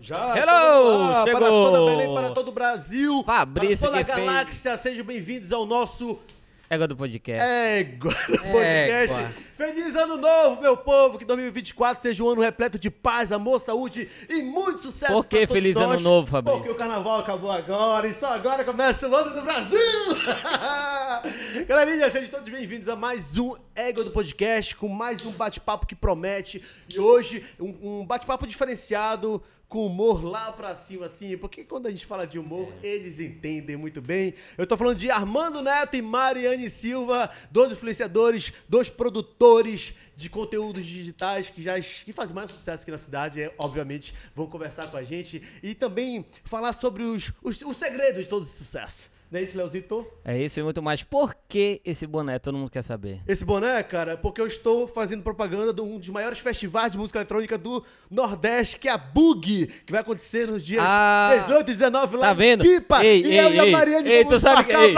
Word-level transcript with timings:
Já, 0.00 0.34
Hello, 0.34 1.10
lá, 1.10 1.24
chegou. 1.24 1.40
Para 1.40 1.50
toda 1.50 1.90
Belém, 1.90 2.14
para 2.14 2.30
todo 2.30 2.48
o 2.48 2.52
Brasil, 2.52 3.22
Fabrício 3.22 3.86
para 3.86 3.88
toda 3.88 4.00
a 4.00 4.04
que 4.04 4.12
fez- 4.14 4.26
galáxia, 4.26 4.78
sejam 4.78 5.04
bem-vindos 5.04 5.52
ao 5.52 5.66
nosso 5.66 6.18
Égua 6.70 6.86
do 6.88 6.96
podcast. 6.96 7.42
Égua 7.44 8.10
do 8.10 8.38
Podcast. 8.38 9.14
Égua. 9.14 9.32
Feliz 9.56 9.94
ano 9.96 10.16
novo, 10.16 10.62
meu 10.62 10.76
povo, 10.76 11.18
que 11.18 11.24
2024 11.26 12.00
seja 12.00 12.24
um 12.24 12.30
ano 12.30 12.40
repleto 12.40 12.78
de 12.78 12.88
paz, 12.88 13.30
amor, 13.30 13.60
saúde 13.60 14.08
e 14.28 14.40
muito 14.40 14.80
sucesso 14.84 15.12
Por 15.12 15.26
que 15.26 15.46
feliz 15.46 15.74
nós, 15.74 15.90
ano 15.90 16.00
novo, 16.00 16.28
Fabrício? 16.28 16.60
Porque 16.60 16.72
o 16.72 16.78
carnaval 16.78 17.18
acabou 17.18 17.50
agora 17.50 18.06
e 18.06 18.14
só 18.14 18.32
agora 18.32 18.64
começa 18.64 19.06
o 19.06 19.14
ano 19.14 19.34
do 19.34 19.42
Brasil! 19.42 19.78
Galerinha, 21.68 22.10
sejam 22.10 22.30
todos 22.30 22.48
bem-vindos 22.48 22.88
a 22.88 22.96
mais 22.96 23.36
um 23.36 23.54
Égua 23.74 24.04
do 24.04 24.12
Podcast, 24.12 24.74
com 24.76 24.88
mais 24.88 25.26
um 25.26 25.32
bate-papo 25.32 25.86
que 25.86 25.96
promete. 25.96 26.62
E 26.94 26.98
hoje, 26.98 27.44
um, 27.58 28.00
um 28.00 28.06
bate-papo 28.06 28.46
diferenciado, 28.46 29.42
com 29.70 29.86
humor 29.86 30.24
lá 30.24 30.50
pra 30.50 30.74
cima, 30.74 31.06
assim, 31.06 31.38
porque 31.38 31.62
quando 31.62 31.86
a 31.86 31.90
gente 31.90 32.04
fala 32.04 32.26
de 32.26 32.40
humor, 32.40 32.72
eles 32.82 33.20
entendem 33.20 33.76
muito 33.76 34.02
bem. 34.02 34.34
Eu 34.58 34.66
tô 34.66 34.76
falando 34.76 34.98
de 34.98 35.08
Armando 35.12 35.62
Neto 35.62 35.94
e 35.94 36.02
Mariane 36.02 36.68
Silva, 36.68 37.30
dois 37.52 37.70
influenciadores, 37.70 38.52
dois 38.68 38.88
produtores 38.88 39.94
de 40.16 40.28
conteúdos 40.28 40.84
digitais 40.84 41.48
que 41.48 41.62
já 41.62 41.80
que 41.80 42.12
fazem 42.12 42.34
mais 42.34 42.50
sucesso 42.50 42.82
aqui 42.82 42.90
na 42.90 42.98
cidade, 42.98 43.40
é, 43.40 43.54
obviamente, 43.56 44.12
vão 44.34 44.48
conversar 44.48 44.90
com 44.90 44.96
a 44.96 45.04
gente 45.04 45.40
e 45.62 45.72
também 45.72 46.26
falar 46.42 46.72
sobre 46.72 47.04
os, 47.04 47.32
os, 47.40 47.62
os 47.62 47.76
segredos 47.76 48.24
de 48.24 48.28
todo 48.28 48.44
esse 48.44 48.58
sucesso. 48.58 49.09
Não 49.30 49.38
é 49.38 49.44
isso, 49.44 49.56
Leozito? 49.56 50.04
É 50.24 50.36
isso 50.36 50.58
e 50.58 50.62
muito 50.64 50.82
mais. 50.82 51.04
Por 51.04 51.36
que 51.48 51.80
esse 51.84 52.04
boné? 52.04 52.40
Todo 52.40 52.58
mundo 52.58 52.68
quer 52.68 52.82
saber. 52.82 53.20
Esse 53.28 53.44
boné, 53.44 53.80
cara, 53.84 54.12
é 54.14 54.16
porque 54.16 54.40
eu 54.40 54.46
estou 54.46 54.88
fazendo 54.88 55.22
propaganda 55.22 55.72
de 55.72 55.80
um 55.80 55.98
dos 56.00 56.08
maiores 56.08 56.40
festivais 56.40 56.90
de 56.90 56.98
música 56.98 57.20
eletrônica 57.20 57.56
do 57.56 57.84
Nordeste, 58.10 58.76
que 58.76 58.88
é 58.88 58.90
a 58.90 58.98
Bug, 58.98 59.68
que 59.86 59.92
vai 59.92 60.00
acontecer 60.00 60.48
nos 60.48 60.60
dias 60.66 60.82
Ah, 60.84 61.44
18 61.46 61.70
e 61.70 61.74
19 61.74 62.16
lá 62.16 62.26
Tá 62.26 62.34
vendo? 62.34 62.64
Pipa. 62.64 63.04
Ei, 63.04 63.22
e 63.22 63.26
ei, 63.28 63.38
eu 63.40 63.52
e 63.52 63.60
a 63.60 63.66
ei, 63.66 63.70
Mariane 63.70 64.10
ei, 64.10 64.24
tu 64.24 64.40
sabe 64.40 64.64
que- 64.64 64.72
ei. 64.72 64.94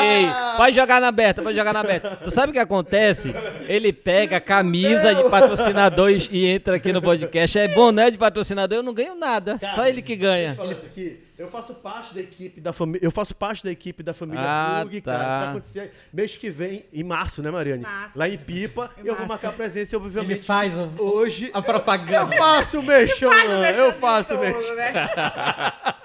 Ei, 0.00 0.26
pode 0.56 0.76
jogar 0.76 1.00
na 1.00 1.08
aberta, 1.08 1.42
pode 1.42 1.56
jogar 1.56 1.72
na 1.72 1.80
aberta. 1.80 2.16
Tu 2.22 2.30
sabe 2.30 2.50
o 2.50 2.52
que 2.52 2.58
acontece? 2.60 3.34
Ele 3.68 3.92
pega 3.92 4.36
a 4.36 4.40
camisa 4.40 5.12
de 5.14 5.28
patrocinador 5.28 6.10
e- 6.10 6.46
entra 6.46 6.76
aqui 6.76 6.92
no 6.92 7.02
podcast. 7.02 7.58
É 7.58 7.66
boné 7.68 8.10
de 8.10 8.18
patrocinador, 8.18 8.78
eu 8.78 8.82
não 8.84 8.94
ganho 8.94 9.16
nada. 9.16 9.58
Só 9.74 9.84
ele 9.86 10.00
que 10.00 10.14
ganha. 10.14 10.54
Falar 10.54 10.72
isso 10.74 10.86
aqui. 10.86 11.27
Eu 11.38 11.48
faço 11.48 11.72
parte 11.74 12.14
da 12.14 12.20
equipe 12.20 12.60
da 12.60 12.72
família. 12.72 13.04
Eu 13.04 13.10
faço 13.12 13.34
parte 13.34 13.62
da 13.62 13.70
equipe 13.70 14.02
da 14.02 14.12
família 14.12 14.42
Ah, 14.44 14.80
Bug, 14.82 15.00
tá. 15.00 15.12
cara. 15.12 15.38
Vai 15.40 15.48
acontecer 15.50 15.92
mês 16.12 16.36
que 16.36 16.50
vem, 16.50 16.84
em 16.92 17.04
março, 17.04 17.40
né, 17.42 17.50
Mariane? 17.50 17.82
Março. 17.82 18.18
Lá 18.18 18.28
em 18.28 18.36
Pipa. 18.36 18.90
Em 18.98 19.06
eu 19.06 19.14
vou 19.16 19.26
março. 19.26 19.28
marcar 19.28 19.52
presença, 19.52 19.96
obviamente. 19.96 20.32
Ele 20.32 20.42
faz 20.42 20.74
o- 20.74 20.90
hoje. 20.98 21.50
a 21.54 21.62
propaganda. 21.62 22.34
Eu 22.34 22.38
faço 22.38 22.80
o 22.80 22.82
mexão, 22.82 23.32
eu 23.32 23.92
faço 23.92 24.34
o 24.34 24.40
mexão. 24.40 24.74
né? 24.74 24.92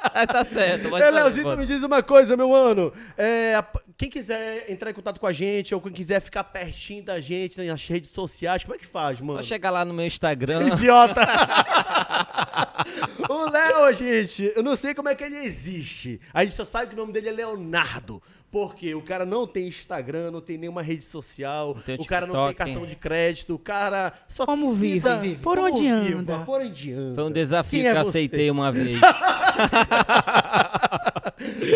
Ah, 0.03 0.28
tá 0.31 0.45
certo. 0.45 0.95
É, 0.95 1.09
Leozito, 1.09 1.58
me 1.58 1.66
diz 1.66 1.81
uma 1.81 2.03
coisa, 2.03 2.38
meu 2.38 2.50
mano. 2.50 2.94
É, 3.18 3.64
quem 3.97 4.09
quiser 4.09 4.70
entrar 4.70 4.92
em 4.92 4.94
contato 4.94 5.20
com 5.20 5.25
a 5.28 5.34
gente, 5.34 5.73
ou 5.73 5.81
quem 5.81 5.92
quiser 5.92 6.20
ficar 6.20 6.44
pertinho 6.44 7.03
da 7.03 7.20
gente 7.20 7.59
nas 7.64 7.88
redes 7.88 8.12
sociais, 8.12 8.64
como 8.64 8.75
é 8.75 8.78
que 8.78 8.86
faz, 8.86 9.20
mano? 9.20 9.42
Só 9.42 9.47
chegar 9.47 9.72
lá 9.72 9.84
no 9.84 9.94
meu 9.94 10.06
Instagram. 10.06 10.68
Idiota! 10.68 11.22
o 13.30 13.50
Léo, 13.50 13.94
gente, 13.94 14.52
eu 14.56 14.64
não 14.64 14.75
sei 14.75 14.94
como 14.94 15.09
é 15.09 15.16
que 15.16 15.22
ele 15.25 15.38
existe. 15.38 16.19
A 16.33 16.43
gente 16.43 16.55
só 16.55 16.66
sabe 16.66 16.88
que 16.88 16.93
o 16.93 16.97
nome 16.97 17.13
dele 17.13 17.29
é 17.29 17.31
Leonardo. 17.31 18.21
Porque 18.52 18.93
o 18.93 19.02
cara 19.02 19.25
não 19.25 19.47
tem 19.47 19.67
Instagram, 19.67 20.29
não 20.29 20.39
tem 20.39 20.59
nenhuma 20.59 20.83
rede 20.83 21.03
social, 21.03 21.73
tem 21.83 21.95
o 21.95 22.05
cara 22.05 22.27
não 22.27 22.45
tem 22.45 22.53
cartão 22.53 22.85
de 22.85 22.95
crédito, 22.95 23.55
o 23.55 23.57
cara 23.57 24.13
só 24.27 24.45
Como 24.45 24.71
vive? 24.73 24.99
vida- 24.99 25.19
Por 25.41 25.55
como 25.57 25.69
onde 25.69 25.81
vive, 25.81 26.13
anda? 26.13 26.39
Por 26.45 26.61
onde 26.61 26.91
anda? 26.94 27.16
Foi 27.16 27.23
um 27.23 27.31
desafio 27.31 27.79
Quem 27.79 27.88
é 27.89 27.94
que 27.94 27.97
eu 27.97 28.03
você? 28.03 28.09
aceitei 28.09 28.51
uma 28.51 28.71
vez. 28.71 28.99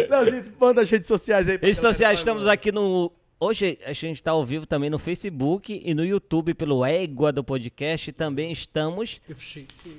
Leozito, 0.10 0.52
manda 0.60 0.82
as 0.82 0.90
redes 0.90 1.08
sociais 1.08 1.48
aí. 1.50 1.58
pra 1.58 1.68
Redes 1.68 1.82
sociais, 1.82 2.20
estamos 2.20 2.48
aqui 2.48 2.72
no. 2.72 3.12
Hoje 3.40 3.78
a 3.86 3.94
gente 3.94 4.16
está 4.16 4.32
ao 4.32 4.44
vivo 4.44 4.66
também 4.66 4.90
no 4.90 4.98
Facebook 4.98 5.80
e 5.86 5.94
no 5.94 6.04
YouTube 6.04 6.56
pelo 6.56 6.84
Égua 6.84 7.32
do 7.32 7.44
Podcast. 7.44 8.12
Também 8.12 8.52
estamos 8.52 9.22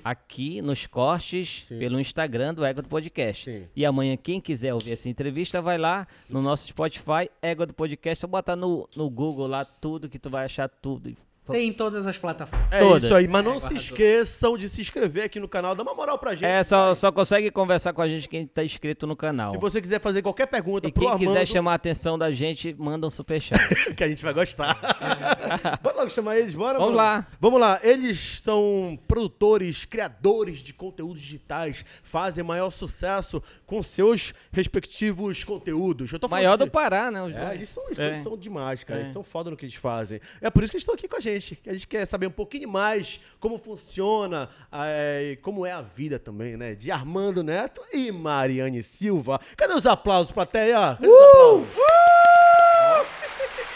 aqui 0.02 0.60
nos 0.60 0.88
cortes 0.88 1.64
pelo 1.68 2.00
Instagram 2.00 2.52
do 2.52 2.64
Égua 2.64 2.82
do 2.82 2.88
Podcast. 2.88 3.44
Sim. 3.44 3.68
E 3.76 3.86
amanhã, 3.86 4.16
quem 4.16 4.40
quiser 4.40 4.74
ouvir 4.74 4.90
essa 4.90 5.08
entrevista, 5.08 5.62
vai 5.62 5.78
lá 5.78 6.04
no 6.28 6.42
nosso 6.42 6.66
Spotify, 6.66 7.30
Égua 7.40 7.64
do 7.64 7.72
Podcast. 7.72 8.22
Só 8.22 8.26
botar 8.26 8.56
no, 8.56 8.88
no 8.96 9.08
Google 9.08 9.46
lá 9.46 9.64
tudo 9.64 10.08
que 10.08 10.18
tu 10.18 10.28
vai 10.28 10.44
achar 10.44 10.68
tudo. 10.68 11.16
Tem 11.52 11.68
em 11.68 11.72
todas 11.72 12.06
as 12.06 12.16
plataformas. 12.18 12.66
É 12.72 12.80
toda. 12.80 13.06
isso 13.06 13.14
aí, 13.14 13.26
mas 13.28 13.44
não 13.44 13.56
É, 13.56 13.60
se 13.60 13.74
esqueçam 13.74 14.56
de 14.58 14.68
se 14.68 14.80
inscrever 14.80 15.24
aqui 15.24 15.38
no 15.40 15.48
canal, 15.48 15.74
dá 15.74 15.82
uma 15.82 15.94
moral 15.94 16.18
pra 16.18 16.34
gente. 16.34 16.44
É, 16.44 16.62
só, 16.62 16.94
só 16.94 17.10
consegue 17.12 17.50
conversar 17.50 17.92
com 17.92 18.02
a 18.02 18.08
gente 18.08 18.28
quem 18.28 18.46
tá 18.46 18.62
inscrito 18.64 19.06
no 19.06 19.16
canal. 19.16 19.52
Se 19.52 19.58
você 19.58 19.80
quiser 19.80 20.00
fazer 20.00 20.22
qualquer 20.22 20.46
pergunta 20.46 20.86
E 20.88 20.92
pro 20.92 21.02
quem 21.02 21.10
Armando, 21.10 21.26
quiser 21.28 21.46
chamar 21.46 21.72
a 21.72 21.74
atenção 21.74 22.18
da 22.18 22.30
gente, 22.32 22.74
manda 22.78 23.06
um 23.06 23.10
superchat. 23.10 23.58
que 23.94 24.04
a 24.04 24.08
gente 24.08 24.22
vai 24.22 24.32
gostar. 24.34 24.76
bora 25.82 25.96
logo 25.96 26.10
chamar 26.10 26.38
eles, 26.38 26.54
bora? 26.54 26.78
Vamos 26.78 26.94
mano? 26.94 26.96
lá. 26.96 27.26
Vamos 27.40 27.60
lá. 27.60 27.80
Eles 27.82 28.40
são 28.40 28.98
produtores, 29.08 29.84
criadores 29.84 30.58
de 30.58 30.72
conteúdos 30.72 31.20
digitais, 31.20 31.84
fazem 32.02 32.44
maior 32.44 32.70
sucesso 32.70 33.42
com 33.66 33.82
seus 33.82 34.32
respectivos 34.52 35.44
conteúdos. 35.44 36.12
Eu 36.12 36.18
tô 36.18 36.28
falando 36.28 36.44
Maior 36.44 36.56
do 36.56 36.70
Pará, 36.70 37.10
né? 37.10 37.22
os 37.22 37.32
É, 37.32 37.40
dois. 37.44 37.54
eles 37.56 37.68
são, 37.68 37.84
eles 37.86 37.98
É. 37.98 38.14
são 38.22 38.36
demais, 38.36 38.84
cara. 38.84 39.00
É. 39.00 39.02
Eles 39.04 39.12
são 39.12 39.22
foda 39.22 39.50
no 39.50 39.56
que 39.56 39.64
eles 39.64 39.74
fazem. 39.74 40.20
É 40.40 40.50
por 40.50 40.62
isso 40.62 40.70
que 40.70 40.76
eles 40.76 40.82
estão 40.82 40.94
aqui 40.94 41.08
com 41.08 41.16
a 41.16 41.20
gente. 41.20 41.37
Que 41.40 41.70
a 41.70 41.72
gente 41.72 41.86
quer 41.86 42.06
saber 42.06 42.26
um 42.26 42.30
pouquinho 42.32 42.68
mais 42.68 43.20
como 43.40 43.58
funciona, 43.58 44.48
é, 44.72 45.38
como 45.42 45.64
é 45.64 45.72
a 45.72 45.80
vida 45.80 46.18
também, 46.18 46.56
né? 46.56 46.74
De 46.74 46.90
Armando 46.90 47.42
Neto 47.42 47.80
e 47.92 48.10
Mariane 48.10 48.82
Silva. 48.82 49.40
Cadê 49.56 49.74
os 49.74 49.86
aplausos, 49.86 50.32
plateia? 50.32 50.96
Cadê 50.96 51.08
os 51.08 51.28
aplausos? 51.28 51.68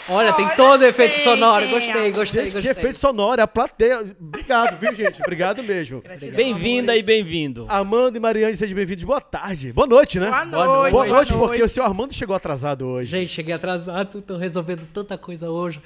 Olha, 0.09 0.33
tem 0.33 0.45
Olha, 0.45 0.55
todo 0.55 0.83
efeito 0.83 1.15
tem, 1.15 1.23
sonoro. 1.23 1.65
Gostei, 1.69 2.11
gostei, 2.11 2.41
Gente, 2.41 2.49
que 2.49 2.55
gostei. 2.55 2.71
efeito 2.71 2.97
sonoro, 2.99 3.39
é 3.39 3.43
a 3.43 3.47
plateia. 3.47 4.15
Obrigado, 4.19 4.77
viu, 4.77 4.93
gente? 4.93 5.21
Obrigado 5.21 5.63
mesmo. 5.63 6.03
Bem-vinda 6.35 6.93
e 6.97 7.01
bem-vindo. 7.01 7.65
Armando 7.69 8.17
e 8.17 8.19
Mariane, 8.19 8.53
sejam 8.57 8.75
bem-vindos. 8.75 9.05
Boa 9.05 9.21
tarde. 9.21 9.71
Boa 9.71 9.87
noite, 9.87 10.19
né? 10.19 10.29
Boa 10.29 10.45
Boa 10.45 10.65
noite. 10.65 10.91
noite. 10.91 10.91
Boa 10.91 11.07
noite, 11.07 11.33
porque 11.33 11.63
o 11.63 11.69
seu 11.69 11.85
Armando 11.85 12.13
chegou 12.13 12.35
atrasado 12.35 12.85
hoje. 12.85 13.09
Gente, 13.11 13.31
cheguei 13.31 13.53
atrasado, 13.53 14.21
tô 14.21 14.35
resolvendo 14.35 14.85
tanta 14.93 15.17
coisa 15.17 15.49
hoje. 15.49 15.81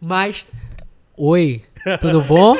Mas. 0.00 0.44
Oi, 1.24 1.62
tudo 2.00 2.20
bom? 2.22 2.56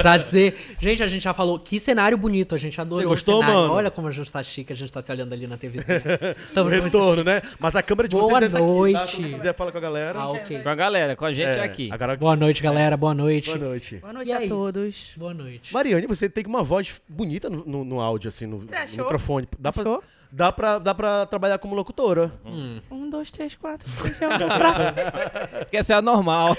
Prazer. 0.00 0.54
Gente, 0.80 1.02
a 1.02 1.06
gente 1.06 1.22
já 1.22 1.34
falou, 1.34 1.58
que 1.58 1.78
cenário 1.78 2.16
bonito, 2.16 2.54
a 2.54 2.58
gente 2.58 2.80
adorou 2.80 3.02
Você 3.02 3.08
gostou, 3.08 3.34
o 3.36 3.40
cenário. 3.42 3.60
mano? 3.62 3.74
Olha 3.74 3.90
como 3.90 4.08
a 4.08 4.10
gente 4.10 4.32
tá 4.32 4.42
chique, 4.42 4.72
a 4.72 4.76
gente 4.76 4.90
tá 4.90 5.02
se 5.02 5.12
olhando 5.12 5.34
ali 5.34 5.46
na 5.46 5.58
TVzinha. 5.58 6.02
O 6.50 6.54
Tamo 6.54 6.70
retorno, 6.70 7.22
né? 7.22 7.42
Mas 7.58 7.76
a 7.76 7.82
câmera 7.82 8.08
de 8.08 8.16
Boa 8.16 8.30
vocês 8.40 8.42
é 8.44 8.46
essa 8.46 8.56
aqui, 8.56 8.64
tá? 8.64 8.72
noite. 8.72 9.16
Se 9.16 9.34
quiser 9.34 9.54
falar 9.54 9.70
com 9.70 9.76
a 9.76 9.80
galera. 9.82 10.18
Ah, 10.18 10.30
ok. 10.30 10.62
Com 10.62 10.68
a 10.70 10.74
galera, 10.74 11.14
com 11.14 11.26
a 11.26 11.32
gente 11.34 11.46
É, 11.58 11.62
aqui. 11.62 11.90
Agora, 11.92 12.16
Boa 12.16 12.36
noite, 12.36 12.62
galera. 12.62 12.96
Boa 12.96 13.12
noite. 13.12 13.50
boa 13.50 13.58
noite. 13.58 13.96
Boa 13.96 14.12
noite 14.14 14.28
E 14.28 14.32
é 14.32 14.36
a 14.36 14.40
isso. 14.44 14.54
todos. 14.54 15.10
Boa 15.14 15.34
noite. 15.34 15.74
Mariane, 15.74 16.06
você 16.06 16.26
tem 16.30 16.44
uma 16.46 16.62
voz 16.62 16.94
bonita 17.06 17.50
no, 17.50 17.64
no- 17.66 17.84
no 17.84 18.00
áudio, 18.00 18.28
assim, 18.28 18.46
no, 18.46 18.60
no 18.60 18.66
microfone. 18.96 19.46
Dá 19.58 19.70
pra, 19.72 19.82
Achou? 19.82 20.02
Dá, 20.36 20.52
pra, 20.52 20.78
dá 20.78 20.94
pra 20.94 21.24
trabalhar 21.24 21.58
como 21.58 21.74
locutora. 21.74 22.30
Um, 22.44 23.08
dois, 23.08 23.32
três, 23.32 23.54
quatro. 23.54 23.88
feijão, 23.88 24.28
prato. 24.36 25.66
Quer 25.72 25.82
ser 25.82 25.94
anormal. 25.94 26.56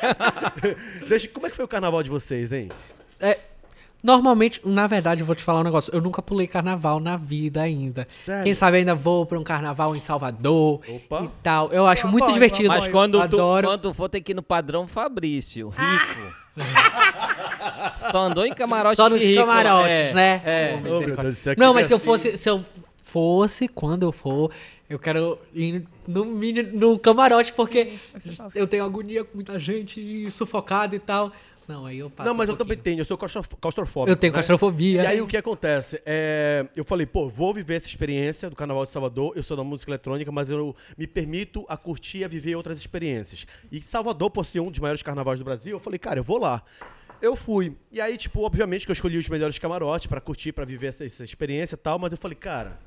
Deixa, 1.08 1.28
como 1.28 1.46
é 1.46 1.50
que 1.50 1.56
foi 1.56 1.66
o 1.66 1.68
carnaval 1.68 2.02
de 2.02 2.10
vocês, 2.10 2.52
hein? 2.52 2.70
É, 3.20 3.38
normalmente, 4.02 4.60
na 4.66 4.88
verdade, 4.88 5.22
eu 5.22 5.28
vou 5.28 5.36
te 5.36 5.44
falar 5.44 5.60
um 5.60 5.64
negócio. 5.64 5.94
Eu 5.94 6.02
nunca 6.02 6.24
pulei 6.24 6.48
carnaval 6.48 7.00
na 7.00 7.18
vida 7.18 7.62
ainda. 7.62 8.08
Sério? 8.26 8.46
Quem 8.46 8.56
sabe 8.56 8.78
ainda 8.78 8.96
vou 8.96 9.28
pra 9.28 9.38
um 9.38 9.44
carnaval 9.44 9.96
em 9.96 10.00
Salvador 10.00 10.82
Opa. 10.88 11.24
e 11.24 11.28
tal. 11.44 11.72
Eu 11.72 11.86
acho 11.86 12.08
muito 12.08 12.32
divertido. 12.34 12.70
Mas 12.70 12.88
quando 12.88 13.20
tu, 13.20 13.22
Adoro. 13.22 13.68
quando 13.68 13.82
tu 13.82 13.94
for, 13.94 14.10
tem 14.10 14.24
que 14.24 14.32
ir 14.32 14.36
no 14.36 14.44
padrão 14.44 14.88
Fabrício, 14.88 15.70
rico. 15.70 16.48
Só 18.12 18.18
andou 18.24 18.44
em 18.48 18.52
camarote 18.52 18.96
Só 18.96 19.08
nos 19.08 19.24
rico, 19.24 19.42
camarotes, 19.42 19.92
é, 19.92 20.14
né? 20.14 20.42
É. 20.44 20.80
Oh. 20.80 21.00
Deus 21.00 21.16
do 21.16 21.34
céu, 21.34 21.54
que 21.54 21.60
Não, 21.60 21.72
mas 21.72 21.86
se 21.86 21.94
eu 21.94 22.00
fosse, 22.00 22.36
se 22.36 22.50
eu 22.50 22.66
fosse, 23.08 23.68
quando 23.68 24.04
eu 24.04 24.12
for, 24.12 24.52
eu 24.90 25.00
quero 25.00 25.40
ir 25.54 25.88
no, 26.08 26.26
mini, 26.26 26.64
no 26.64 27.00
camarote, 27.00 27.54
porque 27.54 27.94
eu 28.54 28.68
tenho 28.68 28.84
agonia 28.84 29.24
com 29.24 29.36
muita 29.36 29.60
gente 29.60 30.00
e 30.02 30.30
sufocado 30.30 30.96
e 30.96 31.00
tal. 31.00 31.32
Não, 31.68 31.86
aí 31.86 32.00
eu 32.00 32.10
passo 32.10 32.30
Não, 32.30 32.34
mas 32.34 32.48
um 32.48 32.54
eu 32.54 32.58
também 32.58 32.78
tenho, 32.78 33.02
eu 33.02 33.06
sou 33.06 33.18
claustrof- 33.18 33.56
claustrofóbico. 33.60 34.10
Eu 34.10 34.16
tenho 34.16 34.32
né? 34.32 34.36
claustrofobia. 34.36 35.04
E 35.04 35.06
aí 35.06 35.22
o 35.22 35.28
que 35.28 35.36
acontece? 35.36 36.02
É, 36.06 36.66
eu 36.76 36.86
falei, 36.86 37.06
pô, 37.06 37.28
vou 37.28 37.54
viver 37.54 37.76
essa 37.76 37.88
experiência 37.88 38.50
do 38.50 38.56
Carnaval 38.56 38.86
de 38.86 38.90
Salvador. 38.90 39.34
Eu 39.36 39.44
sou 39.44 39.58
da 39.58 39.66
música 39.66 39.92
eletrônica, 39.92 40.32
mas 40.32 40.50
eu 40.50 40.74
me 40.98 41.06
permito 41.06 41.66
a 41.68 41.76
curtir 41.76 42.20
e 42.20 42.24
a 42.24 42.28
viver 42.28 42.56
outras 42.56 42.78
experiências. 42.78 43.46
E 43.70 43.82
Salvador, 43.82 44.32
por 44.32 44.46
ser 44.46 44.62
um 44.62 44.72
dos 44.72 44.80
maiores 44.80 45.04
carnavais 45.04 45.40
do 45.40 45.44
Brasil, 45.44 45.74
eu 45.76 45.80
falei, 45.80 46.00
cara, 46.00 46.20
eu 46.22 46.24
vou 46.24 46.38
lá. 46.38 46.64
Eu 47.22 47.36
fui. 47.36 47.76
E 47.92 48.00
aí, 48.00 48.16
tipo, 48.16 48.42
obviamente 48.44 48.86
que 48.86 48.92
eu 48.92 48.94
escolhi 48.94 49.18
os 49.18 49.28
melhores 49.28 49.60
camarotes 49.60 50.08
pra 50.08 50.22
curtir, 50.22 50.54
pra 50.54 50.64
viver 50.64 50.88
essa, 50.88 51.04
essa 51.04 51.24
experiência 51.24 51.76
e 51.76 51.78
tal, 51.78 52.00
mas 52.00 52.14
eu 52.14 52.18
falei, 52.18 52.38
cara, 52.38 52.80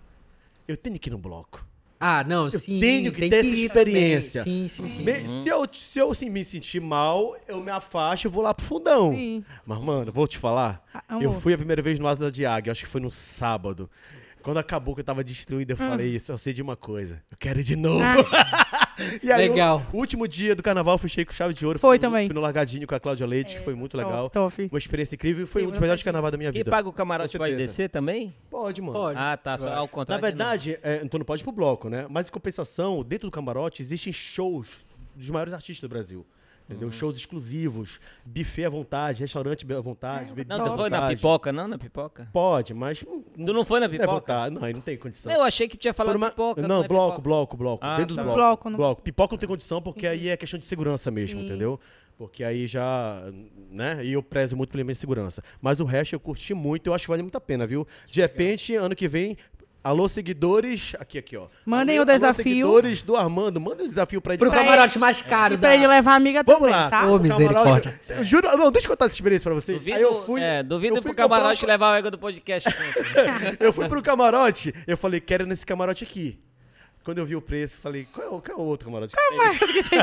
eu 0.70 0.76
tenho 0.76 0.99
que 0.99 1.08
ir 1.08 1.12
no 1.12 1.19
bloco. 1.19 1.64
Ah, 2.02 2.25
não, 2.25 2.44
Eu 2.44 2.50
sim. 2.52 2.81
tenho 2.81 3.12
que 3.12 3.20
tem 3.20 3.28
ter 3.31 3.40
essa 3.44 3.49
experiência. 3.49 4.43
também. 4.44 4.69
Sim, 4.69 4.69
sim, 4.69 4.88
sim. 4.88 5.02
Me- 5.02 5.43
Se 5.43 5.49
eu, 5.50 5.69
se 5.70 5.99
eu 5.99 6.11
assim, 6.11 6.31
me 6.31 6.43
sentir 6.43 6.81
mal, 6.81 7.37
eu 7.46 7.61
me 7.62 7.70
afasto 7.70 8.25
e 8.25 8.28
vou 8.28 8.43
lá 8.43 8.55
pro 8.55 8.64
fundão. 8.64 9.12
Sim. 9.12 9.44
Mas, 9.67 9.78
mano, 9.82 10.11
vou 10.11 10.26
te 10.26 10.38
falar. 10.38 10.82
Ah, 10.94 11.02
eu 11.20 11.38
fui 11.40 11.52
a 11.52 11.58
primeira 11.58 11.82
vez 11.82 11.99
no 11.99 12.06
Asa 12.08 12.32
de 12.32 12.46
Águia, 12.46 12.72
acho 12.72 12.84
que 12.84 12.88
foi 12.88 13.02
no 13.02 13.11
sábado. 13.11 13.90
Quando 14.42 14.58
acabou 14.58 14.94
que 14.94 15.00
eu 15.00 15.04
tava 15.04 15.22
destruído, 15.25 15.70
eu 15.70 15.75
Hum. 15.76 15.88
falei 15.90 16.14
isso, 16.14 16.31
eu 16.32 16.38
sei 16.38 16.52
de 16.52 16.62
uma 16.62 16.76
coisa. 16.76 17.22
Eu 17.31 17.37
quero 17.38 17.60
ir 17.60 17.62
de 17.64 17.76
novo. 17.76 18.02
Ah. 18.02 18.16
e 19.22 19.31
aí, 19.31 19.48
Legal. 19.48 19.82
O, 19.92 19.96
o 19.96 20.00
último 20.00 20.26
dia 20.26 20.54
do 20.54 20.62
carnaval 20.62 20.94
eu 20.94 20.98
fechei 20.98 21.25
com 21.25 21.32
chave 21.32 21.54
de 21.54 21.64
ouro. 21.66 21.78
Foi 21.78 21.90
fui 21.90 21.98
no- 21.98 22.00
também. 22.12 22.26
Fui 22.28 22.34
no 22.34 22.40
Largadinho 22.40 22.87
com 22.87 22.94
a 22.94 23.00
Cláudia 23.00 23.26
Leite, 23.26 23.56
que 23.56 23.62
foi 23.62 23.75
muito 23.75 23.96
legal. 23.96 24.31
Top. 24.31 24.69
Uma 24.70 24.78
experiência 24.78 25.14
incrível 25.14 25.44
e 25.44 25.46
foi 25.46 25.66
um 25.66 25.70
dos 25.70 25.78
melhores 25.81 26.02
carnaval 26.02 26.31
da 26.31 26.37
minha 26.37 26.50
E 26.50 26.52
vida. 26.52 26.70
paga 26.70 26.88
o 26.88 26.92
camarote 26.92 27.32
Com 27.32 27.38
pode 27.44 27.50
certeza. 27.52 27.70
descer 27.72 27.88
também? 27.90 28.34
Pode, 28.50 28.81
mano. 28.81 28.92
Pode. 28.92 29.19
Ah, 29.19 29.37
tá. 29.37 29.56
Só 29.56 29.69
ao 29.72 29.82
Na 29.82 29.88
contrário. 29.88 30.22
de 30.25 30.28
verdade, 30.28 30.78
é, 30.82 31.00
então 31.04 31.19
não 31.19 31.25
pode 31.25 31.43
ir 31.43 31.44
pro 31.44 31.52
bloco, 31.52 31.88
né? 31.88 32.06
Mas 32.08 32.28
em 32.28 32.32
compensação, 32.32 33.02
dentro 33.04 33.28
do 33.28 33.32
camarote 33.32 33.82
existem 33.82 34.12
shows 34.12 34.69
dos 35.14 35.28
maiores 35.31 35.52
artistas 35.52 35.81
do 35.88 35.93
Brasil. 35.93 36.26
Entendeu? 36.70 36.87
Uhum. 36.87 36.93
Shows 36.93 37.17
exclusivos, 37.17 37.99
buffet 38.25 38.64
à 38.64 38.69
vontade, 38.70 39.20
restaurante 39.22 39.67
à 39.72 39.81
vontade. 39.81 40.28
não. 40.28 40.34
bebida 40.37 40.56
Não, 40.56 40.64
à 40.64 40.69
tu 40.70 40.76
foi 40.76 40.88
na 40.90 41.00
vontade. 41.00 41.17
pipoca, 41.17 41.52
não? 41.52 41.67
Na 41.67 41.76
pipoca? 41.78 42.28
Pode, 42.32 42.72
mas. 42.72 43.00
Tu 43.00 43.52
não 43.52 43.64
foi 43.64 43.81
na 43.81 43.87
deve 43.88 43.99
pipoca? 43.99 44.20
votar. 44.20 44.50
Não, 44.52 44.62
aí 44.62 44.72
não 44.72 44.81
tem 44.81 44.96
condição. 44.96 45.32
Eu 45.32 45.43
achei 45.43 45.67
que 45.67 45.76
tinha 45.76 45.93
falado 45.93 46.14
uma- 46.14 46.31
pipoca. 46.31 46.62
Não, 46.62 46.84
é 46.84 46.87
bloco, 46.87 47.11
pipoca. 47.17 47.22
bloco, 47.22 47.56
bloco. 47.56 47.84
Ah, 47.84 47.96
dentro 47.96 48.14
do 48.14 48.17
tá. 48.17 48.22
bloco. 48.22 48.38
Bloco, 48.38 48.70
não- 48.70 48.76
bloco. 48.76 49.02
Pipoca 49.02 49.34
não 49.34 49.38
tem 49.40 49.49
condição, 49.49 49.82
porque 49.82 50.06
aí 50.06 50.28
é 50.28 50.37
questão 50.37 50.58
de 50.61 50.64
segurança 50.64 51.11
mesmo, 51.11 51.40
entendeu? 51.40 51.81
Porque 52.17 52.44
aí 52.44 52.67
já, 52.69 53.20
né? 53.70 54.05
E 54.05 54.12
eu 54.12 54.22
prezo 54.22 54.56
muito 54.56 54.70
pela 54.70 54.84
minha 54.84 54.94
segurança. 54.94 55.43
Mas 55.61 55.81
o 55.81 55.84
resto 55.84 56.14
eu 56.14 56.20
curti 56.20 56.55
muito, 56.55 56.87
eu 56.87 56.94
acho 56.94 57.05
que 57.06 57.08
vale 57.11 57.22
muito 57.22 57.37
a 57.37 57.40
pena, 57.40 57.67
viu? 57.67 57.84
De 58.06 58.20
repente, 58.20 58.76
ano 58.76 58.94
que 58.94 59.08
vem. 59.08 59.37
Alô, 59.82 60.09
seguidores. 60.11 60.94
Aqui, 61.00 61.17
aqui, 61.19 61.37
ó. 61.38 61.47
Mandem 61.65 61.97
alô, 61.97 62.03
o 62.03 62.06
desafio. 62.12 62.67
Alô, 62.67 62.75
seguidores 62.77 63.03
do 63.03 63.17
Armando. 63.17 63.59
Mandem 63.59 63.87
um 63.87 63.88
desafio 63.88 64.21
pra 64.21 64.35
ele. 64.35 64.38
Pro 64.38 64.50
Pra 64.50 64.61
camarote 64.62 64.99
mais 64.99 65.23
caro 65.23 65.55
E 65.55 65.56
da... 65.56 65.69
pra 65.69 65.75
ele 65.75 65.87
levar 65.87 66.12
a 66.12 66.17
amiga 66.17 66.43
Vamos 66.43 66.61
também, 66.61 66.75
lá. 66.75 66.91
tá? 66.91 67.06
Ô, 67.06 67.17
o 67.17 67.19
misericórdia. 67.19 67.93
camarote- 67.93 67.99
Eu 68.19 68.25
juro, 68.25 68.56
não, 68.59 68.71
deixa 68.71 68.87
eu 68.87 68.91
contar 68.91 69.06
essa 69.06 69.15
experiência 69.15 69.44
pra 69.44 69.55
vocês. 69.55 69.79
Duvido, 69.79 69.97
aí 69.97 70.03
eu 70.03 70.23
fui. 70.25 70.41
é, 70.43 70.62
duvido 70.62 70.97
eu 70.97 71.03
fui 71.03 71.15
pro 71.15 71.17
camarote 71.17 71.61
comprar- 71.61 71.73
levar 71.73 71.93
o 71.93 71.94
ego 71.97 72.11
do 72.11 72.19
podcast. 72.19 72.69
Eu 73.59 73.73
fui 73.73 73.88
pro 73.88 74.03
camarote, 74.03 74.75
eu 74.87 74.97
falei, 74.97 75.21
quero 75.21 75.47
nesse 75.47 75.65
camarote 75.65 76.05
aqui. 76.05 76.38
Quando 77.03 77.19
eu 77.19 77.25
vi 77.27 77.35
o 77.35 77.41
preço, 77.41 77.77
eu 77.77 77.81
falei, 77.81 78.06
qual 78.12 78.27
é 78.27 78.31
o, 78.31 78.41
qual 78.43 78.59
é 78.59 78.61
o 78.61 78.65
outro 78.65 78.87
camarote? 78.87 79.15
que 79.15 79.82
tem? 79.88 80.00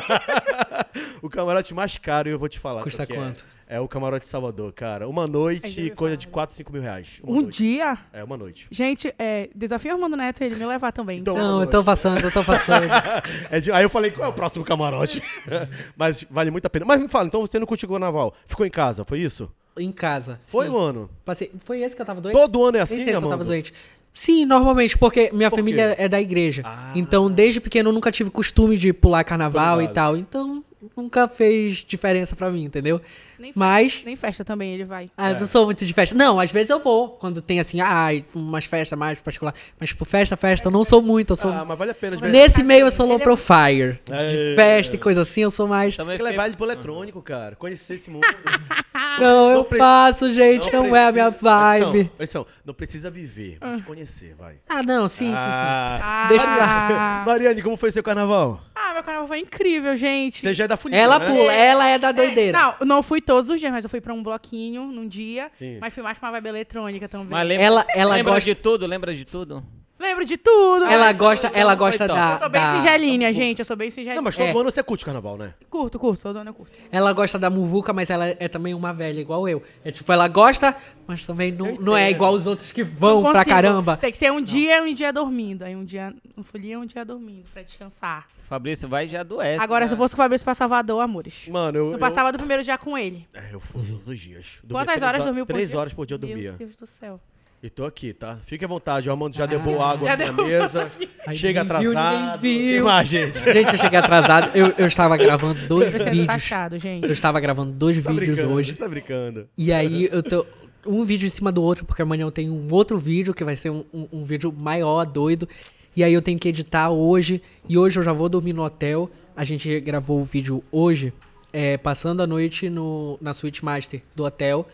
o 1.21 1.29
camarote 1.29 1.73
mais 1.73 1.97
caro, 1.97 2.27
eu 2.29 2.39
vou 2.39 2.49
te 2.49 2.57
falar. 2.59 2.81
Custa 2.81 3.05
qual 3.05 3.19
que 3.19 3.23
é. 3.23 3.35
É. 3.67 3.79
o 3.79 3.87
camarote 3.87 4.25
Salvador, 4.25 4.71
cara. 4.73 5.07
Uma 5.07 5.27
noite, 5.27 5.91
coisa 5.95 6.15
de 6.17 6.27
4, 6.27 6.55
5 6.55 6.71
mil 6.71 6.81
reais. 6.81 7.19
Uma 7.23 7.31
Um 7.37 7.41
noite. 7.41 7.57
dia, 7.63 7.97
É, 8.13 8.23
uma 8.23 8.37
noite. 8.37 8.67
gente, 8.71 9.13
é, 9.19 9.49
desafio 9.55 9.93
Armando 9.93 10.15
Neto 10.17 10.41
ele 10.43 10.55
me 10.55 10.65
levar 10.65 10.91
também. 10.91 11.19
Então, 11.19 11.35
Não, 11.35 11.61
eu 11.61 11.67
tô 11.67 11.83
passando, 11.83 12.23
eu 12.23 12.31
tô 12.31 12.43
passando. 12.43 12.87
É 13.51 13.59
de- 13.59 13.71
aí 13.71 13.83
eu 13.83 13.89
falei, 13.89 14.11
qual 14.11 14.25
é 14.27 14.29
o 14.29 14.33
próximo 14.33 14.63
camarote? 14.65 15.21
Mas 15.95 16.23
vale 16.29 16.51
muito 16.51 16.65
a 16.65 16.69
pena. 16.69 16.85
Mas 16.85 17.01
me 17.01 17.07
fala, 17.07 17.27
então 17.27 17.41
você 17.41 17.59
não 17.59 17.65
curtiu 17.67 17.87
o 17.87 17.91
carnaval? 17.91 18.33
Ficou 18.45 18.65
em 18.65 18.69
casa, 18.71 19.03
foi 19.05 19.19
isso? 19.19 19.51
em 19.79 19.91
casa. 19.91 20.39
Foi, 20.41 20.65
sim. 20.65 20.71
mano? 20.73 21.07
Passei... 21.23 21.51
Foi 21.63 21.81
esse 21.83 21.95
que 21.95 22.01
eu 22.01 22.05
tava 22.05 22.19
doente? 22.19 22.33
Todo 22.33 22.63
ano 22.65 22.77
é 22.77 22.79
Nem 22.79 22.81
assim, 22.81 22.95
sei 22.95 23.05
se 23.05 23.11
eu 23.13 23.29
tava 23.29 23.43
doente. 23.43 23.71
Sim, 24.11 24.43
normalmente, 24.43 24.97
porque 24.97 25.29
minha 25.31 25.51
Por 25.51 25.57
família 25.57 25.93
é 25.99 26.07
da 26.09 26.19
igreja. 26.19 26.63
Ah. 26.65 26.91
Então, 26.95 27.29
desde 27.29 27.61
pequeno, 27.61 27.89
eu 27.89 27.93
nunca 27.93 28.11
tive 28.11 28.31
costume 28.31 28.75
de 28.75 28.91
pular 28.91 29.23
carnaval 29.23 29.75
Tô 29.75 29.81
e 29.81 29.81
ligado. 29.81 29.93
tal. 29.93 30.17
Então, 30.17 30.63
nunca 30.95 31.27
fez 31.27 31.85
diferença 31.87 32.35
pra 32.35 32.49
mim, 32.49 32.63
entendeu? 32.63 32.99
Nem, 33.39 33.51
Mas. 33.55 34.01
nem 34.05 34.15
festa 34.15 34.43
também 34.43 34.73
ele 34.73 34.83
vai. 34.85 35.09
Ah, 35.17 35.29
É. 35.29 35.33
eu 35.33 35.39
não 35.39 35.47
sou 35.47 35.65
muito 35.65 35.85
de 35.85 35.93
festa. 35.93 36.15
Não, 36.15 36.39
às 36.39 36.51
vezes 36.51 36.69
eu 36.69 36.79
vou. 36.79 37.09
Quando 37.09 37.41
tem 37.41 37.59
assim, 37.59 37.79
ah, 37.81 38.07
umas 38.33 38.65
festas 38.65 38.97
mais 38.97 39.19
particular. 39.21 39.53
Mas, 39.79 39.89
tipo, 39.89 40.05
festa, 40.05 40.35
festa, 40.35 40.67
eu 40.67 40.71
não 40.71 40.83
sou 40.83 41.01
muito. 41.01 41.33
Eu 41.33 41.35
sou. 41.35 41.51
Ah, 41.51 41.65
mas 41.67 41.77
vale 41.77 41.91
a 41.91 41.95
pena. 41.95 42.17
Nesse 42.27 42.63
meio 42.63 42.85
eu 42.87 42.91
sou 42.91 43.05
low 43.07 43.17
é- 43.17 43.23
profile. 43.23 43.99
É. 44.09 44.27
De 44.51 44.55
festa 44.55 44.95
e 44.95 44.99
coisa 44.99 45.21
assim, 45.21 45.41
eu 45.41 45.51
sou 45.51 45.67
mais. 45.67 45.95
Também 45.95 46.17
Tem 46.17 46.25
que 46.25 46.31
levar 46.31 46.47
ele 46.47 46.55
pro 46.55 46.65
eletrônico, 46.65 47.21
cara. 47.21 47.55
Conhecer 47.55 47.95
esse 47.95 48.09
mundo. 48.09 48.25
Não, 49.19 49.51
eu 49.51 49.63
pre- 49.63 49.79
faço, 49.79 50.29
gente. 50.31 50.71
Não, 50.71 50.95
é 50.95 51.07
a 51.07 51.11
minha 51.11 51.31
precisa- 51.31 51.49
vibe. 51.51 52.03
Não, 52.03 52.11
atenção, 52.15 52.45
não 52.65 52.73
precisa 52.73 53.09
viver, 53.09 53.57
mas 53.59 53.81
conhecer, 53.81 54.35
vai. 54.37 54.55
Ah, 54.69 54.83
não, 54.83 55.07
sim, 55.07 55.25
sim, 55.25 55.31
sim. 55.31 55.35
Ah. 55.35 55.99
Ah, 56.01 56.27
Deixa 56.27 56.45
eu- 56.45 56.51
Mariane, 57.25 57.61
como 57.63 57.77
foi 57.77 57.91
seu 57.91 58.03
carnaval? 58.03 58.61
ah, 58.75 58.93
meu 58.93 59.03
carnaval 59.03 59.27
foi 59.27 59.39
incrível, 59.39 59.95
gente. 59.97 60.41
Você 60.41 60.53
já 60.53 60.65
é 60.65 60.67
da 60.67 60.77
folia, 60.77 60.97
Ela 60.99 61.17
né? 61.19 61.25
pula, 61.27 61.51
ela 61.51 61.87
é 61.87 61.97
da 61.97 62.11
doideira. 62.11 62.57
Não, 62.57 62.75
não 62.85 63.03
fui 63.03 63.19
todos 63.27 63.49
os 63.51 63.59
dias, 63.59 63.71
mas 63.71 63.83
eu 63.83 63.89
fui 63.89 64.01
pra 64.01 64.13
um 64.13 64.23
bloquinho 64.23 64.87
num 64.87 65.07
dia. 65.07 65.51
Sim. 65.59 65.77
Mas 65.79 65.93
fui 65.93 66.01
mais 66.01 66.17
pra 66.17 66.27
uma 66.29 66.31
vibe 66.31 66.47
eletrônica 66.47 67.07
também. 67.07 67.27
Mas 67.29 67.47
lembra, 67.47 67.63
Ela- 67.65 67.85
ela 67.93 68.15
lembra 68.15 68.33
gosta- 68.33 68.49
de 68.49 68.55
tudo? 68.59 68.87
Lembra 68.87 69.13
de 69.13 69.25
tudo? 69.25 69.63
Lembro 69.99 70.23
de 70.25 70.37
tudo. 70.37 70.85
Ela 70.85 71.05
né? 71.07 71.13
gosta, 71.13 71.47
ela 71.53 71.73
gosta 71.75 72.03
Então. 72.05 72.15
da. 72.15 72.33
Eu 72.33 72.37
sou 72.39 72.49
bem 72.49 72.61
da- 72.61 72.75
singelinha, 72.77 73.33
gente. 73.33 73.59
Eu 73.59 73.65
sou 73.65 73.75
bem 73.75 73.89
singelinha. 73.89 74.15
Não, 74.15 74.21
mas 74.23 74.35
todo 74.35 74.45
É. 74.45 74.51
ano 74.51 74.63
você 74.71 74.83
curte 74.83 75.03
carnaval, 75.03 75.37
né? 75.37 75.53
Curto, 75.69 75.97
curto. 75.97 76.21
Todo 76.21 76.37
ano 76.37 76.51
eu 76.51 76.53
curto. 76.53 76.71
Ela 76.91 77.11
gosta 77.13 77.39
da 77.39 77.49
muvuca, 77.49 77.91
mas 77.93 78.09
ela 78.09 78.27
é 78.27 78.47
também 78.47 78.73
uma 78.75 78.93
velha, 78.93 79.19
igual 79.19 79.49
eu. 79.49 79.61
É 79.83 79.91
tipo, 79.91 80.11
ela 80.13 80.27
gosta, 80.27 80.75
mas 81.07 81.25
também 81.25 81.51
não, 81.51 81.73
não 81.75 81.97
é 81.97 82.11
igual 82.11 82.33
os 82.33 82.45
outros 82.45 82.71
que 82.71 82.83
vão 82.83 83.21
Não 83.23 83.31
pra 83.31 83.43
consigo. 83.43 83.49
caramba. 83.55 83.97
Tem 83.97 84.11
que 84.11 84.17
ser 84.17 84.31
um 84.31 84.41
dia 84.41 84.77
e 84.87 84.91
um 84.91 84.93
dia 84.93 85.11
dormindo. 85.11 85.63
Aí 85.63 85.75
um 85.75 85.83
dia 85.83 86.13
no 86.35 86.43
folia, 86.43 86.77
um 86.79 86.85
dia 86.85 87.03
dormindo, 87.03 87.45
pra 87.51 87.63
descansar. 87.63 88.27
Fabrício 88.47 88.87
vai 88.87 89.05
e 89.07 89.09
já 89.09 89.21
adoece. 89.21 89.61
Agora, 89.61 89.85
né? 89.85 89.87
se 89.89 89.93
eu 89.93 89.97
fosse 89.97 90.15
com 90.15 90.21
o 90.21 90.23
Fabrício 90.23 90.45
pra 90.45 90.53
Salvador, 90.53 91.01
amores. 91.01 91.47
Mano, 91.49 91.77
eu. 91.77 91.91
Eu 91.93 91.97
passava 91.97 92.31
do 92.31 92.37
primeiro 92.37 92.63
dia 92.63 92.77
com 92.77 92.97
ele. 92.97 93.27
Eu, 93.33 93.41
é, 93.41 93.49
eu 93.53 93.59
fui 93.59 93.83
todos 93.83 94.07
os 94.07 94.19
dias. 94.19 94.59
Dormia 94.63 94.85
Quantas 94.85 94.93
três 94.95 95.03
horas 95.03 95.21
ho- 95.21 95.25
dormiu 95.25 95.45
por 95.45 95.53
Três 95.53 95.69
dia? 95.69 95.79
horas 95.79 95.93
por 95.93 96.05
dia 96.05 96.15
eu 96.15 96.19
dormia. 96.19 96.49
Meu 96.51 96.57
Deus 96.59 96.75
do 96.75 96.85
céu. 96.87 97.19
E 97.61 97.69
tô 97.71 97.85
aqui, 97.85 98.13
tá? 98.13 98.37
Fique 98.45 98.63
à 98.63 98.67
vontade. 98.67 99.09
O 99.09 99.11
Armando 99.11 99.35
já 99.35 99.45
derrubou 99.47 99.81
água 99.81 100.11
aqui 100.11 100.25
na 100.25 100.31
mesa. 100.31 100.91
Ai, 101.25 101.33
Chega 101.35 101.63
viu, 101.63 101.91
atrasado. 101.91 102.39
viu. 102.41 102.85
Mais, 102.85 103.07
gente. 103.09 103.39
Gente, 103.39 103.71
eu 103.73 103.77
cheguei 103.79 103.97
atrasado. 103.97 104.55
Eu, 104.55 104.73
eu 104.77 104.85
estava 104.87 105.17
gravando 105.17 105.67
dois 105.67 105.91
Tô 105.91 105.97
sendo 105.97 106.09
vídeos. 106.11 106.27
taxado, 106.27 106.77
gente. 106.77 107.03
Eu 107.05 107.11
estava 107.11 107.39
gravando 107.39 107.71
dois 107.71 108.01
Tá 108.03 108.11
vídeos 108.11 108.39
hoje. 108.39 108.73
Tá 108.73 108.87
brincando. 108.87 109.47
E 109.57 109.73
aí 109.73 110.07
eu 110.11 110.21
tô. 110.21 110.45
Um 110.85 111.03
vídeo 111.03 111.25
em 111.25 111.29
cima 111.29 111.51
do 111.51 111.61
outro, 111.63 111.83
porque 111.83 112.01
amanhã 112.01 112.21
eu 112.23 112.31
tenho 112.31 112.53
um 112.53 112.67
outro 112.71 112.97
vídeo 112.99 113.33
que 113.33 113.43
vai 113.43 113.55
ser 113.55 113.71
um, 113.71 113.83
um- 113.93 114.07
um 114.13 114.23
vídeo 114.23 114.53
maior, 114.55 115.03
doido. 115.05 115.49
E 115.95 116.03
aí 116.03 116.13
eu 116.13 116.21
tenho 116.21 116.37
que 116.39 116.47
editar 116.47 116.91
hoje. 116.91 117.41
E 117.67 117.75
hoje 117.77 117.97
eu 117.99 118.03
já 118.03 118.13
vou 118.13 118.29
dormir 118.29 118.53
no 118.53 118.63
hotel. 118.63 119.09
A 119.35 119.43
gente 119.43 119.79
gravou 119.81 120.21
o 120.21 120.23
vídeo 120.23 120.63
hoje, 120.71 121.11
é, 121.51 121.75
passando 121.75 122.21
a 122.21 122.27
noite 122.27 122.69
no, 122.69 123.17
na 123.19 123.33
Suite 123.33 123.65
Master 123.65 124.01
do 124.15 124.23
hotel. 124.23 124.65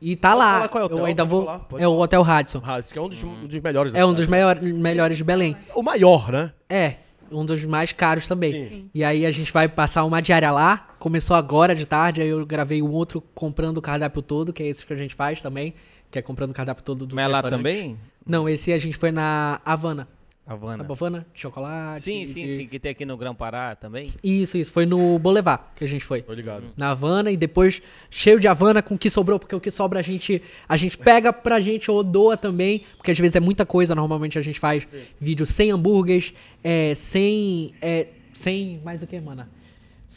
E 0.00 0.14
tá 0.16 0.34
lá. 0.34 0.68
qual 0.68 0.82
é 0.82 0.84
o 0.84 0.86
hotel, 0.86 0.98
eu 0.98 1.04
ainda 1.04 1.24
vou. 1.24 1.44
falar, 1.44 1.66
é 1.78 1.88
o 1.88 1.98
Hotel 1.98 2.22
Radisson. 2.22 2.62
Esse 2.78 2.92
que 2.92 2.98
é 2.98 3.02
um 3.02 3.08
dos, 3.08 3.22
um 3.22 3.46
dos 3.46 3.60
melhores. 3.60 3.94
É 3.94 4.04
um 4.04 4.14
dos 4.14 4.26
maior, 4.26 4.60
melhores 4.60 5.18
de 5.18 5.24
Belém. 5.24 5.56
O 5.74 5.82
maior, 5.82 6.30
né? 6.30 6.52
É, 6.68 6.96
um 7.30 7.44
dos 7.44 7.64
mais 7.64 7.92
caros 7.92 8.26
também. 8.26 8.52
Sim. 8.52 8.90
E 8.94 9.04
aí 9.04 9.26
a 9.26 9.30
gente 9.30 9.52
vai 9.52 9.68
passar 9.68 10.04
uma 10.04 10.20
diária 10.20 10.50
lá. 10.50 10.88
Começou 10.98 11.36
agora 11.36 11.74
de 11.74 11.86
tarde, 11.86 12.22
aí 12.22 12.28
eu 12.28 12.44
gravei 12.46 12.82
um 12.82 12.90
outro 12.90 13.22
comprando 13.34 13.78
o 13.78 13.82
cardápio 13.82 14.22
todo, 14.22 14.52
que 14.52 14.62
é 14.62 14.66
esse 14.66 14.86
que 14.86 14.92
a 14.92 14.96
gente 14.96 15.14
faz 15.14 15.42
também, 15.42 15.74
que 16.10 16.18
é 16.18 16.22
comprando 16.22 16.50
o 16.50 16.54
cardápio 16.54 16.82
todo 16.82 17.06
do 17.06 17.14
Mas 17.14 17.24
é 17.24 17.28
lá 17.28 17.42
também? 17.42 17.98
Não, 18.26 18.48
esse 18.48 18.72
a 18.72 18.78
gente 18.78 18.96
foi 18.96 19.10
na 19.10 19.60
Havana. 19.64 20.08
Havana. 20.48 20.82
Na 20.84 20.90
Havana, 20.90 21.26
de 21.34 21.40
chocolate. 21.40 22.02
Sim, 22.02 22.26
sim, 22.26 22.46
de- 22.46 22.56
sim, 22.56 22.66
que 22.66 22.78
tem 22.78 22.90
aqui 22.92 23.04
no 23.04 23.16
Grão 23.16 23.34
Pará 23.34 23.76
também. 23.76 24.12
Isso, 24.24 24.56
isso. 24.56 24.72
Foi 24.72 24.86
no 24.86 25.18
Boulevard 25.18 25.62
que 25.76 25.84
a 25.84 25.86
gente 25.88 26.04
foi. 26.04 26.22
Tô 26.22 26.32
ligado. 26.32 26.64
Na 26.76 26.90
Havana 26.90 27.30
e 27.30 27.36
depois 27.36 27.82
cheio 28.10 28.40
de 28.40 28.48
Havana 28.48 28.82
com 28.82 28.94
o 28.94 28.98
que 28.98 29.10
sobrou, 29.10 29.38
porque 29.38 29.54
o 29.54 29.60
que 29.60 29.70
sobra 29.70 29.98
a 29.98 30.02
gente 30.02 30.42
a 30.68 30.76
gente 30.76 30.96
pega 30.96 31.32
pra 31.32 31.60
gente 31.60 31.90
ou 31.90 32.02
doa 32.02 32.36
também, 32.36 32.82
porque 32.96 33.10
às 33.10 33.18
vezes 33.18 33.36
é 33.36 33.40
muita 33.40 33.66
coisa, 33.66 33.94
normalmente 33.94 34.38
a 34.38 34.42
gente 34.42 34.58
faz 34.58 34.86
vídeo 35.20 35.44
sem 35.46 35.70
hambúrgueres, 35.70 36.32
é, 36.64 36.94
sem 36.94 37.74
é, 37.82 38.06
sem 38.32 38.80
mais 38.84 39.02
o 39.02 39.06
que, 39.06 39.20
mana? 39.20 39.48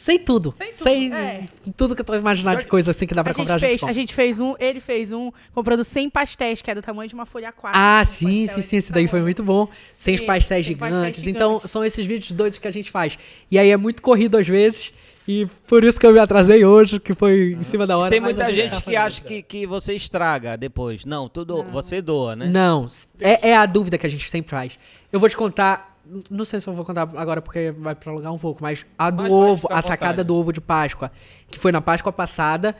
Sem 0.02 0.18
tudo. 0.18 0.52
Sem 0.56 0.72
tudo, 0.72 0.82
Sem 0.82 1.14
é. 1.14 1.44
tudo 1.76 1.94
que 1.94 2.00
eu 2.00 2.04
tô 2.04 2.16
imaginando 2.16 2.58
de 2.58 2.66
coisa 2.66 2.90
assim 2.90 3.06
que 3.06 3.14
dá 3.14 3.22
pra 3.22 3.30
A 3.30 3.34
gente, 3.34 3.38
comprar, 3.42 3.54
a 3.54 3.58
gente 3.58 3.78
fez, 3.78 3.82
a 3.88 3.92
gente 3.92 4.14
fez 4.14 4.40
um, 4.40 4.56
ele 4.58 4.80
fez 4.80 5.12
um 5.12 5.30
comprando 5.54 5.84
100 5.84 6.10
pastéis, 6.10 6.60
que 6.60 6.68
é 6.68 6.74
do 6.74 6.82
tamanho 6.82 7.08
de 7.08 7.14
uma 7.14 7.24
folha 7.24 7.52
4. 7.52 7.78
Ah, 7.80 8.02
Um 8.02 8.04
sim, 8.04 8.46
pastel 8.46 8.62
sim, 8.64 8.68
sim, 8.68 8.76
esse 8.78 8.92
daí 8.92 9.06
foi 9.06 9.22
muito 9.22 9.44
bom. 9.44 9.68
Sem 9.92 10.16
os 10.16 10.20
pastéis 10.22 10.66
gigantes. 10.66 11.24
Então, 11.24 11.60
são 11.64 11.84
esses 11.84 12.04
vídeos 12.04 12.32
doidos 12.32 12.58
que 12.58 12.66
a 12.66 12.72
gente 12.72 12.90
faz. 12.90 13.16
E 13.48 13.56
aí 13.56 13.70
é 13.70 13.76
muito 13.76 14.02
corrido 14.02 14.36
às 14.36 14.48
vezes. 14.48 14.92
E 15.28 15.46
por 15.68 15.84
isso 15.84 16.00
que 16.00 16.06
eu 16.06 16.12
me 16.12 16.18
atrasei 16.18 16.64
hoje, 16.64 16.98
que 16.98 17.14
foi 17.14 17.52
em 17.52 17.62
cima 17.62 17.86
da 17.86 17.96
hora. 17.96 18.10
Tem 18.10 18.18
muita 18.18 18.52
gente 18.52 18.82
que 18.82 18.96
acha 18.96 19.22
que, 19.22 19.40
que 19.40 19.66
você 19.68 19.94
estraga 19.94 20.56
depois. 20.56 21.04
Não, 21.04 21.28
tudo 21.28 21.62
você 21.62 22.02
doa, 22.02 22.34
né? 22.34 22.48
Não, 22.48 22.88
é, 23.20 23.50
é 23.50 23.56
a 23.56 23.66
dúvida 23.66 23.96
que 23.96 24.04
a 24.06 24.10
gente 24.10 24.28
sempre 24.28 24.50
faz. 24.50 24.76
Eu 25.12 25.20
vou 25.20 25.28
te 25.28 25.36
contar, 25.36 25.91
não 26.30 26.44
sei 26.44 26.60
se 26.60 26.68
eu 26.68 26.74
vou 26.74 26.84
contar 26.84 27.02
agora 27.16 27.40
porque 27.40 27.72
vai 27.72 27.94
prolongar 27.94 28.32
um 28.32 28.38
pouco, 28.38 28.62
mas 28.62 28.84
a 28.98 29.10
do 29.10 29.22
Mas 29.22 29.32
ovo, 29.32 29.68
a 29.70 29.80
sacada 29.80 30.12
vontade. 30.12 30.26
do 30.26 30.36
ovo 30.36 30.52
de 30.52 30.60
Páscoa, 30.60 31.10
que 31.50 31.58
foi 31.58 31.72
na 31.72 31.80
Páscoa 31.80 32.12
passada. 32.12 32.76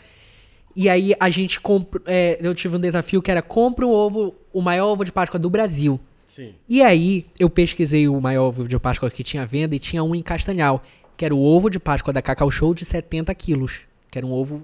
E 0.74 0.88
aí 0.88 1.14
a 1.20 1.28
gente 1.28 1.60
compra, 1.60 2.00
é, 2.06 2.38
eu 2.40 2.54
tive 2.54 2.76
um 2.76 2.80
desafio 2.80 3.20
que 3.20 3.30
era 3.30 3.42
compra 3.42 3.86
um 3.86 3.90
ovo, 3.90 4.34
o 4.52 4.62
maior 4.62 4.88
ovo 4.90 5.04
de 5.04 5.12
Páscoa 5.12 5.38
do 5.38 5.50
Brasil. 5.50 6.00
Sim. 6.28 6.54
E 6.66 6.82
aí 6.82 7.26
eu 7.38 7.50
pesquisei 7.50 8.08
o 8.08 8.18
maior 8.20 8.46
ovo 8.48 8.66
de 8.66 8.78
Páscoa 8.78 9.10
que 9.10 9.22
tinha 9.22 9.42
à 9.42 9.46
venda 9.46 9.74
e 9.74 9.78
tinha 9.78 10.02
um 10.02 10.14
em 10.14 10.22
Castanhal, 10.22 10.82
que 11.16 11.24
era 11.24 11.34
o 11.34 11.42
ovo 11.42 11.68
de 11.68 11.78
Páscoa 11.78 12.12
da 12.12 12.22
Cacau 12.22 12.50
Show 12.50 12.74
de 12.74 12.84
70 12.86 13.34
quilos, 13.34 13.82
que 14.10 14.18
era 14.18 14.26
um 14.26 14.32
ovo 14.32 14.62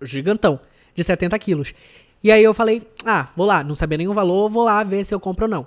gigantão, 0.00 0.60
de 0.94 1.02
70 1.02 1.36
quilos. 1.38 1.74
E 2.22 2.30
aí 2.30 2.42
eu 2.42 2.54
falei, 2.54 2.82
ah, 3.04 3.28
vou 3.36 3.46
lá, 3.46 3.64
não 3.64 3.74
sabia 3.74 3.98
nenhum 3.98 4.14
valor, 4.14 4.48
vou 4.48 4.64
lá 4.64 4.82
ver 4.84 5.04
se 5.04 5.14
eu 5.14 5.20
compro 5.20 5.46
ou 5.46 5.50
não. 5.50 5.66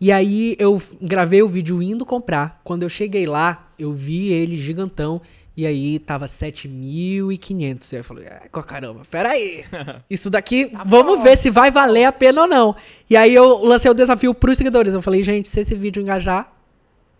E 0.00 0.12
aí 0.12 0.56
eu 0.58 0.80
gravei 1.00 1.42
o 1.42 1.48
vídeo 1.48 1.82
indo 1.82 2.04
comprar. 2.04 2.60
Quando 2.62 2.82
eu 2.82 2.88
cheguei 2.88 3.26
lá, 3.26 3.68
eu 3.78 3.92
vi 3.92 4.28
ele 4.28 4.58
gigantão. 4.58 5.20
E 5.56 5.64
aí 5.66 5.98
tava 5.98 6.26
7.500. 6.26 7.92
E 7.92 7.96
aí 7.96 8.00
eu 8.00 8.04
falei, 8.04 8.26
ah, 8.28 8.62
caramba, 8.62 9.02
peraí. 9.10 9.64
Isso 10.10 10.28
daqui, 10.28 10.70
vamos 10.84 11.22
ver 11.22 11.38
se 11.38 11.48
vai 11.48 11.70
valer 11.70 12.04
a 12.04 12.12
pena 12.12 12.42
ou 12.42 12.46
não. 12.46 12.76
E 13.08 13.16
aí 13.16 13.34
eu 13.34 13.64
lancei 13.64 13.90
o 13.90 13.94
desafio 13.94 14.34
pros 14.34 14.58
seguidores. 14.58 14.92
Eu 14.92 15.00
falei, 15.00 15.22
gente, 15.22 15.48
se 15.48 15.60
esse 15.60 15.74
vídeo 15.74 16.02
engajar, 16.02 16.52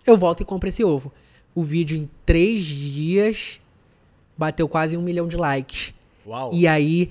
eu 0.06 0.16
volto 0.18 0.42
e 0.42 0.44
compro 0.44 0.68
esse 0.68 0.84
ovo. 0.84 1.10
O 1.54 1.62
vídeo 1.62 1.96
em 1.96 2.10
três 2.26 2.62
dias 2.62 3.58
bateu 4.36 4.68
quase 4.68 4.98
um 4.98 5.02
milhão 5.02 5.28
de 5.28 5.36
likes. 5.36 5.94
Uau. 6.26 6.50
E 6.52 6.68
aí, 6.68 7.10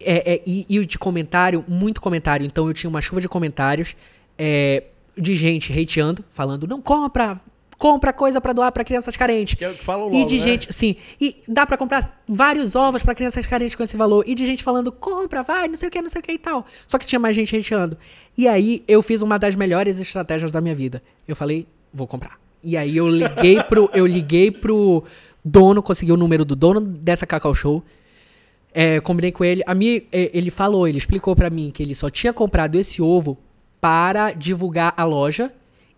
é, 0.00 0.34
é, 0.34 0.42
e, 0.46 0.64
e 0.66 0.86
de 0.86 0.98
comentário, 0.98 1.62
muito 1.68 2.00
comentário. 2.00 2.46
Então 2.46 2.66
eu 2.66 2.72
tinha 2.72 2.88
uma 2.88 3.02
chuva 3.02 3.20
de 3.20 3.28
comentários 3.28 3.94
é, 4.38 4.82
de 5.16 5.34
gente 5.36 5.72
hateando, 5.72 6.24
falando, 6.32 6.66
não 6.66 6.80
compra, 6.80 7.40
compra 7.78 8.12
coisa 8.12 8.40
pra 8.40 8.52
doar 8.52 8.72
pra 8.72 8.84
crianças 8.84 9.16
carentes. 9.16 9.54
Que 9.54 9.64
é 9.64 9.70
o 9.70 9.74
que 9.74 9.84
falam 9.84 10.08
E 10.12 10.18
logo, 10.18 10.28
de 10.28 10.38
né? 10.38 10.42
gente, 10.44 10.72
sim, 10.72 10.96
e 11.20 11.36
dá 11.46 11.66
pra 11.66 11.76
comprar 11.76 12.22
vários 12.26 12.74
ovos 12.74 13.02
pra 13.02 13.14
crianças 13.14 13.46
carentes 13.46 13.76
com 13.76 13.82
esse 13.82 13.96
valor. 13.96 14.24
E 14.26 14.34
de 14.34 14.44
gente 14.46 14.62
falando, 14.62 14.90
compra, 14.92 15.42
vai, 15.42 15.68
não 15.68 15.76
sei 15.76 15.88
o 15.88 15.90
que, 15.90 16.00
não 16.02 16.10
sei 16.10 16.20
o 16.20 16.22
que 16.24 16.32
e 16.32 16.38
tal. 16.38 16.66
Só 16.86 16.98
que 16.98 17.06
tinha 17.06 17.18
mais 17.18 17.36
gente 17.36 17.56
hateando. 17.56 17.96
E 18.36 18.48
aí 18.48 18.82
eu 18.88 19.02
fiz 19.02 19.22
uma 19.22 19.38
das 19.38 19.54
melhores 19.54 20.00
estratégias 20.00 20.50
da 20.50 20.60
minha 20.60 20.74
vida. 20.74 21.02
Eu 21.26 21.36
falei, 21.36 21.66
vou 21.92 22.06
comprar. 22.06 22.38
E 22.62 22.76
aí 22.76 22.96
eu 22.96 23.08
liguei 23.08 23.62
pro, 23.62 23.90
eu 23.94 24.06
liguei 24.06 24.50
pro 24.50 25.04
dono, 25.44 25.82
consegui 25.82 26.12
o 26.12 26.16
número 26.16 26.44
do 26.44 26.56
dono 26.56 26.80
dessa 26.80 27.26
Cacau 27.26 27.54
Show. 27.54 27.82
É, 28.72 28.98
combinei 29.00 29.30
com 29.30 29.44
ele. 29.44 29.62
A 29.66 29.74
mim, 29.74 30.02
é, 30.10 30.30
ele 30.32 30.50
falou, 30.50 30.88
ele 30.88 30.98
explicou 30.98 31.36
pra 31.36 31.48
mim 31.50 31.70
que 31.72 31.82
ele 31.82 31.94
só 31.94 32.10
tinha 32.10 32.32
comprado 32.32 32.76
esse 32.76 33.00
ovo 33.00 33.38
para 33.84 34.32
divulgar 34.32 34.94
a 34.96 35.04
loja 35.04 35.52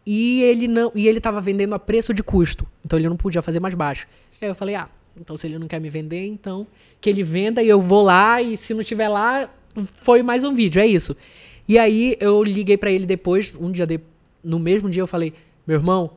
e 0.05 0.43
ele 0.43 0.67
não 0.67 0.91
e 0.93 1.07
ele 1.07 1.21
tava 1.21 1.41
vendendo 1.41 1.73
a 1.73 1.79
preço 1.79 2.13
de 2.13 2.21
custo. 2.21 2.67
Então 2.85 2.99
ele 2.99 3.09
não 3.09 3.17
podia 3.17 3.41
fazer 3.41 3.61
mais 3.61 3.77
baixo. 3.77 4.09
Aí 4.43 4.49
eu 4.49 4.57
falei: 4.57 4.75
"Ah, 4.75 4.89
então 5.21 5.37
se 5.37 5.47
ele 5.47 5.57
não 5.57 5.69
quer 5.69 5.81
me 5.81 5.89
vender, 5.89 6.27
então 6.27 6.67
que 7.01 7.09
ele 7.09 7.23
venda 7.23 7.63
e 7.63 7.69
eu 7.69 7.81
vou 7.81 8.03
lá 8.03 8.43
e 8.43 8.57
se 8.57 8.75
não 8.75 8.83
tiver 8.83 9.09
lá, 9.09 9.49
foi 10.03 10.21
mais 10.21 10.43
um 10.43 10.53
vídeo, 10.53 10.83
é 10.83 10.87
isso". 10.87 11.17
E 11.69 11.79
aí 11.79 12.17
eu 12.19 12.43
liguei 12.43 12.77
pra 12.77 12.91
ele 12.91 13.07
depois, 13.07 13.55
um 13.55 13.71
dia 13.71 13.87
de, 13.87 14.01
no 14.43 14.59
mesmo 14.59 14.91
dia 14.91 15.03
eu 15.03 15.07
falei: 15.07 15.33
"Meu 15.65 15.77
irmão, 15.77 16.11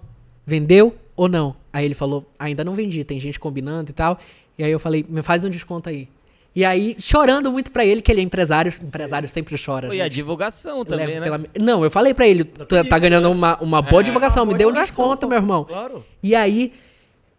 vendeu 0.48 0.96
ou 1.16 1.30
não?". 1.30 1.56
Aí 1.72 1.86
ele 1.86 1.94
falou: 1.94 2.26
"Ainda 2.40 2.64
não 2.64 2.74
vendi, 2.74 3.04
tem 3.04 3.20
gente 3.20 3.40
combinando 3.40 3.92
e 3.92 3.94
tal". 3.94 4.20
E 4.58 4.64
aí 4.64 4.72
eu 4.72 4.80
falei: 4.80 5.06
"Me 5.08 5.22
faz 5.22 5.46
um 5.46 5.52
desconto 5.52 5.88
aí". 5.88 6.08
E 6.56 6.66
aí, 6.66 6.96
chorando 7.00 7.52
muito 7.52 7.70
pra 7.72 7.86
ele, 7.86 8.02
que 8.02 8.12
ele 8.12 8.22
é 8.22 8.24
empresário, 8.24 8.74
empresário 8.82 9.30
sempre 9.30 9.56
chora. 9.64 9.94
E 9.96 10.02
a 10.02 10.06
gente. 10.06 10.14
divulgação 10.16 10.80
Eu 10.80 10.86
também, 10.86 11.20
né? 11.20 11.22
pela- 11.22 11.42
Não, 11.60 11.84
eu 11.84 11.92
falei 11.92 12.14
pra 12.14 12.28
ele, 12.28 12.44
tu 12.44 12.66
tá 12.66 13.00
ganhando 13.00 13.30
uma, 13.32 13.58
uma 13.62 13.82
boa 13.82 14.04
divulgação, 14.04 14.46
me 14.46 14.50
Boa 14.50 14.58
dê 14.58 14.66
um 14.66 14.70
divulgação, 14.70 14.96
desconto, 15.06 15.22
pô. 15.22 15.28
meu 15.28 15.38
irmão. 15.38 15.64
Claro. 15.66 16.04
E 16.24 16.36
aí, 16.36 16.74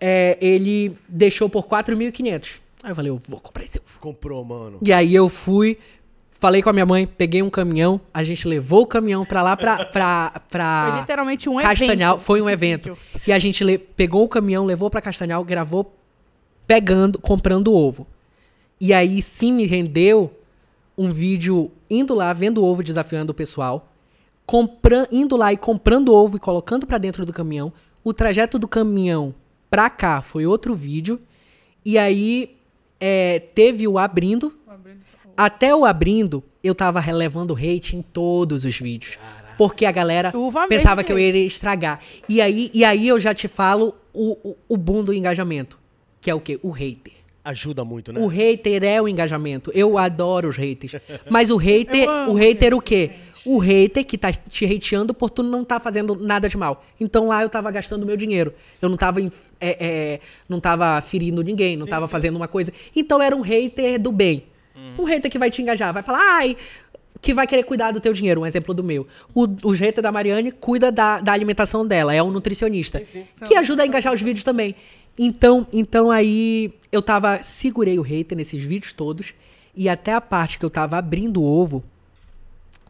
é, 0.01 0.39
ele 0.41 0.97
deixou 1.09 1.49
por 1.51 1.67
4.500. 1.67 2.61
Aí 2.83 2.93
eu 2.93 2.97
falei, 2.97 3.11
eu 3.11 3.21
vou 3.29 3.41
comprar 3.41 3.65
esse 3.65 3.79
ovo. 3.79 3.99
Comprou, 4.01 4.45
mano. 4.45 4.79
E 4.81 4.93
aí 4.93 5.13
eu 5.15 5.29
fui, 5.29 5.77
falei 6.39 6.63
com 6.63 6.71
a 6.71 6.73
minha 6.73 6.87
mãe, 6.87 7.05
peguei 7.07 7.43
um 7.43 7.51
caminhão, 7.51 8.01
a 8.15 8.23
gente 8.25 8.47
levou 8.49 8.83
o 8.83 8.87
caminhão 8.87 9.27
pra 9.27 9.43
lá, 9.43 9.57
pra, 9.57 9.85
pra, 9.87 10.41
pra 10.49 10.87
Foi 10.93 11.01
literalmente 11.01 11.49
um 11.49 11.57
Castanhal. 11.57 12.13
evento. 12.15 12.25
Foi 12.25 12.41
um 12.41 12.49
evento. 12.49 12.95
vídeo. 12.95 13.23
E 13.27 13.33
a 13.33 13.39
gente 13.41 13.63
le- 13.65 13.77
pegou 13.77 14.25
o 14.25 14.29
caminhão, 14.29 14.65
levou 14.65 14.89
pra 14.89 15.03
Castanhal, 15.03 15.45
gravou 15.45 15.95
pegando, 16.67 17.19
comprando 17.19 17.69
o 17.69 17.75
ovo. 17.77 18.07
E 18.81 18.95
aí 18.95 19.21
sim 19.21 19.53
me 19.53 19.67
rendeu 19.67 20.33
um 20.97 21.13
vídeo 21.13 21.71
indo 21.89 22.15
lá, 22.15 22.33
vendo 22.33 22.63
o 22.63 22.65
ovo, 22.65 22.83
desafiando 22.83 23.33
o 23.33 23.35
pessoal, 23.35 23.93
compran 24.47 25.07
indo 25.13 25.37
lá 25.37 25.53
e 25.53 25.57
comprando 25.57 26.15
ovo 26.15 26.37
e 26.37 26.41
colocando 26.41 26.87
pra 26.87 26.99
dentro 26.99 27.27
do 27.27 27.33
caminhão. 27.33 27.73
O 28.03 28.13
trajeto 28.13 28.59
do 28.59 28.67
caminhão 28.67 29.35
pra 29.71 29.89
cá 29.89 30.23
foi 30.23 30.47
outro 30.47 30.75
vídeo. 30.75 31.21
E 31.85 31.97
aí 31.97 32.57
é, 32.99 33.39
teve 33.55 33.87
o 33.87 33.99
abrindo. 33.99 34.53
Até 35.37 35.75
o 35.75 35.87
abrindo, 35.87 36.43
eu 36.63 36.75
tava 36.75 37.01
relevando 37.01 37.55
hate 37.55 37.97
em 37.97 38.03
todos 38.03 38.65
os 38.65 38.79
vídeos. 38.79 39.19
Porque 39.57 39.87
a 39.87 39.93
galera 39.93 40.31
Chuva 40.31 40.67
pensava 40.69 40.97
mesmo, 40.97 41.07
que 41.07 41.13
eu 41.13 41.19
iria 41.19 41.47
estragar. 41.47 42.01
E 42.29 42.41
aí, 42.41 42.71
e 42.75 42.85
aí 42.85 43.07
eu 43.07 43.21
já 43.21 43.35
te 43.35 43.47
falo 43.47 43.95
o, 44.13 44.37
o, 44.43 44.57
o 44.69 44.77
boom 44.77 45.05
do 45.05 45.15
engajamento. 45.15 45.79
Que 46.21 46.31
é 46.31 46.35
o 46.35 46.41
quê? 46.41 46.59
O 46.63 46.71
hater. 46.71 47.20
Ajuda 47.45 47.85
muito, 47.85 48.13
né? 48.13 48.21
O 48.21 48.27
hater 48.27 48.85
é 48.85 49.01
o 49.01 49.09
engajamento. 49.09 49.71
Eu 49.75 49.97
adoro 49.97 50.49
os 50.49 50.57
haters. 50.57 50.97
Mas 51.31 51.51
o 51.51 51.57
hater, 51.57 52.09
o 52.29 52.35
hater 52.35 52.75
o 52.75 52.81
quê? 52.81 53.13
O 53.47 53.57
hater 53.59 54.05
que 54.05 54.19
tá 54.19 54.31
te 54.31 54.67
hateando 54.67 55.15
por 55.15 55.31
tu 55.31 55.43
não 55.43 55.65
tá 55.65 55.81
fazendo 55.81 56.15
nada 56.15 56.47
de 56.49 56.57
mal. 56.59 56.85
Então 57.01 57.29
lá 57.29 57.41
eu 57.43 57.49
tava 57.49 57.71
gastando 57.71 58.05
meu 58.05 58.17
dinheiro. 58.17 58.53
Eu 58.83 58.91
não 58.91 58.97
tava, 58.99 59.21
em- 59.23 59.33
é, 59.59 59.77
é, 59.81 60.21
não 60.47 60.61
tava 60.61 61.01
ferindo 61.01 61.43
ninguém, 61.43 61.77
não 61.77 61.87
tava 61.87 62.07
fazendo 62.07 62.37
uma 62.37 62.47
coisa. 62.49 62.71
Então 62.95 63.23
era 63.23 63.35
um 63.35 63.41
hater 63.41 63.99
do 63.99 64.13
bem. 64.13 64.45
Um 64.99 65.05
hater 65.05 65.31
que 65.31 65.39
vai 65.39 65.51
te 65.51 65.63
engajar, 65.63 65.93
vai 65.95 66.03
falar, 66.03 66.21
ai, 66.21 66.57
que 67.23 67.33
vai 67.35 67.47
querer 67.47 67.63
cuidar 67.65 67.91
do 67.93 68.01
teu 68.01 68.13
dinheiro, 68.13 68.41
um 68.43 68.47
exemplo 68.47 68.73
do 68.75 68.83
meu. 68.85 69.07
O, 69.35 69.45
o 69.63 69.71
hater 69.71 70.03
da 70.03 70.11
Mariane 70.13 70.53
cuida 70.53 70.91
da, 70.93 71.21
da 71.21 71.33
alimentação 71.33 71.87
dela, 71.87 72.15
é 72.15 72.23
um 72.23 72.31
nutricionista. 72.31 72.99
Que 73.47 73.55
ajuda 73.57 73.83
a 73.83 73.87
engajar 73.87 74.13
os 74.13 74.21
vídeos 74.23 74.45
também. 74.45 74.75
Então, 75.23 75.67
então 75.71 76.11
aí 76.11 76.73
eu 76.91 77.03
tava, 77.03 77.43
segurei 77.43 77.99
o 77.99 78.03
hater 78.03 78.39
nesses 78.39 78.65
vídeos 78.65 78.91
todos. 78.91 79.35
E 79.77 79.87
até 79.87 80.15
a 80.15 80.21
parte 80.21 80.59
que 80.59 80.65
eu 80.65 80.71
tava 80.71 80.97
abrindo 80.97 81.43
o 81.43 81.45
ovo, 81.45 81.85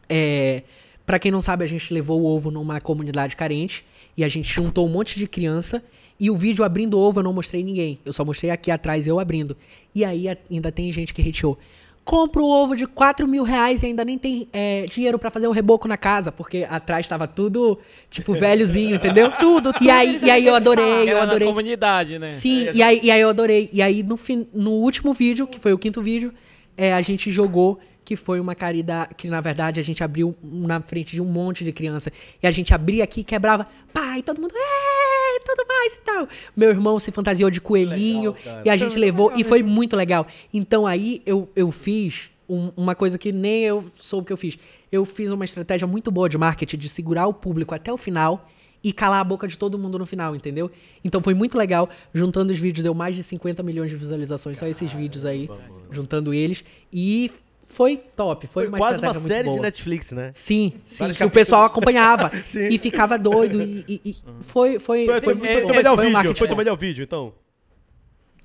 é, 0.07 0.63
para 1.05 1.19
quem 1.19 1.29
não 1.29 1.41
sabe, 1.41 1.65
a 1.65 1.67
gente 1.67 1.93
levou 1.93 2.21
o 2.21 2.25
ovo 2.25 2.49
numa 2.49 2.79
comunidade 2.79 3.35
carente 3.35 3.85
e 4.15 4.23
a 4.23 4.29
gente 4.29 4.47
juntou 4.47 4.87
um 4.87 4.89
monte 4.89 5.19
de 5.19 5.27
criança. 5.27 5.83
E 6.17 6.31
o 6.31 6.37
vídeo 6.37 6.63
abrindo 6.63 6.97
ovo 6.97 7.19
eu 7.19 7.23
não 7.23 7.33
mostrei 7.33 7.61
ninguém. 7.63 7.99
Eu 8.05 8.13
só 8.13 8.23
mostrei 8.23 8.49
aqui 8.49 8.71
atrás 8.71 9.05
eu 9.05 9.19
abrindo. 9.19 9.57
E 9.93 10.05
aí 10.05 10.25
ainda 10.49 10.71
tem 10.71 10.89
gente 10.93 11.13
que 11.13 11.21
hateou. 11.21 11.59
Compra 12.03 12.41
o 12.41 12.49
ovo 12.49 12.75
de 12.75 12.87
4 12.87 13.27
mil 13.27 13.43
reais 13.43 13.83
e 13.83 13.85
ainda 13.85 14.03
nem 14.03 14.17
tem 14.17 14.47
é, 14.51 14.85
dinheiro 14.91 15.19
pra 15.19 15.29
fazer 15.29 15.47
um 15.47 15.51
reboco 15.51 15.87
na 15.87 15.95
casa, 15.97 16.31
porque 16.31 16.65
atrás 16.69 17.07
tava 17.07 17.27
tudo, 17.27 17.77
tipo, 18.09 18.33
velhozinho, 18.33 18.95
entendeu? 18.95 19.31
Tudo, 19.39 19.71
tudo 19.71 19.85
E 19.85 19.89
aí, 19.91 20.19
e 20.21 20.29
aí 20.31 20.45
eu 20.45 20.55
adorei, 20.55 20.83
eu 21.03 21.07
Era 21.09 21.17
na 21.17 21.23
adorei. 21.23 21.47
comunidade, 21.47 22.17
né? 22.17 22.27
Sim, 22.39 22.69
e 22.73 22.81
aí, 22.81 22.99
e 23.03 23.11
aí 23.11 23.21
eu 23.21 23.29
adorei. 23.29 23.69
E 23.71 23.81
aí 23.83 24.01
no, 24.01 24.17
fin- 24.17 24.47
no 24.53 24.71
último 24.71 25.13
vídeo, 25.13 25.45
que 25.45 25.59
foi 25.59 25.73
o 25.73 25.77
quinto 25.77 26.01
vídeo, 26.01 26.33
é, 26.75 26.93
a 26.93 27.01
gente 27.03 27.31
jogou 27.31 27.79
que 28.11 28.15
foi 28.17 28.41
uma 28.41 28.53
caridade, 28.53 29.15
que 29.15 29.29
na 29.29 29.39
verdade 29.39 29.79
a 29.79 29.83
gente 29.83 30.03
abriu 30.03 30.35
na 30.43 30.81
frente 30.81 31.15
de 31.15 31.21
um 31.21 31.25
monte 31.25 31.63
de 31.63 31.71
criança. 31.71 32.11
E 32.43 32.45
a 32.45 32.51
gente 32.51 32.73
abria 32.73 33.05
aqui, 33.05 33.23
quebrava, 33.23 33.65
pai, 33.93 34.21
todo 34.21 34.41
mundo, 34.41 34.51
é, 34.53 35.39
tudo 35.45 35.65
mais 35.65 35.93
e 35.93 36.01
tal. 36.01 36.27
Meu 36.53 36.69
irmão 36.71 36.99
se 36.99 37.09
fantasiou 37.09 37.49
de 37.49 37.61
coelhinho, 37.61 38.31
Legal, 38.33 38.61
e 38.65 38.69
a 38.69 38.75
gente 38.75 38.91
Foi 38.91 38.99
levou, 38.99 39.27
legal 39.27 39.39
e 39.39 39.43
foi 39.45 39.59
mesmo. 39.63 39.73
muito 39.73 39.95
legal. 39.95 40.27
Então 40.53 40.85
aí 40.85 41.21
eu, 41.25 41.47
eu 41.55 41.71
fiz 41.71 42.29
um- 42.49 42.73
uma 42.75 42.95
coisa 42.95 43.17
que 43.17 43.31
nem 43.31 43.63
eu 43.63 43.85
soube 43.95 44.27
que 44.27 44.33
eu 44.33 44.37
fiz. 44.37 44.59
Eu 44.91 45.05
fiz 45.05 45.31
uma 45.31 45.45
estratégia 45.45 45.87
muito 45.87 46.11
boa 46.11 46.27
de 46.27 46.37
marketing, 46.37 46.75
de 46.77 46.89
segurar 46.89 47.27
o 47.27 47.33
público 47.33 47.73
até 47.73 47.93
o 47.93 47.97
final 47.97 48.45
e 48.83 48.91
calar 48.91 49.21
a 49.21 49.23
boca 49.23 49.47
de 49.47 49.57
todo 49.57 49.79
mundo 49.79 49.97
no 49.97 50.05
final, 50.05 50.35
entendeu? 50.35 50.69
Então 51.01 51.21
foi 51.21 51.33
muito 51.33 51.57
legal. 51.57 51.89
Juntando 52.13 52.51
os 52.51 52.59
vídeos, 52.59 52.83
deu 52.83 52.93
mais 52.93 53.15
de 53.15 53.23
50 53.23 53.63
milhões 53.63 53.89
de 53.89 53.95
visualizações, 53.95 54.59
só 54.59 54.67
esses 54.67 54.91
vídeos 54.91 55.23
aí, 55.25 55.49
juntando 55.91 56.33
eles. 56.33 56.61
E 56.91 57.31
foi 57.71 57.97
top, 57.97 58.45
foi, 58.47 58.63
Foi 58.63 58.67
uma 58.69 58.77
quase 58.77 58.97
uma 58.99 59.13
muito 59.13 59.27
série 59.27 59.43
boa. 59.45 59.55
de 59.57 59.61
Netflix, 59.63 60.11
né? 60.11 60.31
Sim, 60.33 60.73
sim, 60.85 60.97
Vários 60.99 61.17
que 61.17 61.23
o 61.23 61.29
pessoal 61.29 61.63
acompanhava 61.63 62.29
Sim. 62.51 62.67
e 62.69 62.77
ficava 62.77 63.17
doido. 63.17 63.61
E, 63.61 63.83
e- 63.87 64.01
e 64.05 64.15
foi, 64.47 64.77
foi, 64.79 65.05
Foi, 65.05 65.21
foi, 65.21 65.33
muito 65.33 65.51
foi, 65.51 65.65
melhor 65.75 65.93
um 65.93 65.97
vídeo. 65.97 66.11
marketing 66.13 66.37
Foi 66.37 66.47
bom. 66.47 66.55
melhor 66.55 66.77
vídeo, 66.77 67.03
então. 67.03 67.33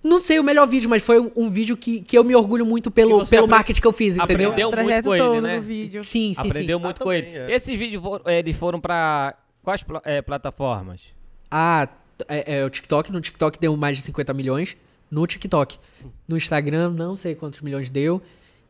Não 0.03 0.19
sei 0.19 0.39
o 0.39 0.45
melhor 0.45 0.67
vídeo, 0.69 0.89
mas 0.89 1.03
foi 1.03 1.19
um, 1.21 1.31
um 1.35 1.51
vídeo 1.51 1.77
que, 1.77 2.01
que 2.01 2.17
eu 2.17 2.23
me 2.23 2.35
orgulho 2.37 2.65
muito 2.65 2.91
pelo, 2.93 3.27
pelo 3.27 3.49
marketing 3.49 3.81
que 3.81 3.87
eu 3.87 3.93
fiz, 3.93 4.17
entendeu? 4.17 4.51
Aprendeu 4.51 4.69
O 4.69 4.73
muito 4.73 4.85
trajeto 4.87 5.09
com 5.09 5.15
ele, 5.17 5.25
todo 5.25 5.43
né? 5.43 5.59
vídeo. 5.61 6.05
Sim, 6.05 6.33
sim, 6.33 6.41
Aprendeu 6.49 6.79
sim. 6.79 6.85
muito 6.85 6.97
Ah, 7.03 7.05
com 7.05 7.11
também, 7.11 7.25
ele. 7.25 7.39
é. 7.53 7.55
Esses 7.57 7.77
vídeos 7.77 8.03
eles 8.27 8.57
foram 8.57 8.81
pra 8.81 9.35
quais 9.65 9.85
eh, 10.05 10.23
plataformas? 10.23 11.01
Ah, 11.51 11.89
é, 12.29 12.59
é 12.59 12.65
o 12.65 12.71
TikTok. 12.71 13.11
No 13.11 13.21
TikTok 13.21 13.59
deu 13.59 13.77
mais 13.77 13.97
de 13.97 14.05
50 14.05 14.33
milhões. 14.33 14.77
No 15.11 15.27
TikTok. 15.27 15.77
No 16.29 16.37
Instagram, 16.37 16.91
não 16.91 17.17
sei 17.17 17.35
quantos 17.35 17.61
milhões 17.61 17.91
deu. 17.91 18.23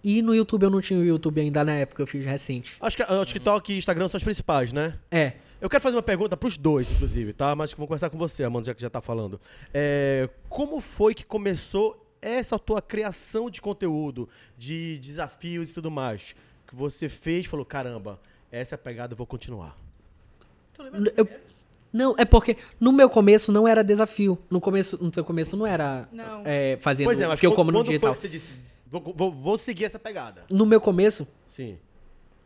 E 0.08 0.22
no 0.22 0.32
YouTube 0.32 0.62
eu 0.62 0.70
não 0.70 0.80
tinha 0.80 1.00
o 1.00 1.04
YouTube 1.04 1.40
ainda 1.40 1.64
na 1.64 1.72
época, 1.72 2.00
eu 2.00 2.06
fiz 2.06 2.24
recente. 2.24 2.76
Acho 2.80 2.96
que 2.96 3.02
ah, 3.02 3.20
o 3.20 3.24
TikTok 3.24 3.72
e 3.72 3.78
Instagram 3.78 4.06
são 4.06 4.16
as 4.18 4.22
principais, 4.22 4.72
né? 4.72 4.96
É. 5.10 5.32
Eu 5.60 5.68
quero 5.68 5.82
fazer 5.82 5.96
uma 5.96 6.02
pergunta 6.02 6.36
pros 6.36 6.56
dois, 6.56 6.92
inclusive, 6.92 7.32
tá? 7.32 7.56
Mas 7.56 7.72
vou 7.72 7.88
começar 7.88 8.08
com 8.08 8.16
você, 8.16 8.44
Amanda, 8.44 8.66
já 8.66 8.74
que 8.74 8.80
já 8.80 8.88
tá 8.88 9.00
falando. 9.00 9.40
É, 9.74 10.28
como 10.48 10.80
foi 10.80 11.12
que 11.12 11.26
começou 11.26 12.06
essa 12.22 12.56
tua 12.56 12.80
criação 12.80 13.50
de 13.50 13.60
conteúdo, 13.60 14.28
de 14.56 14.96
desafios 14.98 15.70
e 15.70 15.72
tudo 15.74 15.90
mais? 15.90 16.36
Que 16.68 16.76
você 16.76 17.08
fez 17.08 17.44
e 17.44 17.48
falou, 17.48 17.66
caramba, 17.66 18.20
essa 18.52 18.74
é 18.74 18.76
a 18.76 18.78
pegada, 18.78 19.14
eu 19.14 19.16
vou 19.16 19.26
continuar. 19.26 19.76
Eu- 21.16 21.28
não, 21.92 22.14
é 22.16 22.24
porque 22.24 22.56
no 22.78 22.92
meu 22.92 23.10
começo 23.10 23.50
não 23.50 23.66
era 23.66 23.82
desafio. 23.82 24.38
No 24.48 24.60
começo, 24.60 25.02
no 25.02 25.10
teu 25.10 25.24
começo 25.24 25.56
não 25.56 25.66
era 25.66 26.08
Não. 26.12 26.42
é, 26.44 26.76
fazendo 26.80 27.06
Pois 27.06 27.20
é, 27.20 27.26
mas 27.26 27.40
que 27.40 27.46
eu 27.46 27.52
como 27.54 27.72
no 27.72 27.78
quando 27.78 27.86
foi 27.86 27.94
digital. 27.94 28.14
que 28.14 28.20
você 28.20 28.28
disse, 28.28 28.52
vou, 28.90 29.14
vou- 29.16 29.32
vou 29.32 29.58
seguir 29.58 29.84
essa 29.84 29.98
pegada? 29.98 30.44
No 30.50 30.64
meu 30.66 30.80
começo, 30.80 31.26
Sim. 31.46 31.76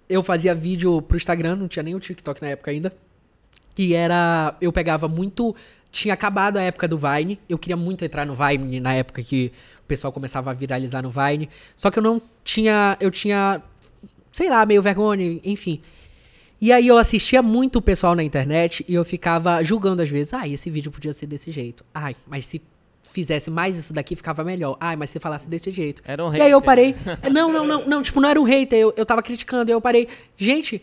eu 0.09 0.23
fazia 0.23 0.55
vídeo 0.55 1.01
pro 1.03 1.17
Instagram, 1.17 1.57
não 1.57 1.69
tinha 1.69 1.83
nem 1.83 1.95
o 1.95 2.01
TikTok 2.01 2.41
na 2.43 2.49
época 2.49 2.71
ainda. 2.71 2.93
Que 3.75 3.95
era. 3.95 4.57
Eu 4.61 4.73
pegava 4.73 5.07
muito. 5.09 5.55
Tinha 5.93 6.15
acabado 6.15 6.57
a 6.57 6.63
época 6.63 6.87
do 6.89 6.99
Vine. 6.99 7.39
Eu 7.49 7.57
queria 7.59 7.77
muito 7.77 8.05
entrar 8.05 8.27
no 8.27 8.35
Vine 8.35 8.81
na 8.81 8.95
época 8.95 9.23
que 9.23 9.53
o 9.81 9.85
pessoal 9.87 10.13
começava 10.13 10.51
a 10.51 10.55
viralizar 10.55 11.03
no 11.03 11.11
Vine. 11.11 11.49
Só 11.77 11.91
que 11.91 11.99
eu 11.99 12.03
não 12.03 12.21
tinha. 12.45 12.97
Eu 13.01 13.11
tinha. 13.11 13.63
Sei 14.33 14.49
lá, 14.51 14.65
meio 14.67 14.83
vergonha, 14.83 15.41
enfim. 15.45 15.81
E 16.61 16.73
aí 16.73 16.87
eu 16.89 16.99
assistia 16.99 17.43
muito 17.43 17.77
o 17.77 17.83
pessoal 17.83 18.15
na 18.15 18.23
internet 18.23 18.85
e 18.87 18.95
eu 18.95 19.05
ficava 19.05 19.63
julgando 19.63 20.03
às 20.03 20.09
vezes. 20.11 20.35
Ah, 20.35 20.47
esse 20.47 20.69
vídeo 20.69 20.91
podia 20.93 21.13
ser 21.13 21.27
desse 21.27 21.51
jeito. 21.51 21.85
Ai, 21.95 22.15
mas 22.27 22.47
se 22.47 22.61
fizesse 23.11 23.51
mais 23.51 23.77
isso 23.77 23.93
daqui 23.93 24.17
ficava 24.17 24.43
melhor. 24.43 24.77
Ai, 24.81 24.97
mas 24.97 25.11
se 25.11 25.19
falasse 25.21 25.49
desse 25.49 25.71
jeito. 25.71 26.01
Era 26.05 26.25
um 26.25 26.35
E 26.35 26.41
aí 26.41 26.51
eu 26.51 26.59
hater. 26.61 26.65
parei. 26.67 26.97
Não, 27.31 27.53
não, 27.53 27.67
não, 27.67 27.87
não, 27.87 28.03
tipo, 28.03 28.21
não 28.21 28.29
era 28.29 28.41
um 28.41 28.45
hater, 28.45 28.79
eu, 28.79 28.95
eu 28.97 29.05
tava 29.05 29.23
criticando, 29.23 29.71
e 29.71 29.75
eu 29.75 29.81
parei. 29.81 30.09
Gente, 30.37 30.83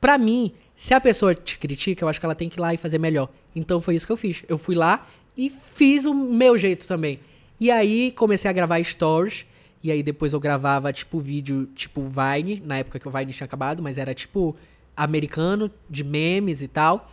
pra 0.00 0.16
mim, 0.18 0.52
se 0.76 0.94
a 0.94 1.00
pessoa 1.00 1.34
te 1.34 1.58
critica, 1.58 2.04
eu 2.04 2.08
acho 2.08 2.20
que 2.20 2.26
ela 2.26 2.34
tem 2.34 2.48
que 2.48 2.58
ir 2.58 2.60
lá 2.60 2.72
e 2.74 2.76
fazer 2.76 2.98
melhor. 2.98 3.28
Então 3.56 3.80
foi 3.80 3.94
isso 3.94 4.06
que 4.06 4.12
eu 4.12 4.16
fiz. 4.16 4.44
Eu 4.48 4.58
fui 4.58 4.74
lá 4.74 5.06
e 5.36 5.52
fiz 5.74 6.04
o 6.04 6.14
meu 6.14 6.56
jeito 6.58 6.86
também. 6.86 7.18
E 7.58 7.70
aí 7.70 8.12
comecei 8.12 8.50
a 8.50 8.52
gravar 8.52 8.82
stories. 8.84 9.46
E 9.82 9.90
aí 9.90 10.02
depois 10.02 10.32
eu 10.32 10.38
gravava, 10.40 10.92
tipo, 10.92 11.18
vídeo, 11.18 11.66
tipo, 11.74 12.02
Vine, 12.02 12.62
na 12.64 12.78
época 12.78 12.98
que 13.00 13.08
o 13.08 13.10
Vine 13.10 13.32
tinha 13.32 13.44
acabado, 13.44 13.82
mas 13.82 13.98
era 13.98 14.14
tipo 14.14 14.54
americano, 14.96 15.70
de 15.90 16.04
memes 16.04 16.62
e 16.62 16.68
tal. 16.68 17.10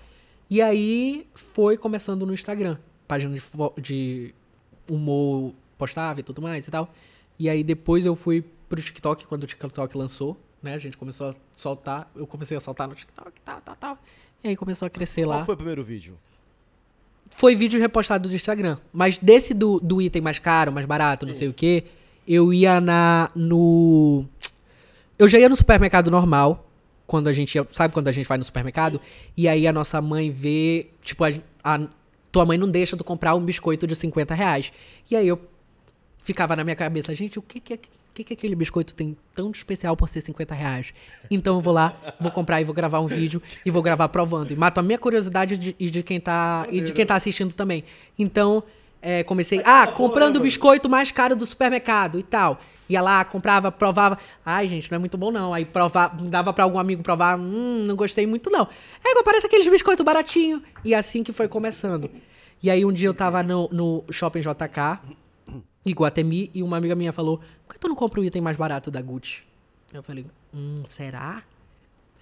E 0.50 0.62
aí 0.62 1.26
foi 1.34 1.78
começando 1.78 2.26
no 2.26 2.34
Instagram. 2.34 2.78
Página 3.10 3.36
de, 3.36 3.42
de 3.82 4.34
humor 4.90 5.52
postável 5.80 6.20
e 6.22 6.24
tudo 6.24 6.42
mais 6.42 6.68
e 6.68 6.72
tal. 6.72 6.94
E 7.40 7.50
aí 7.50 7.64
depois 7.64 8.06
eu 8.06 8.16
fui 8.16 8.44
pro 8.70 8.80
TikTok, 8.82 9.26
quando 9.26 9.44
o 9.44 9.48
TikTok 9.48 9.98
lançou, 9.98 10.38
né? 10.62 10.76
A 10.76 10.78
gente 10.78 10.96
começou 10.96 11.30
a 11.30 11.36
soltar, 11.56 12.08
eu 12.16 12.28
comecei 12.28 12.56
a 12.56 12.60
soltar 12.60 12.88
no 12.88 12.94
TikTok, 12.94 13.32
tal, 13.44 13.62
tal, 13.62 13.76
tal. 13.76 13.98
E 14.44 14.50
aí 14.50 14.56
começou 14.56 14.86
a 14.86 14.90
crescer 14.90 15.26
lá. 15.26 15.38
Qual 15.38 15.46
foi 15.48 15.54
o 15.56 15.58
primeiro 15.58 15.84
vídeo? 15.84 16.16
Foi 17.32 17.56
vídeo 17.56 17.80
repostado 17.80 18.30
do 18.30 18.36
Instagram. 18.36 18.78
Mas 18.94 19.18
desse 19.18 19.54
do, 19.54 19.80
do 19.80 20.02
item 20.02 20.22
mais 20.22 20.38
caro, 20.40 20.72
mais 20.72 20.86
barato, 20.86 21.26
não 21.26 21.34
sei 21.34 21.48
o 21.48 21.54
que, 21.54 21.84
eu 22.28 22.54
ia 22.54 22.80
na. 22.80 23.32
no. 23.36 24.24
Eu 25.18 25.28
já 25.28 25.40
ia 25.40 25.50
no 25.50 25.56
supermercado 25.56 26.12
normal. 26.12 26.66
Quando 27.08 27.28
a 27.28 27.34
gente 27.34 27.56
ia, 27.56 27.68
sabe 27.72 27.92
quando 27.92 28.08
a 28.08 28.12
gente 28.12 28.28
vai 28.28 28.38
no 28.38 28.44
supermercado? 28.44 29.02
E 29.36 29.48
aí 29.48 29.66
a 29.68 29.74
nossa 29.74 30.00
mãe 30.00 30.30
vê. 30.30 30.88
Tipo, 31.02 31.24
a, 31.24 31.30
a- 31.64 31.88
tua 32.32 32.46
mãe 32.46 32.58
não 32.58 32.70
deixa 32.70 32.96
tu 32.98 33.04
comprar 33.04 33.36
um 33.36 33.44
biscoito 33.44 33.86
de 33.88 33.96
50 33.96 34.34
reais. 34.36 34.72
E 35.10 35.16
aí 35.16 35.28
eu 35.28 35.40
ficava 36.20 36.56
na 36.56 36.64
minha 36.64 36.76
cabeça, 36.76 37.14
gente, 37.14 37.40
o 37.40 37.42
que 37.42 37.60
que, 37.60 37.78
que 38.14 38.24
que 38.24 38.34
aquele 38.34 38.54
biscoito 38.56 38.94
tem 38.94 39.16
tão 39.34 39.50
de 39.50 39.58
especial 39.58 39.96
por 39.96 40.10
ser 40.10 40.20
50 40.22 40.54
reais? 40.54 40.94
Então 41.32 41.56
eu 41.56 41.62
vou 41.62 41.74
lá, 41.74 42.16
vou 42.20 42.32
comprar 42.32 42.60
e 42.60 42.64
vou 42.66 42.76
gravar 42.76 43.00
um 43.00 43.08
vídeo 43.08 43.42
e 43.66 43.72
vou 43.72 43.82
gravar 43.82 44.10
provando. 44.10 44.52
E 44.52 44.56
mato 44.56 44.80
a 44.80 44.84
minha 44.84 44.98
curiosidade 45.00 45.58
de- 45.58 45.76
e 45.80 45.90
de 45.90 46.04
quem 46.04 46.20
tá, 46.20 46.68
e 46.70 46.82
de 46.82 46.92
quem 46.92 47.06
tá 47.06 47.16
assistindo 47.16 47.54
também. 47.54 47.84
Então, 48.18 48.62
é, 49.02 49.24
comecei, 49.24 49.62
ah, 49.64 49.88
comprando 49.88 50.36
o 50.36 50.40
biscoito 50.42 50.90
mais 50.90 51.12
caro 51.12 51.36
do 51.36 51.46
supermercado 51.46 52.20
e 52.20 52.24
tal. 52.24 52.60
Ia 52.90 53.02
lá, 53.02 53.24
comprava, 53.24 53.72
provava. 53.72 54.18
Ai, 54.44 54.68
gente, 54.68 54.90
não 54.92 54.96
é 54.96 55.00
muito 55.00 55.18
bom 55.18 55.32
não. 55.32 55.54
Aí 55.54 55.64
provava, 55.64 56.18
dava 56.24 56.52
pra 56.52 56.64
algum 56.64 56.80
amigo 56.80 57.04
provar. 57.04 57.38
Hum, 57.38 57.86
não 57.86 57.96
gostei 57.96 58.26
muito 58.26 58.50
não. 58.50 58.68
É 59.06 59.24
parece 59.24 59.46
aqueles 59.46 59.68
biscoitos 59.68 60.04
baratinhos. 60.04 60.62
E 60.84 60.96
assim 60.96 61.24
que 61.24 61.32
foi 61.32 61.48
começando. 61.48 62.10
E 62.62 62.70
aí 62.70 62.84
um 62.84 62.92
dia 62.92 63.08
eu 63.08 63.14
tava 63.14 63.44
no, 63.44 63.70
no 63.72 64.04
Shopping 64.12 64.42
JK, 64.42 65.00
Iguatemi, 65.86 66.52
e 66.54 66.62
uma 66.62 66.78
amiga 66.78 66.96
minha 66.96 67.14
falou, 67.14 67.40
por 67.66 67.74
que 67.74 67.80
tu 67.80 67.88
não 67.88 67.96
compra 67.96 68.20
o 68.20 68.24
item 68.24 68.42
mais 68.42 68.58
barato 68.58 68.92
da 68.92 69.02
Gucci? 69.02 69.44
Eu 69.94 70.04
falei, 70.04 70.26
hum, 70.54 70.84
será? 70.86 71.42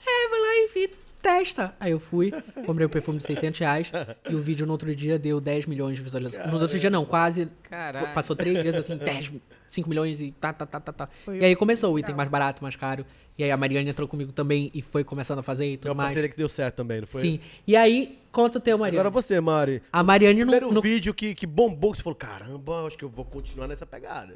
É, 0.06 0.30
vai 0.30 0.40
lá 0.40 0.48
e 0.48 0.70
vi, 0.74 0.94
testa. 1.28 1.74
Aí 1.80 1.92
eu 1.92 2.00
fui, 2.00 2.32
comprei 2.66 2.86
o 2.86 2.90
perfume 2.90 3.18
de 3.18 3.26
600 3.26 3.60
reais, 3.60 3.92
e 4.30 4.36
o 4.36 4.42
vídeo 4.42 4.66
no 4.66 4.72
outro 4.72 4.96
dia 4.96 5.20
deu 5.20 5.42
10 5.42 5.66
milhões 5.66 5.98
de 5.98 6.02
visualizações. 6.02 6.50
No 6.52 6.62
outro 6.62 6.80
dia 6.80 6.90
não, 6.90 7.04
quase, 7.04 7.50
Caralho. 7.70 8.14
passou 8.14 8.36
três 8.36 8.62
dias 8.62 8.76
assim, 8.76 8.96
10, 8.96 9.34
5 9.68 9.90
milhões 9.90 10.22
e 10.22 10.32
tá, 10.32 10.54
tá, 10.54 10.66
tá, 10.66 10.80
tá, 10.80 10.94
tá. 10.94 11.10
E 11.28 11.44
aí 11.44 11.56
começou 11.56 11.94
o 11.94 12.00
item 12.00 12.16
mais 12.16 12.30
barato, 12.30 12.64
mais 12.64 12.78
caro, 12.78 13.06
e 13.38 13.44
aí 13.44 13.52
a 13.52 13.58
Mariana 13.58 13.90
entrou 13.90 14.08
comigo 14.08 14.32
também, 14.32 14.72
e 14.74 14.82
foi 14.82 15.04
começando 15.04 15.40
a 15.40 15.44
fazer 15.44 15.74
e 15.74 15.78
tudo 15.78 15.90
uma 15.90 15.96
mais. 15.96 16.08
parceria 16.10 16.30
que 16.30 16.38
deu 16.38 16.50
certo 16.50 16.76
também, 16.76 17.02
não 17.02 17.08
foi? 17.08 17.22
Sim, 17.22 17.40
e 17.68 17.76
aí, 17.76 18.18
conta 18.32 18.58
o 18.58 18.62
teu, 18.62 18.78
Mariana. 18.78 19.02
Agora 19.02 19.22
você, 19.22 19.40
Mari. 19.42 19.84
A 19.92 20.02
Mariane 20.04 20.46
no, 20.46 20.52
Primeiro 20.52 20.74
no 20.74 20.82
vídeo 20.82 21.14
que, 21.14 21.36
que 21.36 21.46
bombou, 21.46 21.92
que 21.92 21.98
você 21.98 22.04
falou, 22.04 22.16
caramba, 22.16 22.86
acho 22.88 22.98
que 22.98 23.04
eu 23.04 23.10
vou 23.10 23.26
continuar 23.26 23.68
nessa 23.68 23.86
pegada. 23.86 24.34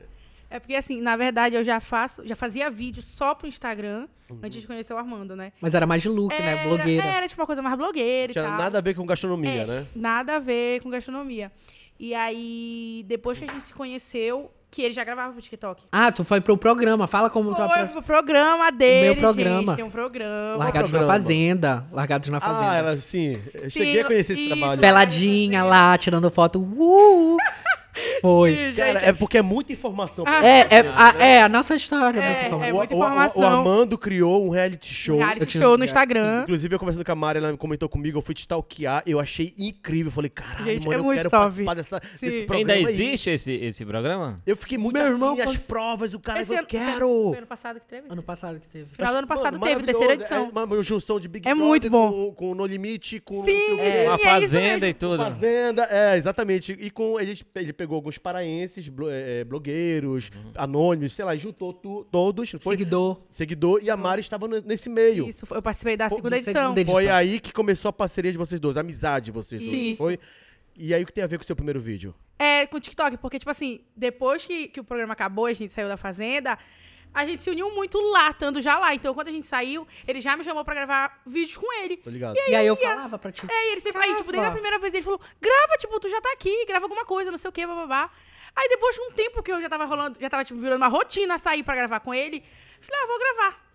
É 0.53 0.59
porque, 0.59 0.75
assim, 0.75 0.99
na 1.01 1.15
verdade, 1.15 1.55
eu 1.55 1.63
já 1.63 1.79
faço, 1.79 2.27
já 2.27 2.35
fazia 2.35 2.69
vídeo 2.69 3.01
só 3.01 3.33
pro 3.33 3.47
Instagram 3.47 4.07
Uhum. 4.29 4.39
antes 4.43 4.61
de 4.61 4.67
conhecer 4.67 4.93
o 4.93 4.97
Armando, 4.97 5.33
né? 5.35 5.53
Mas 5.61 5.73
era 5.73 5.87
mais 5.87 6.01
de 6.01 6.09
look, 6.09 6.29
né? 6.37 6.51
Era- 6.51 6.63
Blogueira. 6.67 7.03
Era, 7.05 7.27
tipo 7.27 7.39
uma 7.41 7.47
coisa 7.47 7.61
mais 7.61 7.77
blogueira 7.77 8.27
Não 8.27 8.33
tinha 8.33 8.43
e 8.45 8.47
tal. 8.47 8.57
nada 8.57 8.77
a 8.77 8.81
ver 8.81 8.93
com 8.93 9.05
gastronomia, 9.05 9.61
É, 9.63 9.65
né? 9.65 9.85
Nada 9.95 10.35
a 10.35 10.39
ver 10.39 10.81
com 10.81 10.89
gastronomia. 10.89 11.51
E 11.97 12.13
aí, 12.13 13.03
depois 13.07 13.39
que 13.39 13.45
a 13.45 13.47
gente 13.47 13.63
se 13.63 13.73
conheceu, 13.73 14.51
que 14.69 14.81
ele 14.81 14.93
já 14.93 15.03
gravava 15.03 15.33
pro 15.33 15.41
TikTok. 15.41 15.83
Ah, 15.91 16.11
tu 16.11 16.23
foi 16.23 16.39
pro 16.41 16.57
programa. 16.57 17.05
Fala 17.07 17.29
como 17.29 17.53
tu 17.53 17.67
Foi 17.67 17.87
pro 17.87 18.01
programa 18.01 18.71
dele, 18.71 19.05
meu 19.11 19.15
programa. 19.17 19.61
gente. 19.63 19.75
Tem 19.75 19.85
um 19.85 19.89
programa. 19.89 20.55
Largados 20.57 20.91
na 20.91 20.97
programa? 20.99 21.19
Fazenda. 21.19 21.85
Largados 21.91 22.29
na 22.29 22.39
Fazenda. 22.39 22.71
Ah, 22.71 22.75
ela, 22.77 22.97
sim. 22.97 23.37
Eu 23.53 23.69
cheguei 23.69 24.01
a 24.01 24.05
conhecer 24.05 24.33
esse 24.33 24.41
isso. 24.45 24.55
trabalho. 24.57 24.81
Peladinha 24.81 25.63
lá, 25.63 25.97
tirando 25.97 26.29
foto. 26.31 26.59
Uh! 26.61 27.37
Foi. 28.21 28.51
Ih, 28.51 28.73
Cara, 28.73 28.99
gente, 28.99 29.09
é 29.09 29.13
porque 29.13 29.37
é 29.37 29.41
muita 29.41 29.73
informação. 29.73 30.23
pra 30.25 30.45
É, 30.45 30.67
é, 30.69 30.79
a, 30.79 31.13
né? 31.13 31.29
é 31.37 31.41
a 31.43 31.49
nossa 31.49 31.75
história. 31.75 32.19
É, 32.19 32.29
muito 32.29 32.41
é 32.45 32.49
famosa. 32.49 32.71
O- 32.71 32.75
muita 32.77 32.93
o- 32.95 32.97
o- 32.97 33.01
informação. 33.01 33.41
O, 33.41 33.45
Armando 33.45 33.97
criou 33.97 34.45
um 34.45 34.49
reality 34.49 34.93
show. 34.93 35.17
reality 35.17 35.41
eu 35.41 35.45
tinha- 35.47 35.63
show 35.63 35.77
no 35.77 35.83
Instagram. 35.83 36.41
Inclusive, 36.43 36.75
eu 36.75 36.79
conversando 36.79 37.05
com 37.05 37.11
a 37.11 37.15
Mari, 37.15 37.37
ela 37.39 37.57
comentou 37.57 37.89
comigo, 37.89 38.17
eu 38.17 38.21
fui 38.21 38.33
te 38.33 38.41
stalkear, 38.41 39.03
eu 39.05 39.19
achei 39.19 39.53
incrível. 39.57 40.07
Eu 40.09 40.11
falei, 40.13 40.29
caralho, 40.29 40.65
Gente, 40.65 40.85
mano, 40.85 40.93
é 40.93 40.99
eu 40.99 41.03
muito 41.03 41.17
quero 41.17 41.29
top. 41.29 41.43
participar 41.43 41.73
dessa, 41.73 42.01
Sim. 42.17 42.25
desse 42.25 42.35
Ainda 42.37 42.45
programa 42.47 42.87
aí. 42.87 42.93
existe 42.93 43.29
esse, 43.29 43.51
esse 43.53 43.85
programa? 43.85 44.41
Eu 44.45 44.55
fiquei 44.55 44.77
muito 44.77 44.93
Meu 44.93 45.03
afim, 45.03 45.11
irmão, 45.13 45.33
as 45.37 45.43
quando- 45.45 45.59
provas, 45.61 46.13
o 46.13 46.19
cara, 46.19 46.41
Esse 46.41 46.53
eu 46.53 46.57
ano- 46.59 46.67
quero. 46.67 47.23
Foi 47.29 47.37
ano 47.37 47.47
passado 47.47 47.79
que 47.79 47.87
teve? 47.87 48.07
Ano 48.09 48.23
passado 48.23 48.59
que 48.59 48.67
teve. 48.67 48.85
Final 48.95 49.11
do 49.11 49.17
ano 49.19 49.27
passado 49.27 49.59
Mano, 49.59 49.65
teve, 49.65 49.83
terceira 49.85 50.13
edição. 50.13 50.51
É 50.55 50.59
uma 50.63 50.83
junção 50.83 51.19
de 51.19 51.27
Big 51.27 51.47
É 51.47 51.51
Brother 51.53 51.67
muito 51.67 51.89
bom. 51.89 52.11
Com, 52.11 52.33
com 52.35 52.55
No 52.55 52.65
Limite, 52.65 53.19
com 53.19 53.43
Sim, 53.45 53.73
o 53.73 53.77
sim, 53.77 54.05
Uma 54.05 54.15
é 54.15 54.17
fazenda 54.17 54.87
e 54.87 54.93
tudo. 54.93 55.17
Fazenda, 55.23 55.87
é, 55.89 56.17
exatamente. 56.17 56.77
E 56.79 56.89
com 56.89 57.19
ele 57.19 57.35
pegou 57.81 57.95
alguns 57.95 58.17
paraenses, 58.19 58.87
blo- 58.87 59.09
é, 59.09 59.43
blogueiros, 59.43 60.29
Uhum. 60.35 60.51
anônimos, 60.55 61.13
sei 61.13 61.25
lá, 61.25 61.35
juntou 61.35 61.73
tu- 61.73 62.05
todos, 62.11 62.51
foi 62.61 62.75
Seguidor. 62.77 63.21
seguidor, 63.31 63.79
e 63.83 63.89
a 63.89 63.97
Mari 63.97 64.21
estava 64.21 64.47
nesse 64.47 64.87
meio. 64.87 65.27
Isso, 65.27 65.47
foi- 65.47 65.57
eu 65.57 65.61
participei 65.63 65.97
da 65.97 66.07
segunda 66.09 66.37
edição. 66.37 66.53
segunda 66.53 66.81
edição. 66.81 66.93
Foi 66.93 67.09
aí 67.09 67.39
que 67.39 67.51
começou 67.51 67.89
a 67.89 67.93
parceria 67.93 68.31
de 68.31 68.37
vocês 68.37 68.61
dois, 68.61 68.77
a 68.77 68.81
amizade 68.81 69.25
de 69.25 69.31
vocês 69.31 69.63
dois, 69.63 69.75
Isso. 69.75 69.97
foi? 69.97 70.19
E 70.77 70.93
aí 70.93 71.01
o 71.01 71.05
que 71.07 71.11
tem 71.13 71.23
a 71.23 71.27
ver 71.27 71.37
com 71.39 71.43
o 71.43 71.47
seu 71.47 71.55
primeiro 71.55 71.81
vídeo? 71.81 72.13
É, 72.37 72.65
com 72.67 72.77
o 72.77 72.79
TikTok, 72.79 73.17
porque, 73.17 73.39
tipo 73.39 73.49
assim, 73.51 73.81
depois 73.95 74.45
que, 74.45 74.67
que 74.67 74.79
o 74.79 74.83
programa 74.83 75.13
acabou, 75.13 75.47
a 75.47 75.53
gente 75.53 75.73
saiu 75.73 75.87
da 75.87 75.97
Fazenda, 75.97 76.57
a 77.13 77.25
gente 77.25 77.43
se 77.43 77.49
uniu 77.49 77.69
muito 77.75 77.99
lá, 78.11 78.29
estando 78.29 78.61
já 78.61 78.77
lá. 78.79 78.93
Então, 78.93 79.13
quando 79.13 79.27
a 79.27 79.31
gente 79.31 79.45
saiu, 79.47 79.87
ele 80.07 80.21
já 80.21 80.35
me 80.37 80.43
chamou 80.43 80.63
pra 80.63 80.73
gravar 80.75 81.21
vídeos 81.25 81.57
com 81.57 81.71
ele. 81.81 81.97
Tô 81.97 82.09
ligado. 82.09 82.35
E 82.47 82.55
aí 82.55 82.65
eu 82.67 82.75
falava 82.75 83.17
pra 83.19 83.31
ti. 83.31 83.45
É, 83.49 83.69
e 83.69 83.71
ele 83.73 83.81
sempre, 83.81 84.01
aí, 84.01 84.09
tipo, 84.15 84.23
desde 84.31 84.37
a 84.37 84.41
Grava. 84.41 84.53
primeira 84.53 84.79
vez 84.79 84.93
ele 84.93 85.03
falou, 85.03 85.19
grava, 85.39 85.77
tipo, 85.77 85.99
tu 85.99 86.07
já 86.09 86.21
tá 86.21 86.31
aqui, 86.33 86.65
grava 86.65 86.85
alguma 86.85 87.05
coisa, 87.05 87.29
não 87.31 87.37
sei 87.37 87.49
o 87.49 87.51
que, 87.51 87.65
bababá. 87.67 88.09
Aí 88.55 88.67
depois 88.69 88.95
de 88.95 89.01
um 89.01 89.11
tempo 89.11 89.41
que 89.41 89.51
eu 89.51 89.61
já 89.61 89.69
tava 89.69 89.85
rolando, 89.85 90.17
já 90.19 90.29
tava, 90.29 90.43
tipo, 90.43 90.59
virando 90.59 90.77
uma 90.77 90.87
rotina 90.89 91.37
sair 91.37 91.63
pra 91.63 91.75
gravar 91.75 91.99
com 92.01 92.13
ele, 92.13 92.43
falei, 92.81 93.01
ah, 93.03 93.07
vou 93.07 93.17
gravar. 93.19 93.71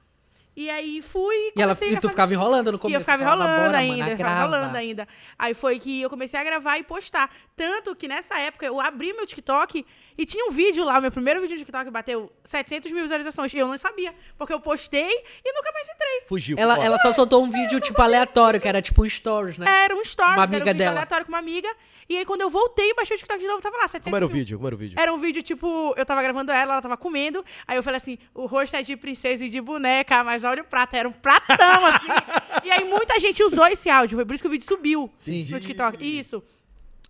E 0.58 0.70
aí 0.70 1.02
fui 1.02 1.52
E, 1.54 1.60
ela, 1.60 1.72
e 1.72 1.74
a 1.74 1.76
tu 1.76 1.84
fazer- 2.00 2.08
ficava 2.08 2.32
enrolando 2.32 2.72
no 2.72 2.78
E 2.78 2.80
começo. 2.80 2.96
eu 2.96 3.00
ficava 3.00 3.22
falava, 3.24 3.42
enrolando 3.44 3.66
"Bora, 3.66 3.78
ainda, 3.78 3.96
mana, 3.98 4.10
eu 4.12 4.16
ficava 4.16 4.34
grava." 4.34 4.56
enrolando 4.56 4.76
ainda. 4.76 5.08
Aí 5.38 5.52
foi 5.52 5.78
que 5.78 6.00
eu 6.00 6.08
comecei 6.08 6.40
a 6.40 6.44
gravar 6.44 6.78
e 6.78 6.82
postar. 6.82 7.30
Tanto 7.54 7.94
que 7.94 8.08
nessa 8.08 8.38
época 8.38 8.64
eu 8.64 8.80
abri 8.80 9.12
meu 9.12 9.26
TikTok 9.26 9.84
e 10.18 10.24
tinha 10.26 10.46
um 10.46 10.50
vídeo 10.50 10.84
lá, 10.84 10.98
o 10.98 11.02
meu 11.02 11.10
primeiro 11.10 11.40
vídeo 11.40 11.56
do 11.56 11.60
TikTok 11.60 11.90
bateu 11.90 12.30
700 12.44 12.90
mil 12.90 13.02
visualizações. 13.02 13.52
E 13.52 13.58
eu 13.58 13.68
não 13.68 13.76
sabia, 13.78 14.14
porque 14.38 14.52
eu 14.52 14.60
postei 14.60 15.10
e 15.44 15.52
nunca 15.52 15.72
mais 15.72 15.88
entrei. 15.88 16.22
Fugiu. 16.28 16.56
Ela, 16.58 16.82
ela 16.82 16.98
só 16.98 17.12
soltou 17.12 17.44
um 17.44 17.50
vídeo, 17.50 17.80
tipo, 17.80 18.00
aleatório, 18.00 18.60
que 18.60 18.68
era 18.68 18.80
tipo 18.80 19.04
um 19.04 19.08
stories, 19.08 19.58
né? 19.58 19.84
Era 19.84 19.94
um 19.94 20.00
story, 20.02 20.30
Uma 20.30 20.32
era 20.34 20.40
um 20.40 20.44
amiga 20.44 20.64
vídeo 20.64 20.78
dela. 20.78 20.90
aleatório 20.92 21.26
com 21.26 21.32
uma 21.32 21.38
amiga. 21.38 21.68
E 22.08 22.16
aí 22.16 22.24
quando 22.24 22.40
eu 22.42 22.48
voltei 22.50 22.90
e 22.90 22.94
baixei 22.94 23.16
o 23.16 23.18
TikTok 23.18 23.40
de 23.40 23.46
novo, 23.48 23.60
tava 23.60 23.76
lá, 23.76 23.88
700 23.88 24.04
Como 24.04 24.16
era 24.16 24.24
o 24.24 24.28
mil. 24.28 24.38
vídeo? 24.38 24.56
Como 24.58 24.68
era 24.68 24.74
o 24.74 24.78
vídeo? 24.78 25.00
Era 25.00 25.12
um 25.12 25.18
vídeo, 25.18 25.42
tipo, 25.42 25.92
eu 25.96 26.06
tava 26.06 26.22
gravando 26.22 26.52
ela, 26.52 26.74
ela 26.74 26.82
tava 26.82 26.96
comendo. 26.96 27.44
Aí 27.66 27.76
eu 27.76 27.82
falei 27.82 27.96
assim: 27.96 28.16
o 28.32 28.46
rosto 28.46 28.76
é 28.76 28.82
de 28.82 28.96
princesa 28.96 29.44
e 29.44 29.50
de 29.50 29.60
boneca, 29.60 30.22
mas 30.22 30.44
olha 30.44 30.62
o 30.62 30.64
prato. 30.64 30.94
Era 30.94 31.08
um 31.08 31.12
pratão, 31.12 31.86
assim. 31.86 32.06
e 32.64 32.70
aí 32.70 32.84
muita 32.84 33.18
gente 33.18 33.42
usou 33.42 33.66
esse 33.66 33.90
áudio. 33.90 34.16
Foi 34.16 34.24
por 34.24 34.34
isso 34.34 34.42
que 34.42 34.48
o 34.48 34.50
vídeo 34.50 34.66
subiu 34.66 35.10
Sim. 35.16 35.46
no 35.50 35.58
TikTok. 35.60 35.98
Isso. 36.18 36.42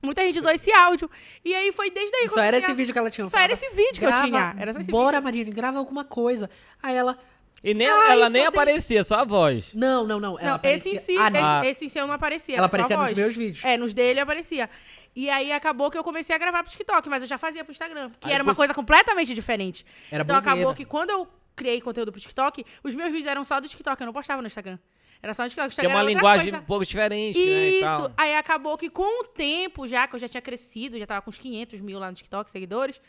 Muita 0.02 0.22
gente 0.22 0.38
usou 0.38 0.50
esse 0.50 0.70
áudio. 0.72 1.10
E 1.44 1.54
aí 1.54 1.72
foi 1.72 1.90
desde 1.90 2.14
aí 2.16 2.22
que 2.24 2.28
Só 2.28 2.36
eu 2.36 2.42
era 2.42 2.56
comecei 2.56 2.64
esse 2.66 2.70
a- 2.72 2.74
vídeo 2.74 2.92
que 2.92 2.98
ela 2.98 3.10
tinha. 3.10 3.28
Só 3.28 3.38
era 3.38 3.52
esse 3.52 3.68
vídeo 3.70 3.98
que 3.98 4.04
eu 4.04 4.08
"Grava, 4.08 4.26
tinha. 4.26 4.56
Era 4.58 4.72
só 4.72 4.80
esse 4.80 4.90
Bora, 4.90 5.12
vídeo. 5.18 5.24
Mariane, 5.24 5.50
grava 5.50 5.78
alguma 5.78 6.04
coisa. 6.04 6.50
Aí 6.82 6.94
ela. 6.94 7.18
E 7.64 7.74
nem, 7.74 7.88
Ah, 7.88 8.12
ela 8.12 8.28
nem 8.28 8.42
tenho- 8.42 8.48
aparecia, 8.48 9.02
só 9.02 9.16
a 9.16 9.24
voz. 9.24 9.72
Não, 9.74 10.06
não, 10.06 10.20
não. 10.20 10.38
Ela 10.38 10.50
Não, 10.50 10.60
esse 10.62 10.90
em 10.90 10.96
aparecia- 10.98 11.00
si, 11.00 11.16
Ah, 11.18 11.60
esse, 11.64 11.70
esse 11.70 11.84
em 11.86 11.88
si 11.88 11.98
eu 11.98 12.06
não 12.06 12.14
aparecia. 12.14 12.56
Ela 12.56 12.66
era 12.66 12.70
só 12.70 12.76
a 12.76 12.76
aparecia 12.76 12.96
nos 12.98 13.14
meus 13.18 13.34
vídeos. 13.36 13.64
É, 13.64 13.76
nos 13.76 13.94
dele 13.94 14.20
aparecia. 14.20 14.68
E 15.16 15.30
aí 15.30 15.50
acabou 15.50 15.90
que 15.90 15.96
eu 15.96 16.04
comecei 16.04 16.36
a 16.36 16.38
gravar 16.38 16.62
pro 16.62 16.70
TikTok, 16.70 17.08
mas 17.08 17.22
eu 17.22 17.26
já 17.28 17.38
fazia 17.38 17.64
pro 17.64 17.72
Instagram, 17.72 18.10
que 18.20 18.28
Aí 18.28 18.34
era 18.34 18.44
uma 18.44 18.52
você- 18.52 18.56
coisa 18.58 18.74
completamente 18.74 19.34
diferente. 19.34 19.84
Era 20.12 20.22
então 20.22 20.36
acabou 20.36 20.64
blogueira. 20.64 20.76
que 20.76 20.84
quando 20.84 21.08
eu 21.10 21.26
criei 21.56 21.80
conteúdo 21.80 22.12
pro 22.12 22.20
TikTok, 22.20 22.64
os 22.84 22.94
meus 22.94 23.10
vídeos 23.10 23.26
eram 23.26 23.42
só 23.42 23.58
do 23.58 23.66
TikTok, 23.66 24.00
eu 24.00 24.06
não 24.06 24.12
postava 24.12 24.42
no 24.42 24.46
Instagram. 24.46 24.78
Era 25.26 25.34
só 25.34 25.42
no 25.42 25.48
TikTok. 25.48 25.68
O 25.68 25.74
Que 25.74 25.80
é 25.80 25.84
Instagram 25.84 25.94
uma 26.02 26.08
linguagem 26.08 26.50
coisa. 26.50 26.62
um 26.62 26.66
pouco 26.66 26.86
diferente, 26.86 27.36
né? 27.38 27.44
E 27.44 27.70
Isso. 27.76 27.80
tal. 27.80 28.12
Aí 28.16 28.36
acabou 28.36 28.78
que 28.78 28.88
com 28.88 29.22
o 29.22 29.24
tempo, 29.24 29.86
já 29.88 30.06
que 30.06 30.14
eu 30.14 30.20
já 30.20 30.28
tinha 30.28 30.40
crescido, 30.40 30.98
já 30.98 31.06
tava 31.06 31.22
com 31.22 31.30
uns 31.30 31.38
500 31.38 31.80
mil 31.80 31.98
lá 31.98 32.08
no 32.10 32.16
TikTok, 32.16 32.50
seguidores, 32.50 33.00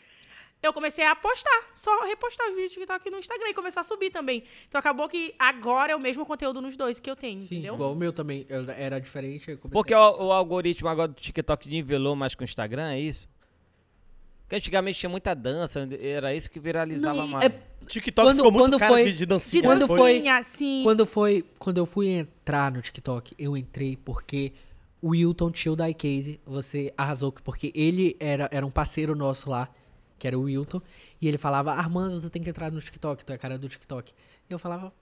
eu 0.60 0.72
comecei 0.72 1.04
a 1.04 1.14
postar, 1.14 1.70
só 1.76 2.04
repostar 2.04 2.48
os 2.48 2.54
vídeos 2.56 2.72
do 2.72 2.80
TikTok 2.80 3.08
no 3.10 3.18
Instagram 3.20 3.50
e 3.50 3.54
começar 3.54 3.82
a 3.82 3.84
subir 3.84 4.10
também. 4.10 4.42
Então 4.68 4.78
acabou 4.80 5.08
que 5.08 5.32
agora 5.38 5.92
é 5.92 5.96
o 5.96 6.00
mesmo 6.00 6.26
conteúdo 6.26 6.60
nos 6.60 6.76
dois 6.76 6.98
que 6.98 7.08
eu 7.08 7.14
tenho, 7.14 7.38
Sim, 7.40 7.44
entendeu? 7.44 7.74
igual 7.74 7.92
o 7.92 7.96
meu 7.96 8.12
também. 8.12 8.44
Era 8.76 8.98
diferente. 9.00 9.56
Porque 9.70 9.94
a- 9.94 10.10
o, 10.10 10.26
o 10.26 10.32
algoritmo 10.32 10.88
agora 10.88 11.06
do 11.06 11.14
TikTok 11.14 11.68
nivelou 11.68 12.16
mais 12.16 12.34
com 12.34 12.42
o 12.42 12.44
Instagram, 12.44 12.90
é 12.90 12.98
isso? 13.00 13.28
Porque 14.48 14.56
antigamente 14.56 14.98
tinha 14.98 15.10
muita 15.10 15.34
dança, 15.34 15.86
era 16.00 16.34
isso 16.34 16.50
que 16.50 16.58
viralizava 16.58 17.18
Não, 17.20 17.28
mais. 17.28 17.44
é- 17.44 17.60
TikTok 17.86 18.26
Quando- 18.28 18.36
ficou 18.38 18.50
muito 18.52 18.64
quando 18.64 18.78
cara 18.78 18.92
foi- 18.94 19.04
de, 19.04 19.12
de 19.12 19.18
De 19.18 19.26
dancinha. 19.26 19.62
Quando 19.62 19.86
foi- 19.86 20.26
assim. 20.28 20.80
Quando 20.82 21.04
foi, 21.06 21.44
quando 21.58 21.76
eu 21.78 21.84
fui 21.86 22.08
entrar 22.08 22.72
no 22.72 22.80
TikTok, 22.80 23.34
eu 23.38 23.56
entrei 23.58 23.96
porque 23.96 24.52
o 25.02 25.10
Wilton 25.10 25.50
Tio 25.50 25.76
da 25.76 25.88
iCase, 25.90 26.40
você 26.46 26.92
arrasou, 26.96 27.30
porque 27.30 27.70
ele 27.74 28.16
era, 28.18 28.48
era 28.50 28.64
um 28.66 28.70
parceiro 28.70 29.14
nosso 29.14 29.50
lá, 29.50 29.68
que 30.18 30.26
era 30.26 30.36
o 30.38 30.42
Wilton, 30.42 30.80
e 31.20 31.28
ele 31.28 31.36
falava, 31.38 31.72
Armando, 31.72 32.18
tu 32.20 32.30
tem 32.30 32.42
que 32.42 32.48
entrar 32.50 32.70
no 32.72 32.80
TikTok, 32.80 33.24
tu 33.24 33.30
é 33.32 33.34
a 33.34 33.38
cara 33.38 33.58
do 33.58 33.68
TikTok. 33.68 34.12
E 34.48 34.52
eu 34.52 34.58
falava, 34.58 34.86
"Ah, 34.88 34.92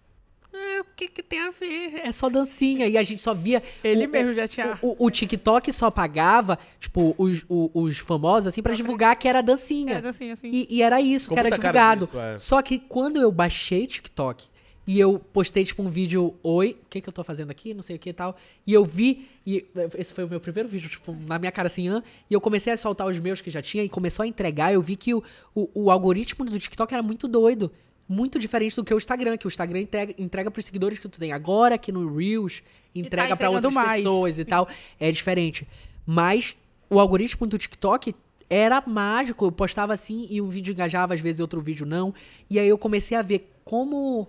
o 0.92 0.96
que 0.96 1.08
que 1.08 1.22
tem 1.22 1.40
a 1.40 1.50
ver? 1.50 2.00
É 2.04 2.10
só 2.12 2.28
dancinha. 2.28 2.86
E 2.86 2.96
a 2.96 3.02
gente 3.02 3.20
só 3.20 3.34
via... 3.34 3.62
Ele 3.84 4.06
o- 4.06 4.08
mesmo 4.10 4.32
já 4.34 4.48
tinha- 4.48 4.78
O, 4.82 5.06
o 5.06 5.10
TikTok 5.10 5.72
só 5.72 5.90
pagava, 5.90 6.58
tipo, 6.80 7.14
os, 7.18 7.44
o- 7.48 7.70
os 7.74 7.98
famosos, 7.98 8.46
assim, 8.48 8.62
pra 8.62 8.72
divulgar 8.74 9.16
que 9.16 9.28
era 9.28 9.42
dancinha. 9.42 9.94
É, 9.94 10.00
dancinha, 10.00 10.32
assim. 10.32 10.50
E, 10.52 10.66
e 10.70 10.82
era 10.82 11.00
isso 11.00 11.28
Com 11.28 11.34
que 11.34 11.40
era 11.40 11.50
divulgado. 11.50 12.06
disso, 12.06 12.18
é. 12.18 12.38
Só 12.38 12.62
que 12.62 12.78
quando 12.78 13.20
eu 13.20 13.30
baixei 13.30 13.86
TikTok 13.86 14.46
e 14.86 15.00
eu 15.00 15.18
postei, 15.18 15.64
tipo, 15.64 15.82
um 15.82 15.90
vídeo, 15.90 16.34
oi, 16.44 16.78
o 16.80 16.88
que 16.88 17.00
que 17.00 17.08
eu 17.08 17.12
tô 17.12 17.24
fazendo 17.24 17.50
aqui, 17.50 17.74
não 17.74 17.82
sei 17.82 17.96
o 17.96 17.98
que 17.98 18.10
e 18.10 18.12
tal, 18.12 18.36
e 18.64 18.72
eu 18.72 18.84
vi, 18.84 19.26
e 19.44 19.66
esse 19.98 20.14
foi 20.14 20.22
o 20.24 20.28
meu 20.28 20.38
primeiro 20.38 20.68
vídeo, 20.68 20.88
tipo, 20.88 21.12
na 21.26 21.40
minha 21.40 21.50
cara 21.50 21.66
assim, 21.66 21.88
hã, 21.88 22.02
e 22.30 22.32
eu 22.34 22.40
comecei 22.40 22.72
a 22.72 22.76
soltar 22.76 23.06
os 23.08 23.18
meus 23.18 23.40
que 23.40 23.50
já 23.50 23.60
tinha 23.60 23.82
e 23.82 23.88
começou 23.88 24.22
a 24.22 24.26
entregar, 24.28 24.72
eu 24.72 24.80
vi 24.80 24.94
que 24.94 25.12
o, 25.12 25.24
o, 25.52 25.68
o 25.74 25.90
algoritmo 25.90 26.44
do 26.44 26.56
TikTok 26.58 26.94
era 26.94 27.02
muito 27.02 27.26
doido. 27.26 27.72
Muito 28.08 28.38
diferente 28.38 28.76
do 28.76 28.84
que 28.84 28.94
o 28.94 28.98
Instagram, 28.98 29.36
que 29.36 29.46
o 29.46 29.48
Instagram 29.48 29.80
entrega, 29.80 30.14
entrega 30.16 30.50
pros 30.50 30.64
seguidores 30.64 30.98
que 30.98 31.08
tu 31.08 31.18
tem 31.18 31.32
agora, 31.32 31.76
que 31.76 31.90
no 31.90 32.16
Reels 32.16 32.62
entrega 32.94 33.36
pra 33.36 33.48
entregando 33.48 33.68
outras 33.68 33.74
mais. 33.74 34.02
pessoas 34.02 34.38
e 34.38 34.44
tal. 34.44 34.68
É 34.98 35.10
diferente. 35.10 35.66
Mas 36.06 36.56
o 36.88 37.00
algoritmo 37.00 37.46
do 37.46 37.58
TikTok 37.58 38.14
era 38.48 38.82
mágico. 38.86 39.44
Eu 39.44 39.52
postava 39.52 39.92
assim 39.92 40.26
e 40.30 40.40
um 40.40 40.48
vídeo 40.48 40.72
engajava, 40.72 41.14
às 41.14 41.20
vezes 41.20 41.40
outro 41.40 41.60
vídeo 41.60 41.84
não. 41.84 42.14
E 42.48 42.58
aí 42.58 42.68
eu 42.68 42.78
comecei 42.78 43.16
a 43.16 43.22
ver 43.22 43.52
como. 43.64 44.28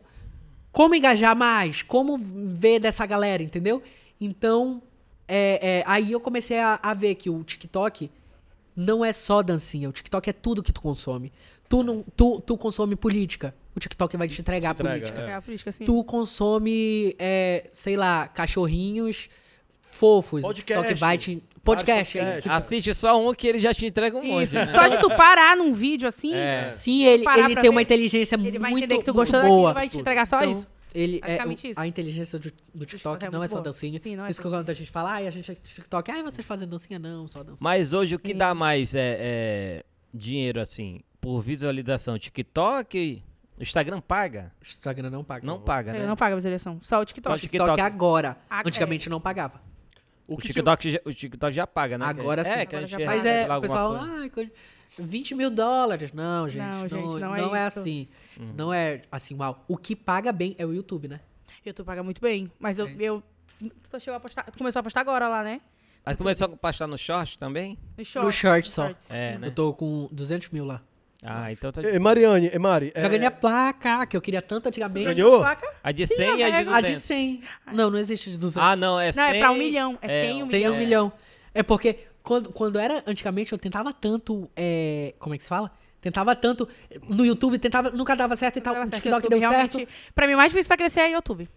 Como 0.72 0.94
engajar 0.94 1.36
mais, 1.36 1.82
como 1.82 2.20
ver 2.20 2.80
dessa 2.80 3.04
galera, 3.04 3.42
entendeu? 3.42 3.82
Então, 4.22 4.82
é, 5.28 5.80
é, 5.80 5.84
aí 5.88 6.12
eu 6.12 6.20
comecei 6.20 6.60
a, 6.60 6.80
a 6.84 6.94
ver 6.94 7.16
que 7.16 7.32
o 7.32 7.44
TikTok 7.44 8.12
não 8.76 9.04
é 9.04 9.12
só 9.12 9.42
dancinha. 9.42 9.90
O 9.90 9.92
TikTok 9.92 10.30
é 10.30 10.34
tudo 10.34 10.62
que 10.62 10.72
tu 10.72 10.82
consome. 10.82 11.34
Tu, 11.68 11.84
não, 11.84 12.06
tu, 12.16 12.40
tu 12.42 12.56
consome 12.56 12.96
política. 12.96 13.56
O 13.78 13.80
TikTok 13.80 14.18
vai 14.18 14.28
te 14.28 14.42
entregar 14.42 14.74
Te 14.74 14.82
entrega, 14.82 15.00
política 15.00 15.22
é. 15.22 15.30
É 15.30 15.36
a 15.36 15.42
política, 15.42 15.72
tu 15.86 16.04
consome, 16.04 17.16
é, 17.20 17.70
sei 17.72 17.96
lá, 17.96 18.28
cachorrinhos 18.28 19.30
fofos. 19.92 20.42
Podcast. 20.42 20.94
Que 20.94 21.00
vai 21.00 21.18
te... 21.20 21.44
Podcast, 21.64 22.18
é 22.18 22.22
isso. 22.22 22.32
podcast. 22.32 22.50
Assiste 22.50 22.94
só 22.96 23.22
um 23.22 23.36
que 23.36 23.46
ele 23.46 23.60
já 23.60 23.76
te 23.76 23.86
entrega 23.86 24.18
um 24.18 24.24
monte, 24.24 24.56
né? 24.56 24.68
Só 24.70 24.88
de 24.88 24.98
tu 24.98 25.10
parar 25.10 25.56
num 25.56 25.74
vídeo 25.74 26.08
assim, 26.08 26.34
É. 26.34 26.72
Sim, 26.72 27.04
ele, 27.06 27.24
ele 27.38 27.56
tem 27.56 27.70
uma 27.70 27.80
ver, 27.80 27.84
inteligência 27.84 28.36
ele 28.36 28.58
vai 28.58 28.72
muito, 28.72 28.88
que 28.88 29.04
tu 29.04 29.14
gostou 29.14 29.44
boa. 29.44 29.70
e 29.70 29.74
vai 29.76 29.90
te 29.90 30.00
entregar 30.00 30.26
só 30.26 30.40
Então, 30.40 30.52
isso. 30.54 30.68
Ele 30.96 31.22
é, 31.24 31.38
isso. 31.70 31.80
a 31.80 31.86
inteligência 31.86 32.40
do, 32.40 32.52
do 32.74 32.86
TikTok 32.86 33.26
é 33.26 33.30
não 33.30 33.44
é 33.44 33.48
só 33.48 33.56
boa. 33.56 33.66
dancinha. 33.66 34.00
Sim, 34.00 34.16
não 34.16 34.26
é 34.26 34.32
isso 34.32 34.42
que 34.42 34.50
quando 34.50 34.68
a 34.68 34.74
gente 34.74 34.90
fala, 34.90 35.12
ai, 35.12 35.28
a 35.28 35.32
gente 35.32 35.52
é 35.52 35.54
TikTok, 35.54 36.10
ai, 36.10 36.24
vocês 36.24 36.48
fazem 36.48 36.68
dancinha? 36.68 36.98
Não, 36.98 37.28
só 37.28 37.44
dancinha. 37.44 37.58
Mas 37.60 37.94
hoje 37.94 38.16
o 38.16 38.20
que 38.20 38.32
Sim. 38.32 38.38
dá 38.38 38.56
mais 38.56 38.96
é, 38.96 39.18
é 39.20 39.84
dinheiro, 40.12 40.60
assim, 40.60 41.02
por 41.22 41.42
visualização? 41.42 42.18
TikTok, 42.18 43.22
o 43.58 43.64
Instagram 43.64 44.02
paga? 44.02 44.52
O 44.62 44.64
Instagram 44.64 45.10
não 45.10 45.24
paga. 45.24 45.46
Não 45.46 45.60
paga, 45.60 45.92
Ele 45.92 46.00
né? 46.00 46.08
não 46.08 46.16
paga 46.16 46.34
a 46.34 46.36
visualização. 46.36 46.80
Só 46.82 47.02
o 47.02 47.06
TikTok. 47.06 47.30
Só 47.30 47.34
O 47.34 47.38
o 47.38 47.40
TikTok, 47.40 47.70
TikTok. 47.72 47.82
agora. 47.94 48.38
Antigamente 48.66 49.10
não 49.10 49.20
pagava. 49.20 49.62
O 50.28 50.36
O 50.36 50.38
TikTok, 50.42 50.92
já, 50.92 51.00
o 51.06 51.14
TikTok 51.14 51.54
já 51.56 51.66
paga, 51.66 51.98
né? 51.98 52.06
Agora 52.06 52.44
sim. 52.44 52.50
É, 52.50 52.66
que 52.66 52.76
a 52.76 52.80
Agora 52.80 52.88
gente 52.88 53.00
já 53.00 53.06
Mas 53.06 53.18
paga. 53.24 53.30
é, 53.30 53.40
revela 53.42 53.58
o 53.58 53.62
pessoal, 53.62 53.98
coisa- 54.34 54.52
20 55.00 55.36
mil 55.36 55.50
dólares. 55.50 56.12
Não, 56.14 56.50
gente. 56.50 56.62
Não, 56.62 56.72
Não, 56.80 56.88
gente, 56.88 57.22
não 57.22 57.36
é 57.36 57.42
não 57.42 57.56
é 57.56 57.68
isso. 57.68 57.80
assim. 57.80 58.08
Hum. 58.40 58.54
Não 58.56 58.74
é 58.74 59.02
assim, 59.12 59.36
uau. 59.36 59.64
O 59.68 59.78
que 59.78 59.96
paga 59.96 60.32
bem 60.32 60.56
é 60.58 60.66
o 60.66 60.74
YouTube, 60.74 61.08
né? 61.08 61.20
YouTube 61.66 61.86
paga 61.86 62.02
muito 62.04 62.22
bem. 62.22 62.50
Mas 62.60 62.78
eu. 62.80 62.88
É 62.88 62.96
eu 63.00 63.24
tu 63.90 64.00
chegou 64.00 64.16
a 64.16 64.20
postar, 64.20 64.44
tu 64.44 64.58
começou 64.58 64.80
a 64.80 64.84
postar 64.84 65.02
agora 65.02 65.28
lá, 65.28 65.44
né? 65.44 65.60
Mas 66.06 66.16
começou 66.16 66.46
a 66.46 66.50
postar 66.56 66.88
no 66.88 66.98
short 66.98 67.38
também? 67.38 67.78
No 67.98 68.06
short. 68.06 68.32
short 68.34 68.70
só. 68.70 68.90
É, 69.10 69.38
né? 69.38 69.48
Eu 69.48 69.52
tô 69.52 69.74
com 69.74 70.08
200 70.12 70.50
mil 70.50 70.64
lá. 70.66 70.82
Ah, 71.24 71.52
então 71.52 71.72
tá... 71.72 71.82
E, 71.82 71.98
Mariane, 71.98 72.52
e 72.54 72.60
Mari, 72.60 72.94
Já 72.96 73.08
é, 73.08 73.10
ganhei 73.10 73.26
a 73.26 73.32
placa, 73.32 74.06
que 74.06 74.16
eu 74.16 74.22
queria 74.22 74.42
tanto 74.42 74.68
antigamente. 74.68 75.06
Ganhou? 75.16 75.44
A 75.84 75.92
de 75.92 76.06
Sim, 76.06 76.16
100 76.16 76.26
e 76.40 76.44
a 76.44 76.46
de 76.50 76.52
pega. 76.58 76.76
A 76.76 76.82
de 76.82 76.88
200. 76.94 77.04
100. 77.04 77.42
Não, 77.74 77.90
não 77.90 77.98
existe 78.00 78.32
de 78.32 78.38
200. 78.38 78.58
Ah, 78.70 78.76
não, 78.76 79.00
é 79.00 79.12
100... 79.12 79.24
Não, 79.24 79.30
é 79.32 79.40
pra 79.40 79.52
um 79.52 79.58
milhão. 79.58 79.98
É 80.02 80.08
100 80.24 80.40
e 80.40 80.44
um 80.44 80.46
100 80.46 80.56
é 80.56 80.58
milhão. 80.60 80.74
um 80.74 80.78
milhão. 80.78 81.12
É 81.56 81.64
porque 81.64 82.00
quando, 82.22 82.50
quando 82.52 82.78
era 82.78 83.04
antigamente, 83.08 83.52
eu 83.52 83.58
tentava 83.58 83.92
tanto. 83.92 84.48
É, 84.56 85.16
como 85.18 85.34
é 85.34 85.38
que 85.38 85.44
se 85.44 85.50
fala? 85.50 85.72
Tentava 86.00 86.36
tanto. 86.36 86.68
No 87.10 87.26
YouTube, 87.26 87.58
tentava, 87.58 87.90
nunca 87.90 88.16
dava 88.16 88.36
certo 88.36 88.58
e 88.58 88.62
tal. 88.62 88.76
O 88.76 88.86
TikTok 88.86 89.08
YouTube 89.08 89.30
deu 89.32 89.40
realmente- 89.40 89.76
certo. 89.78 89.90
Pra 90.14 90.28
mim, 90.28 90.34
o 90.36 90.38
mais 90.38 90.52
difícil 90.52 90.68
pra 90.68 90.78
crescer 90.78 91.00
é 91.02 91.12
YouTube. 91.14 91.50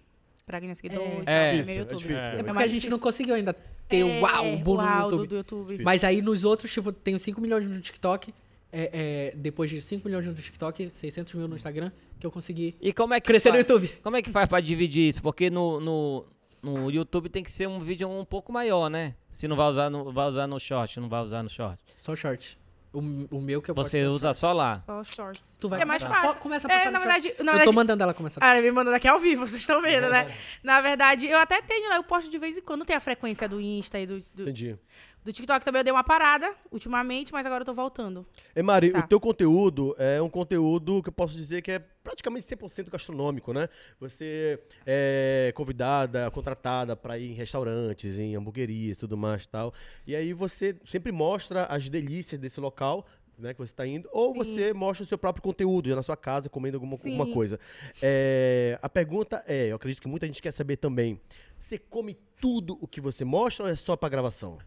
Pra 0.47 0.59
ganhar 0.59 0.75
seguidor 0.75 1.03
e 1.07 1.11
tal, 1.11 1.23
É. 1.27 1.49
é 1.49 1.53
Difícil, 1.53 1.67
meio 1.67 1.77
é 1.77 1.81
YouTube. 1.83 1.99
difícil 1.99 2.19
É 2.19 2.31
mesmo. 2.33 2.45
porque 2.47 2.59
a 2.59 2.63
gente 2.63 2.71
difícil. 2.71 2.91
não 2.91 2.99
conseguiu 2.99 3.35
ainda 3.35 3.53
ter 3.89 4.01
É, 4.01 4.05
o 4.05 4.21
uau, 4.23 4.53
o 4.55 4.57
boom 4.57 4.77
no 4.79 4.83
uau 4.83 5.11
do- 5.11 5.17
YouTube. 5.17 5.29
do 5.29 5.35
YouTube. 5.37 5.85
Mas 5.85 6.03
aí 6.03 6.23
nos 6.23 6.45
outros, 6.45 6.73
tipo, 6.73 6.91
tenho 6.93 7.19
5 7.19 7.41
milhões 7.41 7.69
no 7.69 7.79
TikTok. 7.81 8.33
É, 8.73 9.31
é, 9.33 9.37
depois 9.37 9.71
de 9.71 9.81
5 9.83 10.07
milhões 10.07 10.27
no 10.27 10.35
TikTok, 10.35 10.91
600 10.91 11.35
mil 11.35 11.49
no 11.49 11.57
Instagram, 11.57 11.91
que 12.19 12.27
eu 12.27 12.31
consegui 12.31 12.77
E 12.81 12.93
como 12.93 13.15
é 13.15 13.21
que 13.21 13.27
crescer 13.27 13.49
no 13.51 13.57
faz? 13.57 13.69
YouTube. 13.69 13.89
Como 14.03 14.17
é 14.17 14.23
que 14.23 14.31
faz 14.31 14.49
pra 14.49 14.61
dividir 14.61 15.09
isso? 15.09 15.23
Porque 15.23 15.51
no, 15.51 15.81
no, 15.81 16.27
no 16.63 16.91
YouTube 16.91 17.29
tem 17.29 17.43
que 17.43 17.51
ser 17.51 17.67
um 17.69 17.81
vídeo 17.81 18.09
um 18.09 18.25
pouco 18.25 18.53
maior, 18.53 18.89
né? 18.89 19.15
Se 19.33 19.49
não 19.49 19.57
vai 19.57 19.69
usar 19.69 19.91
no, 19.91 20.13
vai 20.13 20.29
usar 20.29 20.47
no 20.47 20.59
short, 20.61 21.01
não 21.01 21.09
vai 21.09 21.23
usar 21.23 21.43
no 21.43 21.49
short. 21.51 21.83
Só 21.97 22.15
short. 22.15 22.59
O, 22.93 22.99
o 22.99 23.41
meu 23.41 23.63
que 23.63 23.71
eu 23.71 23.75
Você 23.77 24.03
posto- 24.03 24.15
usa 24.17 24.35
só 24.35 24.53
lá. 24.53 24.83
Só 24.85 25.05
shorts. 25.05 25.57
Tu 25.61 25.69
vai 25.69 25.81
é 25.81 25.85
mais 25.85 26.03
fácil. 26.03 26.35
Começa 26.41 26.67
a 26.67 26.73
é, 26.73 26.75
postar 26.75 26.91
na 26.91 26.99
no 26.99 27.05
verdade, 27.05 27.29
na 27.29 27.33
Eu 27.33 27.45
verdade 27.45 27.65
tô 27.65 27.73
mandando 27.73 28.03
ela 28.03 28.13
começar. 28.13 28.41
Ah, 28.43 28.61
me 28.61 28.71
mandando 28.73 28.97
aqui 28.97 29.07
ao 29.07 29.17
vivo, 29.17 29.47
vocês 29.47 29.63
estão 29.63 29.81
vendo, 29.81 30.11
né? 30.11 30.35
Na 30.61 30.81
verdade, 30.81 31.29
eu 31.29 31.39
até 31.39 31.63
tenho 31.63 31.89
lá, 31.89 31.95
eu 31.97 32.03
posto 32.03 32.29
de 32.29 32.37
vez 32.37 32.57
em 32.57 32.61
quando, 32.61 32.85
tem 32.85 32.97
a 32.97 33.01
frequência 33.01 33.49
do 33.49 33.61
Insta 33.61 33.97
e 34.01 34.07
do, 34.09 34.21
do, 34.35 34.43
Entendi. 34.43 34.77
Do 35.25 35.33
TikTok 35.33 35.65
também. 35.65 35.81
Eu 35.81 35.85
dei 35.85 35.93
uma 35.93 36.05
parada 36.05 36.55
ultimamente, 36.71 37.33
mas 37.33 37.45
agora 37.47 37.63
eu 37.63 37.67
tô 37.67 37.75
voltando. 37.75 38.27
E 38.55 38.63
Mari, 38.63 38.91
Tá. 38.93 39.01
o 39.01 39.03
teu 39.09 39.21
conteúdo 39.21 39.95
é 39.99 40.21
um 40.21 40.29
conteúdo 40.31 41.03
que 41.03 41.09
eu 41.09 41.13
posso 41.13 41.37
dizer 41.37 41.63
que 41.63 41.71
é 41.73 41.79
praticamente 41.79 42.47
100% 42.47 42.91
gastronômico, 42.91 43.53
né? 43.53 43.69
Você 44.01 44.59
é 44.87 45.53
convidada, 45.55 46.31
contratada 46.31 46.97
para 46.97 47.19
ir 47.19 47.31
em 47.31 47.35
restaurantes, 47.35 48.19
em 48.19 48.35
hamburguerias, 48.37 48.97
tudo 48.97 49.17
mais 49.17 49.45
e 49.45 49.49
tal. 49.49 49.75
E 50.07 50.17
aí 50.17 50.33
você 50.33 50.77
sempre 50.87 51.13
mostra 51.13 51.67
as 51.67 51.89
delícias 51.91 52.41
desse 52.41 52.59
local, 52.61 53.07
né, 53.39 53.55
que 53.55 53.59
você 53.59 53.73
está 53.73 53.87
indo, 53.87 54.07
ou 54.13 54.33
Sim. 54.35 54.39
você 54.55 54.73
mostra 54.75 55.03
o 55.03 55.07
seu 55.07 55.17
próprio 55.17 55.43
conteúdo, 55.43 55.89
já 55.89 55.97
na 55.97 56.03
sua 56.03 56.17
casa, 56.17 56.51
comendo 56.51 56.77
alguma, 56.77 56.95
alguma 56.95 57.27
coisa. 57.33 57.59
É, 58.03 58.79
a 58.83 58.89
pergunta 58.89 59.43
é, 59.47 59.69
eu 59.69 59.77
acredito 59.77 60.03
que 60.03 60.09
muita 60.09 60.27
gente 60.27 60.43
quer 60.43 60.53
saber 60.53 60.77
também, 60.77 61.19
você 61.59 61.79
come 61.79 62.19
tudo 62.39 62.77
o 62.83 62.87
que 62.87 63.01
você 63.01 63.25
mostra 63.25 63.65
ou 63.65 63.71
é 63.71 63.75
só 63.75 63.97
para 63.97 64.11
gravação? 64.11 64.59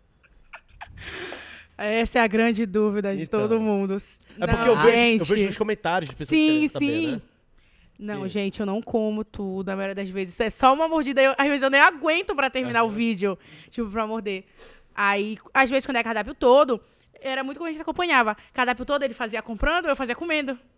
Essa 1.77 2.19
é 2.19 2.21
a 2.21 2.27
grande 2.27 2.65
dúvida 2.65 3.15
de 3.15 3.23
Então. 3.23 3.41
todo 3.41 3.59
mundo. 3.59 3.97
É 4.39 4.47
porque 4.47 4.65
Não, 4.65 4.67
eu, 4.67 4.75
vejo, 4.77 4.87
eu 4.87 5.25
gente. 5.25 5.29
vejo 5.29 5.45
nos 5.47 5.57
comentários 5.57 6.09
de 6.09 6.15
pessoas 6.15 6.29
Sim, 6.29 6.47
querendo 6.47 6.69
saber, 6.71 6.85
sim. 6.85 7.11
né? 7.13 7.21
Não, 7.99 8.23
Sim. 8.23 8.29
gente, 8.29 8.59
eu 8.59 8.65
não 8.65 8.81
como 8.81 9.23
tudo, 9.23 9.69
a 9.69 9.75
maioria 9.75 9.95
das 9.95 10.09
vezes. 10.09 10.33
Isso 10.33 10.43
é 10.43 10.49
só 10.49 10.73
uma 10.73 10.87
mordida. 10.87 11.21
Eu, 11.21 11.33
às 11.37 11.47
vezes 11.47 11.61
eu 11.61 11.69
nem 11.69 11.79
aguento 11.79 12.35
pra 12.35 12.49
terminar 12.49 12.83
o 12.83 12.89
vídeo, 12.89 13.37
tipo, 13.69 13.89
pra 13.89 14.05
morder. 14.05 14.43
Aí, 14.95 15.37
às 15.53 15.69
vezes, 15.69 15.85
quando 15.85 15.97
é 15.97 16.03
cardápio 16.03 16.33
todo, 16.35 16.81
era 17.21 17.43
muito 17.43 17.57
como 17.57 17.69
a 17.69 17.71
gente 17.71 17.81
acompanhava. 17.81 18.35
Cardápio 18.53 18.83
todo 18.85 19.03
ele 19.03 19.13
fazia 19.13 19.41
comprando, 19.41 19.87
eu 19.87 19.95
fazia 19.95 20.15
comendo. 20.15 20.57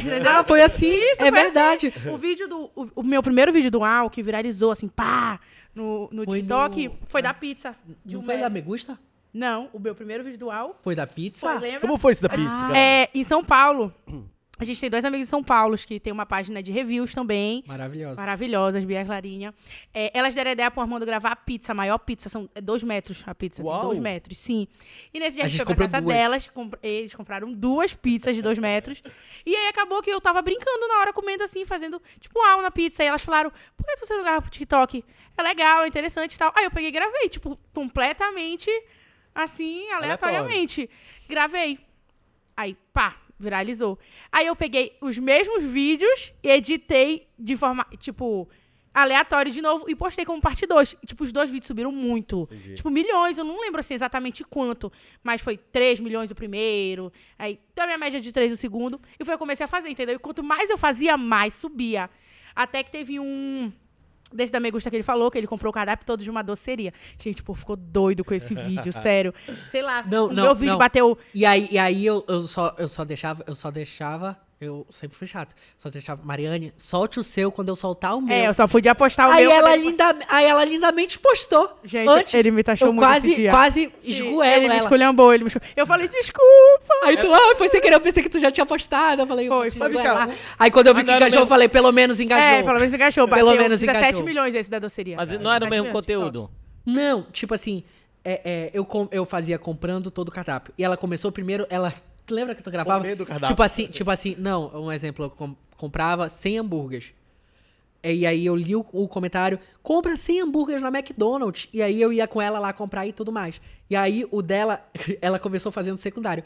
Entendeu? 0.00 0.30
Ah, 0.32 0.44
foi 0.44 0.62
assim. 0.62 0.88
Isso, 0.92 1.22
é 1.22 1.30
foi 1.30 1.30
verdade. 1.30 1.92
O 2.10 2.16
vídeo 2.16 2.48
do. 2.48 2.70
O, 2.74 2.88
o 2.96 3.02
meu 3.02 3.22
primeiro 3.22 3.52
vídeo 3.52 3.70
do 3.70 3.84
Al, 3.84 4.08
que 4.10 4.22
viralizou 4.22 4.70
assim, 4.72 4.88
pá, 4.88 5.38
no, 5.74 6.08
no 6.12 6.24
Foi 6.24 6.38
TikTok, 6.38 6.88
no- 6.88 6.98
foi 7.06 7.22
da 7.22 7.34
pizza. 7.34 7.76
De 8.04 8.14
Não 8.14 8.22
um 8.22 8.24
foi 8.24 8.34
da 8.38 8.48
metro. 8.48 8.98
Não, 9.32 9.70
o 9.72 9.78
meu 9.78 9.94
primeiro 9.94 10.22
vídeo 10.22 10.38
do 10.38 10.50
Al 10.50 10.78
Foi 10.82 10.94
da 10.94 11.06
pizza? 11.06 11.40
foi, 11.50 11.58
lembra? 11.58 11.80
Como 11.80 11.96
foi 11.98 12.12
isso 12.12 12.22
da 12.22 12.28
pizza? 12.28 12.48
cara? 12.48 12.76
É, 12.78 13.08
em 13.14 13.24
São 13.24 13.42
Paulo. 13.44 13.92
A 14.58 14.64
gente 14.64 14.78
tem 14.78 14.88
dois 14.90 15.04
amigos 15.04 15.26
em 15.26 15.30
São 15.30 15.42
Paulo 15.42 15.76
que 15.76 15.98
tem 15.98 16.12
uma 16.12 16.24
página 16.26 16.62
de 16.62 16.70
reviews 16.70 17.12
também. 17.12 17.64
Maravilhosa. 17.66 18.20
Maravilhosas, 18.20 18.84
Bia 18.84 19.00
e 19.02 19.04
Clarinha. 19.04 19.52
É, 19.92 20.16
elas 20.16 20.34
deram 20.36 20.52
ideia 20.52 20.70
pro 20.70 20.80
Armando 20.82 21.04
gravar 21.04 21.30
a 21.32 21.36
pizza, 21.36 21.72
a 21.72 21.74
maior 21.74 21.98
pizza. 21.98 22.28
São 22.28 22.48
é 22.54 22.60
dois 22.60 22.80
metros 22.84 23.24
a 23.26 23.34
pizza. 23.34 23.60
Tem 23.60 23.68
Uau. 23.68 23.86
dois 23.86 23.98
metros, 23.98 24.38
sim. 24.38 24.68
E 25.12 25.18
nesse 25.18 25.34
dia 25.36 25.44
A 25.44 25.46
a 25.46 25.48
gente 25.48 25.58
gente 25.58 25.66
foi 25.66 25.74
pra 25.74 25.86
comprou 25.86 25.88
casa 25.88 26.02
duas. 26.02 26.14
delas. 26.16 26.46
comp- 26.48 26.74
eles 26.80 27.12
compraram 27.12 27.52
duas 27.52 27.92
pizzas 27.92 28.36
de 28.36 28.42
dois 28.42 28.56
metros. 28.58 29.02
E 29.44 29.56
aí 29.56 29.66
acabou 29.66 30.00
que 30.00 30.10
eu 30.10 30.20
tava 30.20 30.40
brincando 30.42 30.86
na 30.86 30.98
hora, 31.00 31.12
comendo 31.12 31.42
assim, 31.42 31.64
fazendo 31.64 32.00
tipo 32.20 32.38
uau 32.38 32.62
na 32.62 32.70
pizza. 32.70 33.02
E 33.02 33.06
elas 33.06 33.22
falaram, 33.22 33.50
por 33.76 33.84
que 33.84 33.96
você 33.96 34.14
não 34.14 34.22
grava 34.22 34.42
pro 34.42 34.50
TikTok? 34.50 35.04
É 35.36 35.42
legal, 35.42 35.82
é 35.82 35.88
interessante 35.88 36.34
e 36.34 36.38
tal. 36.38 36.52
Aí 36.54 36.64
eu 36.66 36.70
peguei 36.70 36.90
e 36.90 36.92
gravei, 36.92 37.28
tipo, 37.28 37.58
completamente 37.74 38.70
assim, 39.34 39.90
Aleatório. 39.90 40.04
aleatoriamente. 40.04 40.90
Gravei. 41.28 41.78
Aí, 42.56 42.76
pá, 42.92 43.16
viralizou. 43.38 43.98
Aí 44.30 44.46
eu 44.46 44.56
peguei 44.56 44.96
os 45.00 45.18
mesmos 45.18 45.62
vídeos 45.62 46.32
e 46.42 46.48
editei 46.48 47.28
de 47.38 47.56
forma, 47.56 47.84
tipo, 47.98 48.48
aleatória 48.94 49.50
de 49.50 49.62
novo 49.62 49.86
e 49.88 49.96
postei 49.96 50.24
como 50.24 50.40
parte 50.40 50.66
2. 50.66 50.96
Tipo, 51.06 51.24
os 51.24 51.32
dois 51.32 51.50
vídeos 51.50 51.66
subiram 51.66 51.90
muito. 51.90 52.48
Tipo, 52.74 52.90
milhões, 52.90 53.38
eu 53.38 53.44
não 53.44 53.60
lembro 53.60 53.80
assim 53.80 53.94
exatamente 53.94 54.44
quanto, 54.44 54.92
mas 55.22 55.40
foi 55.40 55.56
3 55.56 56.00
milhões 56.00 56.30
o 56.30 56.34
primeiro, 56.34 57.12
aí 57.38 57.58
deu 57.74 57.84
a 57.84 57.86
minha 57.86 57.98
média 57.98 58.20
de 58.20 58.32
3 58.32 58.52
o 58.52 58.56
segundo, 58.56 59.00
e 59.18 59.24
foi 59.24 59.34
eu 59.34 59.38
comecei 59.38 59.64
a 59.64 59.68
fazer, 59.68 59.88
entendeu? 59.88 60.16
E 60.16 60.18
quanto 60.18 60.42
mais 60.42 60.70
eu 60.70 60.78
fazia, 60.78 61.16
mais 61.16 61.54
subia. 61.54 62.08
Até 62.54 62.82
que 62.82 62.90
teve 62.90 63.18
um 63.18 63.72
desse 64.32 64.52
da 64.52 64.60
Megusta 64.60 64.90
que 64.90 64.96
ele 64.96 65.02
falou, 65.02 65.30
que 65.30 65.38
ele 65.38 65.46
comprou 65.46 65.70
o 65.70 65.74
cardápio 65.74 66.06
todo 66.06 66.22
de 66.22 66.30
uma 66.30 66.42
doceria. 66.42 66.92
Gente, 67.18 67.42
pô, 67.42 67.54
ficou 67.54 67.76
doido 67.76 68.24
com 68.24 68.34
esse 68.34 68.54
vídeo, 68.54 68.92
sério. 68.92 69.34
Sei 69.70 69.82
lá, 69.82 70.02
Não, 70.02 70.28
não, 70.28 70.44
meu 70.44 70.54
vídeo 70.54 70.72
não. 70.72 70.78
bateu 70.78 71.18
E 71.34 71.44
aí, 71.46 71.68
e 71.70 71.78
aí 71.78 72.04
eu, 72.06 72.24
eu, 72.28 72.42
só, 72.42 72.74
eu 72.78 72.88
só 72.88 73.04
deixava, 73.04 73.44
eu 73.46 73.54
só 73.54 73.70
deixava, 73.70 74.38
eu 74.66 74.86
sempre 74.90 75.16
fui 75.16 75.26
chato. 75.26 75.54
Só 75.78 75.88
deixava, 75.90 76.20
Mariane, 76.24 76.72
solte 76.76 77.18
o 77.18 77.22
seu 77.22 77.50
quando 77.52 77.68
eu 77.68 77.76
soltar 77.76 78.16
o 78.16 78.20
meu. 78.20 78.34
É, 78.34 78.46
eu 78.48 78.54
só 78.54 78.66
podia 78.66 78.94
postar 78.94 79.28
o 79.28 79.32
aí, 79.32 79.42
meu. 79.46 79.52
ela 79.52 79.76
linda, 79.76 80.16
aí 80.28 80.44
ela 80.46 80.64
lindamente 80.64 81.18
postou. 81.18 81.78
Gente, 81.84 82.08
Antes, 82.08 82.34
ele 82.34 82.50
me 82.50 82.62
taxou 82.62 82.88
eu 82.88 82.92
muito 82.92 83.06
quase, 83.06 83.26
esse 83.28 83.36
dia. 83.36 83.50
quase 83.50 83.92
esgoelo 84.02 84.42
Ele 84.56 84.68
me 84.68 84.74
ela. 84.74 84.82
esculhambou, 84.84 85.32
ele 85.34 85.44
me 85.44 85.48
esculhambou. 85.48 85.72
Eu 85.76 85.86
falei, 85.86 86.08
desculpa. 86.08 86.94
Aí 87.04 87.16
tu, 87.16 87.32
ah, 87.32 87.54
foi 87.56 87.68
sem 87.68 87.80
querer, 87.80 87.94
eu 87.96 88.00
pensei 88.00 88.22
que 88.22 88.28
tu 88.28 88.38
já 88.40 88.50
tinha 88.50 88.66
postado. 88.66 89.22
Eu 89.22 89.26
falei, 89.26 89.48
Foi, 89.48 89.70
"Pô, 89.70 89.78
foi. 89.78 89.92
lá." 90.02 90.28
Aí 90.58 90.70
quando 90.70 90.86
eu 90.88 90.94
vi 90.94 91.04
que 91.04 91.10
engajou, 91.12 91.40
eu 91.40 91.46
falei, 91.46 91.68
pelo 91.68 91.90
menos 91.92 92.18
engajou. 92.20 92.44
É, 92.44 92.62
pelo 92.62 92.78
menos 92.78 92.94
encaixou. 92.94 93.28
Pelo 93.28 93.46
Bateu 93.50 93.62
menos 93.62 93.80
17 93.80 94.06
engajou. 94.08 94.24
milhões 94.24 94.54
esse 94.54 94.70
da 94.70 94.78
doceria. 94.78 95.16
Mas 95.16 95.30
não 95.40 95.52
era 95.52 95.64
o 95.64 95.68
17 95.68 95.70
mesmo 95.70 95.92
conteúdo. 95.92 96.50
Não, 96.84 97.22
tipo 97.22 97.54
assim, 97.54 97.84
é, 98.24 98.40
é, 98.44 98.70
eu, 98.74 98.84
com- 98.84 99.08
eu 99.10 99.24
fazia 99.24 99.58
comprando 99.58 100.10
todo 100.10 100.28
o 100.28 100.32
cardápio. 100.32 100.72
E 100.76 100.84
ela 100.84 100.96
começou 100.96 101.30
primeiro, 101.32 101.66
ela. 101.70 101.92
Tu 102.26 102.34
lembra 102.34 102.54
que 102.54 102.62
tu 102.62 102.70
gravava? 102.70 103.00
Comendo 103.00 103.24
o 103.24 103.26
cardápio. 103.26 103.48
Tipo 103.54 103.62
assim, 103.62 103.86
tipo 103.86 104.10
assim, 104.10 104.36
não, 104.38 104.70
um 104.84 104.92
exemplo, 104.92 105.24
eu 105.26 105.30
com- 105.30 105.56
comprava 105.76 106.28
100 106.28 106.58
hambúrgueres. 106.58 107.12
E 108.04 108.26
aí 108.26 108.44
eu 108.46 108.56
li 108.56 108.74
o, 108.74 108.84
o 108.92 109.06
comentário, 109.06 109.60
compra 109.82 110.16
100 110.16 110.42
hambúrgueres 110.42 110.82
na 110.82 110.88
McDonald's. 110.88 111.68
E 111.72 111.80
aí 111.82 112.00
eu 112.02 112.12
ia 112.12 112.26
com 112.26 112.42
ela 112.42 112.58
lá 112.58 112.72
comprar 112.72 113.06
e 113.06 113.12
tudo 113.12 113.30
mais. 113.30 113.60
E 113.88 113.94
aí 113.94 114.26
o 114.30 114.42
dela, 114.42 114.84
ela 115.22 115.38
começou 115.38 115.70
fazendo 115.70 115.96
secundário. 115.96 116.42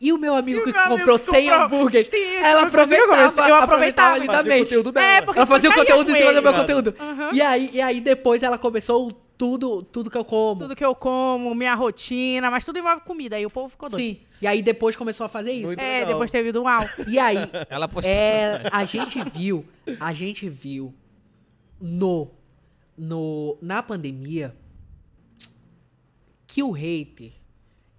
E 0.00 0.12
o 0.12 0.18
meu 0.18 0.34
amigo 0.34 0.58
E 0.58 0.62
o 0.62 0.64
que 0.64 0.72
meu 0.72 0.80
amigo 0.80 0.98
comprou 0.98 1.18
que 1.18 1.24
100 1.30 1.48
comprou- 1.48 1.62
hambúrgueres, 1.66 2.06
Sim, 2.08 2.16
ela 2.16 2.62
eu 2.62 2.70
comecei- 2.70 2.98
eu 2.98 3.04
aproveitava, 3.12 3.48
eu 3.48 3.54
aproveitava. 3.56 4.08
Fazia 4.10 4.20
o 4.20 4.22
lindamente. 4.32 4.62
conteúdo 4.64 4.92
dela. 4.92 5.06
É, 5.06 5.20
porque 5.22 5.38
Ela 5.38 5.46
fazia 5.46 5.70
o 5.70 5.74
conteúdo 5.74 6.10
em 6.10 6.16
cima 6.16 6.32
do 6.32 6.42
meu 6.42 6.54
conteúdo. 6.54 6.94
E, 7.32 7.40
aí, 7.40 7.70
e 7.72 7.80
aí 7.80 8.00
depois 8.00 8.42
ela 8.42 8.58
começou 8.58 9.12
tudo, 9.42 9.82
tudo 9.82 10.08
que 10.08 10.16
eu 10.16 10.24
como. 10.24 10.60
Tudo 10.60 10.76
que 10.76 10.84
eu 10.84 10.94
como, 10.94 11.52
minha 11.52 11.74
rotina, 11.74 12.48
mas 12.48 12.64
tudo 12.64 12.78
envolve 12.78 13.00
comida. 13.00 13.34
Aí 13.34 13.44
o 13.44 13.50
povo 13.50 13.70
ficou 13.70 13.90
doido. 13.90 14.00
Sim. 14.00 14.20
E 14.40 14.46
aí 14.46 14.62
depois 14.62 14.94
começou 14.94 15.26
a 15.26 15.28
fazer 15.28 15.50
isso. 15.50 15.66
Muito 15.66 15.80
É, 15.80 15.94
legal. 15.98 16.12
depois 16.12 16.30
teve 16.30 16.52
do 16.52 16.62
mal. 16.62 16.84
E 17.08 17.18
aí, 17.18 17.38
Ela 17.68 17.88
postou. 17.88 18.08
é, 18.08 18.70
a 18.70 18.84
gente 18.84 19.18
viu, 19.30 19.66
a 19.98 20.12
gente 20.12 20.48
viu 20.48 20.94
no, 21.80 22.30
no 22.96 23.58
na 23.60 23.82
pandemia 23.82 24.54
que 26.46 26.62
o 26.62 26.70
hater, 26.70 27.32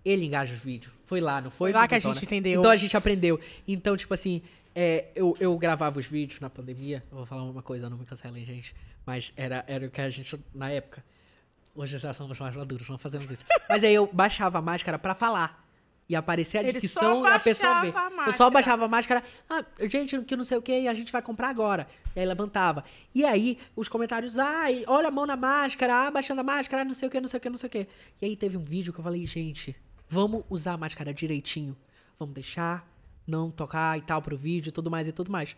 ele 0.05 0.23
engaja 0.25 0.53
os 0.53 0.59
vídeos. 0.59 0.93
Foi 1.05 1.19
lá, 1.19 1.41
não 1.41 1.51
foi? 1.51 1.73
Foi 1.73 1.81
lá 1.81 1.89
que 1.89 1.95
a 1.95 1.99
gente 1.99 2.23
entendeu. 2.23 2.61
Então 2.61 2.71
a 2.71 2.77
gente 2.77 2.95
aprendeu. 2.95 3.37
Então, 3.67 3.97
tipo 3.97 4.13
assim, 4.13 4.41
é, 4.73 5.07
eu, 5.13 5.35
eu 5.41 5.57
gravava 5.57 5.99
os 5.99 6.05
vídeos 6.05 6.39
na 6.39 6.49
pandemia. 6.49 7.03
Eu 7.11 7.17
vou 7.17 7.25
falar 7.25 7.43
uma 7.43 7.61
coisa, 7.61 7.89
não 7.89 7.97
me 7.97 8.05
cancelem, 8.05 8.45
gente. 8.45 8.73
Mas 9.05 9.33
era, 9.35 9.65
era 9.67 9.85
o 9.85 9.89
que 9.91 9.99
a 9.99 10.09
gente, 10.09 10.39
na 10.55 10.71
época. 10.71 11.03
Hoje 11.75 11.97
já 11.97 12.13
somos 12.13 12.37
mais 12.39 12.55
maduros, 12.55 12.87
não 12.87 12.97
fazemos 12.97 13.29
isso. 13.31 13.43
Mas 13.67 13.83
aí 13.83 13.93
eu 13.93 14.07
baixava 14.11 14.59
a 14.59 14.61
máscara 14.61 14.99
pra 14.99 15.15
falar. 15.15 15.61
E 16.07 16.15
aparecia 16.15 16.59
a 16.59 16.63
Ele 16.63 16.79
dicção 16.79 17.21
só 17.23 17.29
e 17.29 17.31
a 17.31 17.39
pessoa 17.39 17.81
ver. 17.81 17.91
baixava 17.93 18.07
a 18.23 18.27
Eu 18.27 18.33
só 18.33 18.43
máscara. 18.43 18.51
baixava 18.51 18.85
a 18.85 18.87
máscara. 18.89 19.23
Ah, 19.49 19.65
gente, 19.87 20.21
que 20.23 20.35
não 20.35 20.43
sei 20.43 20.57
o 20.57 20.61
que, 20.61 20.87
a 20.87 20.93
gente 20.93 21.11
vai 21.11 21.21
comprar 21.21 21.47
agora. 21.49 21.87
E 22.15 22.19
aí 22.19 22.25
levantava. 22.25 22.83
E 23.15 23.23
aí, 23.25 23.57
os 23.75 23.87
comentários, 23.87 24.37
ai, 24.37 24.83
olha 24.85 25.07
a 25.07 25.11
mão 25.11 25.25
na 25.25 25.37
máscara, 25.37 26.07
ah, 26.07 26.11
baixando 26.11 26.41
a 26.41 26.43
máscara, 26.43 26.81
ah, 26.81 26.85
não 26.85 26.93
sei 26.93 27.07
o 27.07 27.11
que, 27.11 27.21
não 27.21 27.27
sei 27.29 27.37
o 27.37 27.41
que, 27.41 27.49
não 27.49 27.57
sei 27.57 27.67
o 27.67 27.69
que. 27.69 27.87
E 28.21 28.25
aí 28.25 28.35
teve 28.35 28.57
um 28.57 28.63
vídeo 28.63 28.91
que 28.93 28.99
eu 28.99 29.03
falei, 29.03 29.25
gente, 29.25 29.75
vamos 30.09 30.43
usar 30.49 30.73
a 30.73 30.77
máscara 30.77 31.13
direitinho. 31.13 31.75
Vamos 32.19 32.35
deixar, 32.35 32.85
não 33.25 33.49
tocar 33.49 33.97
e 33.97 34.01
tal 34.01 34.21
pro 34.21 34.37
vídeo 34.37 34.69
e 34.69 34.71
tudo 34.73 34.91
mais 34.91 35.07
e 35.07 35.11
tudo 35.13 35.31
mais. 35.31 35.55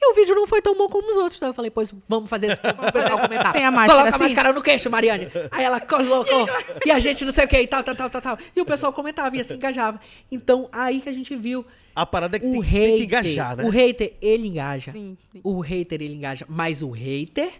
E 0.00 0.12
o 0.12 0.14
vídeo 0.14 0.34
não 0.34 0.46
foi 0.46 0.62
tão 0.62 0.76
bom 0.76 0.86
como 0.88 1.10
os 1.10 1.16
outros. 1.16 1.36
Então 1.36 1.48
eu 1.48 1.54
falei, 1.54 1.70
pois 1.70 1.92
vamos 2.08 2.30
fazer 2.30 2.52
isso 2.52 2.60
pro 2.60 2.92
pessoal 2.92 3.18
comentar. 3.26 3.52
Sem 3.52 3.64
a 3.64 3.70
máscara, 3.70 3.92
Coloca 3.92 4.08
a 4.10 4.14
assim. 4.14 4.24
máscara 4.24 4.52
no 4.52 4.62
queixo, 4.62 4.88
Mariane. 4.90 5.28
Aí 5.50 5.64
ela 5.64 5.80
colocou. 5.80 6.46
e 6.86 6.90
a 6.90 6.98
gente 7.00 7.24
não 7.24 7.32
sei 7.32 7.44
o 7.44 7.48
que 7.48 7.60
e 7.60 7.66
tal, 7.66 7.82
tal, 7.82 7.96
tal, 7.96 8.08
tal, 8.10 8.20
tal. 8.22 8.38
E 8.54 8.60
o 8.60 8.64
pessoal 8.64 8.92
comentava 8.92 9.36
e 9.36 9.40
assim 9.40 9.54
engajava. 9.54 10.00
Então, 10.30 10.68
aí 10.70 11.00
que 11.00 11.08
a 11.08 11.12
gente 11.12 11.34
viu 11.34 11.66
A 11.96 12.06
parada 12.06 12.36
é 12.36 12.40
que 12.40 12.46
o 12.46 12.52
tem, 12.52 12.60
tem 12.62 12.70
hater. 12.70 12.96
que 12.96 13.04
engajar, 13.04 13.56
né? 13.56 13.64
O 13.64 13.68
hater, 13.70 14.14
ele 14.22 14.46
engaja. 14.48 14.92
Sim, 14.92 15.16
sim. 15.32 15.40
O 15.42 15.58
hater, 15.60 16.00
ele 16.00 16.14
engaja. 16.14 16.46
Mas 16.48 16.80
o 16.80 16.90
hater, 16.90 17.50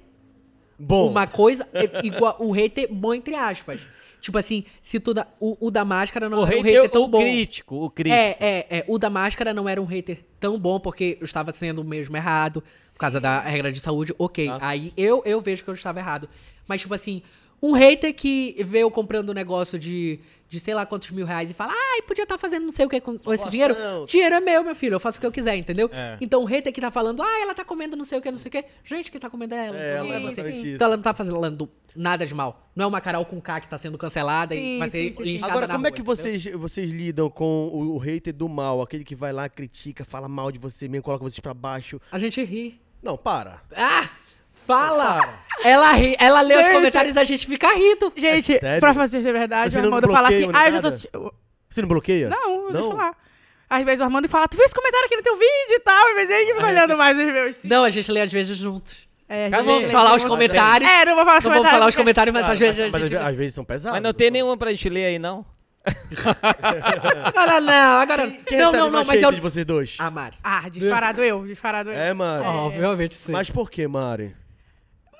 Bom, 0.79 1.11
uma 1.11 1.27
coisa 1.27 1.66
é 1.74 2.07
igual. 2.07 2.37
O 2.38 2.53
hater, 2.53 2.87
bom 2.92 3.12
entre 3.12 3.35
aspas. 3.35 3.81
Tipo 4.20 4.38
assim, 4.38 4.64
se 4.83 4.98
tu. 4.98 5.14
O, 5.40 5.66
o 5.66 5.70
da 5.70 5.85
máscara 5.85 6.28
não 6.28 6.40
O 6.40 6.46
era 6.46 6.57
um 6.59 6.62
hater, 6.62 6.90
tão 6.90 7.04
o 7.04 7.09
bom. 7.09 7.18
crítico, 7.20 7.85
o 7.85 7.90
crítico. 7.90 8.16
É, 8.16 8.37
é, 8.40 8.66
é. 8.78 8.85
O 8.88 8.98
da 8.98 9.09
máscara 9.09 9.54
não 9.54 9.68
era 9.68 9.81
um 9.81 9.85
hater 9.85 10.24
tão 10.40 10.59
bom, 10.59 10.81
porque 10.81 11.16
eu 11.20 11.24
estava 11.24 11.52
sendo 11.52 11.85
mesmo 11.85 12.16
errado, 12.16 12.62
por 12.92 12.98
causa 12.98 13.20
da 13.20 13.40
regra 13.40 13.70
de 13.72 13.81
saúde, 13.81 14.14
ok. 14.18 14.48
Nossa. 14.48 14.66
Aí 14.66 14.92
eu, 14.96 15.22
eu 15.24 15.40
vejo 15.40 15.62
que 15.62 15.70
eu 15.70 15.74
estava 15.74 15.98
errado. 16.00 16.28
Mas, 16.66 16.81
tipo 16.81 16.92
assim, 16.94 17.22
um 17.62 17.73
hater 17.73 18.14
que 18.14 18.57
vê 18.64 18.81
eu 18.81 18.90
comprando 18.90 19.31
um 19.31 19.35
negócio 19.35 19.79
de, 19.79 20.21
de 20.49 20.61
sei 20.61 20.75
lá 20.75 20.87
quantos 20.87 21.11
mil 21.11 21.27
reais 21.27 21.51
e 21.51 21.55
fala, 21.55 21.73
ai, 21.75 22.03
podia 22.03 22.23
estar 22.23 22.38
fazendo 22.38 22.64
não 22.64 22.73
sei 22.73 22.87
o 22.87 22.88
que 22.88 23.01
com, 23.01 23.18
com 23.18 23.33
esse 23.33 23.49
dinheiro. 23.51 23.75
Dinheiro 24.07 24.37
é 24.37 24.40
meu, 24.40 24.64
meu 24.64 24.75
filho, 24.75 24.94
eu 24.94 25.01
faço 25.01 25.18
o 25.18 25.21
que 25.21 25.27
eu 25.27 25.33
quiser, 25.33 25.57
entendeu? 25.57 25.90
É. 25.92 26.16
Então 26.21 26.42
o 26.42 26.44
hater 26.44 26.73
que 26.73 26.81
tá 26.81 26.90
falando, 26.90 27.23
ah, 27.23 27.40
ela 27.40 27.55
tá 27.55 27.64
comendo 27.64 27.97
não 27.97 28.05
sei 28.05 28.18
o 28.18 28.23
que, 28.23 28.31
não 28.31 28.38
sei 28.38 28.49
o 28.49 28.53
que. 28.53 28.64
Gente, 28.85 29.11
que 29.11 29.18
tá 29.18 29.29
comendo 29.29 29.55
é 29.55 29.66
ela. 29.66 29.77
É, 29.77 29.97
ela 29.97 30.21
não 30.21 30.29
é 30.29 30.40
é 30.40 30.53
isso. 30.53 30.66
Então 30.66 30.87
ela 30.87 30.97
não 30.97 31.03
tá 31.03 31.12
fazendo 31.12 31.71
nada 31.97 32.27
de 32.27 32.35
mal. 32.35 32.68
Não 32.75 32.85
é 32.85 32.87
uma 32.87 33.01
Carol 33.01 33.25
com 33.25 33.40
K 33.40 33.61
que 33.61 33.68
tá 33.68 33.77
sendo 33.77 33.99
cancelada 33.99 34.55
e 34.55 34.59
Sim, 34.59 34.79
vai 34.79 34.88
ser 34.88 34.99
sim, 34.99 35.09
sim, 35.11 35.16
sim. 35.16 35.23
linchada 35.25 35.53
Agora, 35.53 35.66
como 35.66 35.87
é 35.87 35.90
rua, 35.90 35.97
que 35.97 36.03
entendeu? 36.03 36.16
vocês, 36.16 36.44
vocês 36.55 36.90
lidam 36.90 37.29
com 37.29 37.68
o, 37.73 37.94
o 37.94 37.99
hater 37.99 38.33
do 38.33 38.49
mal? 38.49 38.81
Aquele 38.83 39.05
que 39.05 39.16
vai 39.16 39.33
lá, 39.33 39.49
critica, 39.49 40.05
fala 40.05 40.29
mal 40.29 40.53
de 40.53 40.59
você 40.59 40.87
mesmo, 40.87 41.03
coloca 41.03 41.25
vocês 41.25 41.40
pra 41.40 41.53
baixo. 41.53 42.01
A 42.12 42.18
gente 42.18 42.42
ri. 42.44 42.81
Não, 43.03 43.16
para. 43.16 43.62
Ah! 43.75 44.09
Fala! 44.68 45.40
Ela 45.64 45.92
ri, 45.92 46.14
ela 46.20 46.40
lê 46.42 46.54
os 46.57 46.62
Gente. 46.66 46.74
comentários 46.74 47.16
e 47.16 47.18
a 47.18 47.24
gente 47.24 47.46
fica 47.46 47.68
rindo. 47.74 48.12
Gente, 48.16 48.59
sério? 48.61 48.78
pra 48.81 48.92
fazer 48.94 49.22
ser 49.22 49.33
verdade, 49.33 49.72
Você 49.72 49.78
o 49.78 49.83
não 49.83 49.88
Armando 49.94 50.12
fala 50.12 50.28
assim, 50.28 50.42
bloqueia 50.44 50.59
ah, 50.62 50.66
eu 50.66 50.70
já 50.72 50.76
nada? 50.76 50.83
tô 50.83 50.88
assistindo. 50.88 51.35
Você 51.70 51.81
não 51.83 51.88
bloqueia? 51.88 52.28
Não, 52.28 52.64
Não? 52.70 52.72
deixa 52.72 52.94
lá. 52.94 53.14
Às 53.68 53.85
vezes 53.85 54.00
o 54.00 54.04
Armando 54.04 54.28
fala, 54.28 54.46
tu 54.46 54.57
viu 54.57 54.64
esse 54.66 54.74
comentário 54.74 55.07
aqui 55.07 55.16
no 55.16 55.22
teu 55.22 55.35
vídeo 55.35 55.70
e 55.74 55.81
tal, 55.81 56.09
às 56.09 56.14
vezes 56.14 56.31
ele 56.31 56.54
fica 56.54 56.66
olhando 56.66 56.96
mais 56.96 57.18
os 57.18 57.24
meus. 57.24 57.57
sim. 57.57 57.68
Não, 57.68 57.83
a 57.85 57.90
gente 57.90 58.12
lê 58.12 58.20
às 58.20 58.31
vezes 58.33 58.57
juntos. 58.57 59.09
É, 59.28 59.48
Não 59.50 59.64
vamos 59.64 59.90
falar 59.90 60.16
os 60.16 60.24
É, 60.24 60.28
comentários. 60.28 60.90
É, 60.90 61.04
não 61.04 61.14
vou 61.16 61.24
falar 61.24 61.38
os 61.38 61.44
Não 61.44 61.50
vamos 61.52 61.68
falar 61.68 61.78
os 61.81 61.85
porque- 61.94 62.02
comentários, 62.02 62.33
mas 62.35 62.48
às 62.48 62.59
vezes 62.59 62.81
a 62.81 62.90
mas, 62.90 63.02
gente. 63.09 63.16
às 63.16 63.37
vezes 63.37 63.54
são 63.54 63.64
pesados. 63.64 63.92
Mas 63.94 64.02
não 64.02 64.12
tem 64.14 64.31
nenhuma 64.31 64.57
pra 64.57 64.70
gente 64.70 64.88
ler 64.88 65.04
aí, 65.07 65.18
não? 65.18 65.44
Agora 67.24 67.61
não, 67.61 68.00
agora. 68.00 68.28
Quem 68.46 68.59
não, 68.59 68.66
recebe 68.66 68.76
não, 68.78 68.87
não, 68.90 69.04
mais 69.04 69.07
mas 69.07 69.22
eu. 69.22 69.33
de 69.33 69.40
vocês 69.40 69.64
dois? 69.66 69.96
Ah, 69.98 70.11
Mari. 70.11 70.37
Ah, 70.42 70.68
disparado 70.68 71.22
eu, 71.22 71.46
disparado 71.46 71.90
eu. 71.90 71.96
É, 71.98 72.12
Mari. 72.14 72.44
Obviamente 72.46 73.14
sim. 73.16 73.33
Mas 73.33 73.50
por 73.50 73.70
que, 73.70 73.87
Mari? 73.87 74.35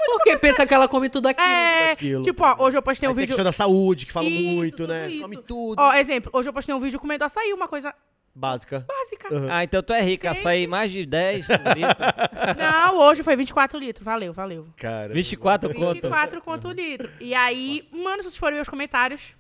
Porque 0.07 0.37
pensa 0.39 0.67
que 0.67 0.73
ela 0.73 0.89
come 0.89 1.09
tudo 1.09 1.29
aquilo. 1.29 1.47
É, 1.47 1.89
daquilo. 1.91 2.23
tipo, 2.23 2.45
ó, 2.45 2.57
hoje 2.65 2.77
eu 2.77 2.83
postei 2.83 3.09
um 3.09 3.13
Aí 3.13 3.17
tem 3.17 3.23
vídeo... 3.23 3.37
questão 3.37 3.45
da 3.45 3.53
saúde, 3.53 4.07
que 4.07 4.13
fala 4.13 4.27
Isso, 4.27 4.43
muito, 4.43 4.77
tudo 4.77 4.89
né? 4.89 5.09
isso. 5.09 5.23
Come 5.23 5.37
tudo. 5.39 5.79
Ó, 5.81 5.93
exemplo, 5.95 6.31
hoje 6.33 6.49
eu 6.49 6.53
postei 6.53 6.75
um 6.75 6.81
vídeo 6.81 6.99
comendo 6.99 7.25
açaí, 7.25 7.53
uma 7.53 7.69
coisa 7.69 7.95
Básica. 8.35 8.85
básica. 8.87 9.35
Uhum. 9.35 9.49
Ah, 9.51 9.65
então 9.65 9.83
tu 9.83 9.93
é 9.93 10.01
rica. 10.01 10.31
Açaí 10.31 10.67
mais 10.67 10.93
de 10.93 11.05
10 11.05 11.47
litros. 11.49 11.59
Não, 12.57 12.99
hoje 12.99 13.23
foi 13.23 13.35
24 13.35 13.79
litros, 13.79 14.05
valeu, 14.05 14.33
valeu. 14.33 14.67
Cara. 14.77 15.13
24 15.13 15.75
conto. 15.75 15.95
24 15.95 16.41
quanto 16.41 16.69
o 16.69 16.73
litro. 16.73 17.11
E 17.21 17.35
aí, 17.35 17.89
mano, 17.91 18.19
se 18.19 18.31
vocês 18.31 18.37
forem 18.37 18.55
ver 18.55 18.63
os 18.63 18.69
comentários, 18.69 19.35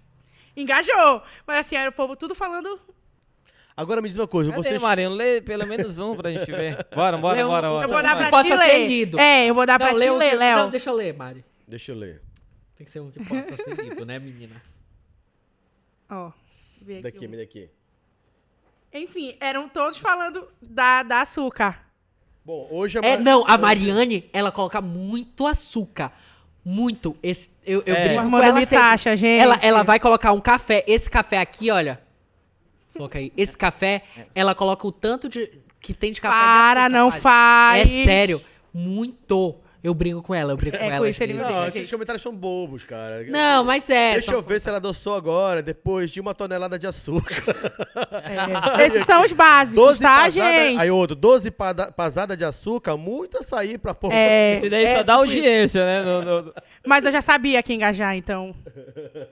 engajou. 0.56 1.22
Mas 1.46 1.58
assim, 1.60 1.76
era 1.76 1.90
o 1.90 1.92
povo 1.92 2.16
tudo 2.16 2.34
falando... 2.34 2.80
Agora 3.78 4.02
me 4.02 4.08
diz 4.08 4.18
uma 4.18 4.26
coisa, 4.26 4.50
Cadê, 4.50 4.62
vocês... 4.62 4.82
Marinho? 4.82 5.10
Lê 5.10 5.40
pelo 5.40 5.64
menos 5.64 5.98
um 6.00 6.16
pra 6.16 6.32
gente 6.32 6.50
ver. 6.50 6.84
Bora, 6.92 7.16
bora, 7.16 7.36
Lê 7.36 7.44
um- 7.44 7.48
bora, 7.48 7.66
eu 7.68 7.70
bora. 7.70 7.84
Eu 7.84 7.88
vou 7.88 8.02
dar 8.02 8.10
que 8.10 8.16
pra 8.22 8.30
possa 8.30 8.42
ti 8.42 8.48
ser 8.48 8.56
ler. 8.56 8.88
lido. 8.88 9.20
É, 9.20 9.46
eu 9.46 9.54
vou 9.54 9.64
dar 9.64 9.78
pra 9.78 9.86
Não, 9.88 9.94
ti 9.94 10.00
lê 10.00 10.10
um 10.10 10.16
ler, 10.18 10.34
Léo. 10.36 10.58
Não, 10.58 10.70
deixa 10.70 10.90
eu 10.90 10.94
ler, 10.96 11.14
Mari. 11.14 11.44
Deixa 11.66 11.92
eu 11.92 11.96
ler. 11.96 12.20
Tem 12.76 12.84
que 12.84 12.90
ser 12.90 12.98
um 12.98 13.10
que 13.12 13.22
possa 13.24 13.56
ser 13.56 13.74
lido, 13.80 14.04
né, 14.04 14.18
menina? 14.18 14.60
Ó, 16.10 16.32
vê 16.82 16.94
aqui 16.94 17.02
Daqui, 17.02 17.26
um. 17.26 17.30
me 17.30 17.36
daqui. 17.36 17.70
Enfim, 18.92 19.36
eram 19.38 19.68
todos 19.68 19.98
falando 19.98 20.48
da, 20.60 21.04
da 21.04 21.22
açúcar. 21.22 21.84
Bom, 22.44 22.66
hoje 22.72 22.98
É, 22.98 23.00
mais- 23.02 23.24
não, 23.24 23.44
a 23.46 23.56
Mariane, 23.56 24.28
ela 24.32 24.50
coloca 24.50 24.80
muito 24.80 25.46
açúcar. 25.46 26.12
Muito. 26.64 27.16
Esse, 27.22 27.48
eu 27.64 27.82
eu 27.86 27.94
É. 27.94 28.08
brinco 28.08 28.30
com 28.30 28.38
ela 28.42 28.66
taxa, 28.66 29.16
gente. 29.16 29.40
Ela, 29.40 29.56
ela 29.62 29.82
vai 29.84 30.00
colocar 30.00 30.32
um 30.32 30.40
café. 30.40 30.82
Esse 30.86 31.08
café 31.08 31.38
aqui, 31.38 31.70
olha. 31.70 32.00
Coloca 32.98 33.18
aí. 33.18 33.32
Esse 33.36 33.56
café, 33.56 34.02
ela 34.34 34.54
coloca 34.54 34.86
o 34.86 34.92
tanto 34.92 35.28
de 35.28 35.50
que 35.80 35.94
tem 35.94 36.12
de 36.12 36.20
café. 36.20 36.34
Para, 36.36 36.82
açúcar, 36.84 36.88
não 36.98 37.10
faz. 37.10 37.88
É 37.90 38.04
sério. 38.04 38.42
Muito. 38.74 39.56
Eu 39.82 39.94
brinco 39.94 40.20
com 40.20 40.34
ela, 40.34 40.52
eu 40.52 40.56
brinco 40.56 40.74
É, 40.76 40.80
com 40.80 40.86
com 40.86 40.90
ela. 40.92 41.08
isso 41.08 41.22
ele 41.22 41.34
vezes. 41.34 41.48
Não, 41.48 41.68
esses 41.68 41.88
comentários 41.90 42.20
são 42.20 42.34
bobos, 42.34 42.82
cara. 42.82 43.22
Não, 43.28 43.62
mas 43.62 43.88
é. 43.88 44.14
Deixa 44.14 44.32
eu 44.32 44.42
ver 44.42 44.60
se 44.60 44.68
ela 44.68 44.78
adoçou 44.78 45.14
agora, 45.14 45.62
depois 45.62 46.10
de 46.10 46.20
uma 46.20 46.34
tonelada 46.34 46.76
de 46.76 46.86
açúcar. 46.86 47.36
É. 48.76 48.86
Esses 48.86 49.06
são 49.06 49.22
os 49.24 49.32
básicos, 49.32 49.76
12 49.76 50.02
tá, 50.02 50.16
pasada, 50.24 50.30
gente? 50.68 50.80
Aí 50.80 50.90
outro, 50.90 51.14
12 51.14 51.50
pada- 51.52 51.92
pasada 51.92 52.36
de 52.36 52.44
açúcar, 52.44 52.96
muito 52.96 53.38
açaí 53.38 53.78
pra 53.78 53.94
pôr. 53.94 54.12
É, 54.12 54.56
Esse 54.56 54.68
daí 54.68 54.84
É, 54.84 54.96
só 54.96 55.02
dá 55.04 55.12
tipo 55.14 55.18
audiência, 55.20 55.84
né? 55.86 56.02
No- 56.02 56.22
no- 56.42 56.54
mas 56.86 57.04
eu 57.04 57.12
já 57.12 57.20
sabia 57.20 57.62
que 57.62 57.72
engajar, 57.72 58.16
então. 58.16 58.54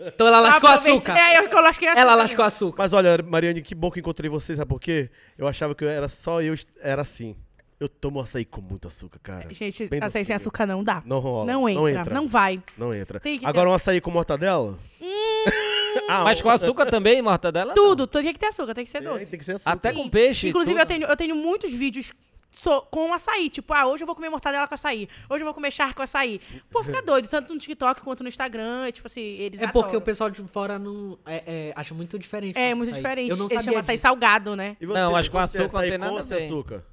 Então 0.06 0.26
ela 0.26 0.40
lascou 0.40 0.70
açúcar. 0.70 1.16
É, 1.16 1.38
eu 1.38 1.60
lasquei 1.60 1.88
açúcar. 1.88 2.00
Ela 2.00 2.14
lascou 2.14 2.44
açúcar. 2.44 2.82
Mas 2.82 2.92
olha, 2.92 3.22
Mariane, 3.22 3.62
que 3.62 3.74
bom 3.74 3.90
que 3.90 4.00
encontrei 4.00 4.28
vocês, 4.28 4.58
sabe 4.58 4.68
por 4.68 4.80
quê? 4.80 5.10
Eu 5.36 5.46
achava 5.46 5.74
que 5.74 5.84
eu 5.84 5.88
era 5.88 6.08
só 6.08 6.42
eu, 6.42 6.54
era 6.80 7.02
assim. 7.02 7.36
Eu 7.78 7.90
tomo 7.90 8.20
açaí 8.20 8.44
com 8.46 8.62
muito 8.62 8.88
açúcar, 8.88 9.18
cara. 9.22 9.52
Gente, 9.52 9.86
Bem 9.88 10.02
açaí 10.02 10.24
sem 10.24 10.34
açúcar 10.34 10.64
não 10.64 10.82
dá. 10.82 11.02
Não 11.04 11.18
rola. 11.18 11.44
Não 11.52 11.68
entra, 11.68 12.14
não, 12.14 12.26
vai. 12.26 12.62
Não 12.76 12.94
entra. 12.94 13.20
Tem 13.20 13.38
que 13.38 13.44
ter. 13.44 13.50
Agora 13.50 13.68
um 13.68 13.74
açaí 13.74 14.00
com 14.00 14.10
mortadela? 14.10 14.78
ah, 16.08 16.24
Mas 16.24 16.40
com 16.40 16.48
açúcar 16.48 16.86
também, 16.86 17.20
mortadela? 17.20 17.74
Tudo, 17.74 18.06
tudo 18.06 18.22
tem 18.22 18.32
que 18.32 18.38
ter 18.38 18.46
açúcar, 18.46 18.74
tem 18.74 18.84
que 18.84 18.90
ser 18.90 18.98
É, 18.98 19.00
doce. 19.02 19.26
tem 19.26 19.38
que 19.38 19.44
ser 19.44 19.56
açúcar. 19.56 19.72
Até 19.72 19.92
com 19.92 20.08
peixe. 20.08 20.48
Inclusive, 20.48 20.78
tudo. 20.78 20.82
eu 20.82 20.86
tenho, 20.86 21.10
eu 21.10 21.16
tenho 21.16 21.36
muitos 21.36 21.70
vídeos 21.70 22.12
so- 22.58 22.82
com 22.90 23.12
açaí. 23.12 23.48
Tipo, 23.50 23.74
ah, 23.74 23.86
hoje 23.86 24.02
eu 24.02 24.06
vou 24.06 24.14
comer 24.16 24.28
mortadela 24.30 24.66
com 24.66 24.74
açaí. 24.74 25.08
Hoje 25.28 25.40
eu 25.42 25.44
vou 25.44 25.54
comer 25.54 25.70
charque 25.70 25.94
com 25.94 26.02
açaí. 26.02 26.40
Pô, 26.70 26.82
fica 26.82 27.00
doido, 27.02 27.28
tanto 27.28 27.52
no 27.52 27.60
TikTok 27.60 28.00
quanto 28.02 28.22
no 28.22 28.28
Instagram. 28.28 28.90
Tipo 28.92 29.06
assim, 29.08 29.20
eles 29.20 29.60
É 29.60 29.66
porque 29.66 29.78
adoram. 29.90 29.98
o 29.98 30.02
pessoal 30.02 30.30
de 30.30 30.42
fora 30.44 30.78
não. 30.78 31.18
É, 31.26 31.42
é, 31.46 31.72
acha 31.76 31.94
muito 31.94 32.18
diferente. 32.18 32.58
É, 32.58 32.74
muito 32.74 32.90
açaí. 32.90 33.02
diferente. 33.02 33.30
Eu 33.30 33.36
não 33.36 33.44
Eles 33.46 33.52
sabia 33.54 33.64
chamam 33.64 33.80
açaí 33.80 33.98
salgado, 33.98 34.56
né? 34.56 34.76
E 34.80 34.86
Não, 34.86 35.12
mas 35.12 35.28
com 35.28 35.38
você, 35.38 35.58
açúcar 35.62 35.72
não 35.72 35.78
açaí 35.78 35.90
tem 35.90 35.98
com 35.98 36.04
nada 36.04 36.12
ou 36.14 36.18
a 36.20 36.22
sem 36.22 36.38
ver. 36.38 36.44
açúcar? 36.46 36.84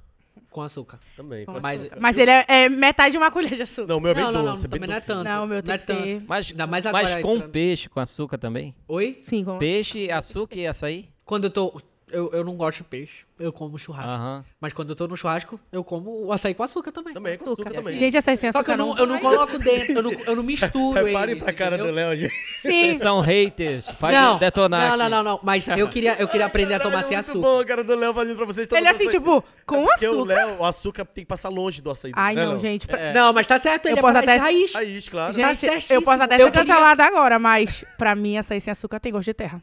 Com 0.50 0.62
açúcar. 0.62 1.00
Também. 1.16 1.44
Com 1.46 1.52
com 1.52 1.58
açúcar. 1.58 1.74
açúcar. 1.82 1.96
Mas 2.00 2.16
ele 2.18 2.30
é, 2.30 2.44
é 2.48 2.68
metade 2.68 3.10
de 3.12 3.18
uma 3.18 3.30
colher 3.32 3.54
de 3.54 3.62
açúcar. 3.62 3.88
Não, 3.88 3.98
o 3.98 4.00
meu 4.00 4.12
é 4.12 4.14
bem 4.14 4.22
não, 4.24 4.30
não, 4.32 4.44
doce. 4.44 4.54
não, 4.54 4.60
bem 4.62 4.70
também 4.70 4.88
não 4.88 4.96
é 4.96 5.00
tanto. 5.00 5.24
Não, 5.24 5.44
o 5.44 5.46
meu 5.48 5.56
não 5.56 5.62
tem 5.62 5.74
é 5.74 5.78
que 5.78 5.86
tanto. 5.86 6.02
ser- 6.02 6.24
Mas, 6.28 6.50
Ainda 6.50 6.66
mais 6.68 6.84
mas 6.84 6.94
agora, 6.94 7.22
com 7.22 7.34
entrando- 7.34 7.50
peixe, 7.50 7.88
com 7.88 7.98
açúcar 8.00 8.38
também? 8.38 8.72
Oi? 8.86 9.18
Sim, 9.20 9.44
com... 9.44 9.58
Peixe, 9.58 10.10
açúcar 10.12 10.56
e 10.56 10.66
açaí? 10.66 11.08
Quando 11.24 11.44
eu 11.44 11.50
tô. 11.50 11.82
Eu, 12.14 12.30
eu 12.32 12.44
não 12.44 12.54
gosto 12.56 12.78
de 12.78 12.84
peixe. 12.84 13.24
Eu 13.36 13.52
como 13.52 13.76
churrasco. 13.76 14.08
Aham. 14.08 14.44
Mas 14.60 14.72
quando 14.72 14.90
eu 14.90 14.94
tô 14.94 15.08
no 15.08 15.16
churrasco, 15.16 15.58
eu 15.72 15.82
como 15.82 16.26
o 16.26 16.32
açaí 16.32 16.54
com 16.54 16.62
açúcar 16.62 16.92
também. 16.92 17.12
Também, 17.12 17.36
com 17.36 17.44
açúcar, 17.46 17.62
açúcar. 17.64 17.78
também. 17.82 17.98
Gente, 17.98 18.16
açaí 18.16 18.36
sem 18.36 18.52
Só 18.52 18.60
açúcar 18.60 18.76
que 18.76 18.80
eu 18.80 18.86
não, 18.86 18.96
eu 18.96 19.06
não 19.06 19.18
coloco 19.18 19.58
dentro, 19.58 19.92
eu 19.94 20.02
não, 20.04 20.12
eu 20.24 20.36
não 20.36 20.42
misturo 20.44 21.04
Reparem 21.04 21.32
eles, 21.32 21.42
pra 21.42 21.52
cara 21.52 21.76
do 21.76 21.82
entendeu? 21.84 21.94
Léo, 22.10 22.16
gente. 22.16 22.30
Sim. 22.32 22.68
Vocês 22.70 22.98
são 22.98 23.20
haters. 23.20 23.88
Faz 23.96 24.14
Não, 24.14 24.38
detonar 24.38 24.80
não, 24.82 24.88
aqui. 24.88 24.98
não, 24.98 25.10
não, 25.24 25.32
não. 25.32 25.40
Mas 25.42 25.66
eu 25.66 25.88
queria, 25.88 26.14
eu 26.20 26.28
queria 26.28 26.46
aprender 26.46 26.74
a 26.74 26.78
tomar 26.80 27.02
sem 27.02 27.16
É 27.16 27.16
muito 27.16 27.30
açúcar. 27.30 27.40
bom 27.40 27.58
a 27.58 27.64
cara 27.64 27.82
do 27.82 27.96
Léo 27.96 28.14
fazendo 28.14 28.36
pra 28.36 28.46
vocês. 28.46 28.66
todo 28.68 28.78
Ele 28.78 28.86
mundo 28.86 28.94
assim, 28.94 29.08
tipo, 29.10 29.44
com 29.66 29.84
Porque 29.84 30.06
o 30.06 30.10
açúcar. 30.12 30.34
Léo, 30.34 30.56
o 30.60 30.64
açúcar 30.64 31.04
tem 31.04 31.24
que 31.24 31.28
passar 31.28 31.48
longe 31.48 31.82
do 31.82 31.90
açaí. 31.90 32.12
Ai, 32.14 32.36
né, 32.36 32.46
não, 32.46 32.60
gente. 32.60 32.86
pra- 32.86 33.00
É. 33.00 33.12
Não, 33.12 33.32
mas 33.32 33.48
tá 33.48 33.58
certo, 33.58 33.86
ele 33.86 33.94
Eu 33.94 33.98
é 33.98 34.00
posso 34.00 34.12
pra 34.12 34.20
até- 34.22 34.36
raiz. 34.36 34.72
Raiz, 34.72 35.08
claro. 35.08 35.34
Tá 35.34 35.48
Gente, 35.48 35.56
certíssimo. 35.58 35.94
eu 35.98 36.02
posso 36.02 36.22
até 36.22 36.36
Eu 36.36 36.38
ser 36.46 36.52
queria- 36.52 36.66
cancelada 36.66 37.04
agora, 37.04 37.36
mas 37.40 37.84
pra 37.98 38.14
mim 38.14 38.36
açaí 38.38 38.60
sem 38.60 38.70
açúcar 38.70 39.00
tem 39.00 39.10
gosto 39.10 39.24
de 39.24 39.34
terra. 39.34 39.60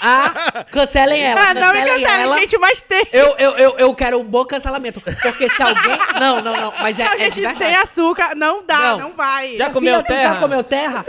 Ah, 0.00 0.64
cancelem 0.70 1.22
ela, 1.22 1.40
Ah, 1.50 1.54
não 1.54 1.72
me 1.72 1.78
cancelem 1.80 2.02
cancela, 2.04 2.22
ela. 2.22 2.38
gente, 2.38 2.58
mas 2.58 2.82
tem. 2.82 3.06
Eu, 3.12 3.34
eu, 3.38 3.50
eu, 3.58 3.78
eu 3.78 3.94
quero 3.94 4.18
um 4.18 4.24
bom 4.24 4.44
cancelamento. 4.44 5.00
Porque 5.00 5.48
se 5.48 5.62
alguém. 5.62 5.98
Não, 6.18 6.40
não, 6.40 6.56
não. 6.58 6.72
Mas 6.80 6.98
é, 6.98 7.04
Não, 7.04 7.12
é 7.12 7.16
de 7.16 7.22
gente, 7.24 7.34
sem 7.34 7.42
verdade. 7.58 7.74
açúcar 7.74 8.34
não 8.34 8.64
dá, 8.64 8.78
Não. 8.78 8.98
não, 8.98 9.12
vai. 9.12 9.56
Já 9.56 9.68
comeu 9.70 9.94
filha, 9.96 10.06
terra? 10.06 10.34
Já 10.34 10.40
comeu 10.40 10.64
terra? 10.64 11.04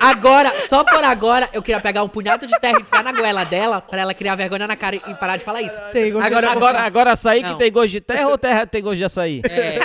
Agora, 0.00 0.50
só 0.68 0.82
por 0.82 1.04
agora, 1.04 1.48
eu 1.52 1.62
queria 1.62 1.80
pegar 1.80 2.02
um 2.02 2.08
punhado 2.08 2.46
de 2.46 2.58
terra 2.60 2.78
e 2.78 2.82
enfiar 2.82 3.04
na 3.04 3.12
goela 3.12 3.44
dela 3.44 3.80
pra 3.80 4.00
ela 4.00 4.14
criar 4.14 4.34
vergonha 4.34 4.66
na 4.66 4.76
cara 4.76 4.96
e 4.96 5.00
parar 5.14 5.36
de 5.36 5.44
falar 5.44 5.62
isso. 5.62 5.78
Tem 5.92 6.10
gosto 6.12 6.22
de 6.28 6.34
Agora, 6.34 6.46
vou 6.48 6.56
Agora, 6.56 6.80
agora 6.82 7.12
açaí 7.12 7.42
que 7.42 7.50
Não. 7.50 7.58
tem 7.58 7.70
gosto 7.70 7.90
de 7.90 8.00
terra 8.00 8.28
ou 8.28 8.36
terra 8.38 8.60
que 8.66 8.72
tem 8.72 8.82
gosto 8.82 8.96
de 8.96 9.04
açaí? 9.04 9.40
É, 9.48 9.78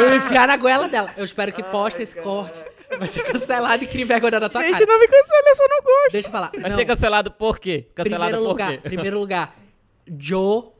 eu 0.00 0.16
enfiar 0.16 0.48
na 0.48 0.56
goela 0.56 0.88
dela. 0.88 1.10
Eu 1.16 1.24
espero 1.24 1.52
que 1.52 1.62
poste 1.62 2.02
esse 2.02 2.16
corte. 2.16 2.58
Vai 2.98 3.08
ser 3.08 3.22
cancelado 3.24 3.82
e 3.84 3.86
crie 3.86 4.04
vergonha 4.04 4.38
na 4.40 4.48
tua 4.48 4.62
Gente, 4.62 4.72
cara. 4.72 4.86
não 4.86 5.00
me 5.00 5.08
cancela, 5.08 5.48
eu 5.48 5.56
só 5.56 5.62
não 5.68 5.80
gosto. 5.82 6.12
Deixa 6.12 6.28
eu 6.28 6.32
falar. 6.32 6.50
Vai 6.52 6.70
Não. 6.70 6.76
ser 6.76 6.84
cancelado 6.84 7.30
por 7.30 7.58
quê? 7.58 7.86
Cancelado 7.94 8.22
primeiro 8.24 8.42
por 8.44 8.48
lugar, 8.50 8.72
quê? 8.72 8.78
primeiro 8.78 9.18
lugar, 9.18 9.56
Joe. 10.18 10.74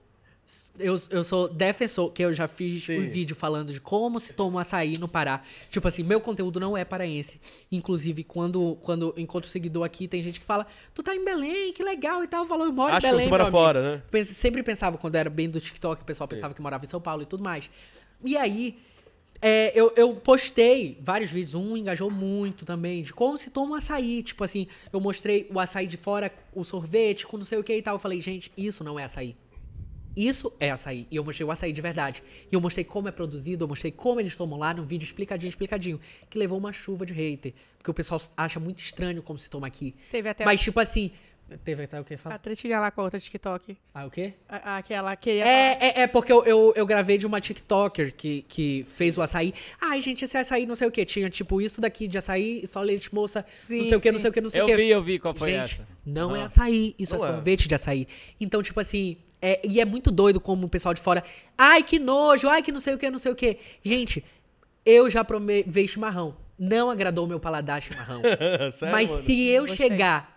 Eu, 0.78 0.96
eu 1.10 1.22
sou 1.22 1.48
defensor, 1.48 2.10
que 2.10 2.22
eu 2.24 2.32
já 2.32 2.48
fiz 2.48 2.84
Sim. 2.84 2.98
um 3.06 3.08
vídeo 3.08 3.36
falando 3.36 3.72
de 3.72 3.80
como 3.80 4.18
se 4.18 4.32
toma 4.32 4.56
um 4.56 4.58
açaí 4.58 4.98
no 4.98 5.06
Pará. 5.06 5.40
Tipo 5.70 5.86
assim, 5.86 6.02
meu 6.02 6.20
conteúdo 6.20 6.58
não 6.58 6.76
é 6.76 6.84
paraense. 6.84 7.40
Inclusive, 7.70 8.24
quando, 8.24 8.76
quando 8.82 9.14
encontro 9.16 9.48
seguidor 9.48 9.84
aqui, 9.84 10.08
tem 10.08 10.20
gente 10.20 10.40
que 10.40 10.44
fala, 10.44 10.66
tu 10.92 11.00
tá 11.00 11.14
em 11.14 11.24
Belém, 11.24 11.72
que 11.72 11.82
legal 11.82 12.24
e 12.24 12.26
tal. 12.26 12.46
Falou, 12.48 12.66
eu 12.66 12.72
moro 12.72 12.92
Acho 12.92 13.06
em 13.06 13.10
Belém, 13.10 13.26
você 13.26 13.30
mora 13.30 13.42
amigo. 13.44 13.56
fora, 13.56 13.82
né? 13.96 14.02
Pense- 14.10 14.34
sempre 14.34 14.62
pensava, 14.64 14.98
quando 14.98 15.14
era 15.14 15.30
bem 15.30 15.48
do 15.48 15.60
TikTok, 15.60 16.02
o 16.02 16.04
pessoal 16.04 16.26
pensava 16.26 16.52
que 16.52 16.60
morava 16.60 16.84
em 16.84 16.88
São 16.88 17.00
Paulo 17.00 17.22
e 17.22 17.26
tudo 17.26 17.42
mais. 17.44 17.70
E 18.24 18.36
aí, 18.36 18.76
é, 19.46 19.78
eu, 19.78 19.92
eu 19.94 20.16
postei 20.16 20.96
vários 21.02 21.30
vídeos, 21.30 21.54
um 21.54 21.76
engajou 21.76 22.10
muito 22.10 22.64
também, 22.64 23.02
de 23.02 23.12
como 23.12 23.36
se 23.36 23.50
toma 23.50 23.72
um 23.72 23.74
açaí. 23.74 24.22
Tipo 24.22 24.42
assim, 24.42 24.66
eu 24.90 24.98
mostrei 24.98 25.46
o 25.52 25.60
açaí 25.60 25.86
de 25.86 25.98
fora, 25.98 26.32
o 26.54 26.64
sorvete, 26.64 27.26
com 27.26 27.36
não 27.36 27.44
sei 27.44 27.58
o 27.58 27.62
que 27.62 27.76
e 27.76 27.82
tal. 27.82 27.96
Eu 27.96 27.98
falei, 27.98 28.22
gente, 28.22 28.50
isso 28.56 28.82
não 28.82 28.98
é 28.98 29.04
açaí. 29.04 29.36
Isso 30.16 30.50
é 30.58 30.70
açaí. 30.70 31.06
E 31.10 31.16
eu 31.16 31.22
mostrei 31.22 31.46
o 31.46 31.50
açaí 31.50 31.74
de 31.74 31.80
verdade. 31.82 32.22
E 32.50 32.54
eu 32.54 32.60
mostrei 32.60 32.86
como 32.86 33.06
é 33.06 33.12
produzido, 33.12 33.64
eu 33.64 33.68
mostrei 33.68 33.92
como 33.92 34.18
eles 34.18 34.34
tomam 34.34 34.58
lá 34.58 34.72
no 34.72 34.82
vídeo 34.82 35.04
explicadinho, 35.04 35.50
explicadinho. 35.50 36.00
Que 36.30 36.38
levou 36.38 36.56
uma 36.56 36.72
chuva 36.72 37.04
de 37.04 37.12
hater. 37.12 37.52
Porque 37.76 37.90
o 37.90 37.94
pessoal 37.94 38.22
acha 38.34 38.58
muito 38.58 38.78
estranho 38.78 39.22
como 39.22 39.38
se 39.38 39.50
toma 39.50 39.66
aqui. 39.66 39.94
Teve 40.10 40.26
até 40.26 40.46
Mas, 40.46 40.62
tipo 40.62 40.80
assim. 40.80 41.10
Teve 41.62 41.84
até 41.84 42.00
o 42.00 42.04
que 42.04 42.14
a 42.14 42.18
falar? 42.18 42.38
tretinha 42.38 42.80
lá 42.80 42.90
com 42.90 43.00
a 43.02 43.04
outra 43.04 43.20
TikTok. 43.20 43.76
Ah, 43.94 44.06
o 44.06 44.10
quê? 44.10 44.32
A- 44.48 44.78
Aquela 44.78 45.14
queria 45.14 45.44
falar. 45.44 45.54
É, 45.54 45.78
é, 45.80 46.00
é 46.02 46.06
porque 46.06 46.32
eu, 46.32 46.42
eu, 46.44 46.72
eu 46.74 46.86
gravei 46.86 47.16
de 47.18 47.26
uma 47.26 47.40
TikToker 47.40 48.14
que, 48.14 48.42
que 48.48 48.86
fez 48.94 49.16
o 49.18 49.22
açaí. 49.22 49.52
Ai, 49.80 50.00
gente, 50.00 50.24
esse 50.24 50.36
açaí 50.36 50.64
não 50.66 50.74
sei 50.74 50.88
o 50.88 50.90
que. 50.90 51.04
Tinha 51.04 51.28
tipo 51.30 51.60
isso 51.60 51.80
daqui 51.80 52.08
de 52.08 52.16
açaí, 52.18 52.66
só 52.66 52.80
leite 52.80 53.14
moça, 53.14 53.44
não 53.46 53.66
Sim, 53.66 53.84
sei 53.84 53.94
o 53.96 54.00
que, 54.00 54.10
não 54.10 54.18
sei 54.18 54.30
o 54.30 54.32
que, 54.32 54.40
não 54.40 54.50
sei 54.50 54.60
Eu 54.62 54.64
o 54.64 54.68
que. 54.68 54.76
vi, 54.76 54.88
eu 54.88 55.02
vi 55.02 55.18
qual 55.18 55.34
foi 55.34 55.50
gente, 55.50 55.74
essa. 55.74 55.86
não 56.04 56.34
é 56.34 56.40
Ah. 56.40 56.44
açaí, 56.46 56.94
isso 56.98 57.14
Não 57.16 57.24
é 57.24 57.28
é. 57.28 57.32
sorvete 57.32 57.68
de 57.68 57.74
açaí. 57.74 58.08
Então, 58.40 58.62
tipo 58.62 58.80
assim, 58.80 59.16
é, 59.40 59.60
e 59.62 59.80
é 59.80 59.84
muito 59.84 60.10
doido 60.10 60.40
como 60.40 60.66
o 60.66 60.68
pessoal 60.68 60.94
de 60.94 61.00
fora. 61.02 61.22
Ai, 61.56 61.82
que 61.82 61.98
nojo, 61.98 62.48
ai, 62.48 62.62
que 62.62 62.72
não 62.72 62.80
sei 62.80 62.94
o 62.94 62.98
que, 62.98 63.10
não 63.10 63.18
sei 63.18 63.30
o 63.30 63.36
que. 63.36 63.58
Gente, 63.82 64.24
eu 64.84 65.08
já 65.10 65.22
provei 65.22 65.86
chimarrão. 65.86 66.36
Não 66.58 66.88
agradou 66.90 67.26
meu 67.26 67.38
paladar 67.38 67.82
chimarrão. 67.82 68.22
Sério, 68.78 68.92
Mas 68.92 69.10
mano? 69.10 69.22
se 69.22 69.46
eu 69.48 69.66
chegar 69.66 70.33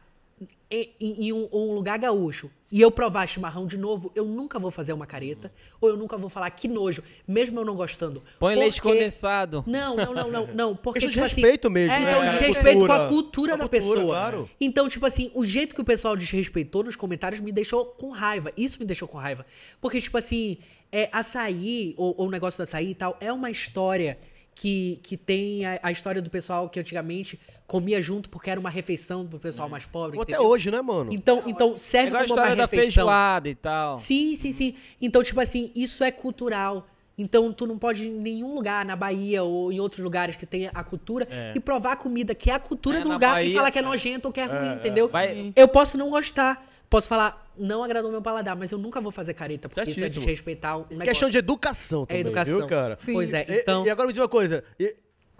em, 0.70 1.28
em 1.28 1.34
um, 1.34 1.48
um 1.52 1.74
lugar 1.74 1.98
gaúcho 1.98 2.50
e 2.70 2.82
eu 2.82 2.92
provar 2.92 3.26
chimarrão 3.26 3.66
de 3.66 3.78
novo, 3.78 4.12
eu 4.14 4.26
nunca 4.26 4.60
vou 4.60 4.70
fazer 4.70 4.92
uma 4.92 5.06
careta, 5.08 5.50
ou 5.80 5.88
eu 5.88 5.96
nunca 5.96 6.18
vou 6.18 6.30
falar 6.30 6.50
que 6.50 6.68
nojo, 6.68 7.02
mesmo 7.26 7.58
eu 7.60 7.64
não 7.64 7.74
gostando. 7.76 8.22
Põe 8.38 8.56
leite 8.56 8.82
Porque- 8.82 8.98
condensado. 8.98 9.64
Não, 9.66 9.96
não, 9.96 10.14
não, 10.14 10.30
não, 10.32 10.48
não. 10.48 10.76
Porque, 10.78 11.00
Questão 11.00 11.10
de 11.10 11.14
tipo 11.14 11.26
assim. 11.26 11.42
respeito 11.42 11.70
mesmo, 11.72 11.94
É, 11.94 12.00
né, 12.00 12.06
de 12.06 12.14
cara? 12.26 12.46
respeito 12.48 12.86
com 12.86 12.92
a 12.92 13.08
Cultura. 13.08 13.52
Com 13.54 13.58
da 13.60 13.66
a 13.66 13.70
cultura, 13.70 13.92
pessoa. 13.96 14.06
claro. 14.14 14.50
Então, 14.60 14.90
tipo 14.90 15.06
assim, 15.06 15.32
o 15.34 15.46
jeito 15.46 15.74
que 15.74 15.80
o 15.80 15.86
pessoal 15.86 16.18
desrespeitou 16.18 16.84
nos 16.84 16.98
comentários 16.98 17.40
me 17.40 17.54
deixou 17.54 17.86
com 17.86 18.10
raiva. 18.10 18.52
Isso 18.58 18.78
me 18.78 18.86
deixou 18.86 19.08
com 19.08 19.18
raiva. 19.18 19.46
Porque, 19.80 20.02
tipo 20.02 20.18
assim, 20.18 20.58
é, 20.92 21.08
açaí, 21.14 21.94
ou, 21.98 22.14
ou 22.18 22.28
o 22.28 22.30
negócio 22.30 22.58
do 22.58 22.64
açaí 22.64 22.90
e 22.92 22.96
tal, 22.96 23.16
é 23.22 23.32
uma 23.32 23.50
história 23.50 24.18
que, 24.60 25.00
que 25.04 25.16
tem 25.16 25.66
a, 25.66 25.80
a 25.84 25.92
história 25.92 26.22
do 26.22 26.30
pessoal 26.30 26.68
que 26.70 26.80
antigamente 26.80 27.40
comia 27.68 28.02
junto 28.02 28.28
porque 28.30 28.50
era 28.50 28.60
uma 28.60 28.70
refeição 28.70 29.26
pro 29.28 29.38
pessoal 29.40 29.70
mais 29.70 29.86
pobre. 29.86 30.18
Ou 30.18 30.24
até 30.24 30.34
entendeu? 30.34 30.50
hoje, 30.50 30.72
né, 30.72 30.82
mano? 30.82 31.14
Então, 31.14 31.44
então 31.46 31.74
É 31.76 31.78
serve 31.78 32.08
a 32.10 32.12
como 32.12 32.20
uma 32.20 32.26
história 32.26 32.56
da 32.56 32.64
refeição. 32.64 32.84
feijoada 32.86 33.50
e 33.50 33.56
tal. 33.56 33.98
Sim, 34.00 34.36
sim, 34.36 34.52
sim. 34.52 34.76
Então, 35.02 35.22
tipo 35.22 35.40
assim, 35.40 35.72
isso 35.76 36.04
é 36.04 36.12
cultural. 36.12 36.88
Então, 37.20 37.52
tu 37.52 37.66
não 37.68 37.78
pode 37.78 38.04
ir 38.06 38.08
em 38.10 38.20
nenhum 38.20 38.54
lugar, 38.56 38.86
na 38.86 38.96
Bahia 38.96 39.44
ou 39.44 39.72
em 39.72 39.80
outros 39.80 40.04
lugares 40.04 40.36
que 40.36 40.46
tenha 40.46 40.70
a 40.74 40.84
cultura, 40.84 41.28
É. 41.30 41.54
e 41.56 41.60
provar 41.60 41.94
a 41.94 41.96
comida 41.96 42.34
que 42.36 42.50
é 42.50 42.54
a 42.54 42.60
cultura 42.60 43.00
É, 43.00 43.02
do 43.02 43.12
lugar 43.12 43.32
e 43.42 43.46
Bahia- 43.46 43.56
falar 43.58 43.72
que 43.72 43.80
é 43.80 43.82
nojento 43.82 44.28
ou 44.28 44.32
que 44.32 44.40
é 44.40 44.46
ruim, 44.46 44.74
entendeu? 44.76 45.08
Vai- 45.10 45.52
Eu 45.56 45.68
posso 45.68 45.98
não 45.98 46.10
gostar. 46.12 46.64
Posso 46.90 47.08
falar, 47.08 47.46
não 47.58 47.84
agradou 47.84 48.10
meu 48.10 48.22
paladar, 48.22 48.56
mas 48.56 48.72
eu 48.72 48.78
nunca 48.78 49.02
vou 49.02 49.12
fazer 49.12 49.34
careta, 49.34 49.68
porque 49.68 49.82
isso 49.82 50.00
é 50.00 50.04
Certíssimo. 50.04 50.22
desrespeitar 50.26 50.78
um 50.78 50.86
negócio. 50.90 51.06
Questão 51.06 51.30
de 51.30 51.38
educação 51.38 52.06
também, 52.06 52.22
educação. 52.22 52.58
viu, 52.60 52.68
cara? 52.68 52.98
Sim. 53.02 53.14
Pois 53.14 53.34
é, 53.34 53.46
E- 53.50 53.60
então... 53.60 53.86
E, 53.86 53.90
agora 53.90 54.08
me 54.08 54.14
diz 54.14 54.22
uma 54.22 54.30
coisa. 54.30 54.64
E, 54.80 54.96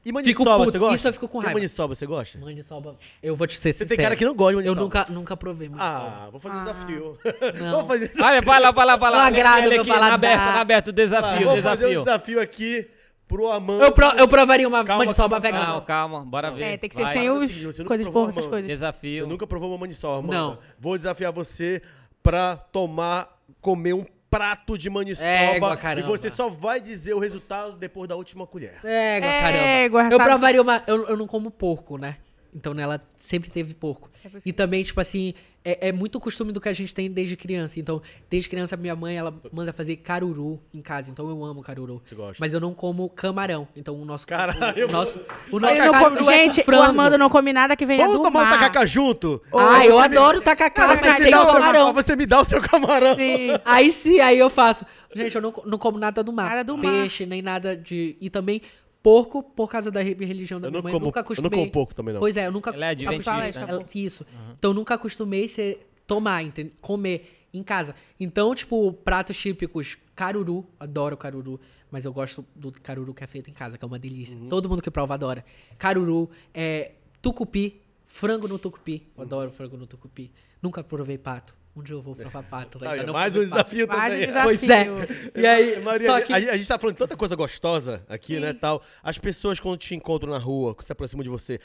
e 0.06 0.10
Fico 0.24 0.44
maniçoba, 0.46 0.58
puto, 0.58 0.72
você 0.72 0.80
gosta? 0.80 0.96
isso 0.96 1.08
eu 1.08 1.14
fico 1.14 1.28
com 1.30 1.40
E 1.40 1.44
raiva. 1.46 1.60
maniçoba, 1.60 1.96
você 1.96 2.06
gosta? 2.06 2.38
Maniçoba, 2.38 2.96
eu 3.24 3.36
vou 3.36 3.48
te 3.48 3.54
ser 3.56 3.72
Você 3.72 3.74
sincero. 3.80 3.90
tem 3.90 3.98
cara 3.98 4.16
que 4.18 4.26
não 4.26 4.36
gosta 4.36 4.62
de 4.62 4.68
Eu 4.68 4.76
maniçoba. 4.76 5.00
nunca, 5.00 5.14
nunca 5.14 5.38
provei 5.38 5.70
maniçoba. 5.70 6.14
Ah, 6.26 6.30
vou 6.30 6.40
fazer 6.40 6.56
um 6.56 6.64
desafio. 6.66 7.18
Não. 7.62 7.72
Vamos 7.72 7.88
fazer 7.88 8.06
isso. 8.06 8.24
Olha, 8.24 8.42
vai 8.42 8.60
lá, 8.60 8.72
vai 8.72 8.86
lá, 8.86 8.96
vai 8.98 9.12
lá. 9.12 9.18
Não 9.18 9.26
agrada 9.26 9.70
meu 9.70 9.86
paladar. 9.86 10.10
na 10.10 10.16
aberto, 10.16 10.40
na 10.42 10.60
aberto, 10.62 10.92
desafio, 10.92 11.48
Vamos 11.48 11.64
fazer 11.64 11.86
um 11.86 11.90
desafio. 11.90 12.04
desafio 12.04 12.42
aqui 12.42 12.88
pro 13.28 13.52
Amanda. 13.52 13.84
eu, 13.86 13.92
pro- 13.92 14.18
eu 14.18 14.28
provaria 14.28 14.68
uma 14.68 14.84
Calma, 14.84 15.04
maniçoba 15.06 15.40
calma, 15.42 15.58
vegana. 15.58 15.74
Não, 15.74 15.82
calma, 15.82 16.26
bora 16.26 16.52
ver. 16.52 16.64
É, 16.64 16.78
tem 16.78 16.90
que 16.90 16.96
ser 16.96 17.04
Vai. 17.04 17.14
sem 17.18 17.30
os 17.30 17.52
coisas 17.86 18.06
de 18.06 18.12
porco, 18.12 18.30
essas 18.30 18.46
uma- 18.46 18.50
coisas. 18.52 18.66
Você 18.68 18.74
Desafio. 18.74 19.28
nunca 19.28 19.46
provou 19.46 19.70
uma 19.70 19.78
maniçoba, 19.78 20.20
Amanda. 20.20 20.34
Não. 20.38 20.58
Vou 20.80 20.98
desafiar 20.98 21.32
você 21.32 21.82
pra 22.24 22.56
tomar, 22.56 23.38
comer 23.62 23.94
um 23.94 24.06
prato 24.30 24.78
de 24.78 24.90
maniçoba 24.90 25.26
Égua, 25.28 25.78
e 25.98 26.02
você 26.04 26.30
só 26.30 26.50
vai 26.50 26.82
dizer 26.82 27.14
o 27.14 27.20
resultado 27.20 27.78
depois 27.78 28.10
da 28.10 28.16
última 28.16 28.46
colher. 28.46 28.78
É, 28.84 29.18
É, 29.18 29.22
caramba. 29.22 29.90
guardado. 29.90 30.14
Eu 30.22 30.26
provaria 30.26 30.62
uma. 30.62 30.84
Eu, 30.86 31.08
eu 31.08 31.18
não 31.18 31.26
como 31.28 31.50
porco, 31.50 31.98
né? 31.98 32.18
Então 32.58 32.74
nela 32.74 33.00
sempre 33.20 33.52
teve 33.52 33.74
porco. 33.76 34.10
É 34.26 34.30
E 34.44 34.52
também, 34.52 34.84
tipo 34.84 35.00
assim, 35.00 35.36
é, 35.64 35.90
é 35.90 35.92
muito 35.92 36.20
costume 36.20 36.52
do 36.52 36.60
que 36.60 36.68
a 36.68 36.74
gente 36.74 36.94
tem 36.96 37.12
desde 37.12 37.36
criança. 37.36 37.80
Então, 37.80 38.02
desde 38.30 38.50
criança, 38.50 38.76
minha 38.76 38.96
mãe, 38.96 39.16
ela 39.16 39.32
manda 39.52 39.72
fazer 39.72 39.98
caruru 39.98 40.60
em 40.74 40.82
casa. 40.82 41.12
Então 41.12 41.30
eu 41.30 41.44
amo 41.46 41.62
caruru. 41.62 42.02
Você 42.04 42.16
gosta? 42.16 42.38
Mas 42.40 42.54
eu 42.54 42.60
não 42.60 42.74
como 42.74 43.08
camarão. 43.10 43.68
Então 43.76 43.96
o 44.02 44.04
nosso. 44.06 44.26
Caralho. 44.26 44.88
O 44.88 44.92
nosso, 44.92 45.20
o 45.52 45.60
nosso 45.60 45.76
não 45.76 45.94
come- 45.94 46.16
é 46.16 46.20
com 46.24 46.32
gente, 46.32 46.62
o 46.62 46.64
frango. 46.64 46.84
Armando 46.84 47.18
não 47.18 47.30
come 47.30 47.54
nada 47.54 47.76
que 47.76 47.86
venha 47.86 48.06
Vamos 48.06 48.18
do 48.18 48.24
tomar 48.24 48.40
um 48.42 48.44
mar. 48.46 48.60
tacacá 48.60 48.86
junto? 48.86 49.40
Ah, 49.54 49.86
eu 49.86 50.00
adoro 50.00 50.42
tacacá, 50.42 50.88
Mas 50.88 51.00
sem 51.18 51.26
o 51.36 51.44
seu 51.44 51.46
camarão. 51.54 51.94
Você 51.94 52.16
me 52.16 52.26
dá 52.26 52.42
o 52.42 52.46
seu 52.46 52.60
camarão. 52.62 53.16
Sim. 53.16 53.50
Aí 53.64 53.92
sim, 53.92 54.20
aí 54.20 54.40
eu 54.40 54.50
faço. 54.50 54.84
Gente, 55.16 55.36
eu 55.36 55.42
não, 55.42 55.54
não 55.66 55.78
como 55.78 56.00
nada 56.00 56.24
do 56.24 56.34
mar. 56.34 56.50
Nada 56.50 56.64
do 56.64 56.76
mar. 56.78 56.92
Peixe, 57.02 57.26
nem 57.26 57.42
nada 57.42 57.76
de. 57.78 58.18
E 58.20 58.30
também 58.30 58.62
porco, 59.04 59.42
por 59.44 59.70
causa 59.70 59.90
da 59.92 60.02
re- 60.02 60.14
religião 60.14 60.60
da 60.60 60.68
Eu 60.68 60.72
minha 60.72 60.84
mãe. 60.84 60.92
como- 60.94 61.06
nunca 61.06 61.20
eu 61.20 61.22
não 61.22 61.26
acostumei. 61.26 61.60
como 61.60 61.72
porco 61.72 61.96
também, 61.96 62.14
não. 62.14 62.20
Pois 62.20 62.36
é, 62.38 62.48
eu 62.48 62.52
nunca. 62.52 62.72
Ela 62.72 62.88
é 62.88 62.92
acostumei- 62.92 63.52
né? 63.52 63.66
ela- 63.68 63.86
Isso. 63.96 64.26
Então 64.58 64.72
eu 64.72 64.76
nunca 64.76 64.96
acostumei 64.96 65.48
ser 65.48 65.90
tomar, 66.06 66.44
enten- 66.44 66.72
comer 66.82 67.48
em 67.54 67.64
casa. 67.64 67.96
Então, 68.20 68.54
tipo, 68.54 68.92
pratos 68.94 69.38
típicos, 69.38 69.98
caruru, 70.16 70.66
adoro 70.80 71.16
caruru. 71.18 71.60
Mas 71.90 72.04
eu 72.04 72.12
gosto 72.12 72.46
do 72.54 72.70
caruru 72.72 73.14
que 73.14 73.24
é 73.24 73.28
feito 73.28 73.50
em 73.50 73.54
casa, 73.54 73.78
que 73.78 73.86
é 73.86 73.88
uma 73.88 73.98
delícia. 73.98 74.38
Uhum. 74.38 74.50
Todo 74.50 74.68
mundo 74.68 74.82
que 74.82 74.92
prova 74.92 75.14
adora. 75.14 75.44
Caruru, 75.78 76.30
é, 76.54 76.92
tucupi, 77.22 77.82
frango 78.06 78.46
no 78.48 78.60
tucupi. 78.60 79.08
Eu 79.16 79.24
adoro 79.24 79.52
frango 79.52 79.78
no 79.78 79.88
tucupi. 79.88 80.30
Nunca 80.62 80.84
provei 80.84 81.18
pato. 81.18 81.56
Um 81.78 81.84
dia 81.84 81.94
eu 81.94 82.02
vou 82.02 82.16
provar 82.16 82.42
pato. 82.42 82.80
Aí, 82.82 82.88
ainda 82.88 83.06
não 83.06 83.14
mais 83.14 83.38
um 83.38 83.42
desafio 83.42 83.88
Mais 83.88 84.00
um 84.00 84.16
também. 84.16 84.26
desafio. 84.26 84.44
Pois 84.44 84.64
é. 84.68 85.40
E 85.40 85.46
aí, 85.46 85.80
Maria, 85.86 86.22
que... 86.22 86.34
a, 86.34 86.36
a 86.38 86.58
gente 86.58 86.68
tá 86.68 86.80
falando 86.80 86.96
de 86.96 87.00
tanta 87.00 87.16
coisa 87.16 87.36
gostosa 87.36 88.04
aqui, 88.10 88.34
Sim. 88.34 88.40
né, 88.40 88.54
tal. 88.54 88.82
As 89.04 89.20
pessoas 89.20 89.60
quando 89.60 89.78
te 89.78 89.94
encontram 89.94 90.32
na 90.32 90.40
rua, 90.40 90.74
que 90.74 90.84
se 90.84 90.92
aproximam 90.92 91.22
de 91.22 91.30
você, 91.30 91.60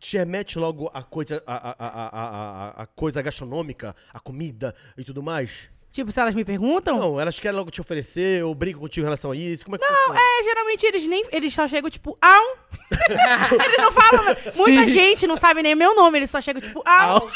te 0.00 0.16
remete 0.16 0.58
logo 0.58 0.90
a 0.92 1.04
coisa, 1.04 1.40
a, 1.46 1.54
a, 1.54 1.74
a, 1.78 2.82
a, 2.82 2.86
coisa 2.86 3.22
gastronômica, 3.22 3.94
a 4.12 4.18
comida 4.18 4.74
e 4.98 5.04
tudo 5.04 5.22
mais? 5.22 5.70
Tipo, 5.92 6.10
se 6.10 6.18
elas 6.18 6.34
me 6.34 6.44
perguntam, 6.44 6.98
Não, 6.98 7.20
elas 7.20 7.38
querem 7.38 7.56
logo 7.56 7.70
te 7.70 7.80
oferecer 7.80 8.44
ou 8.44 8.52
brincam 8.52 8.80
contigo 8.80 9.04
em 9.04 9.06
relação 9.06 9.30
a 9.30 9.36
isso? 9.36 9.64
Como 9.64 9.76
é 9.76 9.78
que 9.78 9.84
Não, 9.84 9.96
funciona? 9.96 10.18
é, 10.20 10.42
geralmente 10.42 10.84
eles 10.84 11.06
nem. 11.06 11.24
Eles 11.30 11.54
só 11.54 11.68
chegam, 11.68 11.88
tipo, 11.88 12.18
au. 12.20 12.58
eles 12.90 13.78
não 13.78 13.92
falam. 13.92 14.36
Muita 14.56 14.88
gente 14.88 15.24
não 15.28 15.36
sabe 15.36 15.62
nem 15.62 15.76
meu 15.76 15.94
nome, 15.94 16.18
eles 16.18 16.30
só 16.30 16.40
chegam, 16.40 16.60
tipo, 16.60 16.82
au. 16.84 17.30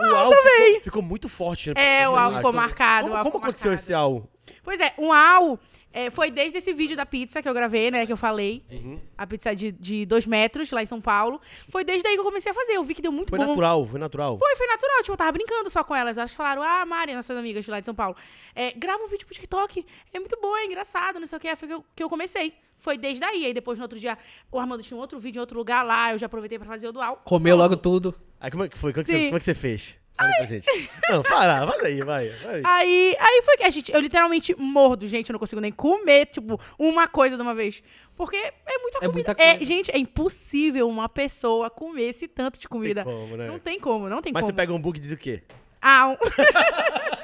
O 0.00 0.14
Al 0.14 0.32
ficou, 0.32 0.80
ficou 0.82 1.02
muito 1.02 1.28
forte, 1.28 1.70
né? 1.74 2.00
É, 2.02 2.08
o 2.08 2.16
Al 2.16 2.30
Ah, 2.30 2.34
ficou 2.36 2.50
então- 2.50 2.52
marcado, 2.52 3.08
Como, 3.08 3.12
como 3.14 3.24
ficou 3.26 3.40
aconteceu 3.42 3.70
marcado. 3.70 3.84
esse 3.84 3.94
Al? 3.94 4.28
Pois 4.66 4.80
é, 4.80 4.92
um 4.98 5.12
au 5.12 5.60
é, 5.92 6.10
foi 6.10 6.28
desde 6.28 6.58
esse 6.58 6.72
vídeo 6.72 6.96
da 6.96 7.06
pizza 7.06 7.40
que 7.40 7.48
eu 7.48 7.54
gravei, 7.54 7.88
né? 7.88 8.04
Que 8.04 8.12
eu 8.12 8.16
falei. 8.16 8.64
Uhum. 8.68 9.00
A 9.16 9.24
pizza 9.24 9.54
de, 9.54 9.70
de 9.70 10.04
dois 10.04 10.26
metros 10.26 10.72
lá 10.72 10.82
em 10.82 10.86
São 10.86 11.00
Paulo. 11.00 11.40
Foi 11.68 11.84
desde 11.84 12.06
aí 12.08 12.14
que 12.14 12.20
eu 12.20 12.24
comecei 12.24 12.50
a 12.50 12.54
fazer. 12.54 12.72
Eu 12.72 12.82
vi 12.82 12.92
que 12.92 13.00
deu 13.00 13.12
muito 13.12 13.30
Foi 13.30 13.38
bom. 13.38 13.46
natural, 13.46 13.86
foi 13.86 14.00
natural. 14.00 14.36
Foi, 14.36 14.56
foi 14.56 14.66
natural. 14.66 14.98
Tipo, 15.02 15.12
eu 15.12 15.16
tava 15.16 15.30
brincando 15.30 15.70
só 15.70 15.84
com 15.84 15.94
elas. 15.94 16.18
Elas 16.18 16.34
falaram, 16.34 16.64
ah, 16.64 16.84
Mari, 16.84 17.14
nossas 17.14 17.36
amigas 17.38 17.64
de 17.64 17.70
lá 17.70 17.78
de 17.78 17.86
São 17.86 17.94
Paulo, 17.94 18.16
é, 18.56 18.72
grava 18.72 19.04
um 19.04 19.06
vídeo 19.06 19.24
pro 19.24 19.36
TikTok. 19.36 19.86
É 20.12 20.18
muito 20.18 20.36
bom, 20.42 20.56
é 20.56 20.66
engraçado, 20.66 21.20
não 21.20 21.28
sei 21.28 21.38
o 21.38 21.40
que. 21.40 21.54
Foi 21.54 21.68
que 21.68 21.74
eu, 21.74 21.84
que 21.94 22.02
eu 22.02 22.08
comecei. 22.08 22.54
Foi 22.76 22.98
desde 22.98 23.24
aí. 23.24 23.46
Aí 23.46 23.54
depois, 23.54 23.78
no 23.78 23.84
outro 23.84 24.00
dia, 24.00 24.18
o 24.50 24.58
Armando 24.58 24.82
tinha 24.82 24.98
um 24.98 25.00
outro 25.00 25.20
vídeo 25.20 25.38
em 25.38 25.40
outro 25.40 25.56
lugar 25.56 25.84
lá. 25.84 26.12
Eu 26.12 26.18
já 26.18 26.26
aproveitei 26.26 26.58
pra 26.58 26.66
fazer 26.66 26.88
o 26.88 26.92
dual. 26.92 27.22
Comeu 27.24 27.56
logo 27.56 27.76
tudo. 27.76 28.12
Aí 28.40 28.50
como 28.50 28.64
é 28.64 28.68
que 28.68 28.76
foi? 28.76 28.92
Como 28.92 29.02
é 29.02 29.04
que, 29.04 29.12
você, 29.12 29.24
como 29.26 29.36
é 29.36 29.38
que 29.38 29.44
você 29.44 29.54
fez? 29.54 29.96
Fala 30.16 30.32
pra 30.36 30.44
gente. 30.46 30.66
Não, 31.10 31.22
para, 31.22 31.64
vai 31.66 31.78
daí, 31.82 32.02
vai. 32.02 32.28
vai. 32.30 32.62
Aí, 32.64 33.16
aí 33.18 33.42
foi 33.44 33.56
que 33.58 33.64
a 33.64 33.70
gente, 33.70 33.92
eu 33.92 34.00
literalmente 34.00 34.54
mordo, 34.58 35.06
gente, 35.06 35.28
eu 35.28 35.34
não 35.34 35.40
consigo 35.40 35.60
nem 35.60 35.70
comer, 35.72 36.26
tipo, 36.26 36.58
uma 36.78 37.06
coisa 37.06 37.36
de 37.36 37.42
uma 37.42 37.54
vez. 37.54 37.82
Porque 38.16 38.36
é 38.36 38.78
muita 38.78 38.98
É 38.98 39.00
comida. 39.08 39.12
muita 39.12 39.32
É, 39.32 39.50
coisa. 39.50 39.64
gente, 39.66 39.90
é 39.90 39.98
impossível 39.98 40.88
uma 40.88 41.06
pessoa 41.08 41.68
comer 41.68 42.04
esse 42.10 42.26
tanto 42.26 42.58
de 42.58 42.66
comida. 42.66 43.04
como, 43.04 43.36
né? 43.36 43.46
Não 43.46 43.58
tem 43.58 43.78
como, 43.78 44.08
não 44.08 44.22
tem 44.22 44.32
Mas 44.32 44.40
como. 44.42 44.52
você 44.52 44.56
pega 44.56 44.72
um 44.72 44.80
bug 44.80 44.96
e 44.98 45.00
diz 45.02 45.12
o 45.12 45.16
quê? 45.18 45.42
Ah, 45.82 46.08
um- 46.08 46.16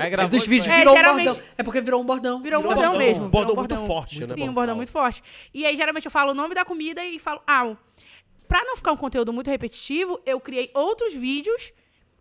Aí 0.00 0.06
É 0.06 0.10
gravou 0.10 0.30
dos 0.30 0.46
vídeos. 0.46 0.68
É, 0.68 0.78
virou 0.78 0.94
um 0.96 1.02
bordão. 1.02 1.38
É 1.56 1.62
porque 1.62 1.80
virou 1.80 2.00
um 2.02 2.04
bordão. 2.04 2.42
virou 2.42 2.60
um 2.60 2.62
bordão, 2.64 2.82
bordão, 2.90 2.98
mesmo. 2.98 3.24
um 3.24 3.28
bordão 3.28 3.54
virou 3.62 3.78
muito 3.78 3.86
forte, 3.86 4.20
né, 4.20 4.26
Sim, 4.26 4.32
um 4.32 4.36
Bordão? 4.36 4.54
bordão 4.54 4.76
muito 4.76 4.90
forte. 4.92 5.22
E 5.54 5.64
aí, 5.64 5.76
geralmente, 5.76 6.04
eu 6.04 6.10
falo 6.10 6.32
o 6.32 6.34
nome 6.34 6.54
da 6.54 6.64
comida 6.64 7.04
e 7.04 7.18
falo, 7.18 7.40
ah, 7.46 7.76
pra 8.48 8.64
não 8.64 8.76
ficar 8.76 8.92
um 8.92 8.96
conteúdo 8.96 9.32
muito 9.32 9.50
repetitivo, 9.50 10.20
eu 10.24 10.40
criei 10.40 10.70
outros 10.74 11.12
vídeos 11.14 11.72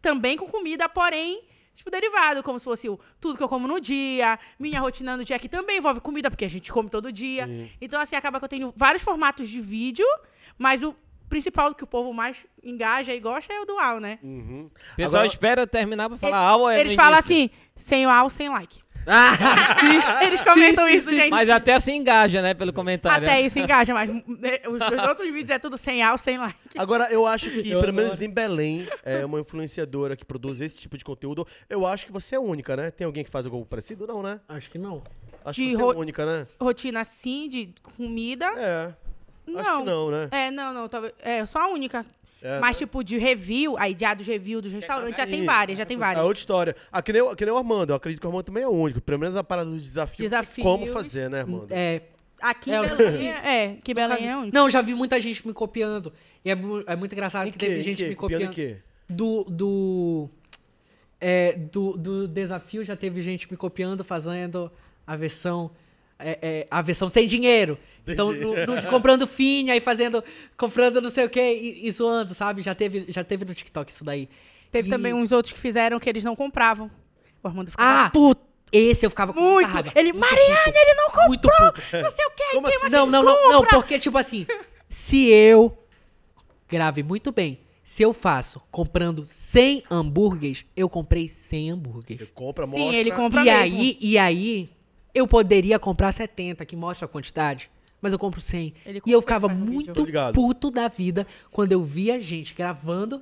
também 0.02 0.38
com 0.38 0.48
comida, 0.48 0.88
porém, 0.90 1.42
tipo, 1.76 1.90
derivado, 1.90 2.44
como 2.44 2.60
se 2.60 2.66
fosse 2.66 2.90
o 2.90 3.00
tudo 3.20 3.38
que 3.38 3.44
eu 3.44 3.48
como 3.50 3.68
no 3.68 3.80
dia, 3.80 4.38
minha 4.60 4.80
rotina 4.80 5.16
no 5.18 5.24
dia, 5.24 5.40
que 5.40 5.50
também 5.50 5.78
envolve 5.78 6.00
comida, 6.02 6.30
porque 6.30 6.46
a 6.46 6.50
gente 6.50 6.72
come 6.72 6.90
todo 6.90 7.12
dia. 7.12 7.48
Então, 7.82 8.00
assim, 8.00 8.16
acaba 8.16 8.40
que 8.40 8.46
eu 8.46 8.50
tenho 8.50 8.74
vários 8.76 9.02
formatos 9.02 9.50
de 9.50 9.60
vídeo, 9.62 10.06
mas 10.58 10.84
o 10.84 10.96
principal 11.30 11.74
que 11.76 11.84
o 11.84 11.88
povo 11.88 12.14
mais 12.14 12.46
engaja 12.64 13.14
e 13.14 13.20
gosta 13.20 13.54
é 13.54 13.60
o 13.60 13.66
dual, 13.66 14.00
né? 14.00 14.18
Uhum. 14.24 14.70
O 14.94 14.96
pessoal 14.96 15.22
Agora- 15.22 15.28
espera 15.28 15.68
terminar 15.68 16.08
pra 16.10 16.18
falar 16.18 16.38
algo. 16.38 16.70
é 16.70 16.80
Eles 16.80 16.94
falam 16.94 17.20
assim, 17.20 17.50
sem 17.76 18.06
o 18.08 18.10
ao, 18.10 18.30
sem 18.30 18.48
like. 18.50 18.82
Ah, 19.08 20.22
Eles 20.26 20.42
comentam 20.42 20.86
sim, 20.88 20.96
isso, 20.96 21.10
sim. 21.10 21.16
gente. 21.16 21.30
Mas 21.30 21.50
até 21.50 21.80
se 21.80 21.92
engaja, 21.92 22.42
né, 22.42 22.54
pelo 22.54 22.74
comentário. 22.74 23.26
Até 23.26 23.42
isso 23.42 23.58
engaja, 23.58 23.94
mas 23.94 24.10
né, 24.10 24.60
os 24.68 24.80
meus 24.80 25.08
outros 25.08 25.32
vídeos 25.32 25.50
é 25.52 25.60
tudo 25.60 25.78
sem 25.78 26.04
ao, 26.04 26.18
sem 26.18 26.38
like. 26.38 26.78
Agora, 26.78 27.10
eu 27.12 27.26
acho 27.26 27.50
que, 27.50 27.70
Eu 27.70 27.80
pelo 27.80 27.94
menos 27.94 28.12
adoro. 28.12 28.26
em 28.26 28.30
Belém, 28.30 28.88
é 29.04 29.26
uma 29.26 29.40
influenciadora 29.40 30.16
que 30.16 30.26
produz 30.26 30.60
esse 30.60 30.78
tipo 30.78 30.98
de 30.98 31.06
conteúdo. 31.06 31.48
Eu 31.70 31.86
acho 31.86 32.06
que 32.06 32.12
você 32.12 32.36
é 32.36 32.40
única, 32.40 32.76
né? 32.76 32.92
Tem 32.92 33.06
alguém 33.06 33.24
que 33.24 33.30
faz 33.30 33.46
algo 33.46 33.66
parecido? 33.66 34.06
Não, 34.06 34.22
né? 34.22 34.40
Acho 34.48 34.70
que 34.70 34.78
não. 34.78 35.02
Acho 35.46 35.62
De 35.62 35.70
que 35.70 35.78
você 35.78 35.96
é 35.96 36.00
única, 36.00 36.26
né? 36.26 36.48
Rotina 36.60 37.00
assim, 37.02 37.48
de 37.48 37.74
comida. 37.96 38.46
É. 38.58 38.94
não. 39.46 39.60
Acho 39.60 39.78
que 39.78 39.84
não, 39.86 40.12
né? 40.12 40.28
É, 40.32 40.52
não, 40.52 40.74
não. 40.74 40.90
Talvez, 40.90 41.14
é, 41.22 41.46
só 41.46 41.60
a 41.60 41.68
única. 41.68 42.06
É, 42.42 42.60
Mas, 42.60 42.78
tipo, 42.78 43.04
de 43.04 43.18
review, 43.18 43.76
aí 43.78 43.96
já 44.00 44.14
dos 44.14 44.28
review 44.28 44.62
dos 44.62 44.72
restaurantes, 44.72 45.18
já 45.18 45.26
tem 45.26 45.44
várias, 45.44 45.78
já 45.78 45.86
tem 45.86 45.98
É 45.98 46.00
várias. 46.00 46.24
outra 46.24 46.40
história. 46.40 46.76
Ah, 46.92 47.02
que 47.02 47.12
nem, 47.12 47.22
o- 47.22 47.36
que 47.36 47.44
nem 47.44 47.54
o 47.54 47.58
Armando. 47.58 47.90
Eu 47.92 47.96
acredito 47.96 48.20
que 48.22 48.28
o 48.28 48.30
Armando 48.30 48.46
também 48.46 48.64
é 48.64 48.68
único. 48.68 49.02
Pelo 49.02 49.18
menos 49.20 49.36
a 49.36 49.44
parada 49.44 49.70
do 49.70 49.78
desafio. 49.80 50.24
Desafios. 50.24 50.64
Como 50.64 50.86
fazer, 50.88 51.30
né, 51.30 51.42
Armando? 51.42 51.68
É, 51.72 52.02
Aqui 52.40 52.70
É, 52.72 52.76
em 52.76 52.78
eu- 52.88 52.96
Belém, 52.98 53.30
é, 53.32 53.78
que 53.84 53.94
Belém 53.96 54.30
é 54.30 54.38
única. 54.38 54.56
Não, 54.56 54.70
já 54.70 54.80
vi 54.80 54.94
muita 54.94 55.20
gente 55.20 55.46
me 55.48 55.52
copiando. 55.54 56.14
E 56.46 56.52
é, 56.52 56.54
mu- 56.56 56.84
é 56.86 56.96
muito 56.96 57.12
engraçado 57.14 57.48
Em 57.48 57.52
que 57.52 57.58
quê? 57.58 57.66
teve 57.66 57.80
Em 57.80 57.84
gente 57.84 57.98
quê? 58.04 58.10
me 58.10 58.16
Copiando 58.16 58.42
copiando. 58.50 58.54
quê? 58.54 58.78
Do. 59.10 59.44
Do, 59.46 60.30
é, 61.20 61.54
do. 61.54 61.98
do 61.98 62.28
desafio 62.28 62.84
já 62.84 62.96
teve 62.96 63.24
gente 63.24 63.50
me 63.50 63.58
copiando, 63.58 64.04
fazendo 64.04 64.72
a 65.08 65.16
versão. 65.16 65.72
É, 66.20 66.40
é, 66.42 66.68
a 66.70 66.82
versão 66.82 67.08
sem 67.10 67.28
dinheiro. 67.28 67.78
Então, 68.08 68.32
no, 68.32 68.66
no- 68.66 68.84
comprando 68.88 69.28
fine, 69.28 69.70
aí 69.72 69.80
fazendo. 69.80 70.24
Comprando 70.58 71.02
não 71.02 71.10
sei 71.10 71.26
o 71.26 71.30
que 71.30 71.42
e, 71.42 71.88
e 71.88 71.92
zoando, 71.92 72.34
sabe? 72.34 72.62
Já 72.62 72.74
teve, 72.74 73.06
já 73.10 73.24
teve 73.24 73.44
no 73.46 73.54
TikTok 73.54 73.92
isso 73.92 74.04
daí. 74.04 74.30
Teve 74.72 74.88
E- 74.88 74.92
também 74.92 75.14
uns 75.14 75.32
outros 75.32 75.54
que 75.54 75.60
fizeram 75.60 76.00
que 76.00 76.10
eles 76.10 76.24
não 76.24 76.36
compravam. 76.36 76.90
O 77.44 77.48
Armando 77.48 77.70
ficava 77.72 78.06
Ah! 78.06 78.10
puto. 78.10 78.46
Esse 78.72 79.06
eu 79.06 79.10
ficava 79.10 79.32
Muito. 79.32 79.68
raiva. 79.70 79.92
Ele, 79.96 80.12
Muito 80.12 80.20
Mariana, 80.30 80.62
puto. 80.66 80.78
ele 80.78 80.94
não 80.96 81.06
comprou. 81.06 81.28
Muito 81.28 81.50
puto. 81.50 81.82
Não 82.04 82.12
sei 82.12 82.26
o 82.26 82.32
que. 82.32 82.44
Como 82.54 82.68
assim? 82.68 82.90
Não, 82.90 83.06
não, 83.06 83.24
não, 83.24 83.52
não, 83.52 83.64
porque, 83.66 83.98
tipo 83.98 84.18
assim, 84.18 84.46
se 84.90 85.28
eu 85.30 85.78
grave 86.68 87.02
muito 87.02 87.32
bem, 87.32 87.60
se 87.84 88.04
eu 88.04 88.14
faço 88.14 88.62
comprando 88.70 89.24
100 89.24 89.84
hambúrgueres, 89.90 90.66
eu 90.76 90.90
comprei 90.90 91.30
100 91.30 91.72
hambúrgueres. 91.72 92.28
Você 92.28 92.34
compra, 92.34 92.66
Sim, 92.66 92.72
mostra. 92.72 92.96
ele 92.98 93.12
compra 93.12 93.42
E 93.42 93.46
mesmo. 93.46 93.62
aí, 93.80 93.98
e 94.02 94.18
aí, 94.18 94.70
eu 95.18 95.28
poderia 95.28 95.80
comprar 95.80 96.12
70, 96.12 96.66
que 96.66 96.76
mostra 96.76 97.06
a 97.06 97.08
quantidade, 97.08 97.70
mas 98.02 98.14
eu 98.14 98.20
compro 98.20 98.40
100. 98.40 98.74
Ele 98.86 99.02
e 99.06 99.12
eu 99.12 99.22
ficava 99.22 99.48
vídeo. 99.48 99.66
muito 99.66 100.06
puto 100.34 100.70
da 100.70 100.88
vida 100.88 101.26
quando 101.52 101.72
eu 101.72 101.84
via 101.84 102.22
gente 102.22 102.54
gravando 102.54 103.22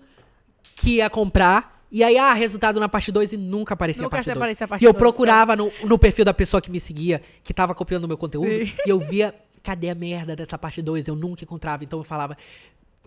que 0.76 0.96
ia 0.96 1.10
comprar. 1.10 1.84
E 1.92 2.04
aí, 2.04 2.18
ah, 2.18 2.34
resultado 2.34 2.80
na 2.80 2.90
parte 2.90 3.12
2 3.12 3.34
e 3.34 3.38
nunca 3.38 3.74
aparecia 3.74 4.04
Nunca 4.04 4.16
a 4.16 4.18
parte 4.18 4.26
2. 4.26 4.38
aparecia 4.38 4.66
a 4.66 4.68
parte 4.68 4.82
E 4.82 4.86
eu 4.86 4.92
dois, 4.92 5.00
procurava 5.00 5.56
no, 5.56 5.72
no 5.86 5.98
perfil 5.98 6.26
da 6.26 6.34
pessoa 6.34 6.62
que 6.62 6.70
me 6.70 6.80
seguia, 6.80 7.22
que 7.44 7.54
tava 7.54 7.74
copiando 7.74 8.04
o 8.04 8.08
meu 8.08 8.18
conteúdo, 8.18 8.50
Sim. 8.50 8.74
e 8.86 8.90
eu 8.90 9.00
via, 9.00 9.34
cadê 9.64 9.90
a 9.90 9.96
merda 9.96 10.36
dessa 10.36 10.58
parte 10.58 10.82
2? 10.82 11.08
Eu 11.08 11.16
nunca 11.16 11.44
encontrava. 11.44 11.84
Então 11.84 12.00
eu 12.00 12.04
falava, 12.04 12.36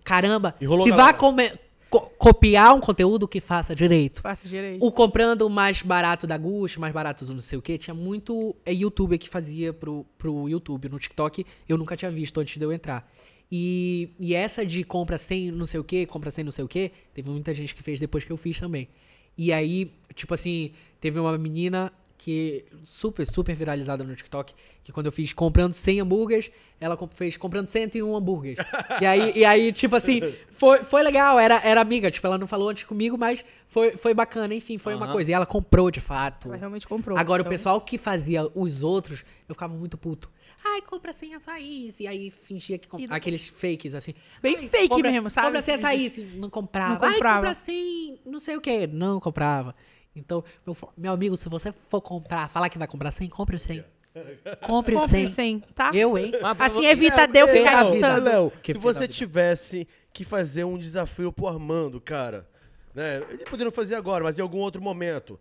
caramba, 0.03 0.55
Enrolou 0.61 0.87
se 0.87 0.91
vá 0.93 1.13
galera. 1.13 1.59
Co- 1.91 2.11
copiar 2.19 2.75
um 2.75 2.81
conteúdo 2.81 3.27
que 3.27 3.41
faça 3.41 3.75
direito. 3.75 4.23
Faça 4.23 4.49
direito. 4.49 4.85
O 4.85 4.93
comprando 4.93 5.43
o 5.43 5.51
mais 5.51 5.83
barato 5.83 6.27
da 6.27 6.37
Gucci, 6.37 6.79
mais 6.79 6.93
barato 6.93 7.25
do 7.25 7.35
não 7.35 7.41
sei 7.41 7.59
o 7.59 7.63
que, 7.63 7.79
tinha 7.79 7.95
muito 7.95 8.55
é, 8.65 8.73
youtuber 8.73 9.19
que 9.19 9.29
fazia 9.29 9.73
pro, 9.73 10.05
pro 10.17 10.49
YouTube. 10.49 10.89
No 10.89 10.99
TikTok 10.99 11.47
eu 11.69 11.77
nunca 11.79 11.97
tinha 11.97 12.11
visto 12.11 12.39
antes 12.41 12.57
de 12.59 12.65
eu 12.65 12.73
entrar. 12.73 13.11
E, 13.51 14.11
e 14.21 14.35
essa 14.35 14.65
de 14.65 14.85
compra 14.85 15.17
sem 15.17 15.51
não 15.51 15.65
sei 15.65 15.81
o 15.81 15.85
que, 15.85 16.05
compra 16.07 16.31
sem 16.31 16.45
não 16.45 16.53
sei 16.53 16.65
o 16.65 16.69
que, 16.69 16.93
teve 17.15 17.31
muita 17.31 17.55
gente 17.55 17.75
que 17.75 17.83
fez 17.83 17.99
depois 17.99 18.23
que 18.25 18.31
eu 18.31 18.37
fiz 18.37 18.59
também. 18.59 18.89
E 19.37 19.53
aí, 19.53 19.93
tipo 20.15 20.35
assim, 20.35 20.73
teve 21.01 21.19
uma 21.19 21.37
menina 21.39 21.93
que 22.19 22.65
super, 22.85 23.25
super 23.27 23.55
viralizada 23.55 24.03
no 24.03 24.15
TikTok, 24.15 24.53
que 24.83 24.91
quando 24.93 25.07
eu 25.07 25.13
fiz 25.13 25.33
comprando 25.33 25.73
100 25.73 26.01
hambúrgueres, 26.01 26.51
ela 26.81 26.99
fez 27.15 27.37
comprando 27.37 27.69
101 27.69 28.17
hambúrgueres. 28.17 28.59
e, 29.01 29.07
aí, 29.07 29.33
e 29.37 29.45
aí, 29.45 29.73
tipo 29.73 29.95
assim, 29.97 30.21
foi, 30.51 30.83
foi 30.83 31.03
legal, 31.05 31.39
era, 31.39 31.61
era 31.65 31.81
amiga, 31.81 32.11
tipo, 32.11 32.27
ela 32.27 32.37
não 32.37 32.47
falou 32.49 32.69
antes 32.69 32.85
comigo, 32.85 33.17
mas 33.17 33.45
foi, 33.69 33.93
foi 33.93 34.13
bacana, 34.15 34.53
enfim, 34.55 34.79
foi 34.79 34.95
uma 34.95 35.05
Aham. 35.07 35.13
coisa. 35.13 35.31
E 35.31 35.35
ela 35.35 35.47
comprou, 35.47 35.91
de 35.91 36.01
fato. 36.01 36.49
Ela 36.49 36.57
realmente 36.57 36.89
comprou. 36.89 37.17
Agora, 37.17 37.41
o 37.41 37.45
Então, 37.45 37.51
pessoal 37.51 37.81
que 37.81 37.97
fazia 37.97 38.51
os 38.55 38.83
outros, 38.83 39.25
eu 39.49 39.55
ficava 39.55 39.73
muito 39.75 39.97
puto. 39.97 40.31
Ai, 40.65 40.83
compra 40.83 41.13
sem 41.13 41.35
açaí. 41.35 41.95
E 42.01 42.07
aí 42.09 42.31
fingia 42.31 42.79
que 42.79 42.89
comprava. 42.89 43.15
Aqueles 43.15 43.47
fakes, 43.47 43.95
assim. 43.95 44.13
Bem 44.43 44.57
Ai, 44.59 44.69
fake 44.69 44.89
compra- 44.89 45.11
mesmo, 45.13 45.31
sabe? 45.31 45.47
Compra 45.47 45.63
sem 45.63 45.75
açaí. 45.75 46.11
se 46.11 46.23
Não 46.37 46.51
comprava. 46.51 47.07
Não 47.07 47.13
comprava. 47.13 47.47
Ai, 47.47 47.53
compra 47.53 47.55
sem 47.55 48.19
não 48.27 48.41
sei 48.41 48.57
o 48.57 48.61
que. 48.61 48.87
Não 48.89 49.21
comprava. 49.21 49.75
Então, 50.19 50.45
meu, 50.67 50.77
meu 50.97 51.13
amigo, 51.13 51.37
se 51.37 51.49
você 51.49 51.73
for 51.73 52.01
comprar, 52.01 52.49
falar 52.49 52.69
que 52.69 52.79
vai 52.79 52.87
comprar 52.89 53.11
sem, 53.11 53.29
compre 53.29 53.57
o 53.57 53.59
100. 53.61 53.85
Compre 54.67 54.97
o 54.97 54.99
Compre 54.99 55.29
100. 55.29 55.35
sem, 55.35 55.61
tá? 55.75 55.91
Eu, 55.95 56.19
hein? 56.19 56.33
Mas 56.41 56.61
Assim 56.61 56.87
evita 56.87 57.27
de 57.27 57.39
eu 57.39 57.47
Léo, 57.47 57.57
ficar 57.57 57.83
Léo, 57.83 57.93
editando. 57.93 58.25
Léo, 58.25 58.53
Que 58.63 58.73
se 58.73 58.79
você 58.81 59.07
tivesse 59.07 59.87
que 60.13 60.25
fazer 60.25 60.65
um 60.65 60.77
desafio 60.77 61.33
pro 61.33 61.47
Armando, 61.47 62.01
cara, 62.01 62.49
né? 62.93 63.23
Ele 63.31 63.45
poderia 63.45 63.71
fazer 63.71 63.95
agora, 63.95 64.25
mas 64.25 64.37
em 64.39 64.43
algum 64.43 64.59
outro 64.59 64.83
momento. 64.83 65.39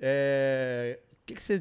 É... 0.00 1.00
O 1.22 1.26
que, 1.26 1.34
que 1.34 1.42
você 1.42 1.60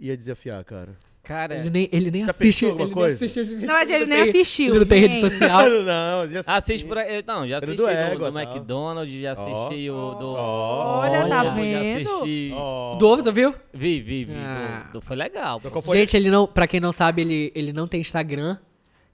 ia 0.00 0.16
desafiar, 0.16 0.64
cara? 0.64 0.96
Cara, 1.22 1.54
Ele 1.58 1.70
nem, 1.70 1.88
ele 1.92 2.10
nem 2.10 2.24
Já 2.24 2.30
assiste. 2.30 2.64
ele 2.84 2.92
coisa? 2.94 3.18
Nem 3.20 3.28
assiste. 3.30 3.52
Na 3.54 3.58
verdade, 3.60 3.92
ele 3.92 4.06
nem 4.06 4.22
assistiu, 4.22 4.70
Ele 4.70 4.78
não 4.80 4.86
tem 4.86 5.00
rede 5.00 5.14
gente. 5.20 5.30
social. 5.30 5.68
não, 5.84 6.24
ia 6.30 6.42
assiste 6.46 6.86
por 6.86 6.98
aí. 6.98 7.22
Não, 7.26 7.46
já 7.46 7.58
assisti 7.58 7.76
do 7.76 7.82
do, 7.82 7.88
Égua, 7.88 8.30
do 8.30 8.34
tal. 8.34 8.42
McDonald's, 8.42 9.20
já 9.22 9.32
assisti 9.32 9.90
o 9.90 10.14
do. 10.14 10.26
Olha, 10.32 11.28
tá 11.28 11.44
Já 11.44 11.50
vendo? 11.50 12.10
assisti. 12.10 12.50
Ó. 12.54 12.96
Do 12.96 13.06
viu? 13.32 13.54
Vi, 13.72 14.00
vi, 14.00 14.24
vi. 14.24 14.34
Ah. 14.34 14.86
do- 14.92 14.98
do- 14.98 15.00
foi 15.04 15.14
legal. 15.16 15.60
pô. 15.60 15.70
Qual 15.70 15.82
foi? 15.82 15.98
Gente, 15.98 16.16
ele 16.16 16.30
não, 16.30 16.46
pra 16.46 16.66
quem 16.66 16.80
não 16.80 16.90
sabe, 16.90 17.20
ele, 17.22 17.52
ele 17.54 17.72
não 17.72 17.86
tem 17.86 18.00
Instagram, 18.00 18.56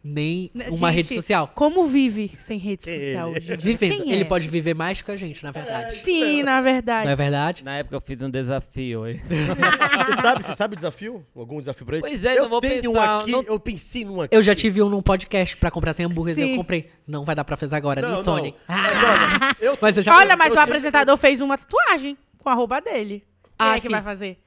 nem 0.06 0.50
uma 0.70 0.88
gente, 0.92 0.96
rede 1.08 1.14
social. 1.16 1.50
Como 1.54 1.86
vive 1.88 2.30
sem 2.38 2.58
rede 2.58 2.88
é 2.88 2.98
social 3.06 3.28
ele? 3.30 3.38
hoje? 3.38 3.56
Vivendo. 3.56 4.02
Quem 4.04 4.12
Ele 4.12 4.22
é? 4.22 4.24
pode 4.24 4.48
viver 4.48 4.74
mais 4.74 5.02
que 5.02 5.10
a 5.10 5.16
gente, 5.16 5.42
na 5.42 5.50
verdade. 5.50 5.96
Sim, 5.96 6.42
na 6.42 6.60
verdade. 6.60 7.06
Não 7.06 7.12
é 7.12 7.16
verdade? 7.16 7.64
Na 7.64 7.76
época 7.78 7.96
eu 7.96 8.00
fiz 8.00 8.22
um 8.22 8.30
desafio 8.30 9.04
aí. 9.04 9.14
Você 9.18 10.22
sabe, 10.22 10.44
você 10.44 10.56
sabe 10.56 10.72
o 10.74 10.76
desafio? 10.76 11.26
Algum 11.34 11.58
desafio 11.58 11.84
pra 11.84 11.96
ele? 11.96 12.06
Pois 12.06 12.24
é, 12.24 12.32
eu 12.38 12.44
eu 12.44 12.48
vou 12.48 12.60
tenho 12.60 12.90
um 12.90 12.94
pensar, 12.94 13.18
aqui, 13.18 13.30
não- 13.32 13.42
eu 13.42 13.58
pensei 13.58 14.04
num 14.04 14.20
aqui. 14.20 14.34
Eu 14.36 14.42
já 14.42 14.54
tive 14.54 14.80
um 14.82 14.88
num 14.88 15.02
podcast 15.02 15.56
pra 15.56 15.70
comprar 15.70 15.92
100 15.92 16.06
hambúrgueres 16.06 16.38
e 16.38 16.42
Sim. 16.44 16.50
eu 16.52 16.56
comprei. 16.56 16.88
Não 17.06 17.24
vai 17.24 17.34
dar 17.34 17.44
pra 17.44 17.56
fazer 17.56 17.74
agora, 17.76 18.00
Não, 18.00 18.08
nem 18.08 18.16
não. 18.16 18.24
Sony. 18.24 18.54
Mas 18.68 18.96
olha, 19.02 19.56
eu, 19.60 19.78
Mas 19.82 19.96
eu 19.96 20.02
já 20.02 20.16
Olha, 20.16 20.36
mas 20.36 20.50
eu 20.52 20.56
o 20.56 20.60
apresentador 20.60 21.16
fez 21.16 21.40
uma 21.40 21.58
tatuagem 21.58 22.16
com 22.38 22.48
a 22.48 22.54
roupa 22.54 22.80
dele. 22.80 23.24
Quem 23.58 23.66
Ah, 23.68 23.72
é 23.72 23.80
que 23.80 23.86
sim. 23.86 23.92
vai 23.92 24.02
fazer? 24.02 24.38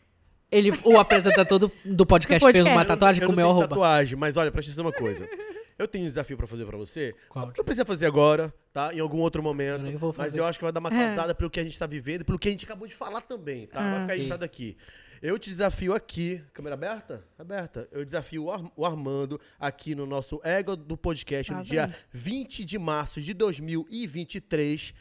Ele, 0.52 0.74
o 0.84 0.98
apresentador 0.98 1.60
do, 1.60 1.72
do 1.86 2.06
podcast, 2.08 2.44
Do 2.44 2.52
fez 2.52 2.66
uma 2.66 2.72
podcast. 2.74 2.88
tatuagem 2.88 3.22
eu 3.22 3.28
com 3.28 3.34
não 3.34 3.38
meu 3.38 3.50
arroba. 3.52 3.68
tatuagem, 3.68 4.18
mas 4.18 4.36
olha, 4.36 4.52
presta 4.52 4.72
atenção 4.72 4.86
uma 4.86 4.92
coisa. 4.94 5.28
Eu 5.80 5.88
tenho 5.88 6.04
um 6.04 6.08
desafio 6.08 6.36
pra 6.38 6.46
fazer 6.46 6.66
pra 6.66 6.78
você. 6.78 7.16
Qual? 7.30 7.46
Não 7.46 7.64
precisa 7.64 7.86
fazer 7.86 8.06
agora, 8.06 8.54
tá? 8.74 8.94
Em 8.94 9.00
algum 9.00 9.20
outro 9.20 9.42
momento. 9.42 9.80
Eu 9.80 9.84
nem 9.84 9.96
vou 9.96 10.10
Mas 10.10 10.18
fazer. 10.28 10.40
eu 10.42 10.46
acho 10.46 10.60
que 10.60 10.64
vai 10.66 10.72
dar 10.74 10.82
uma 10.82 10.90
É. 10.94 11.08
causada 11.08 11.34
pelo 11.34 11.50
que 11.50 11.60
a 11.60 11.64
gente 11.64 11.80
tá 11.80 11.88
vivendo 11.88 12.22
e 12.22 12.24
pelo 12.26 12.38
que 12.38 12.50
a 12.50 12.52
gente 12.52 12.66
acabou 12.66 12.86
de 12.88 12.94
falar 12.94 13.22
também, 13.22 13.66
tá? 13.66 13.80
Vai 13.80 13.98
Ah. 13.98 14.02
ficar 14.02 14.14
registrado 14.14 14.44
aqui. 14.46 14.78
Eu 15.22 15.38
te 15.40 15.50
desafio 15.50 15.94
aqui. 15.94 16.42
Câmera 16.54 16.76
aberta? 16.76 17.26
Aberta. 17.38 17.88
Eu 17.92 18.06
desafio 18.06 18.44
o, 18.46 18.52
Ar- 18.52 18.72
o 18.76 18.86
Armando 18.86 19.40
aqui 19.60 19.94
no 19.96 20.06
nosso 20.06 20.40
Ego 20.44 20.76
do 20.76 20.96
Podcast, 20.98 21.52
no 21.52 21.58
Tá 21.60 21.64
dia 21.64 21.88
bem. 21.88 21.96
20 22.14 22.64
de 22.66 22.78
março 22.78 23.20
de 23.22 23.34
2023. 23.34 24.94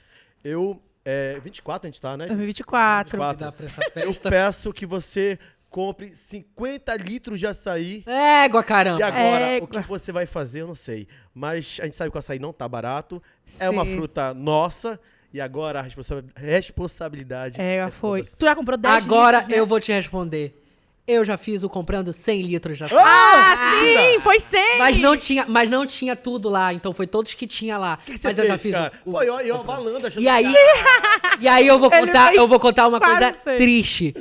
Eu. 0.44 0.82
É, 1.04 1.38
24 1.40 1.86
a 1.86 1.90
gente 1.90 2.00
tá, 2.02 2.16
né? 2.16 2.26
2024. 2.26 3.18
Me 3.18 3.34
dá 3.34 3.50
pra 3.52 3.64
essa 3.66 3.80
Eu 3.96 4.12
festa. 4.12 4.28
peço 4.28 4.72
que 4.74 4.84
você 4.84 5.38
compre 5.70 6.12
50 6.14 6.94
litros 6.96 7.38
de 7.38 7.46
açaí. 7.46 8.02
Égua, 8.06 8.60
E 8.60 8.64
caramba. 8.64 9.06
agora, 9.06 9.44
É, 9.46 9.58
o 9.62 9.66
que 9.66 9.80
você 9.80 10.10
vai 10.12 10.26
fazer, 10.26 10.62
eu 10.62 10.66
não 10.66 10.74
sei. 10.74 11.06
Mas 11.34 11.78
a 11.80 11.84
gente 11.84 11.96
sabe 11.96 12.10
que 12.10 12.16
o 12.16 12.18
açaí 12.18 12.38
não 12.38 12.52
tá 12.52 12.66
barato. 12.68 13.22
É 13.60 13.68
uma 13.68 13.84
Sim. 13.84 13.96
fruta 13.96 14.32
nossa. 14.34 14.98
E 15.32 15.40
agora 15.40 15.80
a 15.80 15.82
responsa- 15.82 16.24
responsabilidade. 16.34 17.60
É, 17.60 17.90
foi. 17.90 18.22
toda 18.22 18.36
Tu 18.38 18.44
já 18.46 18.54
comprou 18.56 18.78
10 18.78 18.94
Agora 19.04 19.38
litros, 19.38 19.52
né? 19.54 19.60
eu 19.60 19.66
vou 19.66 19.78
te 19.80 19.92
responder. 19.92 20.54
Eu 21.08 21.24
já 21.24 21.38
fiz 21.38 21.62
o 21.62 21.68
comprando 21.70 22.12
100 22.12 22.42
litros 22.42 22.76
de 22.76 22.84
açaí. 22.84 22.98
Ah, 23.00 23.56
sim, 24.12 24.20
foi 24.20 24.38
100. 24.40 24.78
Mas 24.78 24.98
não 24.98 25.16
tinha, 25.16 25.46
mas 25.48 25.70
não 25.70 25.86
tinha 25.86 26.14
tudo 26.14 26.50
lá, 26.50 26.74
então 26.74 26.92
foi 26.92 27.06
todos 27.06 27.32
que 27.32 27.46
tinha 27.46 27.78
lá. 27.78 27.98
O 28.02 28.04
que, 28.04 28.12
que 28.12 28.18
você 28.18 28.28
mas 28.28 28.36
fez, 28.36 28.46
eu 28.46 28.52
já 28.52 28.58
fiz 28.58 28.72
cara? 28.74 28.92
o, 29.06 29.10
o- 29.10 29.12
Pô, 29.14 29.22
eu, 29.22 29.40
eu 29.40 29.56
abalando, 29.56 30.06
achando 30.06 30.22
E 30.22 30.28
aí, 30.28 30.44
que- 30.52 31.42
e 31.44 31.48
aí 31.48 31.66
eu 31.66 31.78
vou 31.78 31.90
contar, 31.90 32.26
fez 32.28 32.38
eu 32.38 32.46
vou 32.46 32.60
contar 32.60 32.86
uma 32.86 33.00
coisa 33.00 33.32
triste. 33.32 34.14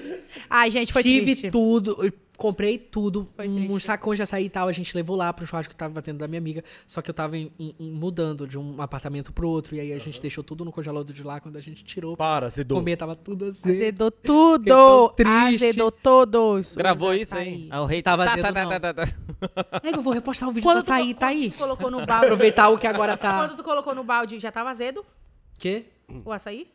Ai, 0.49 0.71
gente, 0.71 0.93
foi 0.93 1.03
Tive 1.03 1.25
triste. 1.35 1.51
tudo, 1.51 1.97
eu 2.01 2.11
comprei 2.37 2.77
tudo, 2.77 3.27
Foi 3.35 3.47
um- 3.47 3.73
uns 3.73 3.83
sacões 3.83 4.17
de 4.17 4.23
açaí 4.23 4.45
e 4.45 4.49
tal, 4.49 4.67
a 4.67 4.71
gente 4.71 4.95
levou 4.95 5.15
lá 5.15 5.33
pro 5.33 5.45
churrasco 5.45 5.71
que 5.71 5.75
tava 5.75 5.93
batendo 5.95 6.19
da 6.19 6.27
minha 6.27 6.37
amiga, 6.39 6.63
só 6.85 7.01
que 7.01 7.09
eu 7.09 7.13
tava 7.13 7.35
em- 7.35 7.51
em- 7.59 7.75
em- 7.79 7.91
mudando 7.91 8.47
de 8.47 8.57
um 8.59 8.79
apartamento 8.81 9.33
pro 9.33 9.49
outro, 9.49 9.75
e 9.75 9.79
aí 9.79 9.91
a 9.91 9.97
gente 9.99 10.21
deixou 10.21 10.43
tudo 10.43 10.63
no 10.63 10.71
congelador 10.71 11.13
de 11.13 11.23
lá, 11.23 11.39
quando 11.39 11.57
a 11.57 11.61
gente 11.61 11.83
tirou 11.83 12.15
Para, 12.15 12.47
Zedô. 12.49 12.75
comer, 12.75 12.95
tava 12.95 13.15
tudo 13.15 13.45
assim. 13.45 13.73
Azedou 13.73 14.11
tudo. 14.11 15.09
triste. 15.15 15.65
Azedou 15.65 15.91
todos. 15.91 16.75
Gravou 16.75 17.13
isso 17.13 17.35
aí? 17.35 17.67
Aí 17.71 17.79
o 17.79 17.85
rei 17.85 18.01
Tava 18.03 18.23
tá, 18.25 18.31
azedo, 18.33 18.43
tá, 18.45 18.53
tá, 18.53 18.63
não. 18.63 18.69
tá, 18.69 18.79
tá, 18.79 18.93
tá. 18.93 19.79
É 19.83 19.91
que 19.91 19.97
eu 19.97 20.01
vou 20.03 20.13
repostar 20.13 20.47
o 20.47 20.51
vídeo 20.51 20.63
Quando 20.63 20.77
do 20.77 20.83
açaí, 20.83 21.13
tu, 21.15 21.19
tá 21.19 21.27
aí. 21.27 21.49
quando 21.49 21.53
tu 21.53 21.57
colocou 21.57 21.91
no 21.91 22.05
balde. 22.05 22.25
Aproveitar 22.27 22.69
o 22.69 22.77
que 22.77 22.85
agora 22.87 23.17
tá... 23.17 23.39
Quando 23.47 23.57
tu 23.57 23.63
colocou 23.63 23.95
no 23.95 24.03
balde, 24.03 24.39
já 24.39 24.51
tava 24.51 24.69
azedo? 24.69 25.03
Quê? 25.57 25.85
O 26.23 26.31
açaí? 26.31 26.67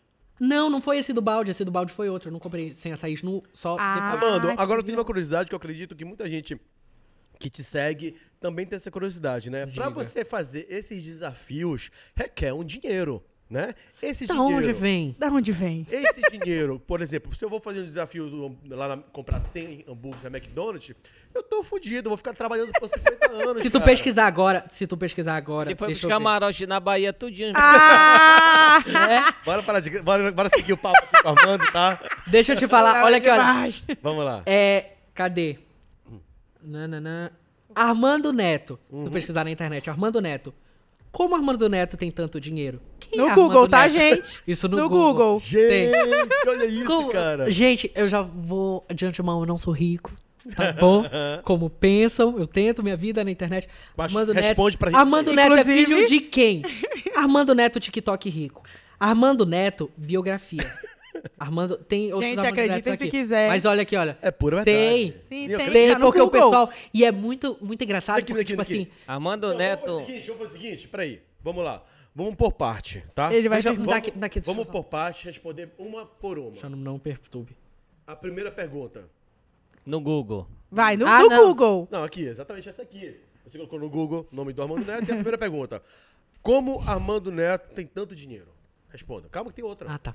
Não, 0.45 0.69
não 0.69 0.81
foi 0.81 0.99
esse 0.99 1.13
do 1.13 1.23
balde, 1.23 1.53
esse 1.53 1.65
do 1.65 1.71
balde 1.71 1.93
foi 1.93 2.09
outro, 2.09 2.29
eu 2.29 2.33
não 2.33 2.41
comprei 2.41 2.75
sem 2.75 2.93
açaí 2.93 3.17
nu, 3.23 3.41
só 3.53 3.77
Ah. 3.79 3.95
depois. 4.17 4.33
Amando, 4.33 4.51
agora 4.61 4.81
eu 4.81 4.85
tenho 4.85 4.99
uma 4.99 5.05
curiosidade 5.05 5.49
que 5.49 5.55
eu 5.55 5.57
acredito 5.57 5.95
que 5.95 6.05
muita 6.05 6.29
gente 6.29 6.61
que 7.39 7.49
te 7.49 7.63
segue 7.63 8.17
também 8.41 8.67
tem 8.67 8.77
essa 8.77 8.91
curiosidade, 8.91 9.51
né? 9.51 9.67
Pra 9.67 9.89
Diga. 9.89 9.91
você 10.05 10.25
fazer 10.25 10.67
esses 10.69 11.05
desafios, 11.05 11.91
requer 12.15 12.53
um 12.53 12.65
dinheiro, 12.65 13.23
né? 13.53 13.75
Esse 14.03 14.27
Da 14.27 14.35
dinheiro... 14.35 14.57
onde 14.57 14.73
vem? 14.73 15.15
Da 15.19 15.29
onde 15.29 15.53
vem? 15.53 15.87
Esse 15.91 16.23
dinheiro, 16.39 16.81
por 16.87 17.01
exemplo, 17.03 17.35
se 17.37 17.45
eu 17.45 17.49
vou 17.51 17.61
fazer 17.61 17.81
um 17.81 17.85
desafio 17.85 18.29
do- 18.29 18.57
lá 18.75 18.89
na, 18.89 18.97
comprar 18.97 19.41
100 19.43 19.85
hambúrgueres 19.89 20.23
na 20.31 20.37
McDonald's, 20.39 20.95
eu 21.35 21.43
tô 21.43 21.63
fudido, 21.63 22.07
eu 22.07 22.11
vou 22.11 22.17
ficar 22.17 22.33
trabalhando 22.33 22.73
por 22.73 22.89
50 22.89 23.31
anos. 23.31 23.63
Se 23.63 23.69
tu 23.71 23.79
cara. 23.79 23.91
pesquisar 23.91 24.27
agora, 24.27 24.65
se 24.71 24.87
tu 24.87 24.97
pesquisar 24.97 25.37
agora, 25.37 25.71
E 25.71 25.77
eu 25.79 25.87
ver. 25.87 26.09
camarotes 26.09 26.67
na 26.67 26.81
Bahia 26.81 27.13
tudinho. 27.13 27.53
Ah! 27.55 28.83
É, 28.87 29.45
Bora, 29.45 29.63
parar 29.63 29.81
de, 29.81 29.91
bora, 30.01 30.33
bora 30.33 30.49
seguir 30.55 30.73
o 30.73 30.77
papo 30.79 30.97
aqui 30.99 31.23
com 31.23 31.73
tá? 31.73 32.01
deixa 32.27 32.53
eu 32.55 32.57
te 32.57 32.67
falar, 32.67 33.05
olha 33.05 33.19
aqui, 33.19 33.29
olha. 33.29 33.71
Vamos 34.03 34.25
lá. 34.25 34.43
É, 34.47 34.93
cadê? 35.13 35.59
Nananã. 36.63 37.31
Armando 37.75 38.33
Neto. 38.33 38.79
Se 38.85 38.91
tu 38.91 38.97
Uhum. 38.97 39.11
pesquisar 39.11 39.45
na 39.45 39.51
internet, 39.51 39.89
Armando 39.91 40.21
Neto. 40.21 40.55
Como 41.13 41.37
Armando 41.37 41.69
Neto 41.69 41.97
tem 41.97 42.11
tanto 42.11 42.41
dinheiro? 42.41 42.81
Quem 42.99 43.19
No 43.19 43.29
é 43.29 43.35
Google, 43.35 43.69
tá, 43.69 43.83
Neto? 43.83 43.93
gente? 43.93 44.41
Isso 44.49 44.67
no, 44.67 44.79
No 44.79 44.89
Google. 44.89 45.13
Google. 45.13 45.41
Gente, 45.41 45.93
olha 46.49 46.65
isso, 46.65 46.85
Como- 46.87 47.13
cara. 47.13 47.51
Gente, 47.51 47.93
eu 47.95 48.09
já 48.09 48.23
vou 48.23 48.85
de 48.95 49.05
antemão, 49.05 49.41
eu 49.41 49.47
não 49.47 49.59
sou 49.59 49.75
rico, 49.75 50.11
tá 50.57 50.73
bom? 50.73 51.05
Como 51.45 51.69
pensam, 51.69 52.39
eu 52.39 52.47
tento 52.47 52.83
minha 52.83 52.97
vida 52.97 53.23
na 53.23 53.31
internet. 53.31 53.69
Mas 53.97 54.07
Armando 54.07 54.33
responde 54.33 54.71
Neto. 54.75 54.79
pra 54.79 54.91
gente 54.91 54.99
Armando. 54.99 55.33
Neto 55.35 55.53
é 55.53 55.61
Inclusive- 55.61 55.85
filho 55.87 56.07
de 56.09 56.21
quem? 56.21 56.63
Armando 57.15 57.55
Neto 57.55 57.79
TikTok 57.79 58.31
rico. 58.31 58.63
Armando 58.99 59.45
Neto 59.45 59.91
biografia. 59.97 60.73
Armando 61.39 61.77
tem 61.79 62.13
outros 62.13 62.23
Gente, 62.31 62.39
Armando 62.39 62.53
acreditem 62.53 62.77
Netos 62.77 62.99
se 62.99 63.05
aqui. 63.05 63.11
quiser. 63.11 63.49
Mas 63.49 63.65
olha 63.65 63.83
aqui, 63.83 63.97
olha. 63.97 64.19
É 64.23 64.31
pura 64.31 64.57
verdade. 64.65 64.79
Tem. 64.79 65.13
Sim, 65.29 65.57
tem. 65.57 65.71
Tem 65.71 65.93
tá 65.93 66.01
porque 66.01 66.21
o 66.21 66.25
Google. 66.27 66.31
pessoal 66.41 66.71
e 66.95 67.05
é 67.05 67.13
muito 67.13 67.57
muito 67.61 67.83
engraçado 67.85 68.19
Aqui, 68.19 68.27
porque 68.29 68.41
aqui, 68.43 68.51
tipo 68.53 68.63
aqui. 68.63 68.73
assim, 68.73 68.89
Armando 69.07 69.49
Não, 69.49 69.57
Neto. 69.59 69.85
Vamos 69.87 70.01
fazer 70.01 70.03
o 70.03 70.07
seguinte, 70.15 70.27
vamos 70.29 70.43
fazer 70.47 70.59
o 70.59 70.61
seguinte, 70.63 70.89
peraí. 70.89 71.23
Vamos 71.43 71.65
lá. 71.65 71.85
Vamos 72.15 72.35
por 72.35 72.53
parte, 72.53 73.03
tá? 73.15 73.33
Ele 73.35 73.49
vai 73.49 73.57
Deixa 73.59 73.71
perguntar. 73.71 73.95
daqui- 73.95 74.11
daqui, 74.11 74.41
deixa 74.41 74.51
eu 74.51 74.55
Vamos 74.55 74.67
só- 74.67 74.73
por 74.73 74.85
parte, 74.85 75.25
responder 75.25 75.71
uma 75.79 76.05
por 76.05 76.39
uma. 76.39 76.51
Deixa 76.51 76.67
eu 76.67 76.71
não 76.71 76.99
perturbe. 76.99 77.57
A 78.07 78.15
primeira 78.15 78.51
pergunta. 78.51 79.05
No 79.85 80.01
Google. 80.01 80.47
Vai, 80.71 80.97
no, 80.97 81.07
Ah, 81.07 81.21
no 81.23 81.29
não. 81.29 81.47
Google. 81.49 81.89
Não, 81.91 82.05
aqui, 82.05 82.25
exatamente 82.25 82.69
essa 82.69 82.83
aqui. 82.83 83.17
Você 83.45 83.59
colocou 83.59 83.79
no 83.81 83.89
Google 83.91 84.29
o 84.31 84.37
nome 84.37 84.53
do 84.53 84.63
Armando 84.63 84.85
Neto 84.85 85.09
e 85.09 85.13
a 85.13 85.15
primeira 85.15 85.37
pergunta. 85.39 85.83
Como 86.43 86.81
Armando 86.87 87.33
Neto 87.33 87.73
tem 87.75 87.87
tanto 87.87 88.15
dinheiro? 88.15 88.49
Responda. 88.91 89.29
Calma 89.31 89.51
que 89.51 89.57
tem 89.57 89.65
outra. 89.65 89.91
Ah, 89.91 89.99
tá. 89.99 90.15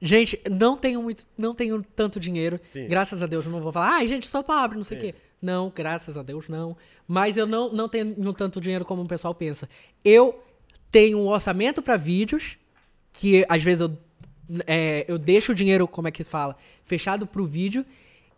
Gente, 0.00 0.40
não 0.50 0.76
tenho 0.76 1.02
muito, 1.02 1.26
não 1.36 1.52
tenho 1.54 1.84
tanto 1.94 2.18
dinheiro. 2.18 2.58
Sim. 2.70 2.86
Graças 2.86 3.22
a 3.22 3.26
Deus, 3.26 3.44
eu 3.44 3.52
não 3.52 3.60
vou 3.60 3.70
falar, 3.70 3.96
ai, 3.96 4.08
gente, 4.08 4.28
sou 4.28 4.42
pobre, 4.42 4.76
não 4.76 4.84
sei 4.84 4.96
o 4.96 5.00
Sim. 5.00 5.06
quê. 5.06 5.14
Não, 5.42 5.72
graças 5.74 6.16
a 6.16 6.22
Deus, 6.22 6.48
não. 6.48 6.76
Mas 7.06 7.36
eu 7.36 7.46
não, 7.46 7.72
não 7.72 7.88
tenho 7.88 8.34
tanto 8.34 8.60
dinheiro 8.60 8.84
como 8.84 9.02
o 9.02 9.08
pessoal 9.08 9.34
pensa. 9.34 9.68
Eu 10.04 10.42
tenho 10.90 11.18
um 11.18 11.28
orçamento 11.28 11.82
pra 11.82 11.96
vídeos, 11.96 12.56
que 13.12 13.44
às 13.48 13.62
vezes 13.62 13.80
eu, 13.80 13.98
é, 14.66 15.04
eu 15.08 15.18
deixo 15.18 15.52
o 15.52 15.54
dinheiro, 15.54 15.86
como 15.86 16.08
é 16.08 16.10
que 16.10 16.22
se 16.22 16.30
fala, 16.30 16.56
fechado 16.84 17.26
pro 17.26 17.46
vídeo. 17.46 17.84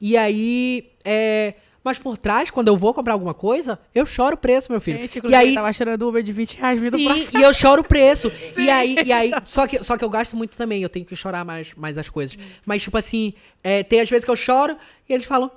E 0.01 0.17
aí, 0.17 0.91
é... 1.05 1.55
Mas 1.85 1.99
por 1.99 2.17
trás, 2.17 2.49
quando 2.51 2.69
eu 2.69 2.77
vou 2.77 2.95
comprar 2.95 3.13
alguma 3.15 3.35
coisa, 3.35 3.79
eu 3.95 4.07
choro 4.07 4.35
o 4.35 4.39
preço, 4.39 4.71
meu 4.71 4.81
filho. 4.81 4.99
Gente, 4.99 5.17
e 5.17 5.19
inclusive, 5.19 5.41
aí, 5.43 5.55
tava 5.55 5.73
chorando 5.73 6.09
Uber 6.09 6.23
de 6.23 6.33
20 6.33 6.57
reais 6.59 6.79
vindo 6.79 6.97
pra 7.03 7.15
Sim, 7.15 7.29
e 7.37 7.43
eu 7.43 7.53
choro 7.53 7.83
o 7.83 7.85
preço. 7.85 8.31
E 8.57 8.71
aí, 8.71 8.97
e 9.05 9.13
aí 9.13 9.33
só, 9.45 9.67
que, 9.67 9.83
só 9.83 9.97
que 9.97 10.05
eu 10.05 10.11
gasto 10.11 10.37
muito 10.37 10.57
também, 10.57 10.83
eu 10.83 10.89
tenho 10.89 11.05
que 11.05 11.17
chorar 11.17 11.45
mais, 11.45 11.75
mais 11.75 11.99
as 11.99 12.09
coisas. 12.09 12.39
Mas, 12.65 12.83
tipo 12.83 12.97
assim, 12.97 13.35
é, 13.65 13.83
tem 13.83 14.01
às 14.01 14.09
vezes 14.09 14.25
que 14.25 14.31
eu 14.31 14.37
choro 14.37 14.77
e 15.09 15.13
eles 15.13 15.27
falam. 15.27 15.51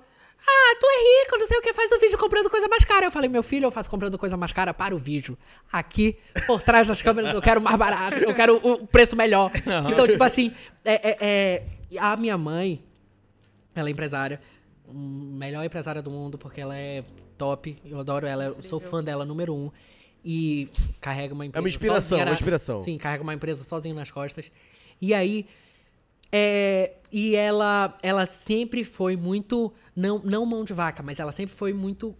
Ah, 0.47 0.76
tu 0.80 0.86
é 0.86 1.23
rico, 1.23 1.39
não 1.39 1.47
sei 1.47 1.57
o 1.57 1.61
que, 1.61 1.73
faz 1.73 1.91
o 1.91 1.99
vídeo 1.99 2.17
comprando 2.19 2.49
coisa 2.51 2.67
mais 2.67 2.84
cara. 2.86 3.07
Eu 3.07 3.11
falei, 3.11 3.28
meu 3.28 3.41
filho, 3.41 3.65
eu 3.65 3.71
faço 3.71 3.89
comprando 3.89 4.15
coisa 4.15 4.38
mais 4.38 4.51
cara 4.51 4.76
para 4.76 4.93
o 4.93 4.97
vídeo. 4.97 5.36
Aqui, 5.71 6.17
por 6.45 6.61
trás 6.61 6.88
das 6.88 7.01
câmeras, 7.01 7.34
eu 7.34 7.41
quero 7.41 7.59
mais 7.59 7.76
barato, 7.76 8.17
eu 8.17 8.32
quero 8.34 8.57
o 8.63 8.86
preço 8.86 9.15
melhor. 9.15 9.51
Então, 9.91 10.07
tipo 10.07 10.23
assim, 10.23 10.53
é, 10.84 10.93
é- 10.93 11.17
é, 11.19 11.63
a 11.99 12.15
minha 12.15 12.38
mãe, 12.38 12.84
ela 13.73 13.89
é 13.89 13.91
empresária, 13.91 14.39
melhor 14.91 15.63
empresária 15.65 16.01
do 16.01 16.09
mundo, 16.11 16.38
porque 16.38 16.61
ela 16.61 16.77
é 16.77 17.03
top. 17.38 17.77
Eu 17.86 17.99
adoro 17.99 18.25
ela, 18.25 18.45
eu 18.45 18.61
sou 18.63 18.79
fã 18.79 19.03
dela, 19.03 19.25
número 19.25 19.53
um. 19.53 19.71
E 20.23 20.69
carrega 20.99 21.33
uma 21.33 21.45
empresa. 21.45 21.67
inspiração, 21.67 22.01
sozinha 22.01 22.21
uma 22.23 22.25
na- 22.25 22.33
inspiração. 22.33 22.83
Sim, 22.83 22.97
carrega 22.97 23.23
uma 23.23 23.33
empresa 23.33 23.63
sozinha 23.63 23.93
nas 23.93 24.09
costas. 24.11 24.45
E 25.01 25.13
aí. 25.13 25.45
é, 26.31 26.93
e 27.11 27.36
ela, 27.36 27.97
ela 28.01 28.25
sempre 28.25 28.83
foi 28.83 29.15
muito. 29.15 29.71
Não, 29.95 30.19
não 30.23 30.45
mão 30.45 30.63
de 30.65 30.73
vaca, 30.73 31.01
mas 31.03 31.19
ela 31.19 31.31
sempre 31.31 31.55
foi 31.55 31.73
muito. 31.73 32.15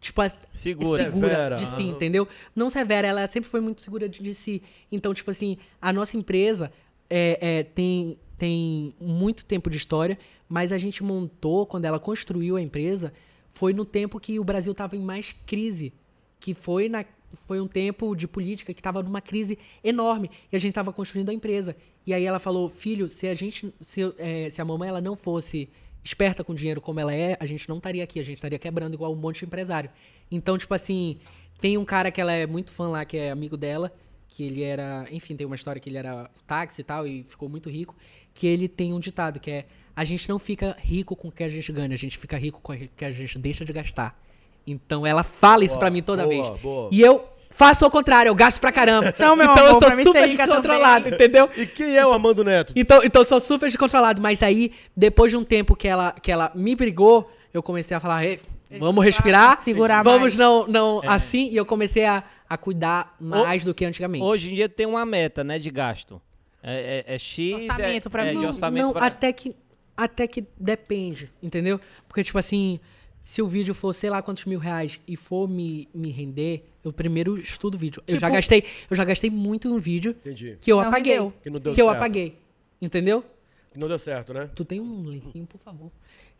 Tipo, 0.00 0.20
Segura. 0.50 1.04
segura 1.04 1.28
Severa, 1.28 1.56
de 1.56 1.66
si, 1.66 1.82
entendeu? 1.84 2.28
Não 2.54 2.68
severa, 2.68 3.08
ela 3.08 3.26
sempre 3.26 3.48
foi 3.48 3.60
muito 3.62 3.80
segura 3.80 4.06
de, 4.06 4.22
de 4.22 4.34
si. 4.34 4.62
Então, 4.92 5.14
tipo 5.14 5.30
assim, 5.30 5.56
a 5.80 5.94
nossa 5.94 6.14
empresa 6.14 6.70
é, 7.08 7.38
é, 7.40 7.62
tem, 7.62 8.18
tem 8.36 8.94
muito 9.00 9.46
tempo 9.46 9.70
de 9.70 9.78
história, 9.78 10.18
mas 10.54 10.70
a 10.70 10.78
gente 10.78 11.02
montou, 11.02 11.66
quando 11.66 11.84
ela 11.84 11.98
construiu 11.98 12.54
a 12.54 12.62
empresa, 12.62 13.12
foi 13.52 13.72
no 13.72 13.84
tempo 13.84 14.20
que 14.20 14.38
o 14.38 14.44
Brasil 14.44 14.70
estava 14.70 14.94
em 14.94 15.00
mais 15.00 15.34
crise. 15.44 15.92
Que 16.38 16.54
foi, 16.54 16.88
na, 16.88 17.04
foi 17.44 17.60
um 17.60 17.66
tempo 17.66 18.14
de 18.14 18.28
política 18.28 18.72
que 18.72 18.78
estava 18.78 19.02
numa 19.02 19.20
crise 19.20 19.58
enorme. 19.82 20.30
E 20.52 20.54
a 20.54 20.60
gente 20.60 20.68
estava 20.68 20.92
construindo 20.92 21.28
a 21.28 21.34
empresa. 21.34 21.74
E 22.06 22.14
aí 22.14 22.24
ela 22.24 22.38
falou, 22.38 22.70
filho, 22.70 23.08
se 23.08 23.26
a 23.26 23.34
gente. 23.34 23.74
Se, 23.80 24.14
é, 24.16 24.48
se 24.48 24.62
a 24.62 24.64
mamãe 24.64 24.90
ela 24.90 25.00
não 25.00 25.16
fosse 25.16 25.68
esperta 26.04 26.44
com 26.44 26.54
dinheiro 26.54 26.80
como 26.80 27.00
ela 27.00 27.12
é, 27.12 27.36
a 27.40 27.46
gente 27.46 27.68
não 27.68 27.78
estaria 27.78 28.04
aqui, 28.04 28.20
a 28.20 28.24
gente 28.24 28.36
estaria 28.36 28.58
quebrando 28.58 28.94
igual 28.94 29.12
um 29.12 29.16
monte 29.16 29.40
de 29.40 29.46
empresário. 29.46 29.90
Então, 30.30 30.56
tipo 30.56 30.72
assim, 30.72 31.18
tem 31.60 31.76
um 31.76 31.84
cara 31.84 32.12
que 32.12 32.20
ela 32.20 32.32
é 32.32 32.46
muito 32.46 32.70
fã 32.70 32.86
lá, 32.86 33.04
que 33.04 33.16
é 33.16 33.32
amigo 33.32 33.56
dela, 33.56 33.92
que 34.28 34.44
ele 34.44 34.62
era, 34.62 35.04
enfim, 35.10 35.34
tem 35.34 35.46
uma 35.46 35.56
história 35.56 35.80
que 35.80 35.90
ele 35.90 35.98
era 35.98 36.30
táxi 36.46 36.82
e 36.82 36.84
tal, 36.84 37.08
e 37.08 37.24
ficou 37.24 37.48
muito 37.48 37.68
rico, 37.68 37.96
que 38.32 38.46
ele 38.46 38.68
tem 38.68 38.92
um 38.92 39.00
ditado 39.00 39.40
que 39.40 39.50
é, 39.50 39.66
a 39.96 40.04
gente 40.04 40.28
não 40.28 40.38
fica 40.38 40.76
rico 40.80 41.14
com 41.14 41.28
o 41.28 41.32
que 41.32 41.42
a 41.44 41.48
gente 41.48 41.70
ganha, 41.72 41.94
a 41.94 41.98
gente 41.98 42.18
fica 42.18 42.36
rico 42.36 42.60
com 42.62 42.72
o 42.72 42.76
que 42.96 43.04
a 43.04 43.10
gente 43.10 43.38
deixa 43.38 43.64
de 43.64 43.72
gastar. 43.72 44.18
Então 44.66 45.06
ela 45.06 45.22
fala 45.22 45.64
isso 45.64 45.74
Boa, 45.74 45.80
pra 45.80 45.90
mim 45.90 46.02
toda 46.02 46.26
boa, 46.26 46.50
vez. 46.50 46.60
boa. 46.62 46.88
E 46.90 47.00
eu 47.00 47.24
faço 47.50 47.84
ao 47.84 47.90
contrário, 47.90 48.30
eu 48.30 48.34
gasto 48.34 48.58
pra 48.60 48.72
caramba. 48.72 49.08
Então, 49.08 49.36
meu 49.36 49.44
então 49.44 49.66
amor, 49.66 49.82
eu 49.82 49.88
sou 49.88 49.96
mim 49.96 50.04
super 50.04 50.26
descontrolado, 50.28 51.04
também. 51.04 51.14
entendeu? 51.14 51.50
E 51.56 51.66
quem 51.66 51.96
é 51.96 52.06
o 52.06 52.12
Armando 52.12 52.42
Neto? 52.42 52.72
Então, 52.74 53.02
então 53.04 53.22
eu 53.22 53.26
sou 53.26 53.40
super 53.40 53.66
descontrolado, 53.68 54.20
mas 54.20 54.42
aí, 54.42 54.72
depois 54.96 55.30
de 55.30 55.36
um 55.36 55.44
tempo 55.44 55.76
que 55.76 55.86
ela, 55.86 56.12
que 56.12 56.32
ela 56.32 56.50
me 56.54 56.74
brigou, 56.74 57.30
eu 57.52 57.62
comecei 57.62 57.96
a 57.96 58.00
falar, 58.00 58.24
"Ei, 58.24 58.40
vamos 58.80 59.04
respirar, 59.04 59.60
segurar 59.62 60.02
vamos 60.02 60.34
mais." 60.34 60.36
não, 60.36 60.66
não 60.66 61.00
assim, 61.06 61.50
e 61.50 61.56
eu 61.56 61.64
comecei 61.66 62.04
a, 62.06 62.24
a 62.48 62.56
cuidar 62.56 63.14
mais 63.20 63.64
do 63.64 63.72
que 63.74 63.84
antigamente. 63.84 64.24
Hoje 64.24 64.50
em 64.50 64.54
dia 64.54 64.68
tem 64.68 64.86
uma 64.86 65.04
meta, 65.04 65.44
né, 65.44 65.58
de 65.58 65.70
gasto. 65.70 66.20
É, 66.66 67.04
é, 67.06 67.14
é 67.14 67.18
X. 67.18 67.54
Orçamento 67.54 68.08
é, 68.08 68.10
pra 68.10 68.24
é, 68.24 68.30
mim. 68.30 68.36
de 68.38 68.42
Não, 68.42 68.48
orçamento 68.48 68.86
não, 68.86 68.92
pra- 68.94 69.06
até 69.06 69.30
que 69.32 69.54
até 69.96 70.26
que 70.26 70.44
depende, 70.58 71.30
entendeu? 71.42 71.80
Porque, 72.08 72.22
tipo 72.24 72.38
assim, 72.38 72.80
se 73.22 73.40
o 73.40 73.48
vídeo 73.48 73.74
for 73.74 73.92
sei 73.94 74.10
lá 74.10 74.20
quantos 74.22 74.44
mil 74.44 74.58
reais 74.58 75.00
e 75.08 75.16
for 75.16 75.48
me, 75.48 75.88
me 75.94 76.10
render, 76.10 76.64
eu 76.84 76.92
primeiro 76.92 77.38
estudo 77.38 77.76
o 77.76 77.78
vídeo. 77.78 78.02
eu 78.06 78.14
já 78.18 78.26
Tipo- 78.26 78.34
gastei, 78.36 78.64
eu 78.90 78.96
já 78.96 79.04
gastei 79.04 79.30
muito 79.30 79.68
em 79.68 79.70
um 79.72 79.78
vídeo 79.78 80.10
Entendi. 80.10 80.58
que 80.60 80.70
eu 80.70 80.76
Não 80.76 80.88
apaguei. 80.88 81.12
rendeu. 81.14 81.32
Que 81.42 81.50
não 81.50 81.60
deu 81.60 81.72
que 81.74 81.80
eu 81.80 81.86
certo. 81.86 81.96
apaguei. 81.96 82.38
Entendeu? 82.82 83.24
Que 83.72 83.78
não 83.78 83.88
deu 83.88 83.98
certo, 83.98 84.34
né? 84.34 84.50
Tu 84.54 84.64
tem 84.64 84.80
um 84.80 85.04
lencinho, 85.06 85.46
por 85.46 85.58
favor. 85.60 85.90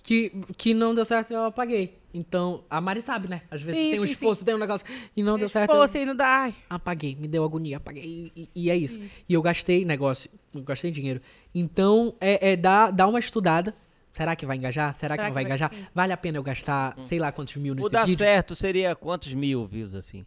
Que, 0.05 0.31
que 0.59 0.75
não 0.75 0.95
deu 0.95 1.03
certo, 1.05 1.33
eu 1.33 1.45
apaguei. 1.47 1.99
Então, 2.13 2.63
a 2.69 2.79
Mari 2.81 3.01
sabe, 3.01 3.27
né? 3.27 3.41
Às 3.51 3.63
vezes 3.63 3.77
Sim, 3.83 3.91
tem 3.93 4.01
um 4.01 4.07
sim, 4.07 4.13
esforço, 4.13 4.45
tem 4.45 4.55
um 4.55 4.59
negócio 4.59 4.87
e 5.17 5.23
não 5.23 5.37
deu 5.39 5.49
certo. 5.49 5.71
Pô, 5.71 5.77
eu 5.79 5.83
assim, 5.83 6.05
não 6.05 6.15
dá. 6.15 6.27
Ai, 6.43 6.55
apaguei, 6.69 7.17
me 7.17 7.27
deu 7.27 7.43
agonia, 7.43 7.79
apaguei. 7.79 8.31
E, 8.37 8.49
e 8.55 8.71
é 8.71 8.77
isso. 8.77 9.01
E 9.27 9.33
eu 9.35 9.41
gastei 9.43 9.83
negócio, 9.85 10.31
eu 10.55 10.63
gastei 10.63 10.91
dinheiro. 10.91 11.23
Então, 11.55 12.15
é, 12.21 12.51
é 12.53 12.57
dar, 12.57 12.91
dar 12.93 13.09
uma 13.09 13.19
estudada. 13.19 13.75
Será 14.13 14.37
que 14.37 14.45
vai 14.47 14.57
engajar? 14.59 14.93
Será, 14.95 15.17
que 15.17 15.23
Será 15.23 15.23
não 15.25 15.31
que 15.31 15.35
vai 15.35 15.43
vai- 15.43 15.45
engajar? 15.45 15.73
sim. 15.75 15.87
Vale 15.93 16.13
a 16.13 16.17
pena 16.19 16.37
eu 16.39 16.43
gastar 16.43 16.95
sei 17.01 17.19
lá 17.19 17.33
quantos 17.33 17.57
mil 17.57 17.75
nesse 17.75 17.87
O 17.89 17.91
dar 17.91 18.05
vídeo? 18.05 18.19
certo 18.19 18.55
seria 18.55 18.95
quantos 18.95 19.33
mil 19.35 19.67
views, 19.67 19.95
assim? 19.95 20.25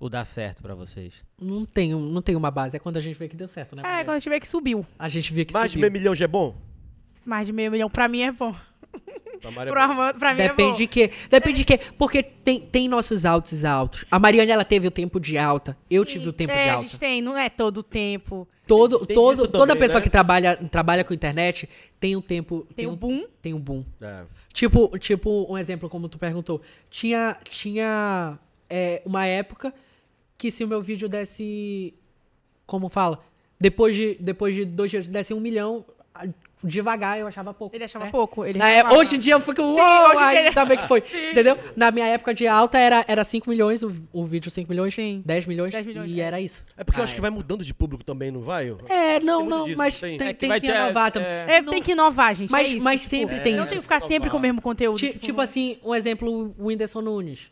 O 0.00 0.08
dar 0.08 0.24
certo 0.24 0.62
pra 0.62 0.74
vocês? 0.74 1.12
Não 1.40 1.64
tenho, 1.66 2.00
não 2.00 2.22
tenho 2.22 2.38
uma 2.38 2.50
base. 2.50 2.76
É 2.76 2.80
quando 2.80 2.96
a 2.96 3.00
gente 3.00 3.16
vê 3.18 3.28
que 3.28 3.36
deu 3.36 3.46
certo, 3.46 3.76
né? 3.76 3.82
É, 3.84 4.02
quando 4.04 4.16
a 4.16 4.18
gente 4.18 4.28
vê 4.30 4.40
que 4.40 4.48
subiu. 4.48 4.84
A 4.98 5.08
gente 5.08 5.32
vê 5.34 5.44
que 5.44 5.52
Mais 5.52 5.66
de 5.70 5.74
subiu. 5.74 5.82
meio 5.82 5.92
milhão 5.92 6.14
já 6.14 6.24
é 6.24 6.28
bom? 6.28 6.56
Mais 7.24 7.46
de 7.46 7.52
meio 7.52 7.70
milhão, 7.70 7.88
pra 7.90 8.08
mim 8.08 8.22
é 8.22 8.32
bom. 8.32 8.56
Pra 9.40 9.50
Mari 9.50 9.70
é 9.70 9.72
Pro. 9.72 9.80
Armando, 9.80 10.18
pra 10.18 10.34
mim 10.34 10.40
é 10.42 10.48
Depende 10.48 10.70
bom. 10.72 10.76
de 10.76 10.86
quê? 10.86 11.10
Depende 11.30 11.56
de 11.58 11.64
quê? 11.64 11.80
Porque 11.96 12.22
tem, 12.22 12.60
tem 12.60 12.88
nossos 12.88 13.24
altos 13.24 13.62
e 13.62 13.66
altos. 13.66 14.04
A 14.10 14.18
Mariana, 14.18 14.52
ela 14.52 14.64
teve 14.64 14.88
o 14.88 14.90
tempo 14.90 15.20
de 15.20 15.38
alta. 15.38 15.76
Eu 15.90 16.04
tive 16.04 16.28
o 16.28 16.32
tempo 16.32 16.52
é, 16.52 16.64
de 16.64 16.68
a 16.68 16.72
alta. 16.74 16.82
gente 16.88 16.98
tem, 16.98 17.22
não 17.22 17.36
é 17.36 17.48
todo 17.48 17.78
o 17.78 17.82
tempo. 17.82 18.48
Todo, 18.66 19.06
Tem 19.06 19.14
todo, 19.14 19.48
toda 19.48 19.66
também, 19.68 19.76
pessoa 19.80 20.00
né? 20.00 20.04
que 20.04 20.10
trabalha, 20.10 20.56
trabalha 20.70 21.02
com 21.02 21.14
internet 21.14 21.66
tem 21.98 22.14
um 22.16 22.20
tempo. 22.20 22.66
Tem 22.76 22.86
um 22.86 22.92
o 22.92 22.96
boom. 22.96 23.24
Tem 23.40 23.54
um 23.54 23.60
boom. 23.60 23.82
É. 24.00 24.24
Tipo, 24.52 24.98
tipo, 24.98 25.46
um 25.50 25.56
exemplo, 25.56 25.88
como 25.88 26.06
tu 26.08 26.18
perguntou. 26.18 26.60
Tinha, 26.90 27.36
tinha 27.48 28.38
é, 28.68 29.00
uma 29.06 29.24
época 29.24 29.72
que 30.36 30.50
se 30.50 30.64
o 30.64 30.68
meu 30.68 30.82
vídeo 30.82 31.08
desse. 31.08 31.94
Como 32.66 32.88
fala? 32.90 33.20
Depois 33.60 33.94
de, 33.96 34.16
depois 34.20 34.54
de 34.54 34.64
dois 34.64 34.90
dias 34.90 35.08
desse 35.08 35.32
um 35.32 35.40
milhão, 35.40 35.84
a- 35.97 35.97
devagar 36.62 37.18
eu 37.18 37.26
achava 37.26 37.52
pouco. 37.54 37.74
Ele 37.76 37.84
achava 37.84 38.06
né? 38.06 38.10
pouco. 38.10 38.44
Ele 38.44 38.60
é- 38.62 38.84
hoje 38.92 39.16
em 39.16 39.18
dia 39.18 39.34
eu 39.34 39.40
fico. 39.40 39.62
Uou, 39.62 39.74
hoje 40.10 40.18
ai, 40.18 40.46
ainda 40.48 40.64
bem 40.64 40.78
que 40.78 40.86
foi. 40.88 41.00
Entendeu? 41.32 41.56
Na 41.76 41.90
minha 41.90 42.06
época 42.06 42.34
de 42.34 42.46
alta 42.46 42.78
era, 42.78 43.04
era 43.08 43.22
5 43.24 43.48
milhões, 43.48 43.82
o, 43.82 43.94
o 44.12 44.24
vídeo 44.24 44.50
5 44.50 44.68
milhões, 44.70 44.94
Sim. 44.94 45.22
10 45.24 45.46
milhões, 45.46 45.72
10 45.72 45.86
milhões, 45.86 46.10
e 46.10 46.20
é. 46.20 46.24
era 46.24 46.40
isso. 46.40 46.64
É 46.76 46.84
porque 46.84 46.98
eu 46.98 47.02
Ah, 47.02 47.04
acho 47.04 47.14
que 47.14 47.20
vai 47.20 47.30
mudando 47.30 47.64
de 47.64 47.72
público 47.74 48.02
também, 48.04 48.30
não 48.30 48.40
vai? 48.40 48.74
É, 48.88 49.20
não, 49.20 49.44
não, 49.44 49.64
disso, 49.64 49.78
mas 49.78 49.98
tem. 50.00 50.16
tem, 50.18 50.28
É 50.28 50.32
que 50.32 50.40
tem 50.40 50.48
vai 50.48 50.60
que 50.60 50.66
ter- 50.66 50.72
renovar 50.72 51.10
também. 51.12 51.28
é- 51.28 51.46
É, 51.48 51.62
tem 51.62 51.82
que 51.82 51.92
inovar, 51.92 52.34
gente. 52.34 52.50
Mas, 52.50 52.68
é 52.68 52.72
isso, 52.74 52.84
mas 52.84 53.00
tipo, 53.02 53.10
sempre 53.10 53.40
tem 53.40 53.54
Não 53.56 53.62
isso. 53.62 53.70
tem 53.72 53.78
que 53.78 53.84
ficar 53.84 54.00
sempre 54.00 54.30
com 54.30 54.36
o 54.36 54.40
mesmo 54.40 54.60
conteúdo. 54.62 54.98
Ti- 54.98 55.18
Tipo 55.18 55.40
assim, 55.40 55.78
um 55.84 55.94
exemplo, 55.94 56.54
o 56.58 56.66
Whindersson 56.66 57.00
Nunes. 57.00 57.50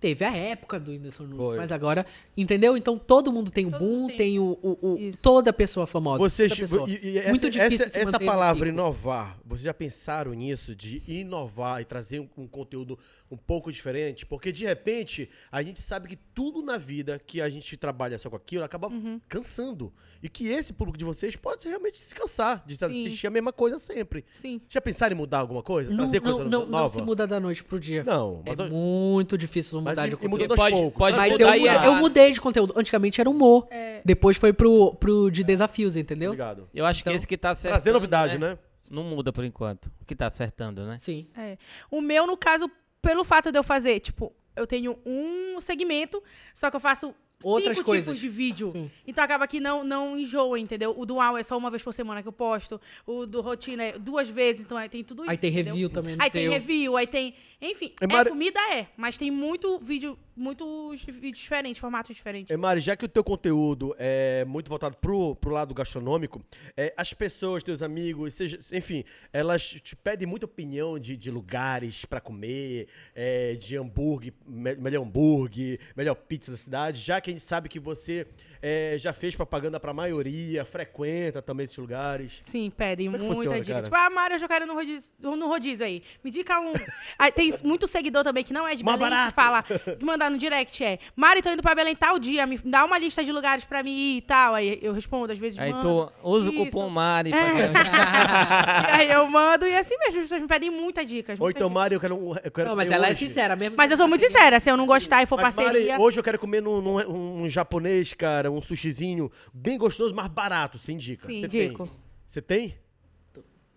Teve 0.00 0.24
a 0.24 0.32
época 0.36 0.78
do 0.78 0.92
Whindersson 0.92 1.24
Nunes, 1.24 1.36
Foi. 1.36 1.56
mas 1.56 1.72
agora, 1.72 2.06
entendeu? 2.36 2.76
Então 2.76 2.96
todo 2.96 3.32
mundo 3.32 3.50
tem 3.50 3.66
o 3.66 3.70
Todo 3.72 3.80
boom, 3.80 4.06
tem. 4.06 4.16
tem 4.16 4.38
o, 4.38 4.56
o- 4.62 4.78
o- 4.94 5.10
toda 5.20 5.52
pessoa 5.52 5.88
famosa. 5.88 6.18
Vocês, 6.18 6.50
toda 6.52 6.60
pessoa. 6.62 6.88
e- 6.88 7.00
e 7.14 7.18
essa, 7.18 7.30
Muito 7.30 7.50
difícil 7.50 7.86
essa, 7.86 7.88
se 7.88 7.98
essa 8.06 8.20
palavra 8.20 8.68
inovar, 8.68 9.36
vocês 9.44 9.64
já 9.64 9.74
pensaram 9.74 10.32
nisso, 10.34 10.72
de 10.74 11.02
inovar 11.08 11.80
e 11.82 11.84
trazer 11.84 12.20
um, 12.20 12.28
um 12.38 12.46
conteúdo 12.46 12.96
um 13.30 13.36
pouco 13.36 13.70
diferente? 13.72 14.24
Porque 14.26 14.50
de 14.50 14.64
repente, 14.64 15.28
a 15.52 15.62
gente 15.62 15.80
sabe 15.82 16.08
que 16.08 16.16
tudo 16.16 16.62
na 16.62 16.76
vida 16.78 17.20
que 17.26 17.40
a 17.40 17.48
gente 17.48 17.76
trabalha 17.76 18.18
só 18.18 18.30
com 18.30 18.36
aquilo 18.36 18.64
acaba 18.64 18.88
Uhum. 18.88 19.20
cansando. 19.28 19.92
E 20.22 20.28
que 20.28 20.48
esse 20.48 20.72
público 20.72 20.98
de 20.98 21.04
vocês 21.04 21.36
pode 21.36 21.68
realmente 21.68 21.98
se 21.98 22.12
cansar 22.14 22.64
de 22.66 22.76
Sim. 22.76 22.84
assistir 22.84 23.26
a 23.26 23.30
mesma 23.30 23.52
coisa 23.52 23.78
sempre. 23.78 24.24
Sim. 24.34 24.60
Já 24.68 24.80
pensaram 24.80 25.14
em 25.14 25.16
mudar 25.18 25.38
alguma 25.38 25.62
coisa? 25.62 25.90
Não, 25.90 25.98
Trazer 25.98 26.20
não, 26.22 26.32
coisa 26.32 26.50
não, 26.50 26.60
não 26.62 26.66
nova? 26.68 26.94
se 26.98 27.02
muda 27.02 27.26
da 27.26 27.38
noite 27.38 27.62
pro 27.62 27.78
dia. 27.78 28.02
Não, 28.02 28.42
É 28.44 28.50
mas, 28.50 28.58
eu- 28.58 28.68
muito 28.70 29.38
difícil 29.38 29.80
mas 29.80 29.92
mudar 29.92 30.06
e- 30.06 30.10
de 30.10 30.14
e 30.16 30.18
conteúdo. 30.28 30.56
Pode- 30.56 30.90
pode 30.92 31.16
né? 31.16 31.22
Mas 31.22 31.32
mudar 31.32 31.56
eu, 31.56 31.60
mudei- 31.62 31.86
eu 31.88 31.94
mudei 31.96 32.32
de 32.32 32.40
conteúdo. 32.40 32.74
Antigamente 32.76 33.20
era 33.20 33.30
humor. 33.30 33.68
É. 33.70 34.02
Depois 34.04 34.36
foi 34.36 34.52
pro, 34.52 34.94
pro 34.94 35.30
de 35.30 35.44
desafios, 35.44 35.96
entendeu? 35.96 36.30
Obrigado. 36.30 36.68
Eu 36.74 36.84
acho 36.86 37.00
Então, 37.02 37.12
que 37.12 37.16
esse 37.16 37.26
que 37.26 37.36
tá 37.36 37.50
acertando. 37.50 37.82
Trazer 37.82 37.92
novidade, 37.92 38.38
né? 38.38 38.58
Não 38.90 39.04
muda 39.04 39.32
por 39.32 39.44
enquanto. 39.44 39.86
O 40.00 40.04
que 40.06 40.16
tá 40.16 40.26
acertando, 40.26 40.84
né? 40.86 40.96
Sim. 40.98 41.28
É. 41.36 41.58
O 41.90 42.00
meu, 42.00 42.26
no 42.26 42.36
caso, 42.36 42.70
pelo 43.08 43.24
fato 43.24 43.50
de 43.50 43.58
eu 43.58 43.62
fazer, 43.62 44.00
tipo, 44.00 44.30
eu 44.54 44.66
tenho 44.66 44.98
um 45.06 45.58
segmento, 45.60 46.22
só 46.52 46.68
que 46.68 46.76
eu 46.76 46.80
faço 46.80 47.14
Outras 47.42 47.76
cinco 47.78 47.86
coisas. 47.86 48.04
tipos 48.04 48.20
de 48.20 48.28
vídeo. 48.28 48.70
Sim. 48.72 48.90
Então 49.06 49.24
acaba 49.24 49.46
que 49.46 49.60
não, 49.60 49.82
não 49.82 50.18
enjoa, 50.18 50.58
entendeu? 50.58 50.92
O 50.94 51.06
dual 51.06 51.38
é 51.38 51.42
só 51.42 51.56
uma 51.56 51.70
vez 51.70 51.82
por 51.82 51.94
semana 51.94 52.20
que 52.20 52.28
eu 52.28 52.32
posto. 52.32 52.78
O 53.06 53.24
do 53.24 53.40
rotina 53.40 53.82
é 53.82 53.98
duas 53.98 54.28
vezes, 54.28 54.66
então 54.66 54.76
aí 54.76 54.88
tem 54.90 55.02
tudo 55.02 55.22
isso. 55.22 55.30
Aí 55.30 55.38
tem 55.38 55.50
entendeu? 55.50 55.72
review 55.74 55.88
também 55.88 56.16
no 56.16 56.22
Aí 56.22 56.30
tem 56.30 56.42
teu. 56.42 56.52
review, 56.52 56.96
aí 56.98 57.06
tem. 57.06 57.34
Enfim, 57.60 57.92
É, 58.00 58.06
Mari- 58.06 58.30
comida 58.30 58.60
é, 58.72 58.86
mas 58.96 59.18
tem 59.18 59.32
muito 59.32 59.80
vídeo, 59.80 60.16
muitos 60.36 61.02
vídeos 61.04 61.38
diferentes, 61.38 61.80
formatos 61.80 62.14
diferentes. 62.14 62.54
É, 62.54 62.56
Mari, 62.56 62.80
já 62.80 62.96
que 62.96 63.04
o 63.04 63.08
teu 63.08 63.24
conteúdo 63.24 63.96
é 63.98 64.44
muito 64.44 64.68
voltado 64.68 64.96
pro, 64.96 65.34
pro 65.34 65.50
lado 65.50 65.74
gastronômico, 65.74 66.40
é, 66.76 66.94
as 66.96 67.12
pessoas, 67.12 67.64
teus 67.64 67.82
amigos, 67.82 68.34
seja, 68.34 68.60
enfim, 68.72 69.02
elas 69.32 69.60
te 69.82 69.96
pedem 69.96 70.24
muita 70.28 70.46
opinião 70.46 71.00
de, 71.00 71.16
de 71.16 71.32
lugares 71.32 72.04
pra 72.04 72.20
comer, 72.20 72.86
é, 73.12 73.54
de 73.56 73.76
hambúrguer, 73.76 74.32
me- 74.46 74.76
melhor 74.76 75.02
hambúrguer, 75.02 75.80
melhor 75.96 76.14
pizza 76.14 76.52
da 76.52 76.56
cidade, 76.56 77.00
já 77.00 77.20
que 77.20 77.28
a 77.30 77.32
gente 77.32 77.42
sabe 77.42 77.68
que 77.68 77.80
você 77.80 78.24
é, 78.62 78.96
já 78.98 79.12
fez 79.12 79.34
propaganda 79.36 79.78
pra 79.80 79.92
maioria, 79.92 80.64
frequenta 80.64 81.40
também 81.42 81.64
esses 81.64 81.76
lugares. 81.76 82.38
Sim, 82.42 82.70
pedem 82.74 83.06
Como 83.06 83.16
é 83.16 83.20
que 83.20 83.24
muita 83.26 83.36
funciona, 83.40 83.60
dica. 83.60 83.72
cara? 83.74 83.84
Tipo, 83.84 83.96
ah, 83.96 84.10
Mário, 84.10 84.34
eu 84.34 84.38
já 84.38 84.48
quero 84.48 84.66
no 84.66 84.74
rodízio, 84.74 85.12
no 85.20 85.46
rodízio 85.48 85.84
aí. 85.86 86.02
Me 86.24 86.30
dica 86.30 86.58
um. 86.60 86.72
Aí 87.18 87.32
tem 87.32 87.52
muito 87.64 87.86
seguidor 87.86 88.22
também 88.22 88.44
que 88.44 88.52
não 88.52 88.66
é 88.66 88.74
de 88.74 88.84
Mais 88.84 88.96
Belém 88.98 89.10
barato. 89.10 89.28
que 89.30 89.34
fala, 89.34 89.62
que 89.96 90.04
mandar 90.04 90.30
no 90.30 90.38
direct 90.38 90.82
é, 90.84 90.98
Mário, 91.16 91.42
tô 91.42 91.50
indo 91.50 91.62
pra 91.62 91.74
Belém 91.74 91.96
tal 91.96 92.18
dia, 92.18 92.46
me 92.46 92.58
dá 92.58 92.84
uma 92.84 92.98
lista 92.98 93.24
de 93.24 93.32
lugares 93.32 93.64
pra 93.64 93.82
mim 93.82 93.90
ir 93.90 94.16
e 94.18 94.22
tal. 94.22 94.54
Aí 94.54 94.78
eu 94.82 94.92
respondo, 94.92 95.32
às 95.32 95.38
vezes 95.38 95.58
Aí 95.58 95.72
mando. 95.72 96.12
tu 96.22 96.28
usa 96.28 96.50
o 96.50 96.52
Isso. 96.54 96.64
cupom 96.66 96.88
Mari. 96.88 97.30
É. 97.38 97.68
E 98.88 99.00
aí 99.00 99.10
eu 99.10 99.26
mando 99.28 99.66
e 99.66 99.74
assim 99.76 99.96
mesmo, 99.98 100.16
as 100.18 100.22
pessoas 100.24 100.42
me 100.42 100.48
pedem 100.48 100.70
muitas 100.70 101.06
dicas. 101.06 101.38
Ou 101.38 101.46
muitas 101.46 101.60
então. 101.60 101.70
Mário, 101.70 101.96
eu 101.96 102.00
quero 102.00 102.16
um. 102.16 102.34
Eu 102.42 102.50
quero 102.50 102.68
Não, 102.68 102.76
mas 102.76 102.86
comer 102.86 102.96
ela 102.96 103.06
é 103.08 103.10
hoje. 103.10 103.26
sincera 103.26 103.56
mesmo. 103.56 103.76
Mas 103.76 103.90
eu 103.90 103.96
sou 103.96 104.08
muito 104.08 104.20
sincera, 104.26 104.58
se 104.60 104.70
eu 104.70 104.76
não 104.76 104.86
gostar 104.86 105.22
e 105.22 105.26
for 105.26 105.36
Mas, 105.40 105.54
parceria... 105.54 105.92
Mari, 105.92 106.02
hoje 106.02 106.18
eu 106.18 106.24
quero 106.24 106.38
comer 106.38 106.60
num, 106.62 106.80
num- 106.80 107.42
um 107.42 107.48
japonês, 107.48 108.14
cara, 108.14 108.47
um 108.50 108.60
sushizinho 108.60 109.30
bem 109.52 109.76
gostoso, 109.78 110.14
mas 110.14 110.28
barato, 110.28 110.78
sem 110.78 110.96
dica. 110.96 111.26
Sim, 111.26 111.40
Você 111.42 111.48
tem? 111.48 111.68
dico. 111.68 111.90
Você 112.26 112.42
tem? 112.42 112.78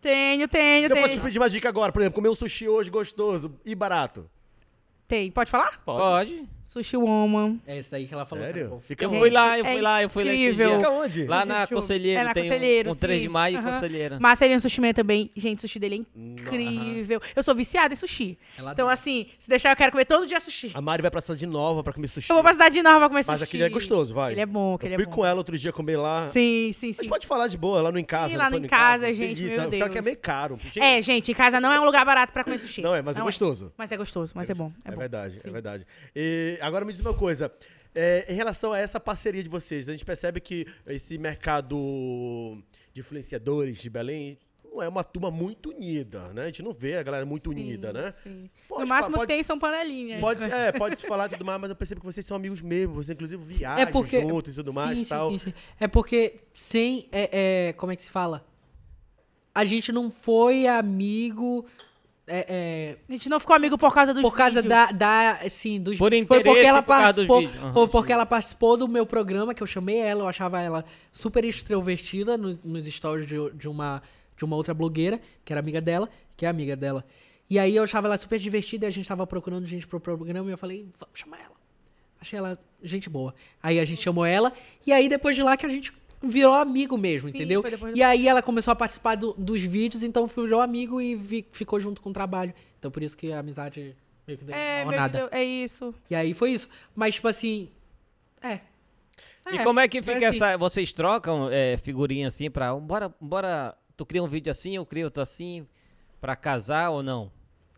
Tenho, 0.01 0.47
tenho, 0.47 0.88
Se 0.88 0.93
eu 0.93 0.97
fosse 0.97 1.09
te 1.09 1.11
tenho. 1.13 1.24
pedir 1.24 1.38
uma 1.39 1.49
dica 1.49 1.69
agora, 1.69 1.91
por 1.91 2.01
exemplo, 2.01 2.15
comer 2.15 2.30
um 2.30 2.36
sushi 2.36 2.67
hoje 2.67 2.89
gostoso 2.89 3.53
e 3.63 3.76
barato. 3.76 4.30
Tem, 5.07 5.30
pode 5.32 5.51
falar? 5.51 5.80
Pode. 5.86 6.47
Sushi 6.72 6.95
Woman. 6.95 7.59
É 7.67 7.78
esse 7.78 7.91
daí 7.91 8.07
que 8.07 8.13
ela 8.13 8.26
falou. 8.26 8.45
Sério? 8.45 8.69
bom. 8.69 8.80
Fica 8.88 9.03
Eu 9.03 9.09
onde? 9.09 9.19
fui 9.19 9.30
lá, 9.30 9.59
eu 9.59 9.65
é 9.65 9.72
fui 9.74 9.82
lá, 9.82 10.03
eu 10.03 10.09
fui 10.09 10.24
lá 10.24 10.34
incrível. 10.34 10.67
dia. 10.69 10.78
Fica 10.78 10.89
onde? 10.89 11.26
Lá 11.28 11.45
na 11.45 11.67
Conselheiro, 11.67 12.22
é 12.22 12.24
na 12.24 12.34
tem 12.34 12.43
um- 12.43 12.45
Conselheiro, 12.47 12.91
um 12.91 12.95
3 12.95 13.22
de 13.24 13.28
maio 13.30 13.53
e 13.55 13.57
Aham. 13.57 13.72
Conselheiro. 13.74 14.22
Marcelinho 14.22 14.61
Sushi 14.61 14.80
Man 14.82 14.93
também. 14.93 15.30
Gente, 15.36 15.57
o 15.57 15.61
sushi 15.61 15.80
dele 15.80 15.95
é 16.15 16.19
incrível. 16.22 17.22
Eu 17.36 17.43
sou 17.43 17.53
viciada 17.53 17.93
em 17.93 17.97
sushi. 17.97 18.38
Ela 18.57 18.72
Então, 18.72 18.88
assim, 18.88 19.28
se 19.39 19.49
deixar, 19.49 19.72
eu 19.72 19.76
quero 19.76 19.91
comer 19.91 20.05
todo 20.05 20.26
dia 20.26 20.39
sushi. 20.39 20.72
A 20.74 20.82
Mari 20.82 21.01
vai 21.01 21.11
pra 21.11 21.22
cidade 21.22 21.45
nova 21.45 21.84
pra 21.84 21.91
comer 21.93 22.07
sushi. 22.07 22.30
Eu 22.30 22.36
vou 22.36 22.43
pra 22.43 22.53
cidade 22.53 22.82
nova 22.82 23.09
comer 23.09 23.24
Mas 23.28 23.39
sushi. 23.39 23.43
aquele 23.43 23.63
é 23.63 23.69
gostoso, 23.69 24.13
vai. 24.13 24.32
Ele 24.34 24.41
é 24.41 24.45
bom, 24.45 24.72
Eu 24.72 24.76
aquele 24.76 24.95
fui 24.95 25.03
é 25.03 25.07
bom. 25.07 25.11
com 25.11 25.26
ela 25.26 25.38
outro 25.39 25.57
dia 25.57 25.74
comer 25.74 25.97
lá. 25.97 26.30
Sim, 26.30 26.72
sim, 26.74 26.88
Mas 26.88 26.97
sim. 26.97 27.09
pode 27.09 27.28
falar 27.28 27.47
de 27.47 27.57
boa, 27.57 27.82
lá 27.82 27.91
no 27.91 27.99
Em 27.99 28.03
Casa. 28.05 28.30
Sim, 28.32 28.38
lá 28.38 28.49
no 28.49 28.57
Em 28.57 28.67
Casa, 28.67 29.13
gente, 29.13 29.36
Delícia. 29.36 29.61
meu 29.61 29.69
Pior 29.69 29.89
que 29.89 29.97
é 29.97 30.01
Deus. 30.01 30.05
meio 30.05 30.17
caro. 30.17 30.57
Gente, 30.63 30.80
É, 30.80 31.01
gente, 31.01 31.32
em 31.32 31.36
casa 31.36 31.59
não 31.59 31.72
é 31.72 31.80
um 31.80 31.86
lugar 31.86 32.05
barato 32.05 32.32
pra 32.32 32.43
comer 32.43 32.57
sushi. 32.59 32.82
Não 32.82 32.95
é, 32.95 33.01
mas 33.01 33.17
é 33.17 33.22
gostoso. 33.22 33.74
Mas 33.78 33.91
é 33.91 33.97
gostoso, 33.97 34.32
mas 34.36 34.49
é, 34.49 34.53
bom. 34.53 34.72
É, 34.86 34.91
É, 34.91 34.95
verdade, 34.95 35.39
é 35.43 35.49
verdade. 35.49 35.86
E 36.15 36.57
agora 36.62 36.86
me 36.86 36.93
diz 36.93 37.01
uma 37.05 37.14
coisa. 37.14 37.51
é, 37.93 38.26
em 38.32 38.36
relação 38.36 38.72
a 38.72 38.80
essa 38.80 38.99
parceria 38.99 39.43
de 39.43 39.49
vocês, 39.49 39.89
a 39.89 39.91
gente 39.91 40.05
percebe 40.05 40.39
que 40.39 40.66
esse 40.88 41.18
mercado 41.18 42.57
de 42.93 43.01
influenciadores 43.01 43.78
de 43.80 43.89
Belém 43.89 44.38
não 44.64 44.82
é 44.82 44.88
uma 44.88 45.03
turma 45.03 45.30
muito 45.30 45.72
unida, 45.72 46.30
né? 46.34 46.43
A 46.43 46.45
gente 46.45 46.64
não 46.64 46.72
vê 46.72 46.95
a 46.95 47.03
galera 47.03 47.26
muito 47.26 47.49
Sim, 47.51 47.55
unida, 47.59 47.91
né? 47.91 48.14
sim. 48.24 48.49
Pode 48.70 48.84
no 48.84 48.88
máximo 48.88 49.18
pode- 49.18 49.28
tem 49.28 49.43
são 49.43 49.59
panelinhas. 49.59 50.22
Pode, 50.22 50.41
é, 50.49 50.72
pode 50.72 50.95
se 51.01 51.05
falar 51.05 51.28
tudo 51.28 51.43
mais, 51.43 51.59
mas 51.59 51.70
eu 51.70 51.76
percebo 51.76 51.99
que 51.99 52.05
vocês 52.05 52.26
são 52.26 52.38
amigos 52.38 52.62
mesmo. 52.62 52.93
Vocês, 52.95 53.09
inclusive, 53.14 53.43
viajam 53.43 53.80
É 53.80 53.86
porque. 53.86 54.22
juntos 54.22 54.53
e 54.53 54.55
tudo 54.55 54.72
mais 54.74 54.97
sim, 54.97 55.03
e 55.03 55.05
tal. 55.05 55.30
Sim, 55.32 55.38
sim. 55.39 55.53
É 55.78 55.88
porque 55.89 56.36
sem. 56.53 57.09
É, 57.12 57.68
é, 57.70 57.74
como 57.74 57.91
é 57.91 57.97
que 57.97 58.01
se 58.03 58.09
fala? 58.09 58.45
A 59.53 59.66
gente 59.66 59.91
não 59.91 60.09
foi 60.09 60.66
amigo. 60.68 61.66
É, 62.28 62.45
é, 62.47 62.97
A 63.09 63.11
gente 63.11 63.28
não 63.28 63.39
ficou 63.39 63.55
amigo 63.55 63.78
por 63.78 63.93
causa 63.93 64.13
dos 64.13 64.22
por 64.22 64.34
causa 64.36 64.61
vídeos. 64.61 64.69
da, 64.88 64.91
da. 64.91 65.32
Assim, 65.43 65.82
dos 65.82 65.97
Por 65.97 66.11
Foi 66.11 66.17
interesse 66.19 66.43
porque 66.45 66.65
ela 66.65 66.82
por 66.82 66.88
participou. 66.88 67.43
Aham, 67.45 67.74
foi 67.74 67.88
porque 67.88 68.13
ela 68.13 68.26
participou 68.26 68.78
do 68.78 68.88
meu 68.88 69.05
programa, 69.05 69.53
que 69.53 69.61
eu 69.63 69.67
chamei 69.67 69.97
ela, 69.97 70.22
eu 70.24 70.28
achava 70.28 70.61
ela 70.61 70.86
super 71.11 71.43
extrovertida 71.43 72.38
no- 72.38 72.57
nos 72.63 72.86
stories 72.86 73.28
de, 73.28 73.36
de 73.55 73.67
uma, 73.67 74.01
de 74.38 74.45
uma 74.45 74.55
outra 74.55 74.74
blogueira, 74.74 75.19
que 75.43 75.51
era 75.51 75.59
amiga 75.59 75.82
dela, 75.82 76.07
que 76.38 76.45
é 76.45 76.49
amiga 76.49 76.76
dela. 76.76 77.03
E 77.49 77.59
aí 77.59 77.76
eu 77.76 77.84
achava 77.84 78.07
ela 78.07 78.15
super 78.17 78.39
divertida 78.39 78.86
e 78.86 78.88
a 78.88 78.91
gente 78.91 79.07
tava 79.07 79.28
procurando 79.28 79.65
gente 79.65 79.86
pro 79.86 79.99
programa 79.99 80.47
e 80.49 80.53
eu 80.53 80.57
falei, 80.57 80.88
vamos 80.99 81.19
chamar 81.19 81.38
ela. 81.39 81.55
Achei 82.22 82.38
ela 82.38 82.57
gente 82.84 83.09
boa. 83.09 83.34
Aí 83.61 83.80
a 83.80 83.84
gente 83.84 84.01
chamou 84.01 84.26
ela, 84.26 84.53
e 84.86 84.93
aí 84.93 85.09
depois 85.09 85.36
de 85.36 85.41
lá 85.43 85.57
que 85.57 85.65
a 85.65 85.69
gente 85.69 85.91
virou 86.22 86.53
amigo 86.53 86.97
mesmo, 86.97 87.30
Sim, 87.30 87.36
entendeu? 87.38 87.61
depois 87.63 87.93
do- 87.93 87.97
E 87.97 88.03
aí 88.03 88.28
ela 88.28 88.41
começou 88.41 88.72
a 88.72 88.76
participar 88.76 89.15
do- 89.15 89.34
dos 89.38 89.61
vídeos, 89.61 90.03
então 90.03 90.28
virou 90.28 90.61
amigo 90.61 91.01
e 91.01 91.15
vi- 91.15 91.45
ficou 91.51 91.80
junto 91.80 92.01
com 92.01 92.09
o 92.09 92.13
trabalho. 92.13 92.53
Então 92.80 92.89
por 92.91 93.01
isso 93.03 93.17
que 93.17 93.32
a 93.32 93.39
amizade 93.39 93.95
meio 94.28 94.38
que 94.39 94.45
deu 94.45 94.55
É, 94.55 94.86
meio 94.86 94.99
nada. 94.99 95.17
deu- 95.19 95.30
é 95.32 95.43
isso. 95.43 95.93
E 96.09 96.15
aí 96.15 96.34
foi 96.34 96.51
isso. 96.51 96.69
Mas, 96.95 97.15
tipo 97.15 97.28
assim. 97.28 97.69
É. 98.41 98.59
E 99.51 99.57
É, 99.57 99.63
como 99.63 99.80
é 99.80 99.88
que 99.88 100.01
fica 100.01 100.17
assim. 100.30 100.38
essa. 100.38 100.57
Vocês 100.57 100.91
trocam 100.93 101.49
é, 101.51 101.78
figurinha 101.78 102.28
assim 102.28 102.49
pra. 102.49 102.74
Bora, 102.76 103.13
bora. 103.19 103.76
Tu 103.97 104.05
cria 104.05 104.24
um 104.24 104.28
vídeo 104.28 104.49
assim, 104.51 104.76
eu 104.76 104.86
crio 104.86 105.05
outro 105.05 105.22
assim. 105.22 105.67
Pra 106.19 106.36
casar 106.36 106.89
ou 106.91 107.01
não? 107.01 107.32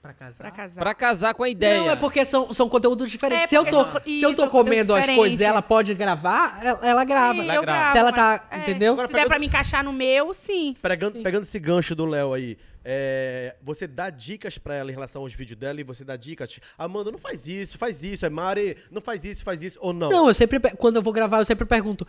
Pra 0.03 0.11
casar. 0.13 0.37
Pra 0.37 0.51
casar. 0.51 0.81
Pra 0.81 0.93
casar 0.93 1.33
com 1.33 1.43
a 1.43 1.49
ideia. 1.49 1.79
Não, 1.79 1.89
é 1.89 1.95
porque 1.95 2.25
são, 2.25 2.53
são 2.53 2.67
conteúdos 2.67 3.09
diferentes. 3.09 3.45
É, 3.45 3.47
se, 3.47 3.55
eu 3.55 3.63
tô, 3.63 3.83
são- 3.85 4.01
se 4.03 4.21
eu 4.21 4.35
tô 4.35 4.49
comendo 4.49 4.93
as 4.93 5.05
coisas 5.05 5.39
e 5.39 5.43
ela 5.45 5.61
pode 5.61 5.93
gravar, 5.93 6.59
ela, 6.61 6.79
ela 6.83 7.05
grava. 7.05 7.35
Sim, 7.35 7.43
Ela 7.45 7.55
eu 7.55 7.61
grava. 7.61 7.79
gravo, 7.79 7.91
Se 7.93 7.97
ela 7.99 8.11
tá. 8.11 8.47
é. 8.51 8.57
Entendeu? 8.57 8.91
Agora 8.93 9.07
Se 9.07 9.13
der 9.13 9.25
pra 9.27 9.39
me 9.39 9.45
encaixar 9.45 9.81
no 9.81 9.93
meu, 9.93 10.33
sim. 10.33 10.75
Pegando, 10.81 11.23
pegando 11.23 11.43
esse 11.43 11.57
gancho 11.57 11.95
do 11.95 12.05
Léo 12.05 12.33
aí, 12.33 12.57
é, 12.83 13.55
você 13.63 13.87
dá 13.87 14.09
dicas 14.09 14.57
pra 14.57 14.75
ela 14.75 14.91
em 14.91 14.93
relação 14.93 15.21
aos 15.21 15.33
vídeos 15.33 15.57
dela 15.57 15.79
e 15.79 15.85
você 15.85 16.03
dá 16.03 16.17
dicas. 16.17 16.59
Amanda, 16.77 17.09
não 17.09 17.17
faz 17.17 17.47
isso, 17.47 17.77
faz 17.77 18.03
isso. 18.03 18.25
É 18.25 18.29
Mari, 18.29 18.75
não 18.91 19.01
faz 19.01 19.23
isso, 19.23 19.41
faz 19.41 19.63
isso. 19.63 19.77
Ou 19.81 19.93
não? 19.93 20.09
Não, 20.09 20.27
eu 20.27 20.33
sempre. 20.33 20.59
Quando 20.59 20.97
eu 20.97 21.01
vou 21.01 21.13
gravar, 21.13 21.37
eu 21.37 21.45
sempre 21.45 21.65
pergunto. 21.65 22.05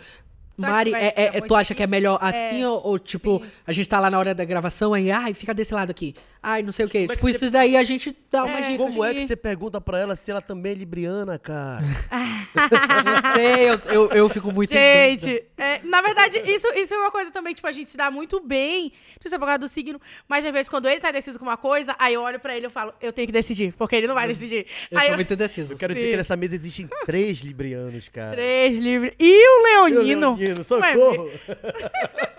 acha 0.61 0.71
Mari, 0.71 0.93
é- 0.95 1.37
é- 1.37 1.41
tu 1.41 1.55
acha 1.55 1.75
que 1.75 1.83
é 1.83 1.87
melhor 1.87 2.19
assim 2.21 2.63
É, 2.63 2.69
ou, 2.69 2.87
ou, 2.87 2.99
tipo, 2.99 3.41
sim. 3.45 3.51
a 3.67 3.73
gente 3.73 3.89
tá 3.89 3.99
lá 3.99 4.09
na 4.11 4.19
hora 4.19 4.33
da 4.35 4.45
gravação 4.45 4.95
aí, 4.95 5.11
ai, 5.11 5.33
fica 5.35 5.53
desse 5.55 5.73
lado 5.75 5.91
aqui. 5.91 6.15
Ai, 6.47 6.63
não 6.63 6.73
sei 6.73 6.85
o 6.85 6.89
quê. 6.91 7.01
Como 7.01 7.13
é 7.13 7.17
que 7.17 7.21
tipo, 7.23 7.33
você- 7.39 7.45
isso 7.47 7.51
daí 7.53 7.75
a 7.75 7.83
gente 7.83 8.15
dá 8.31 8.45
uma 8.45 8.59
É, 8.59 8.71
dica. 8.73 8.77
Como 8.85 9.03
é 9.05 9.15
que 9.15 9.27
você 9.27 9.35
pergunta 9.35 9.81
pra 9.81 9.99
ela 9.99 10.15
se 10.15 10.31
ela 10.31 10.43
também 10.43 10.73
é 10.73 10.75
libriana, 10.75 11.39
cara? 11.39 11.81
Não 12.55 13.35
sei, 13.35 13.69
eu, 13.71 13.81
eu, 13.93 14.11
eu 14.11 14.29
fico 14.29 14.53
muito 14.53 14.71
em 14.73 14.77
dúvida. 14.77 15.27
Gente, 15.27 15.45
é, 15.57 15.81
na 15.83 16.01
verdade, 16.03 16.39
isso, 16.47 16.67
isso 16.75 16.95
é 16.95 16.99
uma 16.99 17.11
coisa 17.11 17.31
também, 17.31 17.55
tipo, 17.55 17.67
a 17.67 17.73
gente 17.73 17.91
se 17.91 17.97
dá 17.97 18.11
muito 18.11 18.41
bem, 18.41 18.93
não 19.17 19.23
sei 19.23 19.29
se 19.31 19.35
é 19.35 19.39
por 19.39 19.47
causa 19.47 19.59
do 19.59 19.69
signo, 19.69 20.01
mas 20.29 20.45
às 20.45 20.53
vezes 20.53 20.69
quando 20.69 20.87
ele 20.89 21.01
tá 21.01 21.11
decidido 21.11 21.39
com 21.39 21.45
uma 21.47 21.57
coisa, 21.57 21.97
aí 21.99 22.15
eu 22.15 22.21
olho 22.23 22.39
pra 22.39 22.55
ele 22.57 22.67
e 22.67 22.69
eu 22.69 22.71
falo, 22.71 22.93
eu 23.01 23.13
tenho 23.13 23.27
que 23.27 23.33
decidir, 23.33 23.73
porque 23.77 23.97
ele 23.97 24.07
não 24.07 24.15
vai 24.15 24.29
decidir. 24.29 24.67
Eu 24.91 24.99
aí 24.99 25.05
sou 25.07 25.13
eu, 25.15 25.17
muito 25.17 25.33
indeciso. 25.35 25.73
Eu 25.73 25.79
quero 25.79 25.95
dizer 25.95 26.07
Sim. 26.07 26.11
que 26.13 26.17
nessa 26.19 26.37
mesa 26.37 26.55
existem 26.55 26.89
três 27.07 27.39
librianos, 27.41 28.09
cara. 28.09 28.33
três 28.33 28.79
livros. 28.79 29.13
E 29.19 29.49
o 29.49 29.63
Leonino? 29.89 30.35
Leonino, 30.37 30.59
Ué, 30.59 30.65
socorro! 30.65 31.31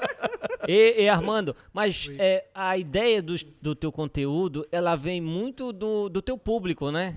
E, 0.68 1.03
e, 1.03 1.09
Armando, 1.09 1.55
mas 1.74 2.09
é, 2.18 2.45
a 2.53 2.78
ideia 2.78 3.22
do, 3.22 3.36
do 3.61 3.76
teu 3.76 3.91
conteúdo, 3.91 4.68
ela 4.72 4.95
vem 4.95 5.22
muito 5.22 5.72
do, 5.72 6.09
do 6.09 6.22
teu 6.22 6.38
público, 6.38 6.91
né? 6.91 7.16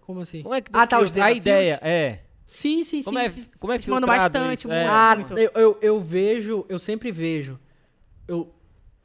Como 0.00 0.20
assim? 0.20 0.42
Como 0.42 0.54
é 0.54 0.60
que 0.60 0.70
tu 0.70 0.78
ah, 0.78 0.86
tá, 0.86 1.00
os 1.00 1.16
A 1.16 1.32
ideia, 1.32 1.80
é. 1.82 2.20
Sim, 2.46 2.84
sim, 2.84 2.98
sim. 2.98 3.02
Como 3.02 3.18
é, 3.18 3.28
sim. 3.28 3.44
como 3.58 3.72
é 3.72 3.78
filtrado 3.78 4.06
bastante, 4.06 4.60
isso? 4.60 4.72
É. 4.72 4.86
Ah, 4.86 5.16
muito. 5.16 5.36
eu, 5.36 5.50
eu, 5.54 5.78
eu 5.82 6.00
vejo, 6.00 6.64
eu 6.68 6.78
sempre 6.78 7.10
vejo. 7.10 7.58
Eu 8.28 8.52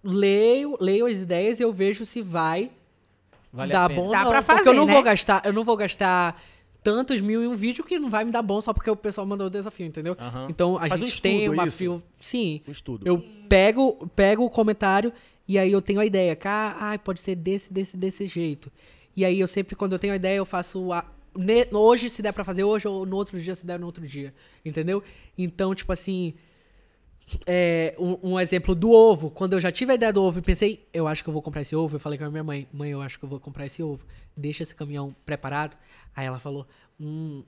leio, 0.03 0.77
leio 0.79 1.07
as 1.07 1.17
ideias 1.17 1.59
e 1.59 1.63
eu 1.63 1.73
vejo 1.73 2.05
se 2.05 2.21
vai 2.21 2.71
Vale 3.51 3.73
a 3.73 3.79
dar 3.79 3.87
pena. 3.89 4.01
bom 4.01 4.07
ou 4.07 4.11
Dá 4.11 4.23
não. 4.23 4.31
pra 4.31 4.41
porque 4.41 4.51
eu 4.51 4.57
fazer, 4.57 4.73
não 4.73 4.85
né? 4.85 4.93
vou 4.93 5.03
gastar, 5.03 5.41
eu 5.43 5.53
não 5.53 5.63
vou 5.63 5.77
gastar 5.77 6.41
tantos 6.83 7.19
mil 7.21 7.43
em 7.43 7.47
um 7.47 7.55
vídeo 7.55 7.83
que 7.83 7.97
não 7.99 8.09
vai 8.09 8.23
me 8.25 8.31
dar 8.31 8.41
bom 8.41 8.59
só 8.61 8.73
porque 8.73 8.89
o 8.89 8.95
pessoal 8.95 9.25
mandou 9.27 9.47
o 9.47 9.49
desafio, 9.49 9.85
entendeu? 9.85 10.15
Aham. 10.19 10.47
Então 10.49 10.77
a 10.77 10.87
Faz 10.89 11.01
um 11.01 11.05
gente 11.05 11.21
tem 11.21 11.37
estudo, 11.39 11.53
uma 11.53 11.67
isso? 11.67 11.77
fio. 11.77 12.03
Sim. 12.19 12.61
Um 12.67 12.71
estudo. 12.71 13.07
Eu 13.07 13.23
pego, 13.47 14.07
pego 14.15 14.43
o 14.45 14.49
comentário 14.49 15.11
e 15.47 15.57
aí 15.59 15.71
eu 15.71 15.81
tenho 15.81 15.99
a 15.99 16.05
ideia. 16.05 16.35
que, 16.35 16.47
Ah, 16.47 16.75
ai, 16.79 16.97
pode 16.97 17.19
ser 17.21 17.35
desse, 17.35 17.71
desse, 17.73 17.95
desse 17.97 18.25
jeito. 18.27 18.71
E 19.15 19.25
aí 19.25 19.39
eu 19.39 19.47
sempre, 19.47 19.75
quando 19.75 19.91
eu 19.93 19.99
tenho 19.99 20.13
a 20.13 20.15
ideia, 20.15 20.37
eu 20.37 20.45
faço 20.45 20.91
a- 20.93 21.05
hoje, 21.73 22.09
se 22.09 22.21
der 22.21 22.31
pra 22.31 22.43
fazer 22.43 22.63
hoje, 22.63 22.87
ou 22.87 23.05
no 23.05 23.15
outro 23.15 23.39
dia, 23.39 23.55
se 23.55 23.65
der 23.65 23.79
no 23.79 23.85
outro 23.85 24.05
dia. 24.07 24.33
Entendeu? 24.65 25.03
Então, 25.37 25.73
tipo 25.75 25.91
assim. 25.91 26.33
É, 27.45 27.95
um, 27.99 28.31
um 28.33 28.39
exemplo 28.39 28.73
do 28.75 28.91
ovo. 28.91 29.29
Quando 29.29 29.53
eu 29.53 29.59
já 29.59 29.71
tive 29.71 29.91
a 29.91 29.95
ideia 29.95 30.11
do 30.13 30.23
ovo 30.23 30.39
e 30.39 30.41
pensei, 30.41 30.87
eu 30.93 31.07
acho 31.07 31.23
que 31.23 31.29
eu 31.29 31.33
vou 31.33 31.41
comprar 31.41 31.61
esse 31.61 31.75
ovo, 31.75 31.95
eu 31.95 31.99
falei 31.99 32.17
com 32.17 32.25
a 32.25 32.29
minha 32.31 32.43
mãe, 32.43 32.67
mãe, 32.73 32.91
eu 32.91 33.01
acho 33.01 33.17
que 33.19 33.25
eu 33.25 33.29
vou 33.29 33.39
comprar 33.39 33.65
esse 33.65 33.81
ovo. 33.83 34.05
Deixa 34.35 34.63
esse 34.63 34.73
caminhão 34.75 35.15
preparado. 35.25 35.77
Aí 36.15 36.25
ela 36.25 36.39
falou, 36.39 36.65
hum, 36.99 37.43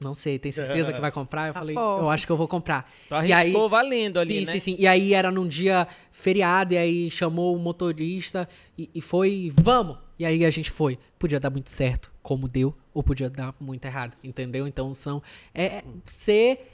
não 0.00 0.14
sei, 0.14 0.38
tem 0.38 0.50
certeza 0.50 0.92
que 0.92 1.00
vai 1.00 1.12
comprar? 1.12 1.48
Eu 1.48 1.52
Tá 1.54 1.60
falei, 1.60 1.74
forte. 1.74 2.02
eu 2.02 2.10
acho 2.10 2.26
que 2.26 2.32
eu 2.32 2.36
vou 2.36 2.48
comprar. 2.48 2.90
Tu 3.08 3.14
e 3.26 3.32
aí, 3.32 3.52
valendo 3.52 4.18
ali, 4.18 4.40
sim, 4.40 4.46
né? 4.46 4.52
sim, 4.52 4.58
sim. 4.58 4.76
E 4.78 4.86
aí 4.86 5.14
era 5.14 5.30
num 5.30 5.46
dia 5.46 5.86
feriado, 6.10 6.74
e 6.74 6.78
aí 6.78 7.10
chamou 7.10 7.54
o 7.54 7.58
motorista 7.58 8.48
e, 8.76 8.90
e 8.94 9.00
foi, 9.00 9.52
vamos! 9.62 9.98
E 10.18 10.24
aí 10.26 10.44
a 10.44 10.50
gente 10.50 10.70
foi. 10.70 10.98
Podia 11.18 11.38
dar 11.40 11.50
muito 11.50 11.70
certo, 11.70 12.12
como 12.22 12.48
deu, 12.48 12.74
ou 12.94 13.02
podia 13.02 13.30
dar 13.30 13.54
muito 13.60 13.84
errado, 13.84 14.16
entendeu? 14.22 14.66
Então 14.66 14.92
são. 14.94 15.22
É 15.54 15.64
é 15.64 15.84
ser. 16.06 16.68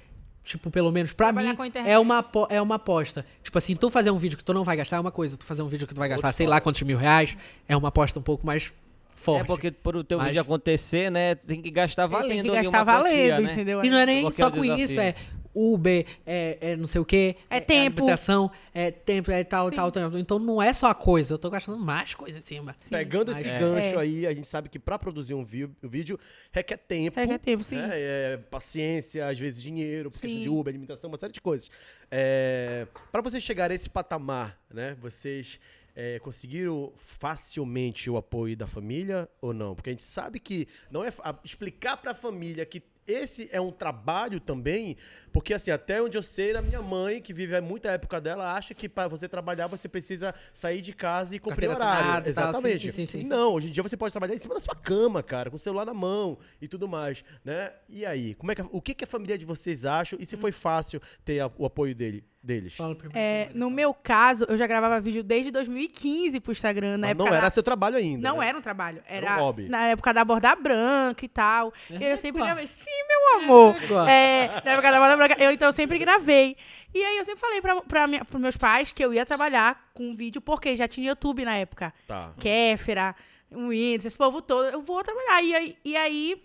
Tipo, 0.49 0.71
pelo 0.71 0.91
menos 0.91 1.13
pra 1.13 1.27
Trabalhar 1.27 1.53
mim, 1.53 1.71
é 1.85 1.99
uma, 1.99 2.25
é 2.49 2.63
uma 2.63 2.77
aposta. 2.77 3.23
Tipo 3.43 3.59
assim, 3.59 3.77
tu 3.77 3.91
fazer 3.91 4.11
um 4.11 4.17
vídeo 4.17 4.39
que 4.39 4.43
tu 4.43 4.55
não 4.55 4.65
vai 4.65 4.79
gastar 4.79 4.97
é 4.97 5.01
uma 5.01 5.11
coisa, 5.11 5.37
tu 5.37 5.45
fazer 5.45 5.61
um 5.61 5.69
vídeo 5.69 5.87
que 5.87 5.95
tu 5.95 5.99
vai 5.99 6.09
gastar 6.09 6.33
sei 6.33 6.47
lá 6.47 6.59
quantos 6.59 6.81
mil 6.81 6.97
reais, 6.97 7.37
é 7.69 7.77
uma 7.77 7.89
aposta 7.89 8.19
um 8.19 8.23
pouco 8.23 8.47
mais 8.47 8.73
forte. 9.15 9.43
É 9.43 9.45
porque 9.45 9.71
por 9.71 9.95
o 9.95 10.03
teu 10.03 10.17
Mas- 10.17 10.29
vídeo 10.29 10.41
acontecer, 10.41 11.11
né? 11.11 11.35
Tu 11.35 11.47
tem 11.47 11.61
que 11.61 11.71
gastar 11.71 12.07
valendo 12.07 12.45
tem 12.45 12.51
que 12.51 12.63
gastar 12.63 12.83
uma 12.83 13.03
quantia, 13.03 13.03
valendo, 13.03 13.47
né? 13.47 13.53
entendeu? 13.53 13.85
E 13.85 13.91
não 13.91 13.99
é 13.99 14.07
nem 14.07 14.23
Qualquer 14.23 14.43
só 14.43 14.51
com 14.51 14.63
desafio. 14.63 14.85
isso, 14.85 14.99
é 14.99 15.15
Uber, 15.55 16.05
é, 16.27 16.59
é 16.61 16.77
não 16.77 16.87
sei 16.87 17.01
o 17.01 17.05
quê. 17.05 17.37
É 17.51 17.61
tempo. 17.61 18.03
habitação, 18.03 18.51
é 18.75 18.91
tempo, 18.91 19.31
é 19.31 19.43
tal, 19.45 19.71
tal, 19.71 19.91
tal. 19.91 20.19
Então 20.19 20.39
não 20.39 20.61
é 20.63 20.73
só 20.73 20.87
a 20.89 20.95
coisa, 20.95 21.35
eu 21.35 21.39
tô 21.39 21.51
gastando 21.51 21.79
mais 21.79 22.15
coisa 22.15 22.39
em 22.39 22.43
cima. 22.43 22.77
Pegando 22.91 23.33
esse 23.33 23.43
Mas- 23.49 23.61
gancho 23.61 23.99
É. 23.99 24.01
aí, 24.01 24.27
a 24.27 24.35
gente 24.35 24.47
sabe 24.47 24.69
que 24.69 24.79
pra 24.79 24.99
produzir 24.99 25.35
um, 25.35 25.45
vi- 25.45 25.65
um 25.83 25.89
vídeo 25.89 26.19
requer 26.53 26.77
tempo. 26.77 27.19
Requer 27.19 27.39
tempo, 27.39 27.65
sim. 27.65 27.77
né? 27.77 27.89
É, 27.93 28.37
paciência, 28.51 29.27
às 29.29 29.39
vezes 29.39 29.63
dinheiro, 29.63 30.11
por 30.11 30.21
questão 30.21 30.39
Sim. 30.39 30.43
de 30.43 30.49
Uber, 30.49 30.71
alimentação, 30.71 31.09
uma 31.09 31.19
série 31.19 31.33
de 31.33 31.41
coisas. 31.41 31.71
É, 32.11 32.87
para 33.13 33.21
vocês 33.23 33.43
chegarem 33.43 33.75
a 33.75 33.77
esse 33.77 33.89
patamar, 33.91 34.59
né? 34.73 34.97
Vocês 35.01 35.59
é, 35.95 36.19
conseguiram 36.21 36.93
facilmente 36.97 38.09
o 38.09 38.17
apoio 38.17 38.57
da 38.57 38.67
família 38.67 39.29
ou 39.41 39.53
não? 39.53 39.75
Porque 39.75 39.91
a 39.91 39.93
gente 39.93 40.03
sabe 40.05 40.39
que 40.41 40.69
não 40.91 41.05
é 41.05 41.11
explicar 41.45 41.97
pra 41.97 42.15
família 42.15 42.65
que 42.65 42.83
esse 43.09 43.49
é 43.51 43.61
um 43.61 43.71
trabalho 43.73 44.39
também, 44.39 44.97
porque 45.33 45.55
assim, 45.55 45.71
até 45.71 46.01
onde 46.03 46.17
eu 46.17 46.23
sei, 46.23 46.55
a 46.57 46.63
minha 46.63 46.83
mãe, 46.83 47.21
que 47.21 47.33
vive 47.33 47.57
há 47.57 47.61
muita 47.63 47.91
época 47.91 48.21
dela, 48.21 48.53
acha 48.55 48.75
que 48.75 48.89
para 48.89 49.09
você 49.09 49.27
trabalhar 49.29 49.67
você 49.67 49.89
precisa 49.89 50.35
sair 50.53 50.83
de 50.83 50.93
casa 50.93 51.35
e 51.35 51.39
cumprir 51.39 51.69
Carteira 51.69 51.75
horário. 51.77 52.01
assinada 52.11 52.29
Exatamente. 52.29 52.93
sim, 52.93 53.07
sim, 53.07 53.23
sim. 53.23 53.27
Não, 53.27 53.55
hoje 53.55 53.69
em 53.69 53.71
dia 53.71 53.83
você 53.83 53.97
pode 53.97 54.13
trabalhar 54.13 54.35
em 54.35 54.39
cima 54.39 54.55
da 54.55 54.61
sua 54.61 54.75
cama, 54.75 55.23
cara, 55.23 55.49
com 55.51 55.57
o 55.57 55.59
celular 55.59 55.85
na 55.87 55.95
mão 55.95 56.39
e 56.61 56.69
tudo 56.69 56.87
mais, 56.87 57.25
né? 57.45 57.73
E 57.89 58.05
aí, 58.05 58.35
como 58.35 58.53
é 58.53 58.55
que, 58.55 58.63
o 58.71 58.81
que, 58.81 58.95
que 58.95 59.05
a 59.05 59.07
família 59.07 59.39
de 59.39 59.45
vocês 59.45 59.85
acham 59.85 60.19
e 60.21 60.27
se 60.27 60.37
foi 60.37 60.53
fácil 60.53 61.01
ter 61.25 61.41
a- 61.41 61.51
o 61.57 61.65
apoio 61.65 61.95
dele, 61.95 62.25
deles? 62.49 62.75
Fala 62.75 62.95
primeiro. 62.95 63.17
É, 63.19 63.51
no 63.55 63.71
meu 63.71 63.93
caso, 63.95 64.45
eu 64.49 64.57
já 64.57 64.67
gravava 64.67 64.99
vídeo 65.01 65.23
desde 65.23 65.51
2015 65.53 66.41
pro 66.41 66.51
Instagram. 66.53 66.93
Na 66.97 67.07
Mas 67.07 67.11
época 67.11 67.29
não 67.31 67.37
era 67.37 67.47
da- 67.47 67.51
seu 67.53 67.63
trabalho 67.63 67.97
ainda. 67.97 68.29
Não 68.29 68.39
né? 68.39 68.49
era 68.49 68.59
um 68.59 68.63
trabalho. 68.63 69.03
Era 69.07 69.27
Era, 69.27 69.37
um 69.37 69.41
hobby. 69.45 69.69
na 69.69 69.87
época 69.89 70.13
da 70.15 70.25
borda 70.25 70.57
branca 70.57 71.25
e 71.25 71.29
tal. 71.29 71.73
E 71.91 72.03
eu 72.03 72.17
sempre 72.17 72.43
gravei. 72.43 72.67
Sim, 72.67 72.91
meu 73.09 73.43
amor. 73.43 73.77
É, 74.09 74.49
na 74.65 74.73
época 74.73 74.91
da 74.91 74.99
borda 74.99 75.17
branca. 75.17 75.37
Eu 75.43 75.53
então 75.53 75.71
sempre 75.73 75.99
gravei. 75.99 76.57
E 76.95 77.05
aí 77.05 77.19
eu 77.19 77.25
sempre 77.27 77.41
falei 77.41 77.61
pra, 77.61 77.83
pra 77.83 78.07
minha, 78.07 78.25
pros 78.25 78.41
meus 78.41 78.57
pais 78.57 78.91
que 78.93 79.05
eu 79.05 79.13
ia 79.13 79.27
trabalhar 79.27 79.91
com 79.93 80.17
vídeo, 80.17 80.41
porque 80.41 80.75
já 80.75 80.89
tinha 80.89 81.09
YouTube 81.09 81.45
na 81.45 81.55
época. 81.55 81.93
Tá. 82.07 82.33
Kéfera, 82.41 83.15
Windows, 83.53 84.07
esse 84.07 84.17
povo 84.17 84.41
todo. 84.41 84.65
Eu 84.69 84.81
vou 84.81 85.03
trabalhar. 85.03 85.43
E 85.43 85.55
aí, 85.55 85.77
e 85.85 85.97
aí 85.97 86.43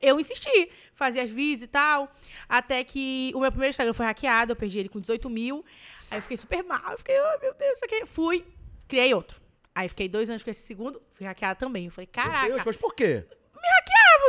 eu 0.00 0.18
insisti, 0.18 0.70
fazia 0.94 1.22
as 1.22 1.30
vídeos 1.30 1.62
e 1.62 1.66
tal. 1.66 2.12
Até 2.48 2.82
que 2.84 3.32
o 3.34 3.40
meu 3.40 3.50
primeiro 3.50 3.70
Instagram 3.70 3.94
foi 3.94 4.06
hackeado, 4.06 4.52
eu 4.52 4.56
perdi 4.56 4.78
ele 4.78 4.88
com 4.88 5.00
18 5.00 5.28
mil. 5.30 5.64
Aí 6.10 6.18
eu 6.18 6.22
fiquei 6.22 6.36
super 6.36 6.62
mal, 6.64 6.92
eu 6.92 6.98
fiquei, 6.98 7.16
oh 7.20 7.40
meu 7.40 7.54
Deus, 7.54 7.74
isso 7.74 7.84
aqui. 7.84 8.06
Fui, 8.06 8.44
criei 8.86 9.12
outro. 9.14 9.40
Aí 9.74 9.88
fiquei 9.88 10.08
dois 10.08 10.28
anos 10.28 10.42
com 10.42 10.50
esse 10.50 10.62
segundo, 10.62 11.00
fui 11.14 11.26
hackeada 11.26 11.54
também. 11.58 11.86
Eu 11.86 11.92
falei, 11.92 12.08
Meu 12.14 12.24
caraca, 12.24 12.48
Deus, 12.48 12.62
mas 12.64 12.76
por 12.76 12.94
quê? 12.94 13.24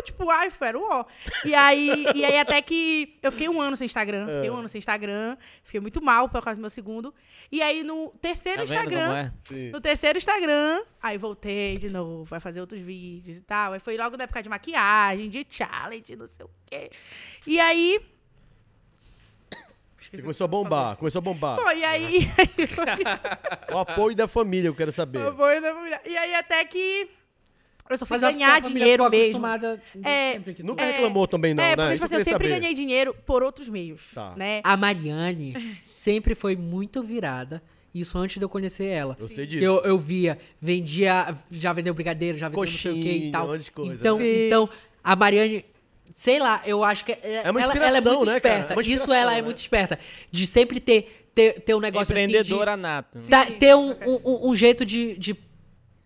Tipo, 0.03 0.29
ai, 0.29 0.49
foi, 0.49 0.67
era 0.67 0.79
o 0.79 0.83
ó. 0.83 1.05
E 1.45 1.53
aí, 1.53 2.05
e 2.15 2.25
aí 2.25 2.37
até 2.37 2.61
que 2.61 3.17
eu 3.21 3.31
fiquei 3.31 3.49
um 3.49 3.61
ano 3.61 3.75
sem 3.77 3.85
Instagram, 3.85 4.25
fiquei 4.27 4.49
um 4.49 4.55
ano 4.55 4.69
sem 4.69 4.79
Instagram, 4.79 5.37
fiquei 5.63 5.79
muito 5.79 6.01
mal 6.01 6.29
por 6.29 6.43
causa 6.43 6.57
do 6.57 6.61
meu 6.61 6.69
segundo. 6.69 7.13
E 7.51 7.61
aí 7.61 7.83
no 7.83 8.09
terceiro 8.21 8.59
Tá 8.59 8.63
Instagram, 8.63 9.31
é? 9.51 9.55
No 9.71 9.81
terceiro 9.81 10.17
Instagram, 10.17 10.83
aí 11.01 11.17
voltei 11.17 11.77
de 11.77 11.89
novo, 11.89 12.23
vai 12.25 12.39
fazer 12.39 12.61
outros 12.61 12.79
vídeos 12.79 13.37
e 13.37 13.41
tal. 13.41 13.73
Aí 13.73 13.79
foi 13.79 13.97
logo 13.97 14.15
da 14.15 14.25
época 14.25 14.43
de 14.43 14.49
maquiagem, 14.49 15.29
de 15.29 15.45
challenge, 15.49 16.15
não 16.15 16.27
sei 16.27 16.45
o 16.45 16.49
quê. 16.65 16.91
E 17.47 17.59
aí. 17.59 17.99
Você 20.11 20.21
começou 20.21 20.45
a 20.45 20.47
bombar, 20.47 20.97
começou 20.97 21.19
a 21.19 21.21
bombar. 21.21 21.57
Pô, 21.57 21.71
e 21.71 21.83
aí. 21.83 22.27
O 23.71 23.77
apoio 23.77 24.15
da 24.15 24.27
família, 24.27 24.67
eu 24.67 24.75
quero 24.75 24.91
saber. 24.91 25.31
Foi 25.35 25.61
da 25.61 25.73
família. 25.73 26.01
e 26.05 26.17
aí 26.17 26.33
até 26.35 26.63
que. 26.65 27.09
Eu 27.89 27.97
só 27.97 28.05
fui 28.05 28.19
Mas 28.19 28.33
ganhar 28.35 28.61
dinheiro 28.61 29.09
mesmo. 29.09 29.25
acostumada 29.45 29.81
É, 30.03 30.39
Nunca 30.59 30.85
reclamou 30.85 31.27
também, 31.27 31.53
não, 31.55 31.63
é, 31.63 31.75
né? 31.75 31.75
porque, 31.75 31.93
tipo 31.95 32.05
assim, 32.05 32.15
eu 32.15 32.23
sempre 32.23 32.47
saber. 32.49 32.59
ganhei 32.61 32.75
dinheiro 32.75 33.15
por 33.25 33.41
outros 33.41 33.67
meios. 33.67 34.01
Tá. 34.13 34.33
Né? 34.37 34.61
A 34.63 34.77
Mariane 34.77 35.77
sempre 35.81 36.35
foi 36.35 36.55
muito 36.55 37.01
virada. 37.01 37.61
Isso 37.93 38.15
antes 38.19 38.37
de 38.37 38.45
eu 38.45 38.49
conhecer 38.49 38.85
ela. 38.85 39.17
Eu 39.19 39.27
sei 39.27 39.47
disso. 39.47 39.63
Eu, 39.65 39.81
eu 39.83 39.97
via, 39.97 40.37
vendia, 40.61 41.35
já 41.49 41.73
vendeu 41.73 41.91
brigadeiro, 41.95 42.37
já 42.37 42.47
vendeu 42.47 42.63
não 42.65 42.71
sei 42.71 42.91
o 42.91 42.93
que 42.93 43.01
Coxinha, 43.01 43.27
e 43.27 43.31
tal. 43.31 43.45
um 43.47 43.51
monte 43.51 43.63
de 43.63 43.71
coisa, 43.71 43.95
então, 43.95 44.17
né? 44.19 44.23
Sim. 44.25 44.45
então, 44.45 44.69
a 45.03 45.15
Mariane, 45.15 45.65
sei 46.13 46.37
lá, 46.37 46.61
eu 46.67 46.83
acho 46.83 47.03
que 47.03 47.13
é, 47.13 47.41
É 47.43 47.49
uma 47.49 47.59
ela, 47.59 47.73
ela 47.73 47.97
é 47.97 48.01
muito 48.01 48.25
né, 48.25 48.39
cara? 48.39 48.55
esperta. 48.59 48.73
É 48.73 48.75
uma 48.75 48.83
Isso 48.83 49.11
ela 49.11 49.33
é 49.33 49.37
né? 49.37 49.41
muito 49.41 49.57
esperta. 49.57 49.97
De 50.31 50.45
sempre 50.45 50.79
ter, 50.79 51.27
ter, 51.33 51.53
ter 51.61 51.73
um 51.73 51.79
negócio 51.79 52.11
Empreendedora 52.13 52.73
assim. 52.73 52.81
nato. 52.83 53.17
De, 53.17 53.27
da- 53.27 53.45
ter 53.47 53.75
um, 53.75 53.89
um, 54.05 54.49
um 54.51 54.55
jeito 54.55 54.85
de, 54.85 55.17
de 55.17 55.33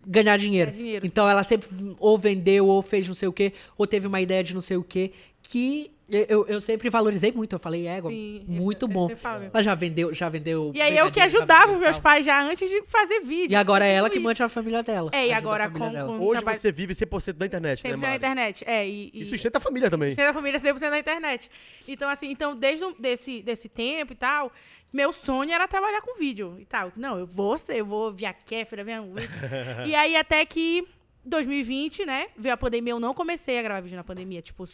ganhar 0.06 0.36
dinheiro. 0.36 0.70
Ganhar 0.70 0.82
dinheiro, 0.82 1.06
então 1.06 1.28
ela 1.28 1.42
sempre 1.42 1.68
ou 1.98 2.18
vendeu, 2.18 2.66
ou 2.66 2.82
fez 2.82 3.06
não 3.06 3.14
sei 3.14 3.28
o 3.28 3.32
que, 3.32 3.52
ou 3.76 3.86
teve 3.86 4.06
uma 4.06 4.20
ideia 4.20 4.42
de 4.44 4.54
não 4.54 4.60
sei 4.60 4.76
o 4.76 4.84
que, 4.84 5.12
que 5.42 5.90
eu, 6.28 6.46
eu 6.46 6.60
sempre 6.60 6.90
valorizei 6.90 7.32
muito. 7.32 7.54
Eu 7.54 7.58
falei, 7.58 7.86
égua, 7.86 8.10
Sim, 8.10 8.44
muito 8.46 8.84
eu- 8.84 8.88
eu 8.88 8.92
bom. 8.92 9.10
Ela 9.52 9.62
já 9.62 9.74
vendeu, 9.74 10.12
já 10.12 10.28
vendeu. 10.28 10.70
E 10.74 10.80
aí 10.80 10.96
eu 10.98 11.10
que 11.10 11.18
ajudava 11.18 11.72
os 11.72 11.78
e 11.78 11.80
meus 11.80 11.98
pais 11.98 12.26
já 12.26 12.42
antes 12.42 12.68
de 12.68 12.82
fazer 12.82 13.20
vídeo. 13.20 13.52
E 13.52 13.56
agora 13.56 13.86
é 13.86 13.94
ela 13.94 14.10
que 14.10 14.18
E- 14.18 14.20
mantém 14.20 14.44
a 14.44 14.48
família 14.50 14.82
dela. 14.82 15.10
É, 15.14 15.28
e 15.28 15.32
agora 15.32 15.68
com- 15.70 15.78
com- 15.78 16.20
Hoje 16.20 16.40
trabalho- 16.42 16.60
você 16.60 16.70
vive 16.70 16.94
100% 16.94 17.38
da 17.38 17.46
internet, 17.46 17.82
né, 17.82 17.90
100% 17.90 18.00
na 18.02 18.06
Mari? 18.08 18.16
internet. 18.18 18.64
É, 18.66 18.86
e. 18.86 19.10
e 19.14 19.20
Isso 19.22 19.30
sustenta 19.30 19.56
a 19.56 19.60
família 19.62 19.90
também. 19.90 20.10
sustenta 20.10 20.28
a 20.30 20.34
família 20.34 20.60
100% 20.60 20.90
na 20.90 20.98
internet. 20.98 21.50
Então, 21.88 22.08
assim, 22.10 22.30
então, 22.30 22.54
desde 22.54 22.84
desse, 22.98 23.40
desse 23.42 23.68
tempo 23.70 24.12
e 24.12 24.16
tal, 24.16 24.52
meu 24.94 25.12
sonho 25.12 25.52
era 25.52 25.66
trabalhar 25.66 26.00
com 26.02 26.16
vídeo 26.16 26.56
e 26.56 26.64
tal. 26.64 26.92
Não, 26.94 27.18
eu 27.18 27.26
vou 27.26 27.58
ser, 27.58 27.78
eu 27.78 27.84
vou 27.84 28.12
via 28.12 28.32
Kéfera, 28.32 28.84
via. 28.84 29.02
E 29.84 29.92
aí, 29.92 30.14
até 30.14 30.46
que 30.46 30.86
2020, 31.24 32.06
né, 32.06 32.28
veio 32.36 32.54
a 32.54 32.56
pandemia, 32.56 32.92
eu 32.92 33.00
não 33.00 33.12
comecei 33.12 33.58
a 33.58 33.62
gravar 33.62 33.80
vídeo 33.80 33.96
na 33.96 34.04
pandemia, 34.04 34.40
tipo, 34.40 34.64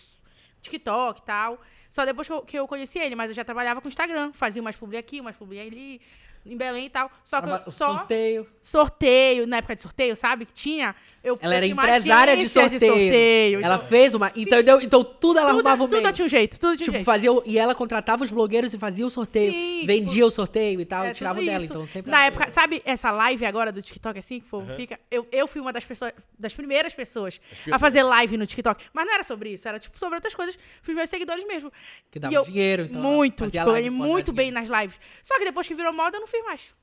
TikTok 0.61 1.21
e 1.21 1.25
tal. 1.25 1.59
Só 1.89 2.05
depois 2.05 2.29
que 2.29 2.35
eu, 2.35 2.43
que 2.43 2.59
eu 2.59 2.69
conheci 2.69 2.99
ele, 2.99 3.15
mas 3.15 3.31
eu 3.31 3.35
já 3.35 3.43
trabalhava 3.45 3.81
com 3.81 3.89
Instagram. 3.89 4.31
Fazia 4.35 4.61
umas 4.61 4.77
publi 4.77 4.99
aqui, 4.99 5.23
umas 5.23 5.35
publi 5.35 5.59
ali, 5.59 6.03
em 6.45 6.57
Belém 6.57 6.87
e 6.87 6.91
tal. 6.91 7.11
Só 7.25 7.41
que 7.41 7.47
eu 7.47 7.51
Ela- 7.55 7.63
o 7.67 7.71
só 7.73 7.95
sorteio. 7.97 8.47
sorteio, 8.63 9.47
na 9.47 9.59
época 9.59 9.77
de 9.77 9.83
sorteio, 9.83 10.17
sabe? 10.17 10.47
Que 10.47 10.53
tinha. 10.53 10.95
Eu, 11.23 11.39
Ela 11.43 11.55
eu 11.55 11.57
era 11.59 11.67
empresária 11.67 12.37
de 12.37 12.49
sorteio. 12.49 12.81
sorteio, 12.81 13.61
ela 13.65 13.75
então- 13.77 13.89
fez 13.89 14.15
uma. 14.15 14.33
Entendeu? 14.35 14.81
Então 14.81 15.03
tudo 15.05 15.39
ela 15.39 15.49
tudo, 15.51 15.59
arrumava 15.59 15.85
o 15.85 15.87
tudo 15.89 16.01
meio. 16.03 16.13
tinha 16.15 16.25
um 16.25 16.29
jeito, 16.29 16.59
tudo 16.59 16.77
tinha 16.77 16.85
um 16.85 16.85
Tipo, 16.87 16.93
jeito. 16.93 17.05
fazia. 17.05 17.31
E 17.45 17.59
ela 17.59 17.75
contratava 17.75 18.25
os 18.25 18.31
blogueiros 18.31 18.73
e 18.73 18.79
fazia 18.79 19.07
o 19.07 19.11
sorteio. 19.11 19.53
Sim, 19.53 19.87
vendia 19.87 20.13
tipo, 20.15 20.27
o 20.27 20.31
sorteio 20.31 20.81
e 20.81 20.85
tal, 20.85 21.05
É, 21.05 21.11
e 21.11 21.15
tirava 21.15 21.39
tudo 21.39 21.47
dela. 21.47 21.63
isso. 21.65 21.73
Então 21.73 21.87
sempre. 21.87 22.11
Na 22.11 22.19
ela- 22.19 22.27
época, 22.27 22.51
sabe 22.51 22.83
essa 22.85 23.11
live 23.11 23.45
agora 23.45 23.71
do 23.71 23.83
TikTok, 23.83 24.19
assim, 24.19 24.41
que 24.41 24.47
o 24.47 24.51
povo 24.51 24.75
fica? 24.77 24.99
Eu, 25.11 25.27
eu 25.31 25.47
fui 25.47 25.61
uma 25.61 25.73
das 25.73 25.85
pessoas, 25.85 26.13
das 26.39 26.55
primeiras 26.55 26.95
pessoas 26.95 27.41
a 27.71 27.79
fazer 27.79 28.03
live 28.03 28.37
no 28.37 28.47
TikTok. 28.47 28.85
Mas 28.93 29.07
não 29.07 29.15
era 29.15 29.23
sobre 29.23 29.51
isso, 29.51 29.69
era 29.69 29.79
tipo 29.79 29.99
sobre 29.99 30.15
outras 30.17 30.35
coisas 30.35 30.59
pros 30.83 30.97
meus 30.97 31.11
seguidores 31.11 31.45
mesmo. 31.47 31.71
Que 32.11 32.19
E 32.19 32.21
dava 32.21 32.35
eu- 32.35 32.45
dinheiro, 32.45 32.85
então 32.85 33.01
Muito, 33.03 33.45
tipo, 33.51 33.57
eu 33.59 33.73
ganhei 33.73 33.91
muito 33.91 34.33
bem 34.33 34.51
dinheiro. 34.51 34.71
nas 34.73 34.83
lives. 34.83 34.99
Só 35.23 35.39
que 35.39 35.45
depois 35.45 35.67
que 35.67 35.75
virou 35.75 35.93
moda, 35.93 36.17
eu 36.17 36.21
não 36.21 36.27
fiz 36.31 36.45
mais. 36.45 36.75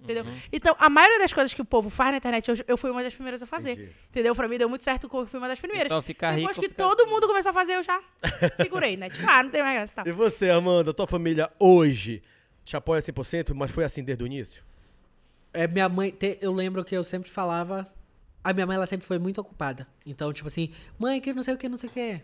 Entendeu? 0.00 0.24
Uhum. 0.24 0.36
Então, 0.52 0.74
a 0.80 0.90
maioria 0.90 1.20
das 1.20 1.32
coisas 1.32 1.54
que 1.54 1.62
o 1.62 1.64
povo 1.64 1.88
faz 1.88 2.10
na 2.10 2.16
internet, 2.16 2.48
eu, 2.48 2.56
eu 2.66 2.76
fui 2.76 2.90
uma 2.90 3.04
das 3.04 3.14
primeiras 3.14 3.40
a 3.40 3.46
fazer. 3.46 3.72
Entendi. 3.74 3.92
Entendeu? 4.10 4.34
Pra 4.34 4.48
mim 4.48 4.58
deu 4.58 4.68
muito 4.68 4.82
certo, 4.82 5.08
eu 5.12 5.26
fui 5.26 5.38
uma 5.38 5.46
das 5.46 5.60
primeiras. 5.60 5.84
Pessoal 5.84 6.02
fica 6.02 6.30
Depois 6.34 6.56
rico, 6.56 6.60
que 6.60 6.68
fica 6.72 6.82
todo 6.82 7.02
assim. 7.02 7.10
mundo 7.10 7.28
começou 7.28 7.50
a 7.50 7.52
fazer, 7.52 7.74
eu 7.76 7.82
já 7.84 8.02
segurei, 8.60 8.96
né? 8.96 9.08
Tipo, 9.10 9.24
ah, 9.30 9.42
não 9.44 9.50
tem 9.50 9.62
mais 9.62 9.76
graça. 9.76 9.94
Tá. 9.94 10.02
E 10.04 10.10
você, 10.12 10.50
Amanda, 10.50 10.92
tua 10.92 11.06
família 11.06 11.48
hoje 11.56 12.20
te 12.64 12.76
apoia 12.76 13.00
100%, 13.00 13.54
mas 13.54 13.70
foi 13.70 13.84
assim 13.84 14.02
desde 14.02 14.24
o 14.24 14.26
início? 14.26 14.64
É, 15.52 15.68
minha 15.68 15.88
mãe, 15.88 16.10
te- 16.10 16.36
eu 16.40 16.52
lembro 16.52 16.84
que 16.84 16.96
eu 16.96 17.04
sempre 17.04 17.30
falava. 17.30 17.86
A 18.42 18.52
minha 18.52 18.66
mãe, 18.66 18.74
ela 18.74 18.86
sempre 18.86 19.06
foi 19.06 19.20
muito 19.20 19.40
ocupada. 19.40 19.86
Então, 20.04 20.32
tipo 20.32 20.48
assim, 20.48 20.72
mãe, 20.98 21.20
que 21.20 21.32
não 21.32 21.44
sei 21.44 21.54
o 21.54 21.58
que, 21.58 21.68
não 21.68 21.76
sei 21.76 21.88
o 21.88 21.92
que. 21.92 22.20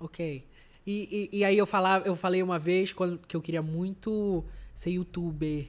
Ok. 0.00 0.46
E, 0.86 1.28
e, 1.32 1.38
e 1.40 1.44
aí 1.44 1.58
eu 1.58 1.66
falava, 1.66 2.06
eu 2.08 2.16
falei 2.16 2.42
uma 2.42 2.58
vez 2.58 2.90
quando, 2.94 3.18
que 3.18 3.36
eu 3.36 3.42
queria 3.42 3.60
muito 3.60 4.42
ser 4.74 4.90
youtuber. 4.92 5.66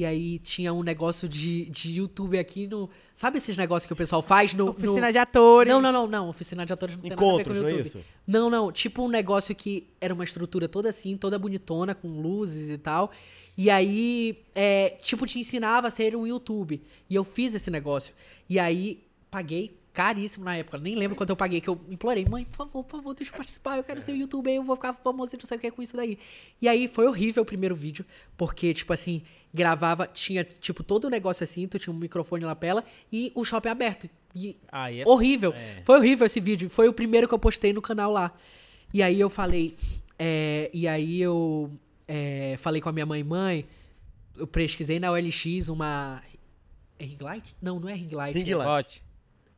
E 0.00 0.04
aí 0.06 0.38
tinha 0.38 0.72
um 0.72 0.82
negócio 0.82 1.28
de, 1.28 1.66
de 1.66 1.96
youtuber 1.96 2.40
aqui 2.40 2.66
no. 2.66 2.88
Sabe 3.14 3.36
esses 3.36 3.54
negócios 3.54 3.86
que 3.86 3.92
o 3.92 3.96
pessoal 3.96 4.22
faz 4.22 4.54
no. 4.54 4.70
Oficina 4.70 5.08
no... 5.08 5.12
de 5.12 5.18
atores. 5.18 5.70
Não, 5.70 5.78
não, 5.78 5.92
não, 5.92 6.06
não. 6.06 6.28
Oficina 6.30 6.64
de 6.64 6.72
atores 6.72 6.96
não 6.96 7.02
tem 7.02 7.12
Encontros, 7.12 7.48
nada 7.48 7.50
a 7.50 7.52
ver 7.52 7.60
com 7.60 7.62
não 7.62 7.68
é 7.68 7.72
o 7.74 7.76
YouTube. 7.76 7.98
isso? 7.98 8.08
Não, 8.26 8.48
não. 8.48 8.72
Tipo 8.72 9.04
um 9.04 9.08
negócio 9.08 9.54
que 9.54 9.88
era 10.00 10.14
uma 10.14 10.24
estrutura 10.24 10.66
toda 10.66 10.88
assim, 10.88 11.18
toda 11.18 11.38
bonitona, 11.38 11.94
com 11.94 12.18
luzes 12.18 12.70
e 12.70 12.78
tal. 12.78 13.10
E 13.58 13.68
aí, 13.68 14.42
é, 14.54 14.96
tipo, 15.02 15.26
te 15.26 15.38
ensinava 15.38 15.88
a 15.88 15.90
ser 15.90 16.16
um 16.16 16.26
YouTube. 16.26 16.82
E 17.10 17.14
eu 17.14 17.22
fiz 17.22 17.54
esse 17.54 17.70
negócio. 17.70 18.14
E 18.48 18.58
aí, 18.58 19.04
paguei 19.30 19.78
caríssimo 20.00 20.46
na 20.46 20.56
época. 20.56 20.78
Nem 20.78 20.94
lembro 20.94 21.14
quanto 21.14 21.28
eu 21.28 21.36
paguei, 21.36 21.60
que 21.60 21.68
eu 21.68 21.78
implorei. 21.90 22.24
Mãe, 22.24 22.44
por 22.46 22.56
favor, 22.56 22.84
por 22.84 22.96
favor, 22.96 23.14
deixa 23.14 23.30
eu 23.30 23.36
participar. 23.36 23.76
Eu 23.76 23.84
quero 23.84 24.00
ser 24.00 24.12
um 24.12 24.16
youtuber, 24.16 24.54
eu 24.54 24.64
vou 24.64 24.74
ficar 24.76 24.94
famoso 24.94 25.34
e 25.34 25.38
não 25.38 25.44
sei 25.44 25.58
o 25.58 25.60
que 25.60 25.70
com 25.70 25.82
isso 25.82 25.94
daí. 25.94 26.18
E 26.62 26.66
aí, 26.66 26.88
foi 26.88 27.06
horrível 27.06 27.42
o 27.42 27.46
primeiro 27.46 27.74
vídeo. 27.74 28.02
Porque, 28.34 28.72
tipo 28.72 28.90
assim, 28.94 29.20
gravava, 29.52 30.06
tinha, 30.06 30.42
tipo, 30.42 30.82
todo 30.82 31.04
o 31.04 31.10
negócio 31.10 31.44
assim. 31.44 31.68
Tu 31.68 31.78
tinha 31.78 31.92
um 31.94 31.98
microfone 31.98 32.40
na 32.40 32.48
lapela 32.48 32.82
e 33.12 33.30
o 33.34 33.44
shopping 33.44 33.68
aberto. 33.68 34.08
E 34.34 34.56
Aí 34.72 35.00
é 35.02 35.04
horrível. 35.06 35.52
é. 35.52 35.82
Foi 35.84 35.98
horrível 35.98 36.24
esse 36.24 36.40
vídeo. 36.40 36.70
Foi 36.70 36.88
o 36.88 36.94
primeiro 36.94 37.28
que 37.28 37.34
eu 37.34 37.38
postei 37.38 37.74
no 37.74 37.82
canal 37.82 38.10
lá. 38.10 38.32
E 38.94 39.02
aí 39.02 39.20
eu 39.20 39.28
falei. 39.28 39.76
é, 40.18 40.70
e 40.72 40.88
aí 40.88 41.20
eu 41.20 41.70
é, 42.08 42.56
falei 42.58 42.80
com 42.80 42.88
a 42.88 42.92
minha 42.92 43.04
mãe, 43.04 43.22
mãe. 43.22 43.66
Eu 44.34 44.46
pesquisei 44.46 44.98
na 44.98 45.10
OLX 45.12 45.68
uma. 45.68 46.22
É 46.98 47.04
ring 47.04 47.18
light? 47.20 47.54
Não, 47.60 47.78
não 47.78 47.88
é 47.88 47.94
ring 47.94 48.14
light. 48.14 48.34
Ring 48.38 48.50
é- 48.50 48.56
light. 48.56 49.02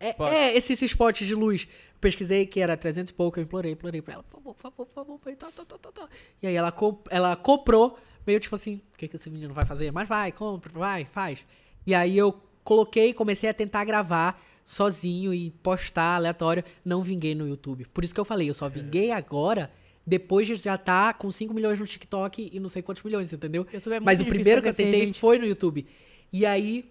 É, 0.03 0.11
Spot. 0.11 0.33
é 0.33 0.57
esses 0.57 0.83
spots 0.83 1.27
de 1.27 1.35
luz. 1.35 1.69
Pesquisei 2.01 2.45
que 2.47 2.61
era 2.61 2.77
300 2.77 3.11
e 3.11 3.15
pouco, 3.15 3.39
eu 3.39 3.45
implorei, 3.45 3.73
implorei 3.73 4.03
pra 4.03 4.15
ela, 4.15 4.23
por 4.25 4.41
favor, 4.43 4.55
por 4.55 4.61
favor, 4.63 4.87
por 4.87 4.93
favor, 4.93 5.19
por 5.19 5.25
favor, 5.25 5.37
tá, 5.37 5.51
tá, 5.53 5.65
tá, 5.65 5.79
tá, 5.79 5.93
tá. 5.93 6.09
E 6.43 6.47
aí 6.49 6.55
ela, 6.57 6.73
comp- 6.73 7.07
ela 7.11 7.37
comprou, 7.37 7.97
meio 8.27 8.41
tipo 8.41 8.55
assim, 8.57 8.81
o 8.93 8.99
que, 8.99 9.07
que 9.07 9.15
esse 9.17 9.31
menino 9.31 9.55
vai 9.55 9.65
fazer? 9.65 9.93
Mas 9.93 10.09
vai, 10.09 10.33
compra, 10.33 10.73
vai, 10.73 11.05
faz. 11.05 11.39
E 11.87 11.95
aí 11.95 12.19
eu 12.19 12.33
coloquei, 12.65 13.15
comecei 13.15 13.49
a 13.49 13.55
tentar 13.55 13.85
gravar 13.85 14.43
sozinho 14.65 15.33
e 15.33 15.51
postar 15.63 16.17
aleatório, 16.17 16.65
não 16.85 17.03
vinguei 17.03 17.35
no 17.35 17.47
YouTube. 17.47 17.87
Por 17.95 18.03
isso 18.03 18.13
que 18.15 18.21
eu 18.21 18.25
falei, 18.25 18.49
eu 18.51 18.55
só 18.55 18.69
vinguei 18.69 19.11
agora, 19.13 19.71
depois 20.05 20.47
de 20.47 20.57
já 20.57 20.77
tá 20.77 21.13
com 21.13 21.31
5 21.31 21.55
milhões 21.55 21.79
no 21.79 21.87
TikTok 21.87 22.51
e 22.53 22.59
não 22.59 22.69
sei 22.69 22.83
quantos 22.83 23.03
milhões, 23.05 23.33
entendeu? 23.33 23.65
É 23.73 24.01
Mas 24.01 24.21
o 24.21 24.25
primeiro 24.25 24.61
que 24.61 24.69
eu 24.69 24.75
tentei 24.75 25.07
gente. 25.07 25.21
foi 25.21 25.39
no 25.39 25.47
YouTube. 25.47 25.87
E 26.33 26.45
aí, 26.47 26.91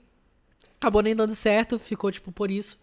acabou 0.80 1.02
nem 1.02 1.16
dando 1.16 1.36
certo, 1.36 1.78
ficou 1.78 2.10
tipo 2.12 2.32
por 2.32 2.50
isso. 2.50 2.80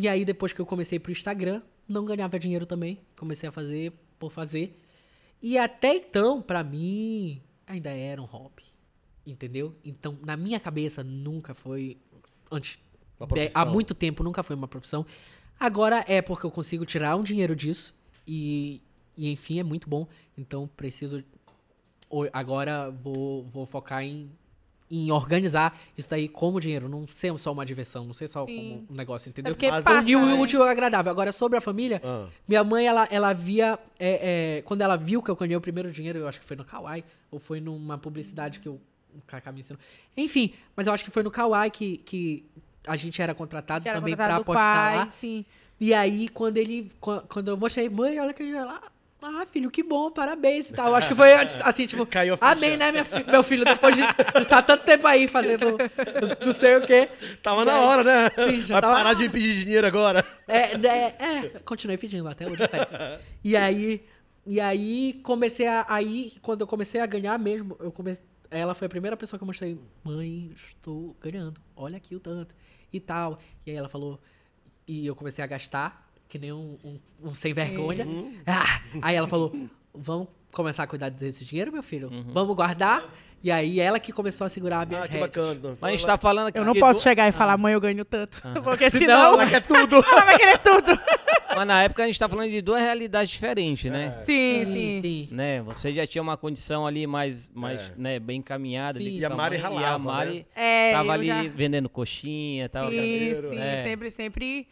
E 0.00 0.06
aí, 0.06 0.24
depois 0.24 0.52
que 0.52 0.60
eu 0.60 0.66
comecei 0.66 1.00
pro 1.00 1.10
Instagram, 1.10 1.60
não 1.88 2.04
ganhava 2.04 2.38
dinheiro 2.38 2.64
também. 2.64 3.00
Comecei 3.18 3.48
a 3.48 3.52
fazer 3.52 3.92
por 4.16 4.30
fazer. 4.30 4.78
E 5.42 5.58
até 5.58 5.96
então, 5.96 6.40
pra 6.40 6.62
mim, 6.62 7.42
ainda 7.66 7.90
era 7.90 8.22
um 8.22 8.24
hobby. 8.24 8.62
Entendeu? 9.26 9.74
Então, 9.84 10.16
na 10.24 10.36
minha 10.36 10.60
cabeça, 10.60 11.02
nunca 11.02 11.52
foi. 11.52 11.96
Antes. 12.48 12.78
De- 13.34 13.50
há 13.52 13.64
muito 13.72 13.92
tempo 13.92 14.22
nunca 14.22 14.44
foi 14.44 14.54
uma 14.54 14.68
profissão. 14.68 15.04
Agora 15.58 16.04
é 16.06 16.22
porque 16.22 16.46
eu 16.46 16.50
consigo 16.52 16.86
tirar 16.86 17.16
um 17.16 17.24
dinheiro 17.24 17.56
disso. 17.56 17.92
E, 18.24 18.80
e 19.16 19.32
enfim, 19.32 19.58
é 19.58 19.64
muito 19.64 19.88
bom. 19.90 20.06
Então, 20.36 20.68
preciso. 20.76 21.24
Agora 22.32 22.88
vou, 22.90 23.42
vou 23.46 23.66
focar 23.66 24.04
em, 24.04 24.30
em 24.90 25.10
organizar 25.12 25.78
isso 25.96 26.08
daí 26.08 26.28
como 26.28 26.60
dinheiro. 26.60 26.88
Não 26.88 27.06
ser 27.06 27.36
só 27.38 27.52
uma 27.52 27.64
diversão, 27.66 28.04
não 28.06 28.14
ser 28.14 28.28
só 28.28 28.46
Sim. 28.46 28.56
como 28.56 28.86
um 28.90 28.94
negócio, 28.94 29.28
É 29.28 29.30
entendeu? 29.30 29.54
porque 29.54 29.70
Mas 29.70 29.84
passa, 29.84 30.08
o 30.08 30.26
né? 30.26 30.34
útil 30.34 30.62
ao 30.62 30.68
agradável. 30.68 31.10
Agora, 31.12 31.30
sobre 31.32 31.58
a 31.58 31.60
família, 31.60 32.00
Ah. 32.04 32.26
minha 32.46 32.64
mãe, 32.64 32.86
ela, 32.86 33.06
ela 33.10 33.32
via. 33.32 33.78
é, 33.98 34.58
é, 34.58 34.62
quando 34.62 34.80
ela 34.82 34.96
viu 34.96 35.22
que 35.22 35.30
eu 35.30 35.36
ganhei 35.36 35.56
o 35.56 35.60
primeiro 35.60 35.90
dinheiro, 35.92 36.18
eu 36.20 36.28
acho 36.28 36.40
que 36.40 36.46
foi 36.46 36.56
no 36.56 36.64
Kawaii, 36.64 37.04
ou 37.30 37.38
foi 37.38 37.60
numa 37.60 37.98
publicidade 37.98 38.60
que 38.60 38.68
eu, 38.68 38.80
o 39.14 39.20
Kaká 39.26 39.50
me 39.52 39.60
ensinou. 39.60 39.80
Enfim, 40.16 40.54
mas 40.76 40.86
eu 40.86 40.92
acho 40.92 41.04
que 41.04 41.10
foi 41.10 41.22
no 41.22 41.30
Kawaii 41.30 41.70
que, 41.70 41.96
que 41.98 42.44
a 42.86 42.96
gente 42.96 43.20
era 43.20 43.34
contratado 43.34 43.86
era 43.88 43.98
também 43.98 44.14
contratado 44.14 44.44
pra 44.44 44.52
do 44.54 44.58
apostar 44.58 44.86
pai, 44.86 44.96
lá. 44.96 45.10
Sim. 45.18 45.44
E 45.80 45.92
aí, 45.94 46.28
quando 46.28 46.56
ele. 46.56 46.90
qua- 47.00 47.22
Quando 47.28 47.48
eu 47.48 47.56
mostrei, 47.56 47.88
mãe, 47.88 48.18
olha 48.18 48.32
que 48.32 48.42
ela. 48.54 48.80
Ah, 49.20 49.44
filho, 49.50 49.70
que 49.70 49.82
bom, 49.82 50.10
parabéns 50.12 50.70
e 50.70 50.72
tal. 50.74 50.88
Eu 50.88 50.94
acho 50.94 51.08
que 51.08 51.14
foi 51.14 51.32
assim, 51.64 51.86
tipo. 51.86 52.06
Caiu 52.06 52.38
a. 52.40 52.52
Amém, 52.52 52.76
né, 52.76 52.92
minha 52.92 53.04
meu 53.26 53.42
filho? 53.42 53.64
Depois 53.64 53.94
de 53.96 54.02
estar 54.40 54.62
tanto 54.62 54.84
tempo 54.84 55.06
aí 55.06 55.26
fazendo 55.26 55.76
não 56.44 56.52
sei 56.52 56.76
o 56.76 56.86
quê. 56.86 57.08
Tava 57.42 57.64
na 57.64 57.80
hora, 57.80 58.04
né? 58.04 58.30
Sim, 58.30 58.60
já 58.60 58.74
Vai 58.74 58.82
tava- 58.82 58.94
parar 58.94 59.14
de 59.14 59.22
me 59.24 59.28
pedir 59.28 59.60
dinheiro 59.64 59.86
agora. 59.86 60.24
É, 60.46 60.74
é, 60.86 61.16
é, 61.18 61.48
continuei 61.64 61.98
pedindo 61.98 62.28
até 62.28 62.46
hoje 62.46 62.66
peço. 62.68 62.92
E 63.42 63.56
aí, 63.56 64.04
e 64.46 64.60
aí 64.60 65.20
comecei 65.24 65.66
a 65.66 65.84
aí 65.88 66.34
quando 66.40 66.60
eu 66.60 66.66
comecei 66.66 67.00
a 67.00 67.06
ganhar 67.06 67.36
mesmo, 67.38 67.76
eu 67.80 67.90
comecei, 67.90 68.24
ela 68.50 68.72
foi 68.74 68.86
a 68.86 68.88
primeira 68.88 69.16
pessoa 69.16 69.36
que 69.36 69.42
eu 69.42 69.46
mostrei, 69.46 69.78
mãe, 70.04 70.52
estou 70.54 71.16
ganhando. 71.20 71.60
Olha 71.76 71.96
aqui 71.96 72.14
o 72.14 72.20
tanto 72.20 72.54
e 72.92 73.00
tal. 73.00 73.40
E 73.66 73.70
aí 73.72 73.76
ela 73.76 73.88
falou 73.88 74.18
e 74.86 75.06
eu 75.06 75.14
comecei 75.16 75.42
a 75.42 75.46
gastar 75.46 76.07
que 76.28 76.38
nem 76.38 76.52
um, 76.52 76.76
um, 76.84 76.98
um 77.24 77.34
sem 77.34 77.52
vergonha. 77.52 78.06
Ah, 78.46 78.80
aí 79.02 79.16
ela 79.16 79.26
falou, 79.28 79.54
vamos 79.94 80.28
começar 80.52 80.82
a 80.82 80.86
cuidar 80.86 81.08
desse 81.10 81.44
dinheiro, 81.44 81.72
meu 81.72 81.82
filho? 81.82 82.10
Vamos 82.32 82.54
guardar? 82.54 83.04
E 83.40 83.52
aí 83.52 83.78
ela 83.78 84.00
que 84.00 84.12
começou 84.12 84.46
a 84.46 84.50
segurar 84.50 84.80
a 84.80 84.84
minha 84.86 85.00
Ah, 85.04 85.06
que 85.08 85.16
bacana. 85.16 85.76
Mas 85.80 85.92
a 85.92 85.96
gente 85.96 86.04
tá 86.06 86.18
falando 86.18 86.48
aqui. 86.48 86.58
Eu 86.58 86.64
não 86.64 86.74
posso 86.74 87.00
chegar 87.02 87.28
e 87.28 87.32
falar, 87.32 87.56
mãe, 87.56 87.72
eu 87.72 87.80
ganho 87.80 88.04
tanto. 88.04 88.42
Porque 88.64 88.84
Não, 88.86 88.90
senão 88.90 89.34
ela 89.40 89.46
quer 89.48 89.62
tudo. 89.62 89.96
ela 90.10 90.24
vai 90.24 90.36
querer 90.36 90.58
tudo. 90.58 91.00
Mas 91.54 91.66
na 91.66 91.82
época 91.84 92.02
a 92.02 92.06
gente 92.06 92.18
tá 92.18 92.28
falando 92.28 92.50
de 92.50 92.60
duas 92.60 92.82
realidades 92.82 93.30
diferentes, 93.30 93.90
né? 93.90 94.18
Sim, 94.22 94.64
Sim, 94.66 94.72
sim. 94.72 95.00
sim. 95.28 95.34
Né? 95.34 95.62
Você 95.62 95.92
já 95.94 96.04
tinha 96.04 96.20
uma 96.20 96.36
condição 96.36 96.84
ali 96.84 97.06
mais, 97.06 97.48
mais 97.54 97.80
É. 97.80 97.92
né, 97.96 98.18
bem 98.18 98.38
encaminhada. 98.40 99.00
E 99.00 99.24
a 99.24 99.30
Mari 99.30 99.58
mãe, 99.58 99.62
E 99.72 99.76
a 99.76 99.80
ralava, 99.80 99.98
Mari 100.00 100.46
É, 100.56 100.92
tava 100.92 101.12
ali 101.12 101.26
já- 101.28 101.42
vendendo 101.44 101.88
coxinha, 101.88 102.68
tava. 102.68 102.90
Sim, 102.90 103.34
sim. 103.50 103.58
É. 103.58 103.82
Sempre, 103.84 104.10
sempre, 104.10 104.66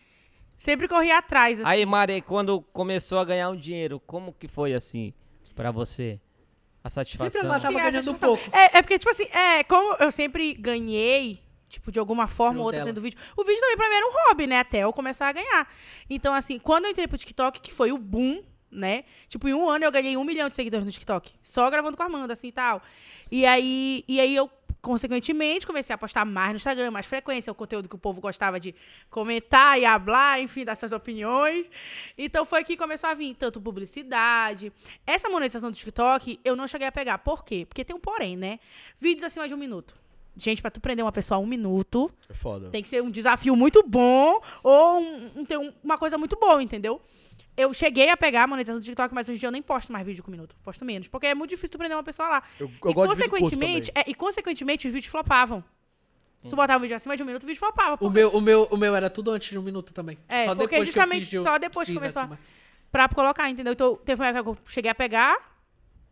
sempre 0.57 0.89
corri 0.89 1.11
atrás. 1.11 1.61
Assim. 1.61 1.69
Aí, 1.69 1.85
Mari, 1.87 2.23
quando 2.23 2.61
começou 2.73 3.19
a 3.19 3.25
ganhar 3.25 3.51
um 3.51 3.57
dinheiro, 3.57 4.01
como 4.01 4.33
que 4.33 4.49
foi 4.49 4.75
assim 4.75 5.13
pra 5.55 5.71
você? 5.71 6.21
A 6.83 6.89
satisfação? 6.89 7.31
Sempre 7.31 7.49
ela 7.49 7.61
tava 7.61 7.79
ganhando 7.79 8.11
um 8.13 8.15
pouco. 8.15 8.43
É, 8.53 8.79
é 8.79 8.83
porque, 8.83 8.99
tipo 8.99 9.11
assim, 9.11 9.25
é, 9.25 9.65
como 9.65 9.97
eu 9.97 10.13
sempre 10.13 10.55
ganhei, 10.55 11.43
tipo, 11.69 11.91
de 11.91 11.99
alguma 11.99 12.29
forma 12.29 12.61
ou 12.61 12.67
outra 12.67 12.79
dela. 12.79 12.91
sendo 12.91 13.01
vídeo. 13.01 13.19
O 13.37 13.45
vídeo 13.45 13.61
também 13.61 13.77
pra 13.77 13.89
mim 13.89 13.97
era 13.97 14.07
um 14.07 14.13
hobby, 14.13 14.47
né? 14.47 14.61
Até 14.61 14.85
eu 14.85 14.93
começar 14.93 15.29
a 15.29 15.33
ganhar. 15.33 15.69
Então, 16.09 16.33
assim, 16.33 16.59
quando 16.59 16.85
eu 16.85 16.93
entrei 16.93 17.09
pro 17.09 17.19
TikTok, 17.19 17.61
que 17.61 17.73
foi 17.73 17.91
o 17.91 17.99
boom, 17.99 18.43
né? 18.71 19.05
Tipo, 19.29 19.49
em 19.49 19.55
um 19.55 19.69
ano 19.69 19.85
eu 19.85 19.91
ganhei 19.91 20.17
um 20.17 20.25
milhão 20.25 20.49
de 20.49 20.55
seguidores 20.55 20.85
no 20.87 20.93
TikTok. 20.93 21.33
Só 21.43 21.69
gravando 21.71 21.97
com 21.97 22.03
a 22.03 22.07
Amanda, 22.07 22.35
assim 22.35 22.49
e 22.49 22.53
tal. 22.53 22.81
E 23.31 23.45
aí, 23.45 24.05
e 24.07 24.21
aí 24.21 24.37
eu, 24.37 24.49
consequentemente, 24.87 25.67
comecei 25.67 25.93
a 25.93 25.99
postar 25.99 26.25
mais 26.25 26.51
no 26.51 26.57
Instagram, 26.57 26.91
mais 26.93 27.07
frequência, 27.07 27.51
o 27.51 27.55
conteúdo 27.55 27.89
que 27.89 27.97
o 27.97 27.99
povo 27.99 28.21
gostava 28.21 28.61
de 28.61 28.75
comentar 29.11 29.79
e 29.81 29.85
hablar, 29.85 30.41
enfim, 30.41 30.65
das 30.65 30.79
suas 30.79 30.93
opiniões. 30.93 31.67
Então 32.17 32.45
foi 32.45 32.63
que 32.63 32.77
começou 32.77 33.11
a 33.11 33.15
vir 33.15 33.35
tanto 33.35 33.61
publicidade. 33.61 34.73
Essa 35.07 35.29
monetização 35.29 35.71
do 35.71 35.77
TikTok, 35.77 36.39
eu 36.45 36.55
não 36.55 36.69
cheguei 36.69 36.87
a 36.87 36.93
pegar. 36.93 37.19
Por 37.19 37.45
quê? 37.45 37.67
Porque 37.69 37.85
tem 37.85 37.95
um 37.97 38.01
porém, 38.01 38.37
né? 38.37 38.61
Vídeos 39.01 39.25
acima 39.25 39.49
de 39.49 39.55
um 39.55 39.59
minuto. 39.59 39.95
Gente, 40.37 40.61
pra 40.63 40.71
tu 40.71 40.81
prender 40.81 41.05
uma 41.05 41.11
pessoa 41.13 41.39
a 41.39 41.41
um 41.41 41.47
minuto, 41.47 42.11
É 42.29 42.35
foda. 42.35 42.69
tem 42.71 42.83
que 42.83 42.89
ser 42.89 43.03
um 43.03 43.11
desafio 43.11 43.57
muito 43.57 43.83
bom 43.83 44.41
ou 44.63 45.01
um- 45.01 45.31
um- 45.37 45.47
um- 45.63 45.73
uma 45.83 45.97
coisa 45.99 46.17
muito 46.19 46.37
boa, 46.37 46.63
entendeu? 46.63 47.01
Eu 47.57 47.73
cheguei 47.73 48.11
a 48.11 48.17
pegar 48.17 48.43
a 48.45 48.47
monetização 48.47 48.79
do 48.81 48.85
TikTok, 48.85 49.15
mas 49.15 49.29
hoje 49.29 49.37
em 49.37 49.41
dia 49.41 49.47
eu 49.47 49.53
nem 49.53 49.63
posto 49.63 49.91
mais 49.93 50.05
vídeo 50.07 50.23
com 50.23 50.31
minuto. 50.31 50.55
Posto 50.63 50.85
menos. 50.85 51.09
Porque 51.09 51.27
é 51.27 51.35
muito 51.35 51.51
difícil 51.51 51.71
tu 51.71 51.79
prender 51.79 51.97
uma 51.97 52.03
pessoa 52.05 52.29
lá. 52.29 52.43
Eu, 52.61 52.71
eu 52.85 52.91
e, 52.91 52.95
consequentemente, 52.95 53.91
é, 53.95 54.05
e 54.11 54.15
consequentemente 54.15 54.87
os 54.87 54.93
vídeos 54.93 55.11
flopavam. 55.11 55.65
Se 56.43 56.51
tu 56.51 56.57
botava 56.57 56.79
um 56.79 56.83
vídeo 56.83 56.95
acima 56.95 57.17
de 57.17 57.23
um 57.23 57.27
minuto, 57.27 57.43
o 57.43 57.47
vídeo 57.47 57.59
flopava. 57.59 57.97
O 57.99 58.11
meu, 58.11 58.29
o, 58.31 58.41
meu, 58.41 58.69
o 58.71 58.77
meu 58.77 58.95
era 58.95 59.09
tudo 59.11 59.31
antes 59.31 59.49
de 59.51 59.59
um 59.59 59.63
minuto 59.63 59.93
também. 59.95 60.19
É, 60.29 60.45
só 60.47 60.55
porque 60.55 60.55
depois 60.55 60.69
que 60.71 60.77
eu 60.77 60.85
justamente 60.87 61.21
fiz 61.23 61.31
de- 61.31 61.43
só 61.43 61.59
depois 61.59 61.89
que 61.89 61.95
começou 61.95 62.21
a- 62.21 62.25
acima. 62.27 62.39
pra 62.93 63.09
colocar, 63.09 63.49
entendeu? 63.51 63.73
Então, 63.73 63.97
teve 63.97 64.21
uma 64.21 64.29
época 64.29 64.45
que 64.45 64.51
eu 64.51 64.59
cheguei 64.67 64.91
a 64.91 64.95
pegar 64.95 65.37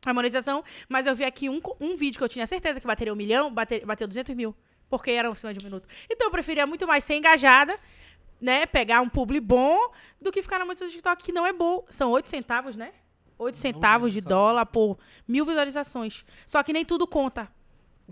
a 0.06 0.12
monetização, 0.14 0.64
mas 0.88 1.06
eu 1.06 1.14
vi 1.14 1.24
aqui 1.24 1.48
um, 1.48 1.60
um 1.78 1.94
vídeo 1.96 2.18
que 2.18 2.24
eu 2.24 2.28
tinha 2.28 2.46
certeza 2.46 2.80
que 2.80 2.86
bateria 2.86 3.12
um 3.12 3.16
milhão, 3.16 3.52
bate- 3.52 3.84
bateu 3.84 4.08
200 4.08 4.34
mil, 4.34 4.54
porque 4.90 5.10
era 5.12 5.28
acima 5.30 5.52
de 5.54 5.60
um 5.60 5.64
minuto. 5.64 5.86
Então, 6.10 6.26
eu 6.26 6.30
preferia 6.32 6.66
muito 6.66 6.86
mais 6.86 7.04
ser 7.04 7.14
engajada, 7.14 7.78
né? 8.44 8.66
Pegar 8.66 9.00
um 9.00 9.08
publi 9.08 9.40
bom, 9.40 9.78
do 10.20 10.30
que 10.30 10.42
ficar 10.42 10.58
na 10.58 10.66
monetização 10.66 10.88
do 10.88 10.92
TikTok, 10.92 11.24
que 11.24 11.32
não 11.32 11.46
é 11.46 11.52
bom. 11.52 11.84
São 11.88 12.10
8 12.10 12.28
centavos, 12.28 12.76
né? 12.76 12.92
8 13.38 13.58
centavos 13.58 14.12
de 14.12 14.20
dólar 14.20 14.66
por 14.66 14.98
mil 15.26 15.46
visualizações. 15.46 16.24
Só 16.46 16.62
que 16.62 16.72
nem 16.72 16.84
tudo 16.84 17.06
conta. 17.06 17.50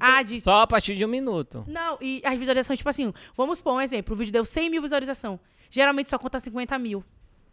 Ah, 0.00 0.22
de 0.22 0.40
Só 0.40 0.62
a 0.62 0.66
partir 0.66 0.96
de 0.96 1.04
um 1.04 1.08
minuto. 1.08 1.64
não, 1.68 1.98
e 2.00 2.22
as 2.24 2.38
visualizações, 2.38 2.78
tipo 2.78 2.88
assim, 2.88 3.12
vamos 3.36 3.58
supor 3.58 3.74
um 3.74 3.80
exemplo, 3.80 4.14
o 4.14 4.16
vídeo 4.16 4.32
deu 4.32 4.44
100 4.44 4.70
mil 4.70 4.80
visualização. 4.80 5.38
Geralmente 5.70 6.08
só 6.08 6.18
conta 6.18 6.40
50 6.40 6.78
mil. 6.78 7.04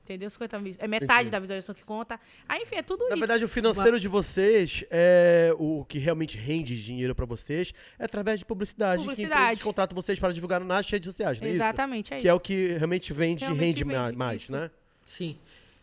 Entendeu? 0.09 0.27
50 0.27 0.59
mil. 0.59 0.73
É 0.79 0.87
metade 0.87 1.13
Entendi. 1.19 1.31
da 1.31 1.39
visualização 1.39 1.75
que 1.75 1.83
conta. 1.83 2.19
Aí, 2.47 2.63
enfim, 2.63 2.77
é 2.77 2.81
tudo 2.81 3.01
Na 3.03 3.09
isso. 3.11 3.19
verdade, 3.19 3.45
o 3.45 3.47
financeiro 3.47 3.99
de 3.99 4.07
vocês, 4.07 4.83
é 4.89 5.53
o 5.59 5.85
que 5.87 5.99
realmente 5.99 6.35
rende 6.35 6.81
dinheiro 6.83 7.13
pra 7.13 7.27
vocês, 7.27 7.71
é 7.99 8.05
através 8.05 8.39
de 8.39 8.45
publicidade. 8.45 9.03
Que 9.03 9.07
Publicidade. 9.07 9.41
empresas 9.43 9.63
contratam 9.63 9.95
vocês 9.95 10.17
para 10.19 10.33
divulgar 10.33 10.61
nas 10.63 10.89
redes 10.89 11.05
sociais, 11.05 11.39
não 11.39 11.45
é 11.45 11.51
isso? 11.51 11.57
Exatamente, 11.57 12.11
é 12.11 12.19
Que 12.21 12.27
é 12.27 12.33
o 12.33 12.39
que 12.39 12.69
realmente 12.73 13.13
vende 13.13 13.43
e 13.43 13.47
rende 13.47 13.83
vende, 13.83 14.17
mais, 14.17 14.41
isso. 14.41 14.51
né? 14.51 14.71
Sim. 15.05 15.37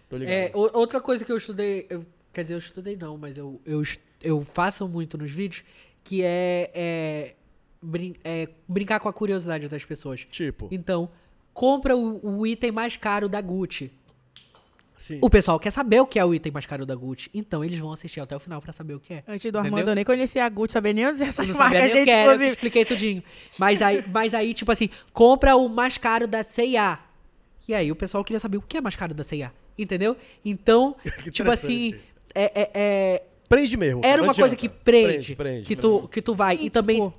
Tô 0.09 0.17
ligado. 0.17 0.33
É, 0.35 0.51
outra 0.55 1.01
coisa 1.01 1.25
que 1.25 1.31
eu 1.31 1.37
estudei, 1.37 1.87
eu- 1.89 2.05
quer 2.33 2.43
dizer, 2.43 2.55
eu 2.55 2.59
estudei 2.59 2.97
não, 2.97 3.17
mas 3.17 3.39
eu, 3.39 3.61
eu, 3.65 3.81
eu 4.21 4.45
faço 4.45 4.89
muito 4.89 5.17
nos 5.17 5.31
vídeos, 5.31 5.63
que 6.03 6.23
é, 6.25 6.71
é, 6.75 7.35
brin- 7.81 8.17
é 8.25 8.49
brincar 8.67 8.99
com 8.99 9.09
a 9.09 9.13
curiosidade 9.13 9.69
das 9.69 9.85
pessoas. 9.85 10.25
Tipo, 10.31 10.69
Então, 10.73 11.09
compra 11.55 11.97
o, 11.97 12.39
o 12.41 12.47
item 12.47 12.71
mais 12.73 12.97
caro 12.97 13.29
da 13.29 13.41
Gucci. 13.41 13.91
Sim. 14.99 15.19
O 15.23 15.29
pessoal 15.31 15.59
quer 15.59 15.71
saber 15.71 16.01
o 16.01 16.07
que 16.07 16.19
é 16.19 16.25
o 16.25 16.35
item 16.35 16.53
mais 16.53 16.67
caro 16.67 16.85
da 16.87 16.95
Gucci. 16.95 17.31
Então, 17.35 17.65
eles 17.65 17.79
vão 17.79 17.93
assistir 17.93 18.21
até 18.21 18.35
o 18.37 18.41
final 18.41 18.61
pra 18.61 18.73
saber 18.73 18.95
o 18.95 19.01
que 19.01 19.15
é. 19.15 19.25
Antes 19.29 19.51
do? 19.53 19.59
Armando, 19.59 19.89
eu 19.91 19.95
nem 19.95 20.05
conhecia 20.05 20.45
a 20.45 20.49
Gucci, 20.49 20.73
sabia 20.73 20.93
nem 20.93 21.07
onde 21.07 21.23
Eu 21.23 21.27
essas 21.29 21.47
não 21.47 21.55
sabia 21.55 21.81
marcas, 21.81 21.95
nem 21.95 22.03
o 22.03 22.05
que 22.05 22.11
gente, 22.11 22.11
era, 22.11 22.23
eu 22.23 22.27
que 22.27 22.35
inclusive. 22.35 22.53
expliquei 22.55 22.85
tudinho. 22.85 23.23
Mas 23.59 23.83
aí, 23.83 24.05
mas 24.13 24.35
aí, 24.35 24.55
tipo 24.55 24.71
assim, 24.73 24.89
compra 25.13 25.57
o 25.57 25.69
mais 25.69 25.99
caro 25.99 26.27
da 26.27 26.43
C&A. 26.43 26.99
E 27.69 27.75
aí 27.75 27.91
o 27.91 27.97
pessoal 27.97 28.23
queria 28.25 28.39
saber 28.41 28.57
o 28.59 28.63
que 28.63 28.77
é 28.77 28.81
mais 28.81 28.95
caro 28.97 29.13
da 29.15 29.25
C&A. 29.25 29.51
Entendeu? 29.79 30.17
Então, 30.45 30.97
Que 31.23 31.31
tipo 31.31 31.51
assim, 31.51 31.95
é, 32.35 32.45
é- 32.63 32.71
é- 32.75 33.23
Prende 33.49 33.77
mesmo. 33.77 34.01
era 34.05 34.21
uma 34.23 34.35
coisa 34.35 34.57
que 34.57 34.69
prende, 34.69 35.37
prende, 35.37 35.67
que, 35.67 35.77
prende. 35.77 35.77
tu, 35.77 36.09
que 36.09 36.21
tu 36.21 36.35
vai. 36.35 36.57
Sim, 36.57 36.65
E 36.65 36.71
também... 36.71 36.97
tipo, 36.97 37.15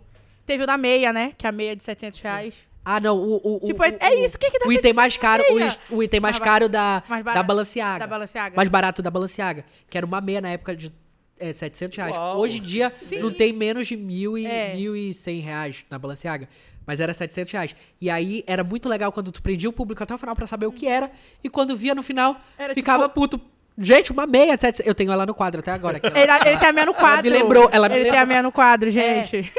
Teve 0.46 0.64
o 0.64 0.66
da 0.68 0.78
meia, 0.78 1.12
né? 1.12 1.34
Que 1.38 1.46
é 1.46 1.50
a 1.50 1.52
meia 1.52 1.76
de 1.76 1.84
700 1.84 2.20
reais. 2.22 2.54
Ah, 2.90 3.02
não, 3.02 3.18
o... 3.18 3.36
o- 3.36 3.56
o- 3.58 3.68
Tipo, 3.68 3.84
é- 3.84 3.90
o- 3.90 3.98
é 4.00 4.16
isso, 4.24 4.38
o 4.38 4.40
que 4.40 4.50
que 4.50 4.60
dá 4.60 4.66
O 4.66 4.72
item 4.72 4.94
mais 4.94 5.18
caro, 5.18 5.44
o, 5.92 5.96
o 5.98 6.04
item 6.04 6.22
mais 6.22 6.40
Mais 6.40 6.50
caro 6.50 6.70
da, 6.70 7.04
mais 7.10 7.22
da 7.26 7.32
barato. 7.32 7.48
Balenciaga. 7.48 8.00
Da 8.00 8.08
Balenciaga. 8.08 8.56
Mais 8.56 8.70
barato 8.70 9.02
da 9.02 9.12
Balenciaga. 9.12 9.66
Que 9.90 9.98
era 9.98 10.06
uma 10.06 10.22
meia 10.22 10.40
na 10.40 10.50
época 10.50 10.74
de 10.74 10.92
é, 11.38 11.52
700 11.52 11.98
reais. 11.98 12.16
Uau. 12.16 12.38
Hoje 12.40 12.60
em 12.60 12.62
dia 12.62 12.94
não 13.20 13.30
tem 13.32 13.52
menos 13.52 13.88
de 13.88 13.98
mil 13.98 14.38
e, 14.38 14.46
É. 14.46 14.74
1.100 14.76 15.42
reais 15.44 15.86
na 15.90 16.00
Balenciaga. 16.00 16.48
Mas 16.86 17.02
era 17.02 17.14
700 17.14 17.52
reais. 17.52 17.76
E 18.00 18.10
aí 18.10 18.42
era 18.48 18.64
muito 18.64 18.88
legal 18.88 19.12
quando 19.12 19.34
tu 19.34 19.42
prendia 19.44 19.70
o 19.70 19.74
público 19.74 20.02
até 20.02 20.16
o 20.16 20.18
final 20.18 20.34
pra 20.34 20.48
saber 20.48 20.68
o 20.68 20.72
que 20.72 20.88
era. 20.88 21.12
E 21.44 21.50
quando 21.50 21.76
via 21.76 21.94
no 21.94 22.02
final, 22.02 22.40
Era 22.58 22.74
ficava 22.74 23.10
puto. 23.10 23.40
Gente, 23.78 24.14
uma 24.14 24.26
meia, 24.26 24.58
700. 24.58 24.88
Eu 24.88 24.96
tenho 24.96 25.12
ela 25.12 25.26
no 25.26 25.36
quadro 25.36 25.60
até 25.60 25.72
agora. 25.72 26.00
que 26.00 26.08
ela- 26.08 26.18
Ele, 26.18 26.32
ele 26.52 26.58
tem 26.58 26.70
a 26.70 26.72
meia 26.72 26.86
no 26.86 26.94
quadro. 26.94 27.24
me 27.24 27.30
lembrou, 27.38 27.70
ela 27.72 27.90
me 27.90 27.96
Ele 27.96 28.04
tem 28.06 28.12
lembrou. 28.14 28.24
a 28.24 28.26
meia 28.26 28.42
no 28.44 28.52
quadro, 28.54 28.90
gente. 28.90 29.52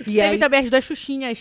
E 0.00 0.04
Teve 0.04 0.20
aí, 0.20 0.38
também 0.38 0.60
as 0.64 0.68
duas 0.70 0.82
xuxinhas. 0.84 1.38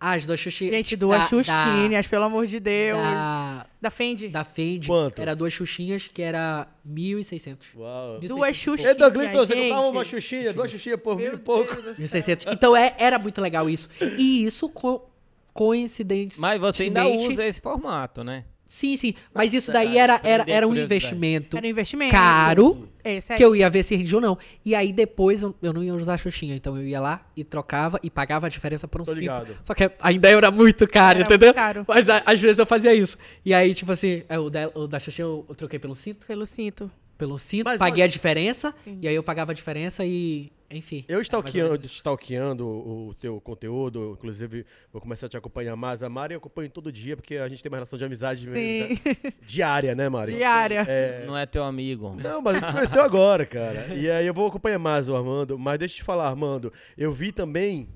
As 0.00 0.26
duas 0.26 0.40
xuxinhas. 0.40 0.74
Gente, 0.74 0.96
duas 0.96 1.20
da- 1.20 1.28
xuxinhas, 1.28 2.06
pelo 2.08 2.24
amor 2.24 2.46
de 2.46 2.58
Deus. 2.58 2.98
Da, 2.98 3.66
Da 3.82 3.90
Fendi. 3.90 4.28
da 4.28 4.42
Fendi. 4.44 4.86
Quanto? 4.86 5.20
Era 5.20 5.36
duas 5.36 5.52
xuxinhas, 5.52 6.08
que 6.08 6.22
era 6.22 6.66
1.600. 6.88 7.58
Uau. 7.76 8.18
Duas 8.20 8.56
xuxinhas. 8.56 8.92
Ei, 8.92 8.98
Douglas, 8.98 9.30
você 9.32 9.54
gente. 9.54 9.68
comprava 9.68 9.88
uma 9.88 10.04
xuxinha, 10.04 10.52
duas 10.52 10.70
xuxinhas 10.70 11.00
por 11.00 11.16
mil 11.16 11.34
e 11.34 11.36
pouco. 11.36 11.74
1.600. 11.98 12.50
Então 12.52 12.74
é, 12.74 12.94
era 12.98 13.18
muito 13.18 13.40
legal 13.40 13.68
isso. 13.68 13.88
E 14.18 14.44
isso 14.44 14.68
co 14.70 15.06
coincidente. 15.52 16.40
Mas 16.40 16.60
você 16.60 16.84
ainda 16.84 17.06
usa 17.06 17.44
esse 17.44 17.60
formato, 17.60 18.24
né? 18.24 18.44
Sim, 18.72 18.94
sim. 18.94 19.14
Mas 19.34 19.52
isso 19.52 19.72
daí 19.72 19.98
era, 19.98 20.20
era, 20.22 20.42
Entender 20.44 20.52
era 20.52 20.68
um 20.68 20.76
investimento 20.76 21.56
Era 21.56 21.66
um 21.66 21.70
investimento. 21.70 22.12
caro. 22.12 22.88
Esse 23.02 23.32
aí. 23.32 23.36
Que 23.36 23.44
eu 23.44 23.56
ia 23.56 23.68
ver 23.68 23.82
se 23.82 23.96
rendia 23.96 24.14
ou 24.16 24.20
não. 24.20 24.38
E 24.64 24.76
aí 24.76 24.92
depois 24.92 25.42
eu, 25.42 25.52
eu 25.60 25.72
não 25.72 25.82
ia 25.82 25.92
usar 25.92 26.14
a 26.14 26.16
Xuxinha. 26.16 26.54
Então 26.54 26.76
eu 26.76 26.84
ia 26.86 27.00
lá 27.00 27.26
e 27.36 27.42
trocava 27.42 27.98
e 28.00 28.08
pagava 28.08 28.46
a 28.46 28.48
diferença 28.48 28.86
por 28.86 29.00
um 29.00 29.04
Tô 29.04 29.10
cinto. 29.10 29.20
ligado. 29.22 29.56
Só 29.64 29.74
que 29.74 29.90
ainda 30.00 30.28
era 30.28 30.52
muito 30.52 30.86
caro, 30.86 31.18
Era 31.18 31.26
entendeu? 31.26 31.48
muito 31.48 31.56
caro. 31.56 31.84
Mas 31.88 32.08
a- 32.08 32.22
às 32.24 32.40
vezes 32.40 32.60
eu 32.60 32.66
fazia 32.66 32.94
isso. 32.94 33.18
E 33.44 33.52
aí, 33.52 33.74
tipo 33.74 33.90
assim, 33.90 34.22
é, 34.28 34.38
o 34.38 34.48
da, 34.48 34.70
o 34.72 34.86
da 34.86 35.00
Xuxinha 35.00 35.24
eu, 35.26 35.44
eu 35.48 35.54
troquei 35.56 35.80
pelo 35.80 35.96
cinto. 35.96 36.24
Pelo 36.28 36.46
cinto. 36.46 36.88
Pelo 37.18 37.38
cinto, 37.38 37.64
Mas 37.64 37.76
paguei 37.78 38.02
olha- 38.02 38.04
a 38.04 38.08
diferença. 38.12 38.72
E 38.86 39.08
aí 39.08 39.14
eu 39.16 39.22
pagava 39.24 39.50
a 39.50 39.54
diferença 39.54 40.04
e. 40.06 40.52
Enfim. 40.70 41.04
Eu 41.08 41.16
ou 41.16 41.22
stalkeando, 41.22 41.84
isso. 41.84 41.96
stalkeando 41.96 42.66
o 42.66 43.14
teu 43.14 43.40
conteúdo, 43.40 44.14
inclusive 44.16 44.64
vou 44.92 45.02
começar 45.02 45.26
a 45.26 45.28
te 45.28 45.36
acompanhar 45.36 45.74
mais. 45.74 46.02
A 46.02 46.08
Mari 46.08 46.34
eu 46.34 46.38
acompanho 46.38 46.70
todo 46.70 46.92
dia, 46.92 47.16
porque 47.16 47.36
a 47.36 47.48
gente 47.48 47.62
tem 47.62 47.70
uma 47.70 47.78
relação 47.78 47.98
de 47.98 48.04
amizade 48.04 48.48
Sim. 48.48 48.50
né, 48.50 49.32
diária, 49.42 49.94
né, 49.94 50.08
Mari? 50.08 50.36
Diária. 50.36 50.86
É, 50.88 51.24
Não 51.26 51.36
é 51.36 51.44
teu 51.44 51.64
amigo. 51.64 52.14
Não, 52.22 52.40
mas 52.40 52.56
a 52.56 52.60
gente 52.60 52.72
conheceu 52.72 53.02
agora, 53.02 53.44
cara. 53.44 53.94
E 53.94 54.08
aí 54.08 54.26
eu 54.26 54.32
vou 54.32 54.46
acompanhar 54.46 54.78
mais 54.78 55.08
o 55.08 55.16
Armando. 55.16 55.58
Mas 55.58 55.78
deixa 55.78 55.94
eu 55.94 55.96
te 55.98 56.04
falar, 56.04 56.28
Armando. 56.28 56.72
Eu 56.96 57.10
vi 57.10 57.32
também 57.32 57.88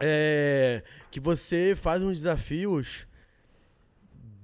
é, 0.00 0.82
que 1.10 1.20
você 1.20 1.74
faz 1.76 2.02
uns 2.02 2.18
desafios 2.18 3.06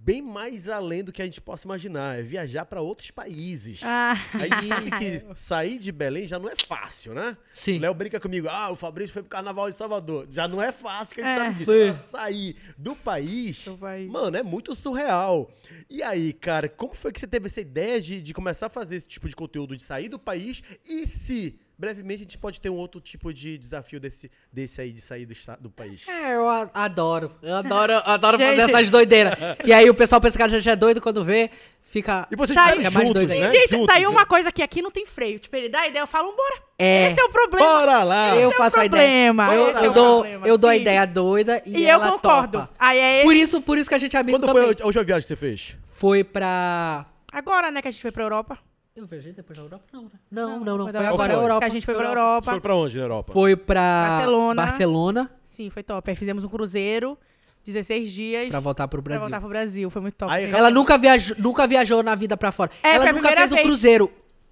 bem 0.09 0.23
mais 0.23 0.67
além 0.71 1.05
do 1.05 1.13
que 1.13 1.21
a 1.21 1.25
gente 1.27 1.39
possa 1.41 1.67
imaginar. 1.67 2.19
É 2.19 2.23
viajar 2.23 2.65
para 2.65 2.81
outros 2.81 3.11
países. 3.11 3.81
Ah, 3.85 4.15
Aí 4.35 5.23
sair 5.37 5.79
de 5.79 5.93
Belém 5.93 6.27
já 6.27 6.39
não 6.39 6.49
é 6.49 6.55
fácil, 6.67 7.13
né? 7.13 7.37
Sim. 7.51 7.79
Léo 7.79 7.93
brinca 7.93 8.19
comigo, 8.19 8.49
ah, 8.49 8.71
o 8.71 8.77
Fabrício 8.77 9.13
foi 9.13 9.23
pro 9.23 9.29
carnaval 9.31 9.69
em 9.69 9.73
Salvador. 9.73 10.27
Já 10.31 10.49
não 10.49 10.63
é 10.63 10.73
fácil 10.73 11.15
que 11.15 11.21
a 11.21 11.25
gente 11.25 11.35
É. 11.35 11.45
sabe 11.45 11.59
disso. 11.59 11.73
Sim. 11.73 11.93
Pra 12.11 12.21
sair 12.21 12.57
do 12.79 12.97
país, 12.97 13.65
Do 13.67 13.77
país. 13.77 14.11
mano, 14.11 14.37
é 14.37 14.43
muito 14.43 14.75
surreal. 14.75 15.51
E 15.91 16.03
aí, 16.03 16.33
cara, 16.33 16.69
como 16.71 16.95
foi 16.95 17.13
que 17.13 17.21
você 17.21 17.27
teve 17.27 17.47
essa 17.49 17.61
ideia 17.61 18.01
de, 18.01 18.23
de 18.23 18.33
começar 18.33 18.67
a 18.67 18.71
fazer 18.71 18.97
esse 18.97 19.09
tipo 19.09 19.29
de 19.29 19.37
conteúdo, 19.37 19.77
de 19.77 19.83
sair 19.83 20.09
do 20.09 20.19
país? 20.19 20.63
E 20.89 21.07
se, 21.07 21.59
brevemente, 21.79 22.21
a 22.23 22.25
gente 22.25 22.37
pode 22.39 22.61
ter 22.61 22.69
um 22.69 22.75
outro 22.77 23.01
tipo 23.01 23.33
de 23.33 23.57
desafio 23.57 24.01
desse, 24.01 24.31
desse 24.53 24.81
aí, 24.81 24.91
de 24.93 25.01
sair 25.01 25.25
do, 25.25 25.33
esta- 25.33 25.57
do 25.57 25.71
país? 25.71 26.07
É, 26.09 26.35
eu 26.35 26.49
a- 26.49 26.69
adoro. 26.75 27.33
Eu 27.43 27.55
adoro, 27.57 27.93
eu 27.93 27.99
adoro 28.05 28.39
fazer 28.39 28.57
Gente. 28.57 28.71
essas 28.75 28.91
doideiras. 28.91 29.35
E 29.65 29.73
aí 29.73 29.89
o 29.89 29.95
pessoal 29.95 30.21
pensa 30.21 30.37
que 30.37 30.43
a 30.43 30.49
gente 30.49 30.69
é 30.69 30.75
doido 30.75 31.01
quando 31.01 31.23
vê, 31.25 31.51
fica. 31.83 32.27
E 32.31 32.37
vocês 32.37 32.55
Tá 32.55 32.65
aí. 32.65 32.71
fizeram 32.77 32.91
É 32.91 32.95
mais 32.95 33.09
juntos, 33.09 33.27
doido, 33.27 33.41
né? 33.41 33.49
gente, 33.49 33.71
Juntos, 33.71 33.87
tá 33.87 33.95
aí 33.95 34.03
né? 34.03 34.09
uma 34.09 34.27
coisa 34.27 34.51
que 34.51 34.63
aqui 34.63 34.83
não 34.83 34.91
tem 34.91 35.07
freio. 35.07 35.39
Tipo, 35.39 35.55
ele 35.57 35.69
dá 35.69 35.81
a 35.81 35.87
ideia, 35.89 36.03
eu 36.03 36.07
falo, 36.07 36.35
bora. 36.35 36.63
É. 36.79 37.11
Esse 37.11 37.21
é 37.21 37.25
o 37.25 37.29
problema. 37.31 37.67
Bora 37.67 38.03
lá! 38.03 38.29
Eu 38.31 38.35
Esse 38.35 38.43
é 38.43 38.49
o 38.49 38.53
faço 38.53 38.81
a 38.81 38.85
ideia. 38.85 39.33
problema, 39.33 39.55
Eu, 39.55 39.71
esse 39.71 39.79
é 39.83 39.87
eu 39.87 39.91
o 39.91 39.95
dou, 39.95 40.21
problema, 40.21 40.47
eu 40.49 40.59
dou 40.59 40.71
a 40.71 40.75
sim. 40.75 40.81
ideia 40.81 41.07
doida 41.07 41.63
e, 41.65 41.77
E 41.79 41.83
eu 41.85 41.89
ela 41.91 42.13
concordo. 42.13 42.59
topa. 42.59 42.71
Aí 42.79 42.99
é 42.99 43.23
Por 43.23 43.35
isso, 43.37 43.61
por 43.63 43.79
isso 43.79 43.89
que 43.89 43.95
a 43.95 43.99
gente 43.99 44.17
é 44.17 44.21
amigo 44.21 44.39
Quando 44.39 44.47
também. 44.49 44.75
foi 44.75 44.83
a 44.83 44.87
última 44.87 45.05
viagem 45.05 45.23
que 45.23 45.29
você 45.29 45.37
fez? 45.37 45.77
Foi 45.95 46.23
pra... 46.25 47.07
Agora, 47.33 47.71
né, 47.71 47.83
que 47.83 47.89
a 47.89 47.91
gente 47.91 48.01
foi 48.03 48.11
pra 48.13 48.23
Europa. 48.25 48.59
Eu 48.99 49.07
viajei 49.07 49.33
depois 49.33 49.57
da 49.57 49.65
Europa? 49.65 49.85
Não, 49.93 50.03
né? 50.03 50.11
Não, 50.29 50.59
não, 50.61 50.77
não. 50.79 50.89
Foi 50.91 51.07
agora 51.07 51.33
a 51.33 51.37
Foi. 51.37 51.45
Europa. 51.45 51.61
Que 51.61 51.65
a 51.67 51.69
gente 51.69 51.87
foi 51.87 51.95
pra 51.95 52.09
Europa. 52.09 52.51
Foi 52.51 52.61
pra 52.61 52.75
onde 52.75 52.97
na 52.97 53.03
Europa? 53.05 53.33
Foi 53.33 53.55
pra 53.57 54.07
Barcelona. 54.09 54.63
Barcelona 54.63 55.31
Sim, 55.45 55.71
foi 55.71 55.83
top. 55.85 56.11
Aí 56.11 56.17
fizemos 56.17 56.43
um 56.43 56.49
cruzeiro, 56.49 57.17
16 57.65 58.11
dias, 58.13 58.49
pra 58.49 58.59
voltar 58.59 58.89
pro 58.89 59.01
pra 59.01 59.11
Brasil. 59.13 59.21
voltar 59.21 59.41
pro 59.41 59.49
Brasil. 59.49 59.89
Foi 59.91 60.03
muito 60.03 60.15
top. 60.15 60.33
Aí. 60.33 60.51
Ela 60.51 60.69
nunca 60.71 60.99
viajou, 60.99 61.37
nunca 61.39 61.65
viajou 61.69 62.03
na 62.03 62.15
vida 62.17 62.37
pra 62.37 62.51
fora. 62.51 62.73
É, 62.83 62.97
ela 62.97 63.05
a 63.05 63.13
nunca 63.13 63.29
primeira 63.29 63.41
fez 63.43 63.53
o 63.53 63.55
vez. 63.55 63.67
cruzeiro. 63.67 64.11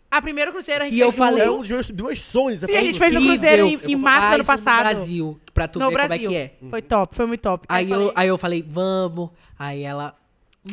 A 0.09 0.23
primeiro 0.23 0.53
cruzeiro 0.53 0.83
a 0.83 0.85
gente 0.85 0.97
E 0.97 1.01
eu 1.01 1.11
fez 1.11 1.19
falei- 1.19 1.43
É 1.45 1.51
um 1.51 1.59
dos 1.59 1.69
meus, 1.69 1.91
dos 1.91 2.07
meus 2.07 2.21
sonhos. 2.21 2.61
Sim, 2.61 2.77
a 2.77 2.81
gente 2.85 2.99
fez 3.01 3.13
o 3.13 3.19
Incrível. 3.19 3.37
cruzeiro 3.39 3.67
em, 3.67 3.81
Eu 3.83 3.91
em 3.91 3.97
março 3.97 4.29
do 4.29 4.35
ano 4.37 4.45
passado. 4.45 4.77
No 4.77 4.95
Brasil, 4.95 5.41
pra 5.53 5.67
tu 5.69 5.79
no 5.81 5.89
ver 5.89 5.95
Brasil. 5.95 6.17
como 6.29 6.37
é 6.37 6.49
que 6.49 6.65
é. 6.65 6.69
Foi 6.71 6.83
top, 6.83 7.17
foi 7.17 7.27
muito 7.27 7.41
top. 7.41 7.67
Aí 7.69 7.91
eu, 7.91 7.97
falei- 7.99 8.13
aí 8.15 8.29
eu 8.29 8.39
falei, 8.39 8.63
vamos. 8.67 9.31
Aí 9.59 9.83
ela. 9.83 10.15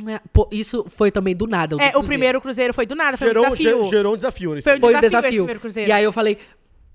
"Né." 0.01 0.19
Pô, 0.31 0.47
isso 0.51 0.85
foi 0.89 1.11
também 1.11 1.35
do 1.35 1.45
nada. 1.47 1.75
do 1.75 1.81
É, 1.81 1.87
o 1.87 1.91
cruzeiro. 1.91 2.07
primeiro 2.07 2.41
cruzeiro 2.41 2.73
foi 2.73 2.85
do 2.85 2.95
nada, 2.95 3.17
foi 3.17 3.27
Gerou, 3.27 3.43
um 3.45 3.49
desafio. 3.49 3.83
ge- 3.85 3.89
gerou 3.89 4.13
um 4.13 4.15
desafio. 4.15 4.55
Nesse 4.55 4.63
Foi 4.63 4.77
um 4.77 4.81
Foi 4.81 4.95
o 4.95 5.01
desafio 5.01 5.29
primeiro 5.31 5.59
cruzeiro. 5.59 5.89
E 5.89 5.91
aí 5.91 6.03
eu 6.03 6.11
falei, 6.13 6.37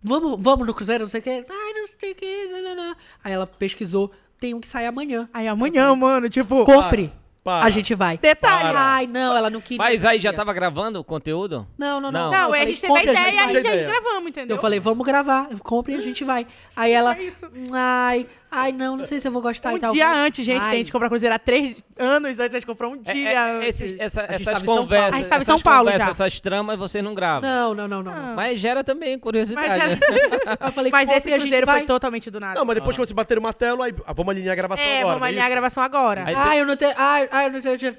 vamos, 0.02 0.36
vamos 0.40 0.66
no 0.66 0.74
cruzeiro, 0.74 1.04
não 1.04 1.10
sei 1.10 1.20
o 1.20 1.22
que. 1.22 1.30
Ai, 1.30 1.72
não 1.74 1.86
sei 1.98 2.12
o 2.12 2.14
que. 2.14 2.46
não, 2.46 2.62
não, 2.62 2.74
não. 2.76 2.96
Aí 3.22 3.32
ela 3.32 3.46
pesquisou, 3.46 4.10
tem 4.40 4.54
um 4.54 4.60
que 4.60 4.68
sai 4.68 4.86
amanhã. 4.86 5.28
Aí 5.32 5.46
amanhã, 5.48 5.94
mano, 5.94 6.28
tipo... 6.28 6.64
Compre. 6.64 7.12
Para. 7.44 7.64
A 7.64 7.70
gente 7.70 7.94
vai. 7.94 8.18
Detalhe. 8.18 8.72
Para. 8.72 8.80
Ai, 8.80 9.06
não, 9.06 9.34
ela 9.34 9.48
não 9.48 9.60
queria. 9.60 9.78
Mas 9.78 10.04
aí 10.04 10.18
já 10.18 10.32
tava 10.34 10.52
gravando 10.52 11.00
o 11.00 11.04
conteúdo? 11.04 11.66
Não, 11.78 11.98
não, 11.98 12.10
Não. 12.12 12.30
não. 12.30 12.30
Não, 12.48 12.52
aí 12.52 12.62
a 12.62 12.66
gente 12.66 12.80
teve 12.80 12.92
a 12.92 12.96
"Compre, 12.96 13.10
ideia 13.10 13.30
e 13.32 13.38
a 13.38 13.44
vai." 13.44 13.54
gente, 13.54 13.66
a 13.68 13.72
gente 13.78 13.86
gravamos, 13.86 14.28
entendeu? 14.28 14.56
Eu 14.56 14.60
falei, 14.60 14.80
vamos 14.80 15.06
gravar, 15.06 15.48
compre 15.60 15.94
e 15.94 15.96
a 15.96 16.00
gente 16.02 16.24
vai. 16.24 16.46
Aí 16.76 16.92
ela, 16.92 17.18
isso. 17.18 17.46
ai, 17.72 18.26
ai, 18.50 18.72
não, 18.72 18.96
não 18.96 19.04
sei 19.04 19.20
se 19.20 19.28
eu 19.28 19.32
vou 19.32 19.42
gostar 19.42 19.72
e 19.72 19.76
Um 19.76 19.78
tal. 19.78 19.92
dia 19.92 20.10
antes, 20.12 20.44
gente, 20.44 20.62
Ai, 20.62 20.70
a 20.70 20.74
gente 20.76 20.90
comprou 20.92 21.08
cruzeiro 21.10 21.34
há 21.34 21.38
três 21.38 21.84
anos 21.98 22.38
antes, 22.38 22.54
a 22.54 22.58
gente 22.58 22.66
comprou 22.66 22.92
um 22.92 23.00
É, 23.04 23.12
dia 23.12 23.30
é, 23.30 23.36
antes. 23.38 23.68
esses- 23.82 24.00
essa- 24.00 24.26
essas 24.28 24.62
conversas, 24.62 25.14
A 25.14 25.16
gente 25.18 25.28
tava 25.28 25.40
em 25.40 25.42
essas 25.42 25.46
São 25.46 25.60
Paulo 25.60 25.90
conversas, 25.90 26.16
já. 26.16 26.24
essas 26.24 26.40
tramas 26.40 26.78
vocês 26.78 27.02
não 27.04 27.14
gravam. 27.14 27.42
Não, 27.48 27.74
não, 27.74 27.88
não, 27.88 28.02
não. 28.02 28.14
não. 28.14 28.34
Mas 28.36 28.58
gera 28.60 28.82
também 28.82 29.18
curiosidade. 29.18 29.68
Mas, 29.68 29.78
né? 29.90 29.98
Eu 30.66 30.72
falei, 30.72 30.90
mas 30.92 31.08
esse 31.10 31.28
e 31.28 31.32
cruzeiro 31.38 31.66
vai. 31.66 31.78
foi 31.78 31.86
totalmente 31.86 32.30
do 32.30 32.40
nada. 32.40 32.58
Não, 32.58 32.64
mas 32.64 32.74
depois 32.76 32.96
que 32.96 33.06
você 33.06 33.14
bater 33.14 33.38
o 33.38 33.42
martelo, 33.42 33.82
aí 33.82 33.94
ah, 34.06 34.12
vamos 34.12 34.34
alinhar 34.34 34.52
a 34.52 34.56
gravação 34.56 34.84
é, 34.84 34.98
agora. 35.00 35.14
vamos 35.14 35.26
é 35.26 35.28
alinhar 35.30 35.46
a 35.46 35.50
gravação 35.50 35.82
agora. 35.82 36.24
Aí- 36.26 36.34
Ai, 36.34 36.60
eu 36.60 36.66
não 36.66 36.76
tenho. 36.76 36.94
Ai, 36.96 37.28
ai, 37.30 37.46
eu 37.46 37.52
não 37.52 37.60
tenho 37.60 37.76
dinheiro. 37.76 37.98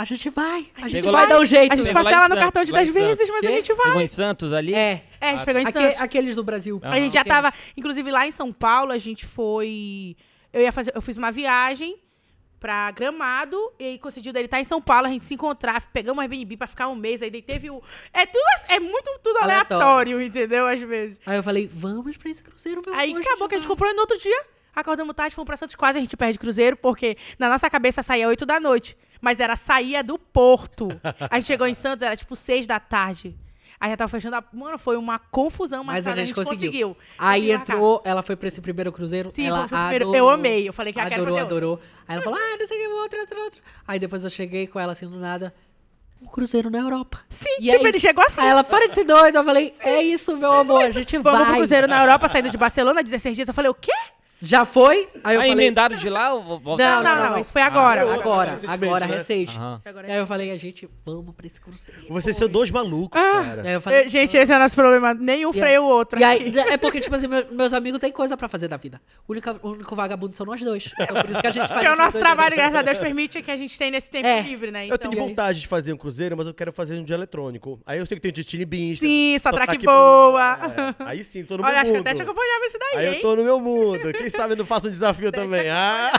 A 0.00 0.04
gente 0.04 0.30
vai. 0.30 0.66
A 0.76 0.88
gente 0.88 1.02
vai 1.02 1.12
lá- 1.12 1.26
dar 1.26 1.40
um 1.40 1.46
jeito. 1.46 1.72
A 1.72 1.76
gente 1.76 1.86
Chegou 1.86 2.02
lá 2.02 2.10
parcela 2.10 2.28
no 2.28 2.34
Santos, 2.34 2.44
cartão 2.44 2.64
de 2.64 2.72
lá 2.72 2.82
em 2.82 2.84
10 2.92 2.94
vezes, 2.94 3.28
mas 3.28 3.44
a 3.44 3.46
Quê? 3.48 3.54
gente 3.54 3.72
vai. 3.74 3.86
Chegou 3.86 4.00
em 4.00 4.06
Santos 4.06 4.52
ali? 4.52 4.74
É. 4.74 5.02
É, 5.20 5.28
a 5.28 5.32
gente 5.36 5.44
pegou 5.44 5.60
em 5.62 5.66
Aque- 5.66 5.78
Santos. 5.80 6.00
aqueles 6.00 6.36
do 6.36 6.42
Brasil. 6.44 6.80
A 6.82 6.96
gente 6.98 7.12
já 7.12 7.24
tava, 7.24 7.52
inclusive 7.76 8.10
lá 8.10 8.26
em 8.26 8.30
São 8.30 8.52
Paulo, 8.52 8.92
a 8.92 8.98
gente 8.98 9.26
foi. 9.26 10.16
Eu 10.52 10.62
ia 10.62 10.72
fazer, 10.72 10.92
eu 10.94 11.00
fiz 11.02 11.16
uma 11.16 11.30
viagem 11.30 11.96
pra 12.58 12.90
Gramado 12.90 13.56
e 13.78 13.84
aí 13.84 13.98
coincidiu 13.98 14.32
dele 14.32 14.44
estar 14.46 14.60
em 14.60 14.64
São 14.64 14.82
Paulo, 14.82 15.06
a 15.06 15.10
gente 15.10 15.24
se 15.24 15.32
encontrar, 15.34 15.80
pegamos 15.92 16.18
um 16.18 16.20
Airbnb 16.20 16.56
pra 16.58 16.66
ficar 16.66 16.88
um 16.88 16.94
mês, 16.94 17.22
aí 17.22 17.30
daí 17.30 17.40
teve 17.42 17.70
o. 17.70 17.82
É 18.12 18.26
tudo 18.26 18.44
é 18.68 18.78
muito 18.80 19.18
tudo 19.22 19.38
Aleatório. 19.38 19.82
aleatório, 19.86 20.22
entendeu? 20.22 20.66
Às 20.66 20.80
vezes. 20.80 21.18
Aí 21.24 21.36
eu 21.36 21.42
falei, 21.42 21.66
vamos 21.72 22.16
pra 22.16 22.30
esse 22.30 22.42
cruzeiro, 22.42 22.82
meu 22.84 22.94
Aí 22.94 23.14
acabou 23.16 23.48
que 23.48 23.54
a 23.54 23.58
gente 23.58 23.68
comprou 23.68 23.90
e 23.90 23.94
no 23.94 24.00
outro 24.00 24.18
dia. 24.18 24.44
Acordamos 24.74 25.14
tarde, 25.16 25.34
fomos 25.34 25.46
pra 25.46 25.56
Santos, 25.56 25.74
quase 25.74 25.98
a 25.98 26.00
gente 26.00 26.16
perde 26.16 26.38
cruzeiro, 26.38 26.76
porque 26.76 27.16
na 27.38 27.48
nossa 27.48 27.68
cabeça 27.68 28.02
saía 28.02 28.28
8 28.28 28.46
da 28.46 28.60
noite. 28.60 28.96
Mas 29.20 29.38
era 29.40 29.54
saía 29.56 30.02
do 30.02 30.18
Porto. 30.18 30.88
A 31.30 31.36
gente 31.38 31.46
chegou 31.46 31.66
em 31.66 31.74
Santos, 31.74 32.02
era 32.02 32.16
tipo 32.16 32.34
6 32.34 32.66
da 32.66 32.80
tarde. 32.80 33.36
Aí 33.78 33.90
já 33.90 33.96
tava 33.96 34.08
fechando 34.10 34.36
a. 34.36 34.44
Mano, 34.52 34.76
foi 34.78 34.96
uma 34.96 35.18
confusão, 35.18 35.82
mas, 35.82 35.96
Mas 36.04 36.06
a 36.06 36.10
cara, 36.10 36.22
gente 36.22 36.34
conseguiu. 36.34 36.68
conseguiu. 36.70 36.96
Aí 37.18 37.50
entrou, 37.50 38.02
ela 38.04 38.22
foi 38.22 38.36
pra 38.36 38.48
esse 38.48 38.60
primeiro 38.60 38.92
cruzeiro. 38.92 39.30
Sim, 39.34 39.46
ela 39.46 39.66
primeiro- 39.66 40.04
adorou, 40.04 40.16
eu 40.16 40.28
amei, 40.28 40.68
eu 40.68 40.72
falei 40.72 40.92
que 40.92 40.98
eu 40.98 41.02
quero 41.04 41.14
adorou, 41.14 41.34
fazer 41.38 41.42
outro. 41.54 41.56
adorou. 41.56 41.80
Aí 42.06 42.14
ela 42.16 42.22
falou, 42.22 42.38
ah, 42.38 42.56
não 42.58 42.66
sei 42.66 42.76
o 42.76 42.80
que, 42.80 42.88
outro, 42.88 43.20
outro, 43.20 43.40
outro. 43.40 43.62
Aí 43.88 43.98
depois 43.98 44.22
eu 44.22 44.28
cheguei 44.28 44.66
com 44.66 44.78
ela 44.78 44.92
assim 44.92 45.06
do 45.08 45.16
nada. 45.18 45.54
Um 46.22 46.26
cruzeiro 46.26 46.68
na 46.68 46.78
Europa. 46.78 47.20
Sim, 47.30 47.48
E 47.60 47.70
tipo, 47.70 47.86
é 47.86 47.88
ele 47.88 47.98
chegou 47.98 48.22
assim. 48.26 48.42
Aí 48.42 48.48
ela, 48.48 48.62
para 48.62 48.86
de 48.86 48.94
ser 48.94 49.04
doida. 49.04 49.38
Eu 49.38 49.44
falei, 49.44 49.74
é 49.80 50.02
isso, 50.02 50.36
meu 50.36 50.52
amor, 50.52 50.82
a 50.82 50.90
gente 50.90 51.16
Vamos 51.16 51.38
vai. 51.40 51.48
pro 51.48 51.56
cruzeiro 51.56 51.86
na 51.88 52.02
Europa, 52.02 52.28
saindo 52.28 52.50
de 52.50 52.58
Barcelona, 52.58 53.02
16 53.02 53.34
dias. 53.34 53.48
Eu 53.48 53.54
falei, 53.54 53.70
o 53.70 53.74
quê? 53.74 53.90
Já 54.42 54.64
foi? 54.64 55.08
Aí 55.22 55.34
eu 55.36 55.40
Aí 55.42 55.48
falei, 55.48 55.52
emendaram 55.66 55.96
de 55.96 56.08
lá 56.08 56.32
ou 56.32 56.60
Não? 56.60 56.76
Não, 56.78 57.02
não, 57.02 57.38
isso 57.40 57.52
foi 57.52 57.60
agora. 57.62 58.02
Ah, 58.10 58.14
agora, 58.14 58.50
Recente, 58.52 58.70
agora, 58.70 59.06
né? 59.06 59.16
recente. 59.16 59.56
Aham. 59.56 59.82
E 60.06 60.10
aí 60.12 60.18
eu 60.18 60.26
falei, 60.26 60.50
a 60.50 60.56
gente, 60.56 60.88
vamos 61.04 61.34
pra 61.34 61.46
esse 61.46 61.60
cruzeiro. 61.60 62.00
Vocês 62.08 62.36
são 62.36 62.48
dois 62.48 62.70
malucos, 62.70 63.20
Ah. 63.20 63.42
cara. 63.44 63.62
Aí 63.62 63.72
eu 63.74 63.80
falei, 63.80 64.00
Eh, 64.00 64.08
Gente, 64.08 64.36
esse 64.36 64.50
é 64.52 64.56
o 64.56 64.58
nosso 64.58 64.74
problema. 64.74 65.12
Nenhum 65.12 65.52
freia 65.52 65.80
o 65.82 65.84
outro. 65.84 66.18
E 66.18 66.24
aí, 66.24 66.52
é 66.58 66.76
porque, 66.78 67.00
tipo 67.00 67.14
assim, 67.14 67.26
meu- 67.28 67.46
meus 67.52 67.72
amigos 67.74 68.00
têm 68.00 68.10
coisa 68.10 68.34
pra 68.36 68.48
fazer 68.48 68.66
da 68.68 68.76
vida. 68.78 69.00
O 69.28 69.32
único, 69.32 69.50
o 69.62 69.70
único 69.72 69.94
vagabundo 69.94 70.34
são 70.34 70.46
nós 70.46 70.60
dois. 70.60 70.90
Então 70.98 71.20
por 71.20 71.30
isso 71.30 71.40
que 71.40 71.46
a 71.46 71.50
gente 71.50 71.68
faz 71.68 71.80
Porque 71.80 71.88
o 71.88 71.96
nosso 71.96 72.18
trabalho, 72.18 72.56
graças 72.56 72.74
a 72.76 72.82
Deus, 72.82 72.98
permite 72.98 73.42
que 73.42 73.50
a 73.50 73.56
gente 73.56 73.76
tenha 73.78 73.90
nesse 73.90 74.10
tempo 74.10 74.26
É. 74.26 74.40
livre, 74.40 74.70
né? 74.70 74.86
Eu 74.88 74.94
Então, 74.94 75.10
tenho 75.10 75.22
vontade 75.22 75.60
de 75.60 75.66
fazer 75.66 75.92
um 75.92 75.96
cruzeiro, 75.98 76.34
mas 76.36 76.46
eu 76.46 76.54
quero 76.54 76.72
fazer 76.72 76.94
um 76.94 77.04
de 77.04 77.12
eletrônico. 77.12 77.78
Aí 77.84 77.98
eu 77.98 78.06
sei 78.06 78.16
que 78.16 78.22
tem 78.22 78.32
de 78.32 78.42
Chili 78.48 78.64
Beans. 78.64 78.98
Sim, 79.00 79.36
só 79.38 79.50
track 79.52 79.72
track 79.72 79.84
boa. 79.84 80.58
É, 80.98 81.04
Aí 81.04 81.24
sim, 81.24 81.44
tô 81.44 81.58
no 81.58 81.62
Olha, 81.64 81.72
meu 81.72 81.82
acho 81.82 81.90
que 81.92 81.96
mundo. 81.98 82.06
até 82.06 82.16
te 82.16 82.22
acompanhava 82.22 82.66
isso 82.66 82.78
daí, 82.78 82.96
Aí 82.98 83.06
hein? 83.08 83.14
eu 83.16 83.20
tô 83.22 83.36
no 83.36 83.44
meu 83.44 83.60
mundo. 83.60 84.12
Quem 84.12 84.29
Quem 84.30 84.40
sabe 84.40 84.52
eu 84.54 84.56
não 84.58 84.66
faço 84.66 84.86
um 84.86 84.90
desafio 84.90 85.30
também. 85.32 85.68
Ah! 85.70 86.12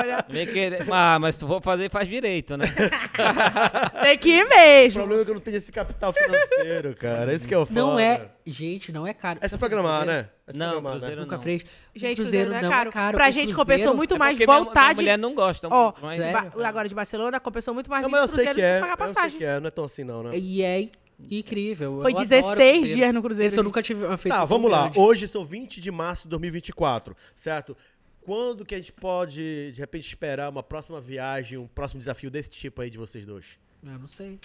Olha, 0.00 0.24
Vem 0.28 0.46
querer- 0.46 0.86
Ah, 0.90 1.18
mas 1.20 1.36
se 1.36 1.46
for 1.46 1.62
fazer, 1.62 1.90
faz 1.90 2.08
direito, 2.08 2.56
né? 2.56 2.66
tem 4.02 4.18
que 4.18 4.28
ir 4.30 4.44
O 4.44 4.48
mesmo. 4.48 5.00
problema 5.00 5.22
é 5.22 5.24
que 5.24 5.30
eu 5.30 5.34
não 5.34 5.40
tenho 5.40 5.56
esse 5.56 5.72
capital 5.72 6.12
financeiro, 6.12 6.94
cara. 6.96 7.32
Esse 7.34 7.46
que 7.46 7.54
é 7.54 7.58
o 7.58 7.64
foda. 7.66 7.80
Não 7.80 7.98
é. 7.98 8.28
Gente, 8.46 8.92
não 8.92 9.06
é 9.06 9.14
caro. 9.14 9.38
É 9.42 9.48
se 9.48 9.56
programar, 9.56 10.04
né? 10.04 10.28
É 10.46 10.52
se 10.52 10.58
Não, 10.58 10.66
programar, 10.72 10.92
Cruzeiro 10.92 11.16
né? 11.16 11.22
Nunca 11.22 11.36
não. 11.36 11.42
fez. 11.42 11.64
Gente, 11.94 12.16
Cruzeiro 12.16 12.16
Cruzeiro 12.16 12.50
não 12.50 12.60
não 12.60 12.68
é 12.68 12.70
caro. 12.70 12.88
é 12.88 12.92
caro. 12.92 13.16
Pra 13.16 13.24
O 13.28 13.32
gente 13.32 13.36
Cruzeiro- 13.54 13.56
compensou 13.58 13.94
muito 13.96 14.14
É 14.14 14.18
mais 14.18 14.38
voltar 14.38 14.80
minha 14.82 14.94
de... 14.94 15.00
mulher 15.00 15.18
não 15.18 15.34
gosta 15.34 15.68
Ó, 15.70 15.92
mas... 16.02 16.20
agora 16.64 16.88
de 16.88 16.94
Barcelona, 16.94 17.40
compensou 17.40 17.72
muito 17.72 17.88
mais 17.88 18.02
Não, 18.02 18.10
vir 18.10 18.16
mas 18.16 18.30
eu 18.30 18.36
sei 18.36 18.54
que 18.54 18.60
é. 18.60 18.74
que 18.74 18.80
pagar 18.80 18.92
Eu 18.92 19.06
sei 19.06 19.14
passagem. 19.14 19.38
que 19.38 19.44
é. 19.44 19.60
Não 19.60 19.68
é 19.68 19.70
tão 19.70 19.84
assim, 19.84 20.04
não, 20.04 20.22
né? 20.24 20.30
E 20.34 20.62
é 20.62 20.86
incrível. 21.30 22.00
Foi 22.02 22.12
eu 22.12 22.16
adoro 22.16 22.28
16 22.28 22.44
Cruzeiro. 22.56 22.84
dias 22.86 23.14
no 23.14 23.22
Cruzeiro. 23.22 23.46
Esse 23.46 23.58
eu 23.58 23.64
nunca 23.64 23.82
tive 23.82 24.04
uma 24.04 24.16
feita 24.16 24.38
Tá, 24.38 24.44
vamos 24.44 24.70
lá. 24.70 24.82
grande. 24.82 24.98
Hoje 24.98 25.28
são 25.28 25.44
20 25.44 25.80
de 25.80 25.90
março 25.90 26.24
de 26.24 26.28
2024, 26.30 27.16
certo? 27.34 27.76
Quando 28.22 28.64
que 28.64 28.74
a 28.74 28.78
gente 28.78 28.92
pode, 28.92 29.72
de 29.72 29.78
repente, 29.80 30.06
esperar 30.08 30.48
uma 30.50 30.62
próxima 30.62 31.00
viagem, 31.00 31.58
um 31.58 31.66
próximo 31.66 31.98
desafio 31.98 32.30
desse 32.30 32.48
tipo 32.50 32.80
aí 32.80 32.88
de 32.88 32.96
vocês 32.98 33.26
dois? 33.26 33.58
Eu 33.86 33.98
não 33.98 34.08
sei. 34.08 34.38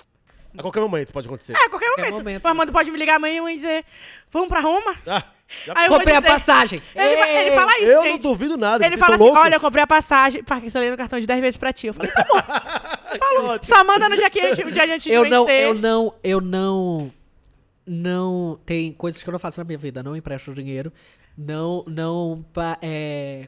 A 0.57 0.61
qualquer 0.63 0.79
momento 0.81 1.13
pode 1.13 1.27
acontecer. 1.27 1.53
É, 1.53 1.65
a 1.65 1.69
qualquer 1.69 1.89
momento. 1.95 2.11
momento. 2.13 2.43
O 2.43 2.47
Armando 2.47 2.71
pode 2.71 2.89
me 2.89 2.97
ligar 2.97 3.17
amanhã 3.17 3.47
e 3.51 3.55
dizer, 3.55 3.85
vamos 4.31 4.47
pra 4.49 4.59
Roma? 4.59 4.95
Ah, 5.05 5.23
já- 5.65 5.73
Aí 5.77 5.85
eu 5.85 5.93
Comprei 5.93 6.15
a 6.15 6.19
dizer- 6.19 6.31
passagem. 6.33 6.79
Ele, 6.95 7.17
fa- 7.17 7.27
ele 7.29 7.51
fala 7.51 7.71
isso, 7.77 7.85
eu 7.85 7.95
não 8.03 8.11
gente. 8.11 8.21
duvido 8.23 8.57
nada. 8.57 8.83
Ele 8.85 8.97
fala 8.97 9.13
assim, 9.15 9.23
loucos. 9.25 9.41
olha, 9.41 9.55
eu 9.55 9.59
comprei 9.59 9.83
a 9.83 9.87
passagem, 9.87 10.43
parcelei 10.43 10.89
no 10.89 10.97
cartão 10.97 11.19
de 11.19 11.27
10 11.27 11.39
vezes 11.39 11.57
pra 11.57 11.71
ti. 11.71 11.87
Eu 11.87 11.93
falei, 11.93 12.11
tá 12.11 12.25
bom, 12.27 12.39
Só 13.61 13.83
manda 13.83 14.09
no 14.09 14.15
dia, 14.15 14.29
que, 14.29 14.39
o 14.39 14.71
dia 14.71 14.83
antes 14.85 15.03
de 15.03 15.11
Eu 15.11 15.29
não, 15.29 15.49
eu 15.49 15.73
não, 15.73 16.13
eu 16.23 16.41
não, 16.41 17.11
não 17.85 18.59
tem 18.65 18.91
coisas 18.93 19.21
que 19.21 19.29
eu 19.29 19.31
não 19.31 19.39
faço 19.39 19.59
na 19.59 19.63
minha 19.63 19.77
vida. 19.77 20.03
Não 20.03 20.15
empresto 20.15 20.53
dinheiro. 20.53 20.91
Não, 21.37 21.85
não, 21.87 22.45
é, 22.81 23.47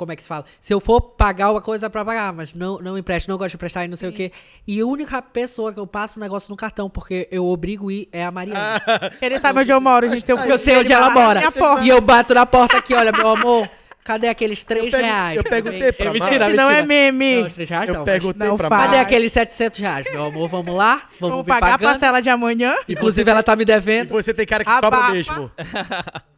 como 0.00 0.12
é 0.12 0.16
que 0.16 0.22
se 0.22 0.28
fala? 0.28 0.46
Se 0.62 0.72
eu 0.72 0.80
for 0.80 0.98
pagar 0.98 1.50
uma 1.50 1.60
coisa 1.60 1.90
pra 1.90 2.02
pagar, 2.02 2.32
mas 2.32 2.54
não, 2.54 2.78
não 2.78 2.96
empresto, 2.96 3.28
não 3.28 3.36
gosto 3.36 3.50
de 3.50 3.56
emprestar 3.56 3.84
e 3.84 3.88
não 3.88 3.96
sei 3.96 4.08
o 4.08 4.12
quê. 4.12 4.32
E 4.66 4.80
a 4.80 4.86
única 4.86 5.20
pessoa 5.20 5.74
que 5.74 5.78
eu 5.78 5.86
passo 5.86 6.18
o 6.18 6.22
negócio 6.22 6.50
no 6.50 6.56
cartão, 6.56 6.88
porque 6.88 7.28
eu 7.30 7.44
obrigo 7.44 7.90
ir, 7.90 8.08
é 8.10 8.24
a 8.24 8.30
Mariana. 8.30 8.80
Ele 9.20 9.38
sabe 9.38 9.60
onde 9.60 9.70
eu 9.70 9.78
moro, 9.78 10.08
gente. 10.08 10.26
Eu, 10.30 10.38
eu 10.38 10.56
sei 10.56 10.78
onde 10.78 10.90
ela 10.90 11.10
mora. 11.10 11.42
E 11.84 11.88
eu 11.90 12.00
bato 12.00 12.32
na 12.32 12.46
porta 12.46 12.78
aqui, 12.78 12.94
olha, 12.94 13.12
meu 13.12 13.28
amor, 13.28 13.68
cadê 14.04 14.28
aqueles 14.28 14.64
3 14.64 14.84
Eu 14.86 14.90
pergun- 14.90 15.06
reais? 15.06 15.36
eu 15.36 15.44
perguntei 15.44 15.92
pra 15.92 16.04
É 16.06 16.08
Mari- 16.08 16.20
mentira, 16.20 16.50
Que 16.50 16.56
não 16.56 16.70
é 16.70 16.86
meme. 16.86 17.40
Não, 17.40 17.46
os 17.46 17.54
3 17.54 17.68
reais 17.70 17.88
Eu 17.88 17.94
não, 17.94 18.04
perguntei 18.04 18.48
não 18.48 18.56
pra 18.56 18.68
faz. 18.68 18.82
Cadê 18.84 18.96
Mari. 18.96 19.06
aqueles 19.06 19.32
700 19.32 19.78
reais, 19.80 20.06
meu 20.12 20.24
amor? 20.24 20.48
Vamos 20.48 20.74
lá? 20.74 21.02
Vamos, 21.20 21.36
Vamos 21.36 21.46
pagar 21.46 21.66
a 21.66 21.70
pagando? 21.78 21.88
parcela 21.90 22.20
de 22.22 22.28
amanhã. 22.30 22.74
Inclusive, 22.88 23.30
ela 23.30 23.42
tá 23.42 23.54
me 23.56 23.62
E 23.62 23.66
devendo. 23.66 24.08
você 24.08 24.32
tem 24.34 24.46
cara 24.46 24.64
que 24.64 24.70
Abafa. 24.70 24.96
cobra 24.96 25.12
mesmo. 25.12 25.50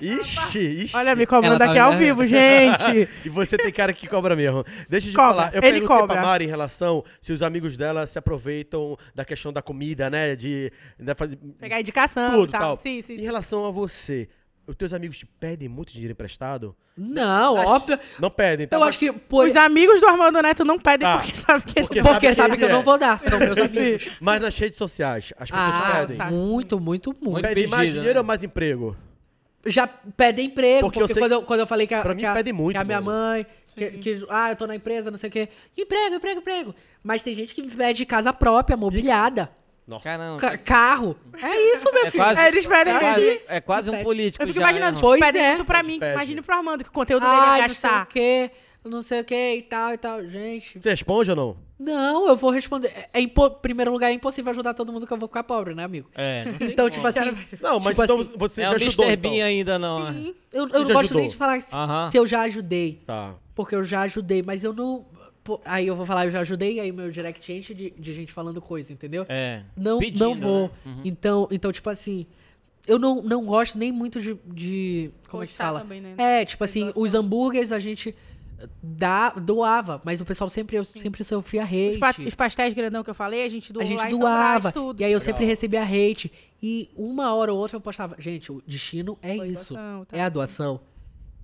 Ixi, 0.00 0.58
ixi. 0.58 0.96
Olha, 0.96 1.14
me 1.14 1.24
cobrando 1.26 1.54
Ela 1.54 1.58
tá 1.64 1.70
aqui 1.70 1.78
ao 1.78 1.96
vivo, 1.96 2.26
gente. 2.26 3.08
E 3.24 3.28
você 3.28 3.56
tem 3.56 3.70
cara 3.70 3.92
que 3.92 4.08
cobra 4.08 4.34
mesmo. 4.34 4.64
Deixa 4.88 5.06
eu 5.06 5.10
te 5.12 5.16
Cobra, 5.16 5.30
falar. 5.30 5.48
Eu 5.54 5.58
ele 5.62 5.72
perguntei 5.80 5.86
cobra. 5.96 6.16
pra 6.16 6.22
Mari 6.26 6.44
em 6.44 6.48
relação 6.48 7.04
se 7.20 7.32
os 7.32 7.40
amigos 7.40 7.76
dela 7.76 8.04
se 8.06 8.18
aproveitam 8.18 8.96
da 9.14 9.24
questão 9.24 9.52
da 9.52 9.62
comida, 9.62 10.10
né? 10.10 10.34
De, 10.34 10.72
de 10.98 11.14
fazer 11.14 11.38
Pegar 11.60 11.78
indicação 11.78 12.30
tudo 12.30 12.48
e 12.48 12.52
tal. 12.52 12.60
tal. 12.60 12.76
Sim, 12.78 13.00
sim, 13.00 13.14
Em 13.14 13.18
sim. 13.18 13.24
relação 13.24 13.64
a 13.64 13.70
você, 13.70 14.28
os 14.66 14.76
teus 14.76 14.92
amigos 14.92 15.18
te 15.18 15.26
pedem 15.26 15.68
muito 15.68 15.92
dinheiro 15.92 16.12
emprestado? 16.12 16.74
Não, 16.96 17.56
Acho- 17.56 17.68
óbvio. 17.68 17.98
Não 18.18 18.30
pedem, 18.30 18.66
tá? 18.68 18.76
Eu 18.76 18.84
acho 18.84 18.98
que 18.98 19.10
por... 19.12 19.46
Os 19.46 19.56
amigos 19.56 20.00
do 20.00 20.06
Armando 20.06 20.40
Neto 20.42 20.64
não 20.64 20.78
pedem 20.78 21.06
Tá. 21.08 21.18
porque 21.18 21.34
sabem 21.34 21.62
que 21.74 21.80
Porque 21.80 22.02
não 22.02 22.12
porque 22.12 22.26
sabe 22.26 22.36
sabe 22.36 22.50
quem 22.50 22.58
que 22.58 22.64
eu 22.72 22.76
não 22.76 22.82
vou 22.84 22.98
dar, 22.98 23.18
são 23.18 23.38
meus 23.38 23.58
amigos. 23.58 24.10
Mas 24.20 24.40
nas 24.42 24.56
redes 24.58 24.78
sociais, 24.78 25.32
as 25.38 25.50
pessoas 25.50 25.74
Ah, 25.74 26.00
pedem. 26.02 26.16
sabe. 26.16 26.34
muito, 26.34 26.78
muito, 26.80 27.14
muito. 27.20 27.42
Pedem 27.42 27.66
mais 27.66 27.82
pedido, 27.82 27.94
dinheiro 28.00 28.14
né? 28.14 28.20
ou 28.20 28.26
mais 28.26 28.42
emprego? 28.42 28.96
Já 29.64 29.86
pedem 29.86 30.46
emprego, 30.46 30.80
Porque 30.82 30.98
porque, 30.98 31.12
eu 31.12 31.16
quando, 31.18 31.32
eu, 31.32 31.42
quando 31.42 31.60
eu 31.60 31.66
falei 31.66 31.86
que 31.86 31.94
a, 31.94 32.02
pra 32.02 32.14
mim 32.14 32.20
que 32.20 32.26
a, 32.26 32.32
pedem 32.34 32.52
muito, 32.52 32.72
que 32.72 32.78
a 32.78 32.84
minha 32.84 33.00
mano. 33.00 33.16
mãe, 33.18 33.46
que, 33.76 33.90
que- 33.92 34.26
ah, 34.28 34.50
eu 34.50 34.56
tô 34.56 34.66
na 34.66 34.74
empresa, 34.76 35.10
não 35.10 35.16
sei 35.18 35.28
o 35.28 35.32
quê. 35.32 35.48
Emprego, 35.78 36.16
emprego, 36.16 36.40
emprego. 36.40 36.74
Mas 37.02 37.22
tem 37.22 37.32
gente 37.34 37.54
que 37.54 37.62
pede 37.62 38.04
casa 38.04 38.32
própria, 38.32 38.76
mobiliada, 38.76 39.50
Nossa. 39.86 40.04
Caramba. 40.04 40.36
ca- 40.38 40.56
carro. 40.58 41.16
É 41.42 41.74
isso, 41.74 41.92
meu 41.92 42.06
É 42.06 42.10
filho. 42.10 42.22
quase, 42.24 42.40
É, 42.40 42.48
eles 42.48 42.66
pedem 42.66 42.94
é 42.94 42.98
quase, 42.98 43.40
é 43.48 43.60
quase 43.60 43.90
um 43.90 44.02
político 44.02 44.42
Eu 44.42 44.46
fico 44.46 44.58
já, 44.60 44.66
imaginando, 44.66 44.92
né, 44.92 44.96
tipo, 44.96 45.06
Pois 45.08 45.20
pedem 45.20 45.42
é. 45.42 45.54
isso 45.54 45.64
pra 45.64 45.82
mim. 45.82 45.98
Pede. 45.98 46.12
Imagine 46.12 46.42
pro 46.42 46.54
Armando, 46.56 46.84
que 46.84 46.90
o 46.90 46.92
conteúdo 46.92 47.22
dele 47.24 47.34
Ah, 47.36 47.58
ia 47.58 47.68
não 47.68 47.74
sei 47.74 47.90
o 47.90 47.92
gastar. 47.92 48.06
quê, 48.06 48.50
não 48.84 49.02
sei 49.02 49.20
o 49.20 49.24
quê 49.24 49.54
e 49.56 49.62
tal 49.62 49.92
e 49.92 49.98
tal. 49.98 50.24
Gente, 50.24 50.78
Você 50.80 50.90
responde 50.90 51.30
ou 51.30 51.36
não? 51.36 51.56
não, 51.80 52.28
eu 52.28 52.36
vou 52.36 52.50
responder. 52.52 52.88
É, 52.94 53.08
é 53.14 53.20
impo... 53.20 53.50
Primeiro 53.50 53.90
lugar, 53.90 54.08
é 54.08 54.12
impossível 54.12 54.50
ajudar 54.52 54.72
todo 54.72 54.92
mundo 54.92 55.04
que 55.04 55.12
eu 55.12 55.18
vou 55.18 55.28
ficar 55.28 55.42
pobre, 55.42 55.74
né, 55.74 55.82
amigo? 55.82 56.08
É, 56.14 56.44
não 56.44 56.52
tem 56.58 56.68
Então, 56.68 56.84
como. 56.88 56.90
tipo 56.90 57.06
assim, 57.08 57.20
Não, 57.60 57.80
mas 57.80 57.96
Tipo 57.96 58.04
então 58.04 58.20
assim, 58.20 58.30
você 58.38 58.62
é 58.62 58.64
já 58.66 58.70
ajudou, 58.76 59.04
Mr. 59.06 59.18
então. 59.28 59.32
Ainda 59.46 59.78
não. 59.80 60.06
é. 60.08 60.12
Sim. 60.12 60.34
eu, 60.52 60.68
Você 60.68 60.76
eu 60.76 60.80
não 60.80 60.86
gosto 60.86 60.98
ajudou? 61.00 61.20
nem 61.20 61.28
de 61.28 61.36
falar 61.36 61.60
se, 61.60 61.74
Aham. 61.74 62.08
se 62.10 62.16
eu 62.16 62.24
já 62.26 62.42
ajudei. 62.42 63.02
Tá. 63.04 63.34
Porque 63.54 63.74
eu 63.74 63.82
já 63.82 64.02
ajudei, 64.02 64.42
mas 64.44 64.62
eu 64.62 64.72
não. 64.72 65.04
Pô, 65.44 65.60
aí 65.64 65.86
eu 65.86 65.96
vou 65.96 66.06
falar, 66.06 66.26
eu 66.26 66.30
já 66.30 66.40
ajudei, 66.40 66.78
aí 66.80 66.92
meu 66.92 67.10
direct 67.10 67.52
enche 67.52 67.74
de, 67.74 67.90
de 67.90 68.12
gente 68.14 68.32
falando 68.32 68.60
coisa, 68.60 68.92
entendeu? 68.92 69.24
É. 69.28 69.62
Não, 69.76 69.98
Pedindo, 69.98 70.20
não 70.24 70.34
vou. 70.38 70.62
né? 70.68 70.70
Uhum. 70.86 71.00
Então, 71.04 71.48
então, 71.50 71.72
tipo 71.72 71.88
assim, 71.90 72.26
eu 72.86 72.98
não, 72.98 73.22
não 73.22 73.44
gosto 73.44 73.78
nem 73.78 73.90
muito 73.92 74.20
de. 74.20 74.36
de 74.46 75.10
como 75.28 75.42
é 75.42 75.46
que 75.46 75.52
fala? 75.52 75.80
também, 75.80 76.00
né? 76.00 76.14
É, 76.18 76.44
tipo 76.44 76.62
assim, 76.64 76.84
Doação. 76.84 77.02
os 77.02 77.14
hambúrgueres 77.14 77.72
a 77.72 77.78
gente 77.78 78.14
dá, 78.82 79.30
doava, 79.30 80.00
mas 80.04 80.20
o 80.20 80.24
pessoal 80.24 80.48
sempre, 80.48 80.76
eu 80.76 80.84
sempre 80.84 81.24
sofria 81.24 81.64
hate. 81.64 81.92
Os, 81.94 81.98
pa- 81.98 82.14
os 82.26 82.34
pastéis 82.34 82.72
grandão 82.74 83.02
que 83.02 83.10
eu 83.10 83.14
falei, 83.14 83.44
a 83.44 83.48
gente 83.48 83.72
doou 83.72 83.82
A 83.82 83.86
gente 83.86 83.98
lá 83.98 84.08
em 84.10 84.18
doava. 84.18 84.52
São 84.52 84.60
Brás, 84.60 84.74
tudo. 84.74 85.00
E 85.00 85.04
aí 85.04 85.12
eu 85.12 85.20
sempre 85.20 85.44
recebia 85.44 85.82
hate. 85.82 86.30
E 86.62 86.88
uma 86.96 87.34
hora 87.34 87.52
ou 87.52 87.58
outra 87.58 87.76
eu 87.76 87.80
postava. 87.80 88.14
Gente, 88.20 88.52
o 88.52 88.62
destino 88.66 89.18
é 89.20 89.36
Foi 89.36 89.48
isso. 89.48 89.74
doação, 89.74 90.04
tá. 90.04 90.16
É 90.16 90.22
a 90.22 90.28
doação. 90.28 90.80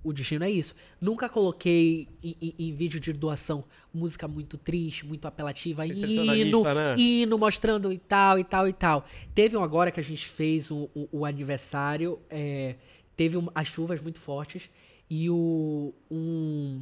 O 0.03 0.13
destino 0.13 0.45
é 0.45 0.49
isso. 0.51 0.73
Nunca 1.01 1.27
coloquei 1.27 2.07
em, 2.23 2.35
em- 2.41 2.53
em 2.57 2.71
vídeo 2.71 2.99
de 2.99 3.11
doação 3.11 3.63
música 3.93 4.27
muito 4.27 4.57
triste, 4.57 5.05
muito 5.05 5.25
apelativa, 5.27 5.85
hino, 5.85 6.63
né? 6.95 6.95
hino 6.97 7.37
mostrando 7.37 7.91
e 7.91 7.97
tal, 7.97 8.39
e 8.39 8.43
tal, 8.43 8.67
e 8.67 8.73
tal. 8.73 9.05
Teve 9.35 9.57
um 9.57 9.63
agora 9.63 9.91
que 9.91 9.99
a 9.99 10.03
gente 10.03 10.25
fez 10.27 10.71
o, 10.71 10.89
o- 10.95 11.09
o 11.11 11.25
aniversário, 11.25 12.17
é, 12.29 12.75
teve 13.17 13.35
um- 13.37 13.47
as 13.53 13.67
chuvas 13.67 13.99
muito 14.01 14.19
fortes 14.19 14.69
e 15.09 15.29
o, 15.29 15.93
um, 16.09 16.81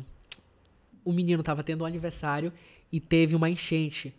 o 1.04 1.12
menino 1.12 1.42
tava 1.42 1.64
tendo 1.64 1.82
um 1.84 1.86
aniversário 1.88 2.54
e 2.92 3.00
teve 3.00 3.36
uma 3.36 3.50
enchente 3.50 4.14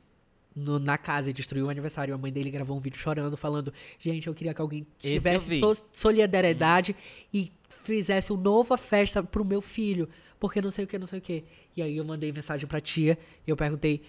no- 0.54 0.78
na 0.78 0.98
casa 0.98 1.30
e 1.30 1.32
destruiu 1.32 1.66
o 1.66 1.70
aniversário. 1.70 2.14
A 2.14 2.18
mãe 2.18 2.32
dele 2.32 2.50
gravou 2.50 2.76
um 2.76 2.80
vídeo 2.80 2.98
chorando, 2.98 3.36
falando: 3.36 3.72
Gente, 3.98 4.26
eu 4.26 4.34
queria 4.34 4.52
que 4.54 4.60
alguém 4.60 4.86
tivesse 5.00 5.48
so- 5.60 5.84
solidariedade 5.92 6.94
e 7.32 7.50
fizesse 7.84 8.32
uma 8.32 8.42
nova 8.42 8.76
festa 8.76 9.22
pro 9.22 9.44
meu 9.44 9.62
filho, 9.62 10.08
porque 10.38 10.60
não 10.60 10.70
sei 10.70 10.84
o 10.84 10.88
que, 10.88 10.98
não 10.98 11.06
sei 11.06 11.18
o 11.18 11.22
que. 11.22 11.44
E 11.76 11.82
aí 11.82 11.96
eu 11.96 12.04
mandei 12.04 12.30
mensagem 12.32 12.66
pra 12.66 12.80
tia 12.80 13.18
e 13.46 13.50
eu 13.50 13.56
perguntei: 13.56 14.02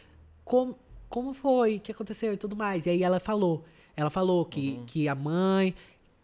Como, 0.43 0.77
como 1.07 1.33
foi? 1.33 1.77
O 1.77 1.79
que 1.79 1.91
aconteceu 1.91 2.33
e 2.33 2.37
tudo 2.37 2.55
mais? 2.55 2.85
E 2.85 2.89
aí 2.89 3.03
ela 3.03 3.19
falou: 3.19 3.63
Ela 3.95 4.09
falou 4.09 4.45
que, 4.45 4.79
que 4.87 5.07
a 5.07 5.15
mãe 5.15 5.73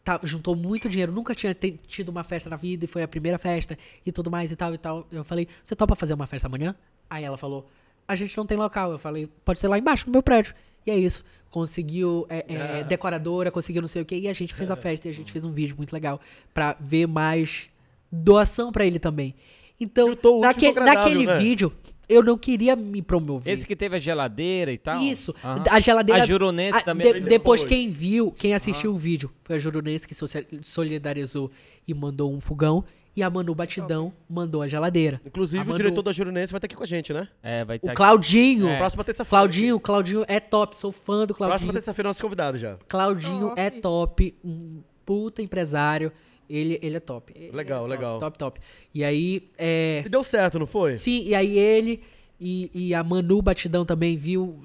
tá- 0.03 0.19
juntou 0.23 0.55
muito 0.55 0.87
dinheiro, 0.89 1.11
nunca 1.11 1.33
tinha 1.35 1.53
tido 1.87 2.09
uma 2.09 2.23
festa 2.23 2.49
na 2.49 2.55
vida 2.55 2.85
e 2.85 2.87
foi 2.87 3.03
a 3.03 3.07
primeira 3.07 3.37
festa 3.37 3.77
e 4.05 4.11
tudo 4.11 4.29
mais 4.31 4.51
e 4.51 4.55
tal 4.55 4.73
e 4.73 4.77
tal. 4.77 5.07
Eu 5.11 5.23
falei, 5.23 5.47
você 5.63 5.75
topa 5.75 5.95
fazer 5.95 6.13
uma 6.13 6.27
festa 6.27 6.47
amanhã? 6.47 6.75
Aí 7.09 7.23
ela 7.23 7.37
falou, 7.37 7.67
a 8.07 8.15
gente 8.15 8.35
não 8.37 8.45
tem 8.45 8.57
local. 8.57 8.91
Eu 8.91 8.99
falei, 8.99 9.27
pode 9.43 9.59
ser 9.59 9.67
lá 9.67 9.77
embaixo 9.77 10.05
no 10.07 10.11
meu 10.11 10.23
prédio. 10.23 10.53
E 10.85 10.91
é 10.91 10.97
isso. 10.97 11.23
Conseguiu 11.49 12.25
é, 12.29 12.45
é, 12.79 12.83
decoradora, 12.83 13.49
conseguiu 13.49 13.81
não 13.81 13.87
sei 13.87 14.01
o 14.01 14.05
que, 14.05 14.15
e 14.17 14.27
a 14.27 14.33
gente 14.33 14.53
fez 14.53 14.69
a 14.69 14.75
festa 14.75 15.07
e 15.07 15.11
a 15.11 15.13
gente 15.13 15.31
fez 15.31 15.45
um 15.45 15.51
vídeo 15.51 15.75
muito 15.77 15.93
legal 15.93 16.19
pra 16.53 16.75
ver 16.79 17.07
mais 17.07 17.69
doação 18.11 18.71
pra 18.71 18.85
ele 18.85 18.99
também. 18.99 19.33
Então, 19.79 20.09
Juntou 20.09 20.35
o 20.35 20.37
útil 20.39 20.47
naque- 20.47 20.65
ao 20.65 20.71
agradável, 20.71 21.01
naquele 21.03 21.25
né? 21.25 21.39
vídeo, 21.39 21.73
eu 22.07 22.21
não 22.23 22.37
queria 22.37 22.75
me 22.75 23.01
promover. 23.01 23.53
Esse 23.53 23.65
que 23.65 23.75
teve 23.75 23.95
a 23.95 23.99
geladeira 23.99 24.71
e 24.71 24.77
tal. 24.77 25.01
Isso. 25.01 25.33
A 25.69 25.79
geladeira. 25.79 26.23
A 26.23 26.25
Jurunense 26.25 26.77
a- 26.77 26.81
também. 26.81 27.11
de- 27.13 27.19
depois, 27.21 27.63
quem 27.63 27.89
viu, 27.89 28.31
quem 28.31 28.53
assistiu 28.53 28.93
o 28.93 28.97
vídeo, 28.97 29.31
foi 29.43 29.55
a 29.55 29.59
Jurunense 29.59 30.07
que 30.07 30.15
solidarizou 30.61 31.49
e 31.87 31.93
mandou 31.93 32.33
um 32.33 32.39
fogão. 32.39 32.83
E 33.15 33.23
a 33.23 33.29
Manu 33.29 33.55
Batidão 33.55 34.11
mandou 34.29 34.61
a 34.61 34.67
geladeira. 34.67 35.21
Inclusive, 35.25 35.59
A 35.59 35.63
o 35.63 35.67
Manu- 35.67 35.77
diretor 35.77 36.01
da 36.01 36.11
Jurinense 36.11 36.51
vai 36.51 36.57
estar 36.57 36.65
aqui 36.65 36.75
com 36.75 36.83
a 36.83 36.87
gente, 36.87 37.13
né? 37.13 37.27
É, 37.41 37.63
vai 37.63 37.77
estar 37.77 37.91
O 37.91 37.95
Claudinho. 37.95 38.67
É. 38.67 38.77
Próxima 38.77 39.03
terça-feira. 39.05 39.29
Claudinho, 39.29 39.79
Claudinho 39.79 40.25
é 40.27 40.39
top. 40.39 40.75
Sou 40.75 40.91
fã 40.91 41.25
do 41.25 41.33
Próxima 41.33 41.47
Claudinho. 41.49 41.73
terça-feira, 41.73 42.09
nosso 42.09 42.21
convidado 42.21 42.57
já. 42.57 42.77
Claudinho 42.89 43.47
Top. 43.49 43.61
é 43.61 43.69
top. 43.69 44.35
Um 44.43 44.81
puta 45.05 45.41
empresário. 45.41 46.11
Ele, 46.49 46.77
ele 46.83 46.97
é 46.97 46.99
top. 46.99 47.31
Ele 47.35 47.51
Legal, 47.55 47.77
é 47.85 47.87
top, 47.87 47.89
legal. 47.89 48.19
Top, 48.19 48.37
top. 48.37 48.59
E 48.93 49.03
aí, 49.03 49.49
é, 49.57 50.03
E 50.05 50.09
deu 50.09 50.23
certo, 50.23 50.59
não 50.59 50.67
foi? 50.67 50.93
Sim, 50.93 51.23
e 51.25 51.33
aí 51.33 51.57
ele 51.57 52.01
e, 52.39 52.69
e 52.73 52.93
a 52.93 53.03
Manu 53.03 53.41
Batidão 53.41 53.85
também 53.85 54.17
viu, 54.17 54.61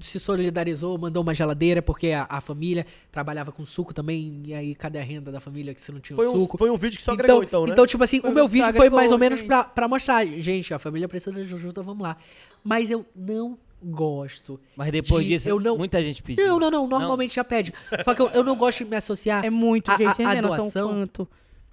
se 0.00 0.18
solidarizou, 0.18 0.96
mandou 0.98 1.22
uma 1.22 1.34
geladeira, 1.34 1.82
porque 1.82 2.08
a, 2.08 2.26
a 2.28 2.40
família 2.40 2.86
trabalhava 3.12 3.52
com 3.52 3.64
suco 3.66 3.92
também, 3.92 4.42
e 4.46 4.54
aí 4.54 4.74
cadê 4.74 4.98
a 4.98 5.02
renda 5.02 5.30
da 5.30 5.40
família 5.40 5.74
que 5.74 5.80
se 5.80 5.92
não 5.92 6.00
tinha 6.00 6.16
Foi 6.16 6.26
um, 6.26 6.32
suco? 6.32 6.56
foi 6.58 6.70
um 6.70 6.76
vídeo 6.78 6.96
que 6.98 7.02
só 7.02 7.12
agregou, 7.12 7.42
então, 7.42 7.66
né? 7.66 7.72
Então, 7.72 7.86
tipo 7.86 8.02
assim, 8.02 8.20
Foi 8.20 8.30
o 8.30 8.34
meu 8.34 8.48
vídeo 8.48 8.66
só 8.66 8.72
foi 8.72 8.78
agregou, 8.86 8.96
mais 8.98 9.12
ou 9.12 9.18
menos 9.18 9.38
gente. 9.40 9.46
pra, 9.46 9.64
pra 9.64 9.86
mostrar, 9.88 10.24
gente, 10.26 10.72
a 10.72 10.78
família 10.78 11.06
precisa 11.08 11.44
de 11.44 11.54
ajuda, 11.54 11.82
vamos 11.82 12.02
lá. 12.02 12.16
Mas 12.64 12.90
eu 12.90 13.04
não 13.14 13.58
gosto. 13.82 14.58
Mas 14.76 14.90
depois 14.92 15.24
de- 15.24 15.30
disso, 15.32 15.48
eu 15.48 15.58
não- 15.60 15.76
muita 15.76 16.02
gente 16.02 16.22
pediu. 16.22 16.46
Não, 16.46 16.58
não, 16.60 16.70
não, 16.70 16.86
normalmente 16.88 17.34
já 17.34 17.44
pede. 17.44 17.72
Só 18.04 18.14
que 18.14 18.22
eu, 18.22 18.28
eu 18.30 18.44
não 18.44 18.56
gosto 18.56 18.78
de 18.84 18.90
me 18.90 18.96
associar 18.96 19.44
É 19.44 19.50
muito, 19.50 19.90
a, 19.90 19.96
gente. 19.96 20.22
a, 20.22 20.30
a 20.30 20.40
doação. 20.40 20.88
quanto. 20.88 21.28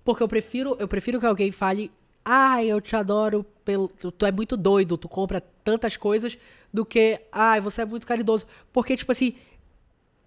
Porque 0.06 0.24
eu 0.24 0.28
prefiro, 0.28 0.76
eu 0.80 0.88
prefiro 0.88 1.20
que 1.20 1.26
alguém 1.26 1.52
fale, 1.52 1.92
ai, 2.30 2.68
eu 2.68 2.82
te 2.82 2.94
adoro, 2.96 3.46
pelo, 3.64 3.88
tu, 3.88 4.12
tu 4.12 4.26
é 4.26 4.32
muito 4.32 4.58
doido, 4.58 4.98
tu 4.98 5.08
compra 5.08 5.42
tantas 5.64 5.96
coisas, 5.96 6.38
do 6.74 6.86
que, 6.86 7.22
ai, 7.32 7.62
você 7.62 7.84
é 7.84 7.86
muito 7.86 8.06
caridoso. 8.06 8.46
Porque, 8.74 8.98
tipo 8.98 9.12
assim, 9.12 9.34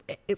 é- 0.08 0.18
é- 0.28 0.36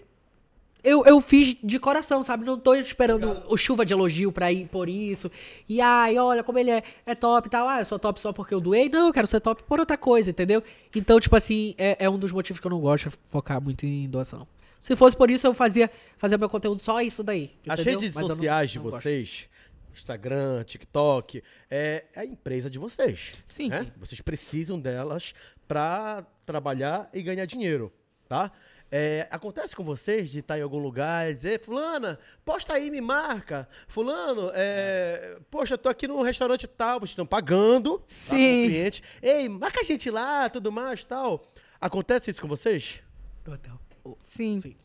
eu, 0.83 1.05
eu 1.05 1.21
fiz 1.21 1.55
de 1.63 1.79
coração, 1.79 2.21
sabe? 2.23 2.43
Não 2.43 2.59
tô 2.59 2.75
esperando 2.75 3.41
o 3.47 3.55
chuva 3.55 3.85
de 3.85 3.93
elogio 3.93 4.33
pra 4.33 4.51
ir 4.51 4.67
por 4.67 4.89
isso. 4.89 5.31
E 5.69 5.79
ai, 5.79 6.17
olha 6.17 6.43
como 6.43 6.59
ele 6.59 6.71
é, 6.71 6.83
é 7.05 7.15
top 7.15 7.47
e 7.47 7.49
tal. 7.49 7.69
Ah, 7.69 7.79
eu 7.79 7.85
sou 7.85 7.97
top 7.97 8.19
só 8.19 8.33
porque 8.33 8.53
eu 8.53 8.59
doei. 8.59 8.89
Não, 8.89 9.07
eu 9.07 9.13
quero 9.13 9.25
ser 9.25 9.39
top 9.39 9.63
por 9.63 9.79
outra 9.79 9.97
coisa, 9.97 10.29
entendeu? 10.31 10.61
Então, 10.93 11.17
tipo 11.21 11.33
assim, 11.37 11.73
é, 11.77 11.95
é 12.03 12.09
um 12.09 12.19
dos 12.19 12.33
motivos 12.33 12.59
que 12.59 12.67
eu 12.67 12.71
não 12.71 12.81
gosto 12.81 13.09
de 13.09 13.15
focar 13.29 13.61
muito 13.61 13.85
em 13.85 14.09
doação. 14.09 14.45
Se 14.81 14.93
fosse 14.97 15.15
por 15.15 15.31
isso, 15.31 15.47
eu 15.47 15.53
fazia, 15.53 15.89
fazia 16.17 16.37
meu 16.37 16.49
conteúdo 16.49 16.81
só 16.83 16.99
isso 17.01 17.23
daí. 17.23 17.51
As 17.65 17.79
entendeu? 17.79 18.01
redes 18.01 18.13
Mas 18.13 18.27
não- 18.27 18.35
sociais 18.35 18.69
de 18.71 18.77
não 18.79 18.83
gosto. 18.83 19.01
vocês, 19.03 19.45
Instagram, 19.93 20.63
TikTok, 20.63 21.43
é 21.69 22.05
é 22.13 22.19
a 22.21 22.25
empresa 22.25 22.69
de 22.69 22.79
vocês. 22.79 23.33
Sim. 23.47 23.69
né? 23.69 23.91
Vocês 23.97 24.19
precisam 24.21 24.79
delas 24.79 25.33
pra 25.67 26.25
trabalhar 26.45 27.09
e 27.13 27.21
ganhar 27.21 27.45
dinheiro, 27.45 27.91
tá? 28.27 28.51
É, 28.95 29.27
acontece 29.31 29.75
com 29.75 29.83
vocês 29.83 30.29
de 30.29 30.39
estar 30.39 30.59
em 30.59 30.61
algum 30.61 30.77
lugar 30.77 31.27
e 31.27 31.33
dizer, 31.33 31.59
fulana, 31.61 32.19
posta 32.45 32.73
aí, 32.73 32.91
me 32.91 33.01
marca. 33.01 33.67
Fulano, 33.87 34.51
é, 34.53 35.39
poxa, 35.49 35.75
tô 35.75 35.89
aqui 35.89 36.07
no 36.07 36.21
restaurante 36.21 36.67
tal, 36.67 36.99
vocês 36.99 37.09
estão 37.09 37.25
pagando 37.25 37.97
tá, 37.97 38.05
como 38.29 38.39
Sim. 38.39 38.67
cliente. 38.67 39.01
Ei, 39.19 39.49
marca 39.49 39.79
a 39.79 39.83
gente 39.83 40.11
lá, 40.11 40.47
tudo 40.47 40.71
mais, 40.71 41.03
tal. 41.03 41.43
Acontece 41.81 42.29
isso 42.29 42.39
com 42.39 42.47
vocês? 42.47 43.01
Do 43.43 43.53
hotel. 43.53 43.79
Sim. 44.21 44.61
Sim. 44.61 44.75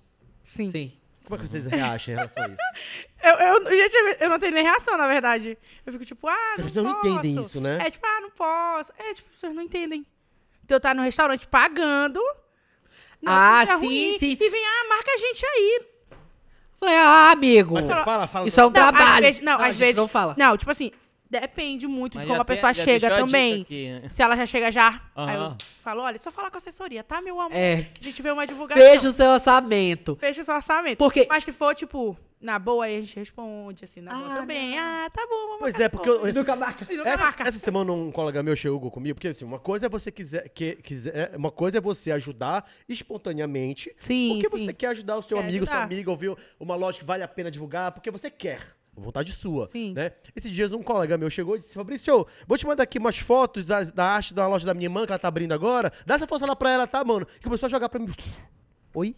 Sim. 0.43 0.71
Sim. 0.71 0.98
Como 1.29 1.41
é 1.41 1.45
que 1.45 1.51
vocês 1.51 1.67
reagem 1.67 2.15
em 2.15 2.17
relação 2.17 2.43
a 2.45 2.49
isso? 2.49 2.57
Eu, 3.23 3.35
eu, 3.35 3.65
gente, 3.77 4.17
eu 4.21 4.31
não 4.31 4.39
tenho 4.39 4.53
nem 4.55 4.63
reação, 4.63 4.97
na 4.97 5.07
verdade. 5.09 5.59
Eu 5.85 5.93
fico 5.93 6.05
tipo, 6.07 6.29
ah, 6.29 6.55
não 6.57 6.65
As 6.67 6.73
pessoas 6.73 6.85
não 6.87 6.95
posso. 6.95 7.09
entendem 7.09 7.45
isso, 7.45 7.61
né? 7.61 7.79
É 7.85 7.91
tipo, 7.91 8.07
ah, 8.07 8.21
não 8.21 8.31
posso. 8.31 8.93
É 8.97 9.13
tipo, 9.13 9.29
vocês 9.37 9.53
não 9.55 9.63
entendem. 9.63 10.07
Então 10.65 10.77
eu 10.77 10.81
tá 10.81 10.95
no 10.95 11.03
restaurante 11.03 11.47
pagando. 11.49 12.21
não, 13.21 13.33
Ah, 13.33 13.63
isso 13.65 13.73
é 13.73 13.79
sim, 13.81 13.87
ruim, 13.87 14.19
sim. 14.19 14.37
E 14.41 14.49
vem, 14.49 14.65
ah, 14.65 14.89
marca 14.89 15.11
a 15.13 15.17
gente 15.19 15.45
aí. 15.45 15.83
Falei, 16.79 16.95
ah, 16.97 17.31
amigo. 17.33 17.75
Mas 17.75 17.87
fala, 17.89 18.27
fala. 18.29 18.47
Isso 18.47 18.61
é 18.61 18.67
um 18.67 18.71
Não, 18.71 18.81
às 18.83 18.89
trabalho. 18.93 19.27
vezes- 19.27 19.41
não, 19.43 19.53
Ah, 19.55 19.57
a 19.57 19.61
às 19.63 19.67
gente 19.75 19.79
vezes. 19.81 19.97
não 19.97 20.07
fala. 20.09 20.35
Não, 20.39 20.57
tipo 20.57 20.71
assim, 20.71 20.93
depende 21.31 21.87
muito 21.87 22.15
Mas 22.17 22.25
de 22.25 22.29
como 22.29 22.41
a 22.41 22.45
pessoa 22.45 22.73
chega 22.75 23.11
também. 23.11 23.63
aqui, 23.63 23.91
né? 24.03 24.09
Se 24.13 24.23
ela 24.23 24.37
já 24.37 24.47
chega 24.47 24.71
já. 24.71 25.01
Aí 25.15 25.37
eu 25.37 25.57
falo, 25.83 26.03
olha, 26.03 26.19
só 26.23 26.31
falar 26.31 26.51
com 26.51 26.57
a 26.57 26.59
assessoria, 26.59 27.03
tá, 27.05 27.21
meu 27.21 27.41
amor? 27.41 27.57
É. 27.57 27.89
A 28.01 28.05
gente 28.05 28.21
vê 28.23 28.31
uma 28.31 28.47
divulgação. 28.47 28.83
Veja 28.83 29.09
o 29.09 29.13
seu 29.13 29.31
orçamento. 29.31 30.17
Fecha 30.17 30.41
o 30.41 30.45
seu 30.45 30.55
orçamento. 30.55 30.99
Porque- 30.99 31.27
Mas 31.29 31.45
se 31.45 31.53
for, 31.53 31.75
tipo, 31.75 32.17
na 32.41 32.57
boa, 32.59 32.85
aí 32.85 32.97
a 32.97 33.01
gente 33.01 33.17
responde, 33.17 33.85
assim, 33.85 34.01
na 34.01 34.15
boa 34.15 34.33
Ah, 34.33 34.37
também. 34.39 34.79
Ah, 34.79 35.11
tá 35.13 35.27
bom, 35.29 35.47
vamos 35.47 35.59
Pois 35.61 35.75
é, 35.81 35.89
porque 35.89 36.09
eu. 36.09 36.33
Nunca 36.33 36.55
marca. 36.55 36.87
Nunca 36.91 37.09
Essa, 37.11 37.25
marca. 37.25 37.49
essa 37.49 37.59
semana 37.59 37.93
um 37.93 38.13
colega 38.13 38.43
meu 38.43 38.55
chegou 38.55 38.91
comigo, 38.91 39.17
porque 39.17 39.29
assim, 39.29 39.45
uma 39.45 39.59
coisa 39.59 39.87
é 39.87 39.89
você 39.89 40.11
quiser, 40.13 40.49
que, 40.51 40.77
quiser, 40.77 41.33
uma 41.37 41.51
coisa 41.51 41.79
é 41.79 41.81
você 41.81 42.13
ajudar 42.13 42.65
espontaneamente, 42.89 43.93
Sim, 43.99 44.41
porque 44.41 44.57
sim. 44.57 44.67
você 44.67 44.73
quer 44.73 44.87
ajudar 44.89 45.17
o 45.17 45.23
seu 45.23 45.37
Quer 45.39 45.45
amigo, 45.45 45.67
sua 45.67 45.75
ajudar. 45.75 45.87
amiga, 45.93 46.11
ouvir 46.11 46.37
uma 46.61 46.77
loja 46.77 46.99
que 47.01 47.05
vale 47.05 47.23
a 47.23 47.29
pena 47.29 47.51
divulgar, 47.51 47.91
porque 47.93 48.11
você 48.11 48.31
quer. 48.31 48.61
Vontade 48.99 49.33
sua, 49.33 49.66
Sim. 49.69 49.93
né? 49.95 50.12
Esses 50.35 50.51
dias 50.51 50.73
um 50.73 50.83
colega 50.83 51.16
meu 51.16 51.31
chegou 51.31 51.57
e 51.57 51.59
disse, 51.59 51.75
Fabrício, 51.75 52.27
vou 52.47 52.59
te 52.59 52.66
mandar 52.66 52.83
aqui 52.83 52.99
umas 52.99 53.19
fotos 53.19 53.65
da, 53.65 53.83
da 53.85 54.05
arte 54.05 54.35
da 54.35 54.47
loja 54.47 54.66
da 54.66 54.75
minha 54.75 54.87
irmã, 54.87 55.07
que 55.07 55.12
ela 55.12 55.19
tá 55.19 55.29
abrindo 55.29 55.53
agora. 55.53 55.93
Dá 56.05 56.15
essa 56.15 56.27
força 56.27 56.47
lá 56.47 56.57
pra 56.57 56.70
ela, 56.70 56.87
tá, 56.87 57.05
mano? 57.05 57.27
E 57.39 57.43
começou 57.43 57.66
a 57.66 57.70
jogar 57.70 57.89
pra 57.89 57.99
mim. 58.01 58.12
Oi? 58.95 59.16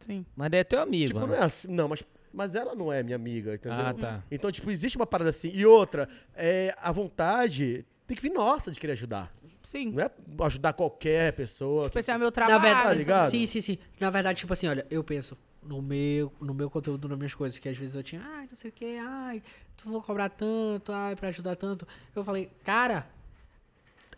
Sim. 0.00 0.24
Mas 0.36 0.50
daí 0.50 0.60
é 0.60 0.64
teu 0.64 0.80
amigo. 0.80 1.06
Tipo, 1.06 1.20
né? 1.20 1.26
não 1.26 1.34
é 1.34 1.38
assim. 1.44 1.68
Não, 1.68 1.88
mas, 1.88 2.04
mas 2.32 2.54
ela 2.54 2.74
não 2.74 2.92
é 2.92 3.02
minha 3.02 3.16
amiga, 3.16 3.54
entendeu? 3.54 3.78
Ah, 3.78 3.94
tá. 3.94 4.22
Então, 4.30 4.52
tipo, 4.52 4.70
existe 4.70 4.96
uma 4.96 5.06
parada 5.06 5.30
assim. 5.30 5.50
E 5.52 5.64
outra, 5.64 6.08
é, 6.34 6.74
a 6.78 6.92
vontade 6.92 7.84
tem 8.06 8.16
que 8.16 8.22
vir 8.22 8.32
nossa 8.32 8.70
de 8.70 8.78
querer 8.80 8.92
ajudar. 8.92 9.32
Sim. 9.62 9.92
Não 9.92 10.02
é 10.04 10.10
ajudar 10.46 10.72
qualquer 10.74 11.32
pessoa. 11.32 11.84
Tipo, 11.84 11.98
esse 11.98 12.10
é 12.10 12.16
o 12.16 12.18
meu 12.18 12.28
Na 12.28 12.32
trabalho. 12.32 12.60
verdade, 12.62 12.84
Tá 12.88 12.94
ligado? 12.94 13.30
sim, 13.30 13.46
sim, 13.46 13.60
sim. 13.60 13.78
Na 13.98 14.10
verdade, 14.10 14.38
tipo 14.40 14.52
assim, 14.52 14.68
olha, 14.68 14.86
eu 14.90 15.02
penso 15.02 15.36
no 15.62 15.80
meu, 15.80 16.30
no 16.40 16.52
meu 16.52 16.68
conteúdo, 16.68 17.08
nas 17.08 17.16
minhas 17.16 17.34
coisas, 17.34 17.58
que 17.58 17.68
às 17.68 17.76
vezes 17.78 17.94
eu 17.94 18.02
tinha, 18.02 18.20
ai, 18.22 18.46
não 18.46 18.54
sei 18.54 18.68
o 18.68 18.72
que, 18.72 18.98
ai, 18.98 19.42
tu 19.76 19.88
vou 19.88 20.02
cobrar 20.02 20.28
tanto, 20.28 20.92
ai, 20.92 21.16
pra 21.16 21.28
ajudar 21.28 21.56
tanto. 21.56 21.88
Eu 22.14 22.22
falei, 22.22 22.50
cara, 22.62 23.08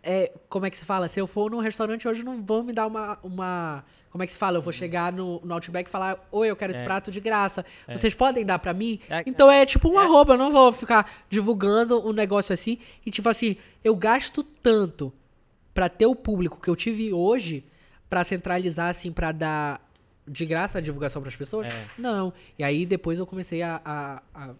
é, 0.06 0.32
como 0.48 0.64
é 0.66 0.70
que 0.70 0.76
se 0.78 0.84
fala? 0.84 1.08
Se 1.08 1.20
eu 1.20 1.26
for 1.26 1.50
num 1.50 1.58
restaurante 1.60 2.06
hoje, 2.08 2.22
não 2.22 2.42
vão 2.42 2.62
me 2.62 2.72
dar 2.72 2.86
uma, 2.86 3.18
uma 3.22 3.84
como 4.10 4.22
é 4.22 4.26
que 4.26 4.32
se 4.32 4.38
fala? 4.38 4.56
Eu 4.58 4.62
vou 4.62 4.72
chegar 4.72 5.12
no, 5.12 5.40
no 5.44 5.52
Outback 5.54 5.88
e 5.88 5.92
falar, 5.92 6.26
oi, 6.32 6.48
eu 6.48 6.56
quero 6.56 6.72
esse 6.72 6.80
É. 6.80 6.84
prato 6.84 7.10
de 7.10 7.20
graça. 7.20 7.64
Vocês 7.88 8.14
podem 8.14 8.46
dar 8.46 8.58
pra 8.58 8.72
mim? 8.72 8.98
É- 9.10 9.22
Então 9.26 9.50
é 9.50 9.66
tipo 9.66 9.88
um 9.90 9.98
arroba, 9.98 10.34
eu 10.34 10.38
não 10.38 10.50
vou 10.50 10.72
ficar 10.72 11.10
divulgando 11.28 12.06
um 12.08 12.12
negócio 12.12 12.52
assim. 12.54 12.78
E 13.04 13.10
tipo 13.10 13.28
assim, 13.28 13.56
eu 13.84 13.94
gasto 13.94 14.42
tanto 14.42 15.12
pra 15.74 15.88
ter 15.90 16.06
o 16.06 16.14
público 16.16 16.58
que 16.60 16.70
eu 16.70 16.76
tive 16.76 17.12
hoje, 17.12 17.62
pra 18.08 18.24
centralizar 18.24 18.88
assim, 18.88 19.12
pra 19.12 19.32
dar 19.32 19.80
de 20.26 20.46
graça 20.46 20.78
a 20.78 20.80
divulgação 20.80 21.20
pras 21.20 21.36
pessoas? 21.36 21.68
É. 21.68 21.86
Não. 21.98 22.32
E 22.58 22.64
aí 22.64 22.86
depois 22.86 23.18
eu 23.18 23.26
comecei 23.26 23.60
a, 23.62 23.80
a, 23.84 24.22
a 24.34 24.50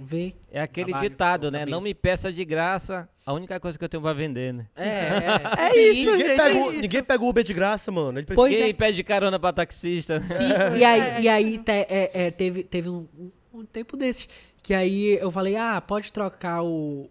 ver. 0.00 0.34
É 0.50 0.60
aquele 0.60 0.90
trabalho, 0.90 1.10
ditado, 1.10 1.50
né? 1.50 1.66
Não 1.66 1.80
me 1.80 1.92
peça 1.94 2.32
de 2.32 2.44
graça, 2.44 3.08
a 3.26 3.32
única 3.32 3.58
coisa 3.60 3.78
que 3.78 3.84
eu 3.84 3.88
tenho 3.88 4.02
pra 4.02 4.12
vender, 4.12 4.52
né? 4.54 4.66
É, 4.76 4.88
é. 4.88 5.28
É 5.72 5.78
isso, 5.78 6.10
Ninguém 6.12 6.26
gente, 6.28 6.36
pega, 6.36 6.50
é 6.58 6.62
o, 6.62 6.70
isso. 6.72 6.80
ninguém 6.80 7.02
pega 7.02 7.24
o 7.24 7.28
Uber 7.28 7.44
de 7.44 7.52
graça, 7.54 7.90
mano. 7.92 8.18
Ele 8.18 8.26
Pois 8.34 8.52
Ninguém 8.52 8.70
é. 8.70 8.72
pede 8.72 9.02
carona 9.04 9.38
pra 9.38 9.52
taxista. 9.52 10.18
Sim, 10.20 10.34
e 10.78 10.84
aí, 10.84 11.22
e 11.22 11.28
aí 11.28 11.58
te- 11.58 11.70
é, 11.72 12.10
é, 12.26 12.30
teve, 12.30 12.62
teve 12.62 12.88
um, 12.88 13.06
um- 13.52 13.64
tempo 13.64 13.96
desses. 13.96 14.28
Que 14.62 14.72
aí 14.74 15.18
eu 15.20 15.30
falei, 15.30 15.56
ah, 15.56 15.80
pode 15.80 16.12
trocar 16.12 16.62
o, 16.62 17.08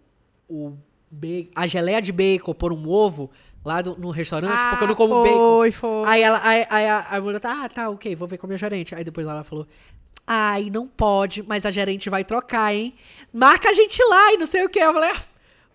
o 0.48 0.72
a 1.54 1.66
geleia 1.66 2.02
de 2.02 2.12
bacon 2.12 2.52
por 2.54 2.72
um 2.72 2.88
ovo 2.88 3.30
lá 3.64 3.80
do- 3.82 3.96
no 3.98 4.10
restaurante, 4.10 4.58
porque 4.70 4.84
eu 4.84 4.88
não 4.88 4.94
como 4.94 5.14
Ah, 5.14 5.20
foi, 5.22 5.28
bacon. 5.30 5.38
Foi, 5.58 5.72
foi. 5.72 6.04
Aí 6.08 6.22
ela, 6.22 6.40
aí, 6.42 6.66
aí 6.70 6.86
a, 6.88 7.00
a 7.10 7.20
mulher 7.20 7.40
tá, 7.40 7.64
ah, 7.64 7.68
tá, 7.68 7.88
ok, 7.90 8.14
vou 8.14 8.28
ver 8.28 8.38
com 8.38 8.46
a 8.46 8.48
minha 8.48 8.58
gerente. 8.58 8.94
Aí 8.94 9.02
depois 9.04 9.26
ela 9.26 9.42
falou, 9.44 9.66
ai, 10.30 10.68
não 10.70 10.86
pode, 10.86 11.42
mas 11.42 11.64
a 11.64 11.70
gerente 11.70 12.10
vai 12.10 12.22
trocar, 12.22 12.74
hein? 12.74 12.94
Marca 13.32 13.70
a 13.70 13.72
gente 13.72 14.02
lá 14.04 14.34
e 14.34 14.36
não 14.36 14.46
sei 14.46 14.62
o 14.64 14.68
que. 14.68 14.78
Eu 14.78 14.92
falei, 14.92 15.10
ah, 15.10 15.16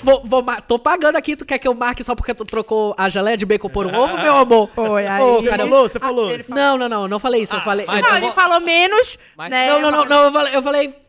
vou, 0.04 0.24
vou, 0.24 0.44
tô 0.68 0.78
pagando 0.78 1.16
aqui, 1.16 1.36
tu 1.36 1.44
quer 1.46 1.58
que 1.58 1.68
eu 1.68 1.74
marque 1.74 2.04
só 2.04 2.14
porque 2.14 2.34
tu 2.36 2.46
trocou 2.46 2.94
a 2.98 3.10
geleia 3.10 3.36
de 3.36 3.46
bacon 3.46 3.70
por 3.70 3.88
um 3.88 3.96
ovo, 3.96 4.16
meu 4.20 4.36
amor? 4.36 4.70
Foi, 4.76 5.08
aí. 5.08 5.22
Ô, 5.24 5.42
Você 5.42 5.50
cara, 5.50 5.64
falou? 5.64 5.90
Você 5.90 6.00
falou? 6.00 6.32
ele 6.32 6.44
falou- 6.44 6.64
Não, 6.64 6.78
não, 6.78 6.90
não, 6.90 7.08
não 7.08 7.20
falei 7.20 7.42
isso, 7.42 7.56
eu 7.56 7.62
falei... 7.62 7.86
Não, 7.88 7.96
eu 7.96 8.16
ele 8.18 8.32
falou 8.32 8.60
menos, 8.60 9.18
Mas- 9.36 9.50
né? 9.50 9.68
não, 9.72 9.82
não, 9.82 9.92
não, 9.92 10.06
não, 10.06 10.24
eu 10.26 10.32
falei, 10.32 10.56
eu 10.56 10.62
falei. 10.64 11.04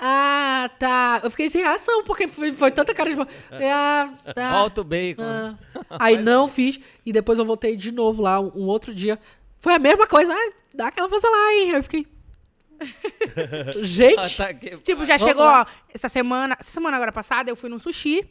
Ah, 0.00 0.70
tá. 0.78 1.20
Eu 1.24 1.30
fiquei 1.32 1.48
sem 1.50 1.60
reação, 1.60 2.04
porque 2.04 2.28
foi, 2.28 2.52
foi 2.52 2.70
tanta 2.70 2.94
cara 2.94 3.12
de. 3.12 3.20
Ah, 3.64 4.08
tá. 4.32 4.52
Volta 4.52 4.80
o 4.80 4.84
bacon. 4.84 5.24
ah. 5.24 5.54
Aí 5.98 6.16
não 6.16 6.48
fiz. 6.48 6.78
E 7.04 7.12
depois 7.12 7.36
eu 7.36 7.44
voltei 7.44 7.76
de 7.76 7.90
novo 7.90 8.22
lá, 8.22 8.38
um, 8.38 8.52
um 8.54 8.66
outro 8.66 8.94
dia. 8.94 9.18
Foi 9.60 9.74
a 9.74 9.78
mesma 9.80 10.06
coisa. 10.06 10.32
Ah, 10.32 10.52
dá 10.72 10.86
aquela 10.86 11.08
força 11.08 11.28
lá, 11.28 11.52
hein? 11.54 11.70
Aí 11.72 11.76
eu 11.78 11.82
fiquei. 11.82 12.06
Gente! 13.82 14.36
tá 14.36 14.48
aqui. 14.48 14.76
Tipo, 14.78 15.04
já 15.04 15.16
Vamos 15.16 15.28
chegou, 15.30 15.44
lá. 15.44 15.66
ó, 15.68 15.84
essa 15.92 16.08
semana, 16.08 16.56
essa 16.58 16.70
semana 16.70 16.96
agora 16.96 17.12
passada, 17.12 17.50
eu 17.50 17.56
fui 17.56 17.68
num 17.68 17.78
sushi. 17.78 18.24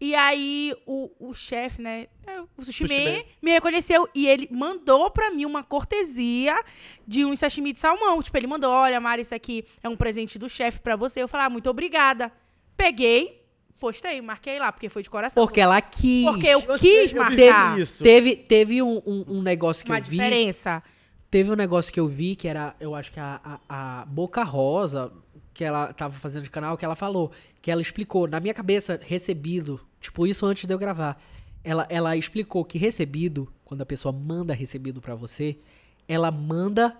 E 0.00 0.14
aí, 0.14 0.74
o, 0.86 1.10
o 1.20 1.32
chefe, 1.34 1.80
né, 1.80 2.08
é, 2.26 2.40
o 2.40 2.64
sushi, 2.64 2.86
Sushi 2.86 3.04
man, 3.04 3.22
me 3.40 3.52
reconheceu 3.52 4.08
e 4.14 4.26
ele 4.26 4.48
mandou 4.50 5.08
pra 5.10 5.30
mim 5.30 5.44
uma 5.44 5.62
cortesia 5.62 6.60
de 7.06 7.24
um 7.24 7.34
sashimi 7.36 7.72
de 7.72 7.78
salmão. 7.80 8.20
Tipo, 8.22 8.36
ele 8.36 8.46
mandou, 8.46 8.70
olha, 8.70 9.00
Mari, 9.00 9.22
isso 9.22 9.34
aqui 9.34 9.64
é 9.82 9.88
um 9.88 9.96
presente 9.96 10.38
do 10.38 10.48
chefe 10.48 10.80
pra 10.80 10.96
você. 10.96 11.22
Eu 11.22 11.28
falei, 11.28 11.46
ah, 11.46 11.50
muito 11.50 11.70
obrigada. 11.70 12.30
Peguei, 12.76 13.40
postei, 13.80 14.20
marquei 14.20 14.58
lá, 14.58 14.72
porque 14.72 14.88
foi 14.88 15.02
de 15.02 15.08
coração. 15.08 15.46
Porque 15.46 15.60
ela 15.60 15.80
quis. 15.80 16.24
Porque 16.26 16.48
eu 16.48 16.60
Eu 16.60 16.78
quis 16.78 17.10
sei, 17.10 17.18
eu 17.18 17.22
marcar 17.22 17.78
isso. 17.78 18.02
Teve, 18.02 18.36
teve 18.36 18.82
um, 18.82 19.00
um, 19.06 19.24
um 19.28 19.42
negócio 19.42 19.84
que 19.84 19.90
uma 19.92 19.98
eu 20.00 20.04
vi. 20.04 20.10
diferença. 20.10 20.82
Teve 21.34 21.50
um 21.50 21.56
negócio 21.56 21.92
que 21.92 21.98
eu 21.98 22.06
vi 22.06 22.36
que 22.36 22.46
era, 22.46 22.76
eu 22.78 22.94
acho 22.94 23.10
que 23.10 23.18
a, 23.18 23.40
a, 23.68 24.02
a 24.02 24.04
Boca 24.04 24.44
Rosa, 24.44 25.10
que 25.52 25.64
ela 25.64 25.92
tava 25.92 26.14
fazendo 26.14 26.44
de 26.44 26.48
canal, 26.50 26.76
que 26.78 26.84
ela 26.84 26.94
falou, 26.94 27.32
que 27.60 27.72
ela 27.72 27.82
explicou, 27.82 28.28
na 28.28 28.38
minha 28.38 28.54
cabeça, 28.54 29.00
recebido, 29.02 29.80
tipo, 30.00 30.28
isso 30.28 30.46
antes 30.46 30.64
de 30.64 30.72
eu 30.72 30.78
gravar. 30.78 31.20
Ela, 31.64 31.88
ela 31.90 32.16
explicou 32.16 32.64
que 32.64 32.78
recebido, 32.78 33.52
quando 33.64 33.80
a 33.80 33.84
pessoa 33.84 34.12
manda 34.12 34.54
recebido 34.54 35.00
pra 35.00 35.16
você, 35.16 35.58
ela 36.06 36.30
manda 36.30 36.96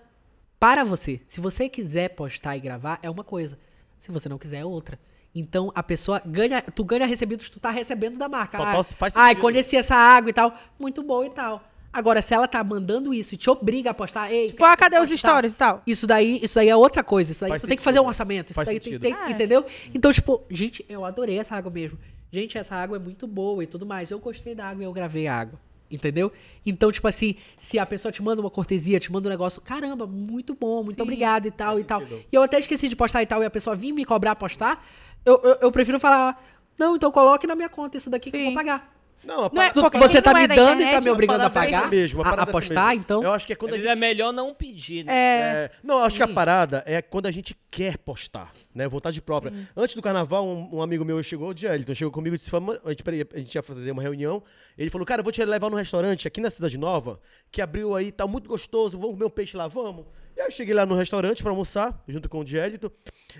para 0.59 0.83
você. 0.83 1.21
Se 1.25 1.39
você 1.39 1.69
quiser 1.69 2.09
postar 2.09 2.57
e 2.57 2.59
gravar, 2.59 2.99
é 3.01 3.09
uma 3.09 3.23
coisa. 3.23 3.57
Se 4.01 4.11
você 4.11 4.27
não 4.27 4.37
quiser, 4.37 4.57
é 4.57 4.65
outra. 4.65 4.99
Então 5.33 5.71
a 5.73 5.81
pessoa 5.81 6.21
ganha, 6.25 6.61
tu 6.61 6.83
ganha 6.83 7.05
recebidos, 7.05 7.49
tu 7.49 7.57
tá 7.57 7.71
recebendo 7.71 8.17
da 8.17 8.27
marca. 8.27 8.57
Ah, 8.61 8.75
posso- 8.75 8.95
faz 8.95 9.15
Ai, 9.15 9.33
conheci 9.37 9.77
essa 9.77 9.95
água 9.95 10.29
e 10.29 10.33
tal, 10.33 10.53
muito 10.77 11.01
bom 11.03 11.23
e 11.23 11.29
tal. 11.29 11.63
Agora, 11.97 12.21
se 12.21 12.33
ela 12.33 12.45
tá 12.45 12.61
mandando 12.61 13.13
isso 13.13 13.35
e 13.35 13.37
te 13.37 13.49
obriga 13.49 13.91
a 13.91 13.93
postar, 13.93 14.29
ei, 14.29 14.49
Tipo, 14.49 14.65
ah, 14.65 14.75
cadê 14.75 14.99
os 14.99 15.09
stories 15.09 15.53
e 15.53 15.55
tal? 15.55 15.81
Isso 15.87 16.05
daí, 16.05 16.39
isso 16.43 16.55
daí 16.55 16.67
é 16.67 16.75
outra 16.75 17.01
coisa. 17.03 17.31
Isso 17.31 17.39
daí 17.39 17.51
Faz 17.51 17.61
tu 17.61 17.67
tem 17.69 17.77
que 17.77 17.83
fazer 17.83 18.01
um 18.01 18.07
orçamento. 18.07 18.47
Isso 18.47 18.53
Faz 18.53 18.67
daí 18.67 18.79
tem, 18.81 18.83
sentido. 18.93 19.01
tem- 19.01 19.13
Ah, 19.13 19.27
é. 19.29 19.31
entendeu? 19.31 19.65
Então, 19.93 20.11
tipo, 20.11 20.43
gente, 20.51 20.83
eu 20.89 21.05
adorei 21.05 21.39
essa 21.39 21.55
água 21.55 21.71
mesmo. 21.71 21.97
Gente, 22.31 22.57
essa 22.57 22.75
água 22.75 22.97
é 22.97 22.99
muito 22.99 23.25
boa 23.25 23.63
e 23.63 23.67
tudo 23.67 23.85
mais. 23.85 24.11
Eu 24.11 24.19
gostei 24.19 24.53
da 24.53 24.67
água 24.67 24.83
e 24.83 24.85
eu 24.85 24.91
gravei 24.91 25.25
a 25.25 25.33
água. 25.39 25.57
Entendeu? 25.89 26.31
Então, 26.65 26.91
tipo 26.91 27.07
assim, 27.07 27.35
se 27.57 27.79
a 27.79 27.85
pessoa 27.85 28.11
te 28.11 28.21
manda 28.21 28.41
uma 28.41 28.49
cortesia, 28.49 28.99
te 28.99 29.09
manda 29.11 29.29
um 29.29 29.31
negócio, 29.31 29.61
caramba, 29.61 30.05
muito 30.05 30.53
bom, 30.53 30.83
muito 30.83 30.97
Sim. 30.97 31.03
obrigado 31.03 31.45
e 31.45 31.51
tal 31.51 31.79
e 31.79 31.83
tal. 31.85 32.01
sentido. 32.01 32.23
E 32.29 32.35
eu 32.35 32.41
até 32.43 32.59
esqueci 32.59 32.89
de 32.89 32.95
postar 32.95 33.21
e 33.21 33.25
tal, 33.25 33.41
e 33.41 33.45
a 33.45 33.49
pessoa 33.49 33.75
vir 33.75 33.93
me 33.93 34.03
cobrar 34.03 34.35
postar, 34.35 34.83
eu, 35.23 35.39
eu, 35.43 35.57
eu 35.61 35.71
prefiro 35.71 35.99
falar, 35.99 36.43
não, 36.77 36.95
então 36.95 37.11
coloque 37.11 37.45
na 37.47 37.55
minha 37.55 37.69
conta 37.69 37.97
isso 37.97 38.09
daqui 38.09 38.31
que 38.31 38.35
eu 38.35 38.41
vou 38.41 38.49
Sim. 38.49 38.55
pagar. 38.55 38.94
Não, 39.25 39.33
a 39.33 39.37
Não 39.37 39.45
é- 39.45 39.49
parada- 39.71 39.81
porque 39.81 39.97
Você 39.97 40.21
tá 40.21 40.31
não 40.33 40.39
é 40.39 40.41
me 40.43 40.47
da 40.47 40.55
dando 40.55 40.67
e 40.67 40.69
tá 40.69 40.81
internet, 40.83 41.03
me 41.03 41.09
obrigando 41.09 41.43
a 41.43 41.49
parada 41.49 41.67
é 41.69 41.77
pagar, 41.79 41.89
mesmo, 41.89 42.21
a 42.21 42.27
a, 42.27 42.29
parada 42.29 42.49
é 42.49 42.51
apostar, 42.51 42.87
mesmo. 42.89 43.01
então. 43.01 43.23
Eu 43.23 43.31
acho 43.33 43.47
que 43.47 43.53
é 43.53 43.55
quando 43.55 43.71
Às 43.71 43.75
a 43.75 43.77
vezes 43.81 43.89
gente 43.91 43.97
é 44.03 44.07
melhor 44.07 44.31
não 44.31 44.53
pedir, 44.53 45.03
né? 45.03 45.13
É. 45.13 45.39
É, 45.65 45.71
não, 45.83 46.03
acho 46.03 46.15
que 46.17 46.23
a 46.23 46.27
parada 46.27 46.83
é 46.85 47.01
quando 47.01 47.25
a 47.25 47.31
gente 47.31 47.57
quer 47.71 47.97
postar, 47.97 48.51
né? 48.73 48.87
Vontade 48.87 49.19
própria. 49.21 49.51
Antes 49.75 49.95
do 49.95 50.01
carnaval, 50.01 50.45
um, 50.45 50.75
um 50.77 50.81
amigo 50.81 51.03
meu 51.03 51.21
chegou, 51.23 51.49
o 51.49 51.53
Dielton, 51.53 51.93
chegou 51.95 52.11
comigo 52.11 52.35
e 52.35 52.37
disse: 52.37 52.51
"Vamos- 52.51 52.77
a 52.85 52.89
gente, 52.89 53.03
peraí, 53.03 53.25
a 53.33 53.37
gente 53.39 53.55
ia 53.55 53.63
fazer 53.63 53.91
uma 53.91 54.01
reunião. 54.01 54.43
Ele 54.77 54.89
falou: 54.89 55.05
Cara, 55.07 55.21
eu 55.21 55.23
vou 55.23 55.31
te 55.33 55.43
levar 55.43 55.69
num 55.69 55.77
restaurante 55.77 56.27
aqui 56.27 56.39
na 56.39 56.51
Cidade 56.51 56.77
Nova, 56.77 57.19
que 57.51 57.61
abriu 57.61 57.95
aí, 57.95 58.11
tá 58.11 58.27
muito 58.27 58.47
gostoso, 58.47 58.97
vamos 58.97 59.15
comer 59.15 59.25
um 59.25 59.29
peixe 59.29 59.57
lá, 59.57 59.67
vamos. 59.67 60.05
E 60.35 60.41
aí 60.41 60.47
eu 60.47 60.51
cheguei 60.51 60.73
lá 60.73 60.85
no 60.85 60.95
restaurante 60.95 61.41
pra 61.41 61.51
almoçar, 61.51 62.03
junto 62.07 62.27
com 62.27 62.39
o 62.39 62.43
Dielito. 62.43 62.91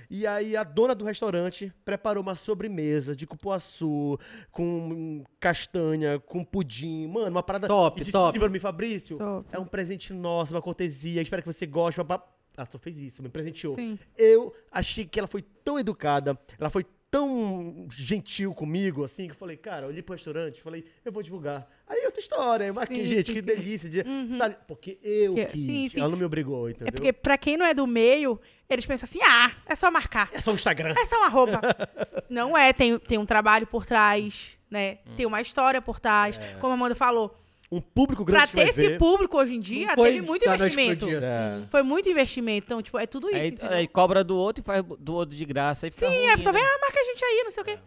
E 0.09 0.25
aí 0.25 0.55
a 0.55 0.63
dona 0.63 0.95
do 0.95 1.03
restaurante 1.03 1.73
preparou 1.83 2.23
uma 2.23 2.35
sobremesa 2.35 3.15
de 3.15 3.27
cupuaçu, 3.27 4.17
com 4.49 5.23
castanha, 5.39 6.19
com 6.19 6.43
pudim. 6.43 7.07
Mano, 7.07 7.31
uma 7.31 7.43
parada. 7.43 7.67
Top, 7.67 8.01
e 8.01 8.11
top. 8.11 8.39
pra 8.39 8.47
mim, 8.49 8.59
Fabrício, 8.59 9.17
Top. 9.17 9.47
é 9.51 9.59
um 9.59 9.65
presente 9.65 10.13
nosso, 10.13 10.53
uma 10.53 10.61
cortesia, 10.61 11.21
espero 11.21 11.41
que 11.41 11.51
você 11.51 11.65
goste. 11.65 12.01
papá. 12.03 12.31
Ela 12.57 12.65
só 12.71 12.77
fez 12.77 12.97
isso, 12.97 13.21
me 13.21 13.27
presenteou. 13.27 13.75
Sim. 13.75 13.99
Eu 14.17 14.55
achei 14.71 15.03
que 15.03 15.19
ela 15.19 15.27
foi 15.27 15.41
tão 15.41 15.77
educada, 15.77 16.39
ela 16.57 16.69
foi 16.69 16.85
tão 17.19 17.87
gentil 17.91 18.53
comigo, 18.53 19.03
assim, 19.03 19.25
que 19.27 19.31
eu 19.31 19.35
falei, 19.37 19.55
cara, 19.55 19.85
eu 19.85 19.89
olhei 19.89 20.01
pro 20.01 20.13
restaurante, 20.15 20.61
falei, 20.61 20.83
eu 21.05 21.11
vou 21.11 21.23
divulgar. 21.23 21.65
Aí 21.87 22.03
outra 22.05 22.19
história, 22.19 22.65
eu 22.65 22.73
marquei, 22.73 23.03
Sim, 23.03 23.07
gente, 23.07 23.27
sim, 23.27 23.33
que 23.33 23.39
sim. 23.39 23.45
delícia. 23.45 23.89
De... 23.89 24.03
tá 24.37 24.45
ali- 24.45 24.57
porque 24.67 24.99
eu 25.01 25.33
Que- 25.35 25.45
quis, 25.45 25.65
sim, 25.65 25.87
sim. 25.87 25.99
ela 26.01 26.09
não 26.09 26.17
me 26.17 26.25
obrigou, 26.25 26.69
entendeu? 26.69 26.87
É 26.87 26.91
porque 26.91 27.13
pra 27.13 27.37
quem 27.37 27.55
não 27.55 27.65
é 27.65 27.73
do 27.73 27.87
meio, 27.87 28.39
eles 28.69 28.85
pensam 28.85 29.05
assim, 29.05 29.19
ah, 29.23 29.51
é 29.65 29.75
só 29.75 29.89
marcar. 29.89 30.29
É 30.33 30.41
só 30.41 30.51
o 30.51 30.55
Instagram. 30.55 30.93
É 30.97 31.05
só 31.05 31.17
uma 31.17 31.29
roupa. 31.29 31.61
não 32.29 32.57
é, 32.57 32.73
tem, 32.73 32.99
tem 32.99 33.17
um 33.17 33.25
trabalho 33.25 33.65
por 33.65 33.85
trás, 33.85 34.57
né? 34.69 34.95
Tem 35.15 35.25
uma 35.25 35.39
história 35.39 35.81
por 35.81 35.99
trás. 36.01 36.37
Como 36.59 36.71
a 36.71 36.75
Amanda 36.75 36.95
falou, 36.95 37.33
Um 37.71 37.81
público 37.81 38.23
pra 38.23 38.45
grande 38.45 38.51
que 38.51 38.57
ter 38.57 38.69
esse 38.69 38.89
ver. 38.89 38.97
público 38.99 39.37
hoje 39.37 39.55
em 39.55 39.59
dia, 39.59 39.87
Não 39.87 39.95
foi 39.95 40.11
teve 40.13 40.25
muito 40.27 40.45
da 40.45 40.57
noite 40.57 40.73
pro 40.73 40.81
investimento. 40.83 41.05
dia. 41.07 41.19
É. 41.23 41.67
Foi 41.69 41.81
muito 41.81 42.07
investimento. 42.07 42.65
Então, 42.67 42.81
tipo, 42.81 42.97
é 42.99 43.07
tudo 43.07 43.27
isso. 43.29 43.37
Aí, 43.37 43.47
entendeu? 43.47 43.75
aí 43.77 43.87
cobra 43.87 44.23
do 44.23 44.37
outro 44.37 44.61
e 44.61 44.65
faz 44.65 44.83
do 44.99 45.13
outro 45.15 45.35
de 45.35 45.43
graça. 45.45 45.87
Aí 45.87 45.91
fica 45.91 46.07
Sim, 46.07 46.15
ruim, 46.15 46.29
a 46.29 46.37
pessoa 46.37 46.53
né? 46.53 46.59
vem, 46.59 46.67
ah, 46.67 46.77
marca 46.79 46.99
a 46.99 47.03
gente 47.03 47.25
aí, 47.25 47.41
não 47.43 47.51
sei 47.51 47.63
o 47.63 47.65
quê. 47.65 47.79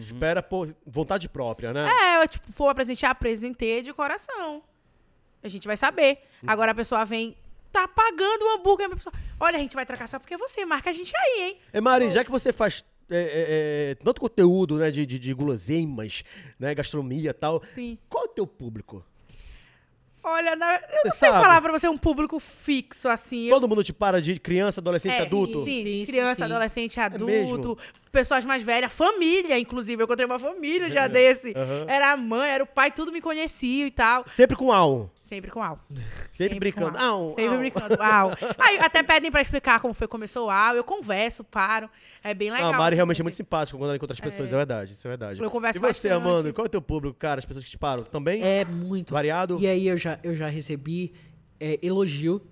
Espera 0.00 0.42
por 0.42 0.74
vontade 0.86 1.28
própria, 1.28 1.72
né? 1.72 1.86
É, 1.86 2.22
eu, 2.22 2.28
tipo, 2.28 2.50
for 2.52 2.68
apresentar, 2.68 3.10
apresentei 3.10 3.82
de 3.82 3.92
coração. 3.92 4.62
A 5.42 5.48
gente 5.48 5.66
vai 5.66 5.76
saber. 5.76 6.20
Agora 6.46 6.72
a 6.72 6.74
pessoa 6.74 7.04
vem, 7.04 7.36
tá 7.70 7.86
pagando 7.86 8.44
o 8.46 8.50
hambúrguer. 8.54 8.86
A 8.86 8.96
pessoa, 8.96 9.12
Olha, 9.38 9.56
a 9.56 9.60
gente 9.60 9.74
vai 9.74 9.84
trocar 9.84 10.08
só 10.08 10.18
porque 10.18 10.38
você 10.38 10.64
marca 10.64 10.88
a 10.88 10.92
gente 10.92 11.12
aí, 11.14 11.42
hein? 11.42 11.58
É, 11.70 11.80
Mari, 11.82 12.10
já 12.10 12.24
que 12.24 12.30
você 12.30 12.50
faz 12.50 12.82
é, 13.10 13.16
é, 13.18 13.90
é, 13.90 13.94
tanto 13.96 14.20
conteúdo, 14.20 14.76
né, 14.76 14.90
de, 14.90 15.04
de, 15.06 15.18
de 15.18 15.32
guloseimas, 15.34 16.22
né, 16.58 16.74
gastronomia 16.74 17.30
e 17.30 17.34
tal, 17.34 17.62
Sim. 17.74 17.98
qual 18.08 18.24
é 18.24 18.26
o 18.26 18.30
teu 18.30 18.46
público? 18.46 19.04
Olha, 20.26 20.56
na- 20.56 20.76
eu 20.76 20.80
não 21.04 21.10
Você 21.12 21.18
sei 21.18 21.28
sabe? 21.28 21.42
falar 21.44 21.60
pra 21.60 21.70
você 21.70 21.86
um 21.86 21.98
público 21.98 22.40
fixo, 22.40 23.10
assim. 23.10 23.44
Eu, 23.44 23.56
Todo 23.56 23.68
mundo 23.68 23.84
te 23.84 23.92
para 23.92 24.22
de 24.22 24.40
criança, 24.40 24.80
adolescente, 24.80 25.12
É, 25.12 25.20
adulto? 25.20 25.62
Sim, 25.66 25.82
Sim, 25.82 26.04
sim, 26.06 26.10
criança, 26.12 26.36
sim. 26.36 26.42
adolescente, 26.44 26.98
mesmo? 26.98 27.54
adulto, 27.56 27.78
pessoas 28.10 28.42
mais 28.42 28.62
velhas, 28.62 28.90
família, 28.90 29.58
inclusive. 29.58 30.00
Eu 30.02 30.04
encontrei 30.04 30.24
uma 30.24 30.38
família 30.38 30.88
já 30.88 31.06
desse. 31.08 31.52
Aham. 31.54 31.84
Era 31.86 32.12
a 32.12 32.16
mãe, 32.16 32.48
era 32.48 32.64
o 32.64 32.66
pai, 32.66 32.90
tudo 32.90 33.12
me 33.12 33.20
conhecia 33.20 33.86
e 33.86 33.90
tal. 33.90 34.24
Sempre 34.34 34.56
com 34.56 34.72
al. 34.72 35.10
Sempre 35.24 35.50
com 35.50 35.62
au. 35.62 35.80
Sempre, 36.36 36.60
brincando. 36.60 36.98
com 36.98 37.02
Au, 37.02 37.28
Sempre 37.30 37.46
au. 37.46 37.58
brincando. 37.58 38.02
Au. 38.02 38.30
Aí 38.58 38.78
até 38.78 39.02
pedem 39.02 39.30
pra 39.30 39.40
explicar 39.40 39.80
como 39.80 39.94
foi 39.94 40.06
que 40.06 40.10
começou 40.12 40.48
o 40.48 40.50
au. 40.50 40.76
Eu 40.76 40.84
converso, 40.84 41.42
paro. 41.42 41.88
É 42.22 42.34
bem 42.34 42.50
legal. 42.50 42.70
Ah, 42.70 42.74
a 42.74 42.78
Mari 42.78 42.88
assim, 42.88 42.96
realmente 42.96 43.20
é 43.20 43.22
muito 43.22 43.36
simpática 43.36 43.78
quando 43.78 43.88
ela 43.88 43.96
encontra 43.96 44.12
as 44.12 44.20
pessoas, 44.20 44.50
é, 44.50 44.56
verdade, 44.56 44.92
isso 44.92 45.06
é 45.06 45.10
verdade. 45.10 45.42
Eu 45.42 45.50
converso 45.50 45.78
e 45.78 45.80
você, 45.80 45.86
bastante. 45.86 46.12
Amanda, 46.12 46.52
qual 46.52 46.66
é 46.66 46.68
o 46.68 46.70
teu 46.70 46.82
público, 46.82 47.16
cara, 47.18 47.38
as 47.38 47.46
pessoas 47.46 47.64
que 47.64 47.70
te 47.70 47.78
param? 47.78 48.04
Também? 48.04 48.42
É 48.42 48.66
muito. 48.66 49.14
Variado? 49.14 49.56
E 49.58 49.66
aí 49.66 49.88
eu 49.88 49.96
já, 49.96 50.18
eu 50.22 50.36
já 50.36 50.48
recebi 50.48 51.14
é, 51.58 51.78
elogio 51.82 52.42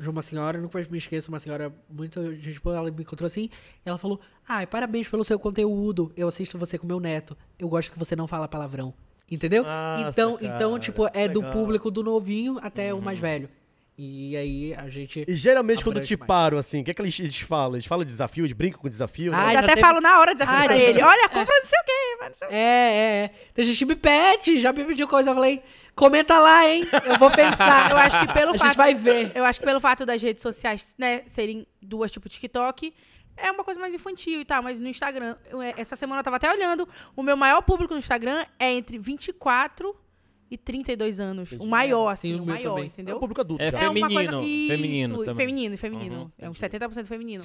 de 0.00 0.08
uma 0.08 0.22
senhora, 0.22 0.58
nunca 0.58 0.78
mais 0.78 0.88
me 0.88 0.96
esqueço, 0.96 1.28
uma 1.28 1.38
senhora 1.38 1.74
muito 1.90 2.34
gente 2.36 2.58
boa, 2.58 2.76
ela 2.76 2.90
me 2.90 3.02
encontrou 3.02 3.26
assim, 3.26 3.50
e 3.84 3.88
ela 3.88 3.98
falou, 3.98 4.18
ai, 4.48 4.66
parabéns 4.66 5.08
pelo 5.08 5.22
seu 5.24 5.38
conteúdo, 5.38 6.10
eu 6.16 6.26
assisto 6.26 6.58
você 6.58 6.78
com 6.78 6.86
meu 6.86 6.98
neto, 6.98 7.36
eu 7.58 7.68
gosto 7.68 7.92
que 7.92 7.98
você 7.98 8.16
não 8.16 8.26
fala 8.26 8.48
palavrão. 8.48 8.94
Entendeu? 9.30 9.62
Nossa, 9.64 10.08
então, 10.10 10.36
cara, 10.36 10.54
então, 10.54 10.78
tipo, 10.78 11.08
é 11.12 11.26
do 11.28 11.40
legal. 11.40 11.52
público 11.52 11.90
do 11.90 12.02
novinho 12.02 12.58
até 12.62 12.92
o 12.92 13.00
mais 13.00 13.18
velho. 13.18 13.48
E 13.96 14.36
aí 14.36 14.74
a 14.74 14.88
gente... 14.88 15.24
E 15.26 15.34
geralmente 15.36 15.84
quando 15.84 16.00
te 16.00 16.16
mais. 16.16 16.26
param, 16.26 16.58
assim, 16.58 16.80
o 16.80 16.84
que 16.84 16.90
é 16.90 16.94
que 16.94 17.00
eles, 17.00 17.18
eles 17.20 17.38
falam? 17.40 17.76
Eles 17.76 17.86
falam 17.86 18.04
de 18.04 18.10
desafio, 18.10 18.44
eles 18.44 18.52
brincam 18.52 18.80
com 18.80 18.88
desafio? 18.88 19.30
né? 19.30 19.38
Ah, 19.40 19.48
Eu 19.50 19.52
já 19.52 19.58
até 19.60 19.68
teve- 19.68 19.80
falo 19.80 20.00
na 20.00 20.18
hora 20.18 20.32
de 20.34 20.40
desafio 20.40 20.62
Ah, 20.62 20.64
pra 20.66 20.76
ele. 20.76 20.92
já- 20.94 21.06
Olha, 21.08 21.28
compra 21.28 21.54
não 21.54 21.64
sei 21.64 21.78
o 21.80 21.84
quê. 21.84 22.16
vai 22.18 22.28
não 22.28 22.34
sei 22.34 22.46
o 22.46 22.50
quê. 22.50 22.56
É, 22.56 22.58
é, 22.58 23.24
é. 23.24 23.30
Tem 23.54 23.64
gente 23.64 23.78
que 23.78 23.84
me 23.86 23.94
pede, 23.94 24.60
já 24.60 24.72
me 24.72 24.84
pediu 24.84 25.06
coisa, 25.06 25.30
eu 25.30 25.34
falei, 25.34 25.62
comenta 25.94 26.36
lá, 26.40 26.68
hein? 26.68 26.82
Eu 27.06 27.18
vou 27.20 27.30
pensar. 27.30 27.90
Eu 27.92 27.96
acho 27.96 28.18
que 28.26 28.32
pelo 28.32 28.50
a 28.50 28.58
fato... 28.58 28.66
gente 28.68 28.76
vai 28.76 28.94
ver. 28.94 29.30
Eu 29.32 29.44
acho 29.44 29.60
que 29.60 29.64
pelo 29.66 29.78
fato 29.80 30.04
das 30.04 30.20
redes 30.20 30.42
sociais, 30.42 30.92
né, 30.98 31.22
serem 31.26 31.64
duas, 31.80 32.10
tipo 32.10 32.28
TikTok, 32.28 32.92
é 33.36 33.50
uma 33.50 33.64
coisa 33.64 33.80
mais 33.80 33.92
infantil 33.92 34.40
e 34.40 34.44
tal, 34.44 34.62
mas 34.62 34.78
no 34.78 34.88
Instagram, 34.88 35.36
é, 35.62 35.80
essa 35.80 35.96
semana 35.96 36.20
eu 36.20 36.24
tava 36.24 36.36
até 36.36 36.50
olhando, 36.50 36.88
o 37.16 37.22
meu 37.22 37.36
maior 37.36 37.62
público 37.62 37.94
no 37.94 37.98
Instagram 37.98 38.44
é 38.58 38.72
entre 38.72 38.98
24 38.98 39.96
e 40.50 40.58
32 40.58 41.20
anos. 41.20 41.52
O 41.52 41.66
maior, 41.66 42.08
assim, 42.08 42.28
Sim, 42.28 42.40
o 42.40 42.42
o 42.42 42.46
meu 42.46 42.54
maior, 42.54 42.70
também. 42.70 42.84
É 42.84 42.86
entendeu? 42.86 43.16
um 43.16 43.20
público 43.20 43.40
adulto. 43.40 43.62
É 43.62 43.70
já. 43.70 43.78
É 43.80 43.88
uma 43.88 44.08
Feminino, 44.08 44.42
Isso, 44.42 44.68
feminino 44.68 45.18
também. 45.24 45.46
Feminino, 45.46 45.78
feminino. 45.78 46.16
Uhum. 46.22 46.30
É 46.38 46.50
uns 46.50 46.58
70% 46.58 47.06
feminino. 47.06 47.44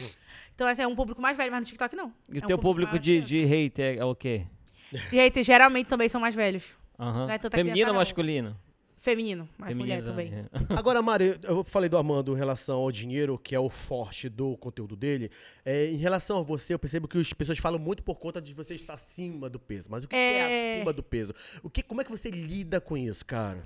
Então, 0.53 0.67
assim, 0.67 0.81
é 0.81 0.87
um 0.87 0.95
público 0.95 1.21
mais 1.21 1.35
velho, 1.35 1.51
mas 1.51 1.61
no 1.61 1.65
TikTok 1.65 1.95
não. 1.95 2.13
E 2.31 2.37
É 2.37 2.41
o 2.41 2.43
um 2.43 2.47
teu 2.47 2.59
público 2.59 2.91
mais 2.91 3.03
de, 3.03 3.21
de 3.21 3.43
hater 3.45 3.97
é 3.97 4.05
o 4.05 4.13
quê? 4.15 4.45
De 4.91 5.17
hater, 5.17 5.43
geralmente 5.43 5.87
também 5.87 6.09
são 6.09 6.21
mais 6.21 6.35
velhos. 6.35 6.63
Aham. 6.99 7.25
Não 7.25 7.33
é 7.33 7.37
tanta 7.37 7.57
Feminino 7.57 7.89
ou 7.89 7.95
masculino? 7.95 8.55
Feminino, 9.01 9.47
mais 9.57 9.71
Feminino 9.71 9.95
mulher 9.95 10.03
também. 10.03 10.33
é. 10.33 10.45
Agora, 10.77 11.01
Mari, 11.01 11.39
eu 11.43 11.63
falei 11.63 11.87
do 11.89 11.97
Armando 11.97 12.33
em 12.33 12.37
relação 12.37 12.79
ao 12.79 12.91
dinheiro, 12.91 13.37
que 13.37 13.55
é 13.55 13.59
o 13.59 13.69
forte 13.69 14.27
do 14.27 14.57
conteúdo 14.57 14.95
dele. 14.95 15.31
É, 15.63 15.85
em 15.87 15.95
relação 15.95 16.37
a 16.39 16.41
você, 16.43 16.73
eu 16.73 16.79
percebo 16.79 17.07
que 17.07 17.17
as 17.17 17.31
pessoas 17.31 17.57
falam 17.59 17.79
muito 17.79 18.03
por 18.03 18.15
conta 18.19 18.41
de 18.41 18.53
você 18.53 18.75
estar 18.75 18.95
acima 18.95 19.49
do 19.49 19.57
peso. 19.57 19.87
Mas 19.89 20.03
o 20.03 20.07
que 20.07 20.15
é, 20.15 20.37
É. 20.39 20.75
acima 20.75 20.91
do 20.91 21.01
peso? 21.01 21.33
O 21.63 21.69
que, 21.69 21.81
como 21.81 22.01
é 22.01 22.03
que 22.03 22.11
você 22.11 22.29
lida 22.29 22.81
com 22.81 22.97
isso, 22.97 23.25
cara? 23.25 23.63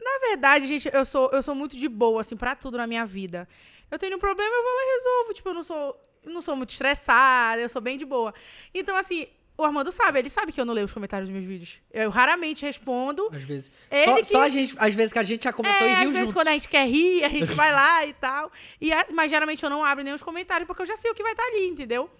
Na 0.00 0.28
verdade, 0.28 0.66
gente, 0.66 0.90
eu 0.92 1.04
sou, 1.04 1.30
eu 1.30 1.42
sou 1.42 1.54
muito 1.54 1.76
de 1.76 1.88
boa, 1.88 2.20
assim, 2.20 2.36
pra 2.36 2.56
tudo 2.56 2.76
na 2.76 2.86
minha 2.86 3.06
vida. 3.06 3.48
Eu 3.90 3.98
tenho 3.98 4.16
um 4.16 4.20
problema, 4.20 4.50
eu 4.52 4.62
vou 4.62 4.72
lá 4.72 4.82
e 4.82 4.96
resolvo. 4.98 5.34
Tipo, 5.34 5.48
eu 5.50 5.54
não 5.54 5.62
sou, 5.62 5.96
eu 6.24 6.32
não 6.32 6.42
sou 6.42 6.56
muito 6.56 6.70
estressada, 6.70 7.60
eu 7.60 7.68
sou 7.68 7.80
bem 7.80 7.96
de 7.96 8.04
boa. 8.04 8.34
Então, 8.74 8.96
assim, 8.96 9.26
o 9.60 9.64
Armando 9.64 9.92
sabe, 9.92 10.18
ele 10.18 10.30
sabe 10.30 10.52
que 10.52 10.60
eu 10.60 10.64
não 10.64 10.72
leio 10.74 10.86
os 10.86 10.92
comentários 10.92 11.28
dos 11.28 11.34
meus 11.36 11.46
vídeos. 11.46 11.80
Eu 11.92 12.10
raramente 12.10 12.64
respondo. 12.64 13.28
Às 13.32 13.42
vezes. 13.44 13.70
Só, 14.04 14.16
que- 14.16 14.24
só 14.24 14.42
a 14.42 14.48
gente, 14.48 14.74
às 14.78 14.94
vezes 14.94 15.12
que 15.12 15.18
a 15.18 15.22
gente 15.22 15.44
já 15.44 15.52
comentou 15.52 15.86
É, 15.86 15.90
e 15.90 15.92
às 15.94 15.98
riu 16.00 16.08
vezes 16.10 16.20
junto. 16.28 16.32
quando 16.34 16.48
a 16.48 16.52
gente 16.52 16.68
quer 16.68 16.86
rir, 16.88 17.24
a 17.24 17.28
gente 17.28 17.52
vai 17.54 17.72
lá 17.72 18.06
e 18.06 18.12
tal. 18.14 18.50
E, 18.80 18.90
mas 19.12 19.30
geralmente 19.30 19.62
eu 19.62 19.70
não 19.70 19.84
abro 19.84 20.02
nem 20.04 20.14
os 20.14 20.22
comentários, 20.22 20.66
porque 20.66 20.82
eu 20.82 20.86
já 20.86 20.96
sei 20.96 21.10
o 21.10 21.14
que 21.14 21.22
vai 21.22 21.32
estar 21.32 21.44
ali, 21.44 21.68
entendeu? 21.68 22.10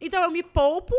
Então 0.00 0.22
eu 0.22 0.30
me 0.30 0.42
poupo, 0.42 0.94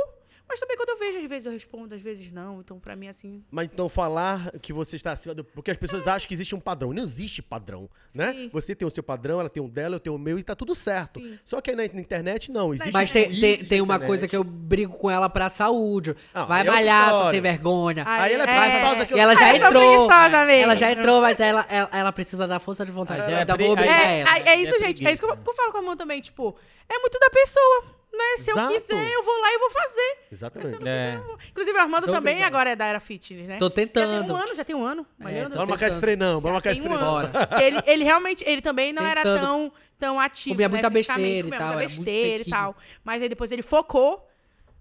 mas 0.50 0.60
também 0.60 0.76
quando 0.76 0.90
eu 0.90 0.98
vejo, 0.98 1.20
às 1.20 1.30
vezes 1.30 1.46
eu 1.46 1.52
respondo, 1.52 1.94
às 1.94 2.02
vezes 2.02 2.32
não. 2.32 2.60
Então, 2.60 2.80
pra 2.80 2.96
mim, 2.96 3.08
assim. 3.08 3.44
Mas 3.52 3.70
então 3.72 3.88
falar 3.88 4.52
que 4.64 4.74
você 4.74 4.96
está 4.96 5.12
acima 5.12 5.36
do. 5.36 5.44
Porque 5.44 5.70
as 5.70 5.78
pessoas 5.78 6.08
acham 6.08 6.28
que 6.28 6.34
existe 6.34 6.56
um 6.56 6.60
padrão. 6.60 6.92
Não 6.92 7.04
existe 7.04 7.44
padrão, 7.44 7.88
né? 8.16 8.34
Sim. 8.34 8.50
Você 8.52 8.74
tem 8.74 8.88
o 8.88 8.92
seu 8.92 9.04
padrão, 9.04 9.40
ela 9.40 9.50
tem 9.50 9.62
o 9.62 9.68
dela, 9.68 9.98
eu 9.98 10.00
tenho 10.00 10.16
o 10.16 10.20
meu 10.20 10.40
e 10.40 10.44
tá 10.44 10.56
tudo 10.56 10.74
certo. 10.74 11.20
Sim. 11.20 11.38
Só 11.46 11.62
que 11.62 11.70
aí 11.70 11.76
na, 11.76 11.86
internet 11.86 12.52
não. 12.52 12.74
Existe 12.74 12.92
Mas 12.92 13.12
tem, 13.12 13.30
tem, 13.40 13.64
tem 13.64 13.80
uma 13.82 13.94
internet. 13.96 14.08
coisa 14.08 14.28
que 14.28 14.36
eu 14.36 14.44
brigo 14.44 14.98
com 14.98 15.12
ela 15.12 15.30
pra 15.30 15.50
saúde. 15.50 16.16
Ah, 16.34 16.46
vai 16.46 16.62
aí 16.62 16.68
é 16.68 16.72
malhar, 16.72 17.06
história. 17.12 17.32
sem 17.32 17.42
vergonha. 17.42 18.04
Aí 18.08 18.34
ela 18.34 18.44
é 18.44 19.02
é, 19.02 19.06
que 19.06 19.14
eu- 19.14 19.18
E 19.18 19.20
ela 19.20 19.36
já 19.36 19.48
sou 19.48 19.56
entrou. 19.56 20.12
Ela 20.12 20.76
já 20.76 20.92
entrou, 20.92 21.22
mas 21.22 21.40
ela, 21.40 21.66
ela, 21.70 21.90
ela 21.94 22.12
precisa 22.12 22.48
da 22.48 22.60
força 22.60 22.84
de 22.84 22.92
vontade. 22.92 23.22
Ah, 23.22 23.42
é 23.42 23.46
vou 23.46 23.72
obrigar 23.72 24.00
É, 24.02 24.20
ela. 24.22 24.38
é, 24.38 24.50
é 24.50 24.62
isso, 24.62 24.76
É 24.76 24.80
gente. 24.80 25.06
É 25.06 25.14
isso 25.14 25.26
que 25.26 25.32
eu, 25.32 25.38
que 25.38 25.50
eu 25.50 25.54
falo 25.54 25.72
com 25.72 25.78
a 25.78 25.82
mão 25.82 25.96
também, 25.96 26.22
tipo, 26.22 26.56
é 26.88 26.98
muito 26.98 27.20
da 27.20 27.30
pessoa. 27.30 27.99
Né? 28.20 28.38
Se 28.44 28.52
Exato. 28.52 28.74
eu 28.74 28.82
quiser, 28.82 29.14
eu 29.14 29.24
vou 29.24 29.40
lá 29.42 29.54
e 29.54 29.58
vou 29.60 29.70
fazer. 29.70 30.18
Exatamente. 30.32 30.88
É. 30.88 31.20
Inclusive, 31.50 31.78
o 31.78 31.82
Armando 31.82 32.06
Tô 32.06 32.12
também 32.12 32.36
brincando. 32.36 32.56
agora 32.56 32.70
é 32.72 32.76
da 32.76 32.86
era 32.86 33.00
fitness, 33.00 33.48
né? 33.48 33.58
Tô 33.58 33.66
Já 33.66 33.72
tem 33.72 33.88
tentando. 33.88 34.34
um 34.34 34.36
ano, 34.36 34.56
já 34.56 34.64
tem 34.66 34.76
um 34.76 34.86
ano. 34.86 35.06
tô 35.06 35.24
Bora 35.24 35.66
marcar 35.66 35.74
esse 35.74 35.80
tentando. 35.86 36.02
treinão, 36.02 36.42
bora 36.42 36.54
marcar 36.54 36.72
esse 36.72 36.82
um 36.82 36.84
treinão. 36.84 37.22
Ele, 37.62 37.78
ele 37.86 38.04
realmente, 38.04 38.44
ele 38.46 38.62
também 38.62 38.92
não 38.92 39.04
era 39.04 39.22
Tentando. 39.24 39.40
tão, 39.42 39.74
tão 39.98 40.20
ativo. 40.20 40.56
Comia 40.56 40.68
né, 40.68 40.72
muita 40.74 40.90
besteira 40.90 41.22
e 41.22 41.44
comia 41.44 41.58
tal, 41.58 41.68
muita 41.68 41.84
era 41.84 41.90
muito 41.90 42.04
besteira 42.04 42.44
e 42.46 42.50
tal. 42.50 42.76
Mas 43.04 43.22
aí 43.22 43.30
depois 43.30 43.52
ele 43.52 43.62
focou. 43.62 44.29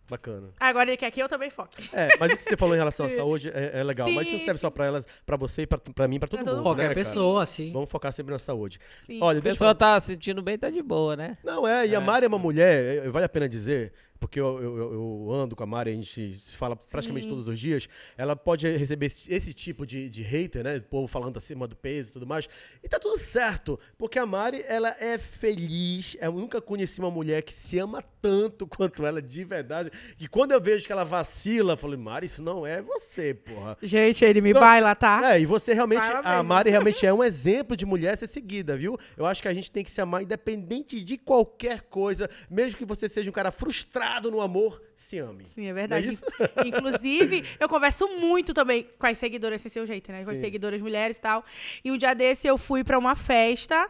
Bacana. 0.08 0.48
Agora 0.58 0.88
ele 0.88 0.96
quer 0.96 1.10
que 1.10 1.20
eu 1.22 1.28
também 1.28 1.50
foque. 1.50 1.76
É, 1.92 2.08
mas 2.18 2.32
isso 2.32 2.44
que 2.44 2.50
você 2.50 2.56
falou 2.56 2.74
em 2.74 2.78
relação 2.78 3.06
à 3.06 3.10
saúde 3.14 3.50
é, 3.52 3.80
é 3.80 3.84
legal. 3.84 4.08
mas 4.10 4.22
isso 4.24 4.32
não 4.32 4.38
Sim, 4.40 4.44
serve 4.46 4.60
só 4.60 4.70
pra 4.70 4.86
elas, 4.86 5.06
pra 5.26 5.36
você 5.36 5.62
e 5.62 5.66
pra, 5.66 5.78
pra 5.78 6.08
mim, 6.08 6.18
pra 6.18 6.28
todo 6.28 6.42
Pra 6.42 6.52
mundo. 6.52 6.62
Qualquer 6.62 6.82
né, 6.88 6.88
cara? 6.88 6.94
pessoa, 6.94 7.42
assim. 7.42 7.72
Vamos 7.72 7.90
focar 7.90 8.10
sempre 8.12 8.32
na 8.32 8.38
saúde. 8.38 8.78
Sim. 8.98 9.18
Olha, 9.22 9.38
A 9.38 9.42
pessoa 9.42 9.74
tá 9.74 10.00
se 10.00 10.08
sentindo 10.14 10.40
bem, 10.42 10.56
tá 10.58 10.70
de 10.70 10.82
boa, 10.82 11.14
né? 11.14 11.36
Não, 11.44 11.66
é, 11.68 11.86
e 11.86 11.94
a 11.94 12.00
Mari 12.00 12.24
é 12.24 12.28
uma 12.28 12.38
mulher, 12.38 13.04
é, 13.06 13.08
vale 13.10 13.26
a 13.26 13.28
pena 13.28 13.48
dizer, 13.48 13.92
porque 14.20 14.40
eu, 14.40 14.60
eu- 14.62 14.92
eu- 14.92 15.32
ando 15.32 15.54
com 15.54 15.62
a 15.62 15.66
Mari, 15.66 15.90
a 15.90 15.94
gente 15.94 16.36
se 16.36 16.56
fala 16.56 16.74
praticamente 16.74 17.24
Sim. 17.24 17.30
todos 17.30 17.46
os 17.46 17.58
dias, 17.58 17.88
ela 18.16 18.34
pode 18.34 18.66
receber 18.76 19.06
esse, 19.06 19.32
esse 19.32 19.52
tipo 19.54 19.86
de, 19.86 20.08
de 20.08 20.22
hater, 20.22 20.64
né? 20.64 20.76
O 20.78 20.82
povo 20.82 21.06
falando 21.06 21.36
acima 21.36 21.66
do 21.68 21.76
peso 21.76 22.10
e 22.10 22.12
tudo 22.14 22.26
mais. 22.26 22.48
E 22.82 22.88
tá 22.88 22.98
tudo 22.98 23.16
certo, 23.18 23.78
porque 23.96 24.18
a 24.18 24.26
Mari, 24.26 24.64
ela 24.66 24.94
é 24.98 25.18
feliz. 25.18 26.16
Eu 26.20 26.32
nunca 26.32 26.60
conheci 26.60 26.98
uma 26.98 27.10
mulher 27.10 27.42
que 27.42 27.52
se 27.52 27.78
ama 27.78 28.02
tanto 28.20 28.66
quanto 28.68 29.06
ela, 29.06 29.22
de 29.22 29.44
verdade. 29.44 29.90
E 30.18 30.26
quando 30.26 30.52
eu 30.52 30.60
vejo 30.60 30.84
que 30.86 30.92
ela 30.92 31.04
vacila, 31.04 31.74
eu 31.74 31.76
falo, 31.76 31.96
Mari, 31.98 32.26
isso 32.26 32.42
não 32.42 32.66
é 32.66 32.82
você, 32.82 33.34
porra. 33.34 33.76
Gente, 33.82 34.24
ele 34.24 34.40
me 34.40 34.50
Então, 34.50 34.60
baila, 34.60 34.94
tá? 34.96 35.34
É, 35.34 35.40
e 35.40 35.46
você 35.46 35.72
realmente, 35.74 36.00
a 36.02 36.22
mesmo. 36.22 36.44
Mari 36.44 36.70
realmente 36.70 37.04
é 37.06 37.12
um 37.14 37.22
exemplo 37.22 37.76
de 37.76 37.86
mulher 37.86 38.18
ser 38.18 38.26
seguida, 38.26 38.76
viu? 38.76 38.98
Eu 39.16 39.26
acho 39.26 39.40
que 39.40 39.48
a 39.48 39.54
gente 39.54 39.70
tem 39.70 39.84
que 39.84 39.90
se 39.90 40.00
amar 40.00 40.22
independente 40.22 41.00
de 41.04 41.16
qualquer 41.16 41.82
coisa, 41.82 42.28
mesmo 42.50 42.76
que 42.78 42.84
você 42.84 43.08
seja 43.08 43.28
um 43.30 43.32
cara 43.32 43.52
frustrado 43.52 44.07
no 44.30 44.40
amor, 44.40 44.82
se 44.96 45.18
ame. 45.18 45.44
Sim, 45.46 45.64
é 45.66 45.68
Não 45.68 45.74
verdade. 45.74 46.12
isso? 46.14 46.24
Inclusive, 46.66 47.44
eu 47.60 47.68
converso 47.68 48.06
muito 48.18 48.52
também 48.54 48.88
com 48.98 49.06
as 49.06 49.18
seguidoras 49.18 49.60
sem 49.60 49.70
seu 49.70 49.86
jeito, 49.86 50.10
né? 50.10 50.24
Com 50.24 50.30
as 50.30 50.38
Sim. 50.38 50.44
seguidoras 50.44 50.80
mulheres 50.80 51.16
e 51.16 51.20
tal. 51.20 51.44
E 51.84 51.90
um 51.92 51.96
dia 51.96 52.14
desse 52.14 52.46
eu 52.46 52.56
fui 52.58 52.82
pra 52.82 52.98
uma 52.98 53.14
festa, 53.14 53.88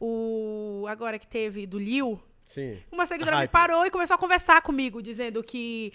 o 0.00 0.84
agora 0.88 1.18
que 1.18 1.26
teve 1.26 1.66
do 1.66 1.78
Liu, 1.78 2.20
Sim. 2.46 2.78
uma 2.90 3.06
seguidora 3.06 3.36
me 3.36 3.42
Hype. 3.42 3.50
parou 3.50 3.86
e 3.86 3.90
começou 3.90 4.14
a 4.14 4.18
conversar 4.18 4.60
comigo, 4.62 5.02
dizendo 5.02 5.42
que 5.42 5.92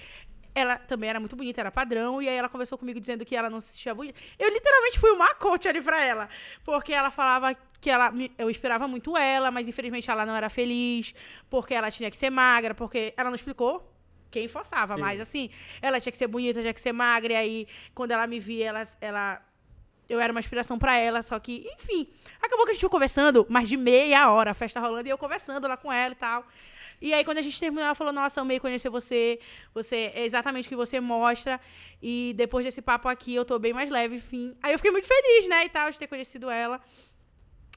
ela 0.55 0.77
também 0.77 1.09
era 1.09 1.19
muito 1.19 1.35
bonita, 1.35 1.59
era 1.59 1.69
padrão, 1.69 2.21
e 2.21 2.29
aí 2.29 2.35
ela 2.35 2.47
conversou 2.47 2.77
comigo 2.77 2.97
dizendo 2.97 3.25
que 3.25 3.35
ela 3.35 3.49
não 3.49 3.59
se 3.59 3.73
sentia 3.73 3.93
bonita. 3.93 4.17
Eu 4.39 4.49
literalmente 4.49 4.97
fui 4.97 5.11
uma 5.11 5.35
coach 5.35 5.67
ali 5.67 5.81
pra 5.81 6.01
ela, 6.03 6.29
porque 6.63 6.93
ela 6.93 7.11
falava 7.11 7.53
que 7.81 7.89
ela 7.89 8.11
eu 8.37 8.49
esperava 8.49 8.87
muito 8.87 9.17
ela, 9.17 9.51
mas 9.51 9.67
infelizmente 9.67 10.09
ela 10.09 10.25
não 10.25 10.33
era 10.33 10.49
feliz, 10.49 11.13
porque 11.49 11.73
ela 11.73 11.91
tinha 11.91 12.09
que 12.09 12.17
ser 12.17 12.29
magra, 12.29 12.73
porque 12.73 13.13
ela 13.17 13.29
não 13.29 13.35
explicou 13.35 13.91
quem 14.31 14.47
forçava, 14.47 14.95
Sim. 14.95 15.01
mas 15.01 15.19
assim, 15.19 15.49
ela 15.81 15.99
tinha 15.99 16.11
que 16.11 16.17
ser 16.17 16.27
bonita, 16.27 16.61
tinha 16.61 16.73
que 16.73 16.81
ser 16.81 16.93
magra, 16.93 17.33
e 17.33 17.35
aí 17.35 17.67
quando 17.93 18.11
ela 18.11 18.25
me 18.25 18.39
via, 18.39 18.67
ela, 18.67 18.87
ela 19.01 19.41
eu 20.07 20.19
era 20.19 20.31
uma 20.31 20.39
inspiração 20.39 20.77
pra 20.77 20.95
ela, 20.95 21.21
só 21.21 21.37
que, 21.39 21.67
enfim. 21.79 22.07
Acabou 22.41 22.63
que 22.65 22.71
a 22.71 22.73
gente 22.73 22.81
ficou 22.81 22.91
conversando 22.91 23.45
mais 23.49 23.67
de 23.67 23.75
meia 23.75 24.31
hora, 24.31 24.51
a 24.51 24.53
festa 24.53 24.79
rolando, 24.79 25.07
e 25.07 25.11
eu 25.11 25.17
conversando 25.17 25.67
lá 25.67 25.75
com 25.75 25.91
ela 25.91 26.13
e 26.13 26.17
tal. 26.17 26.45
E 27.01 27.13
aí, 27.13 27.23
quando 27.23 27.37
a 27.37 27.41
gente 27.41 27.59
terminou, 27.59 27.85
ela 27.85 27.95
falou: 27.95 28.13
Nossa, 28.13 28.41
amei 28.41 28.59
conhecer 28.59 28.89
você. 28.89 29.39
Você 29.73 30.11
é 30.15 30.25
exatamente 30.25 30.65
o 30.65 30.69
que 30.69 30.75
você 30.75 30.99
mostra. 30.99 31.59
E 32.01 32.33
depois 32.35 32.65
desse 32.65 32.81
papo 32.81 33.07
aqui, 33.07 33.33
eu 33.35 33.45
tô 33.45 33.57
bem 33.59 33.73
mais 33.73 33.89
leve, 33.89 34.15
enfim. 34.15 34.55
Aí 34.61 34.73
eu 34.73 34.77
fiquei 34.79 34.91
muito 34.91 35.07
feliz, 35.07 35.47
né, 35.47 35.65
e 35.65 35.69
tal, 35.69 35.89
de 35.89 35.97
ter 35.99 36.07
conhecido 36.07 36.49
ela. 36.49 36.79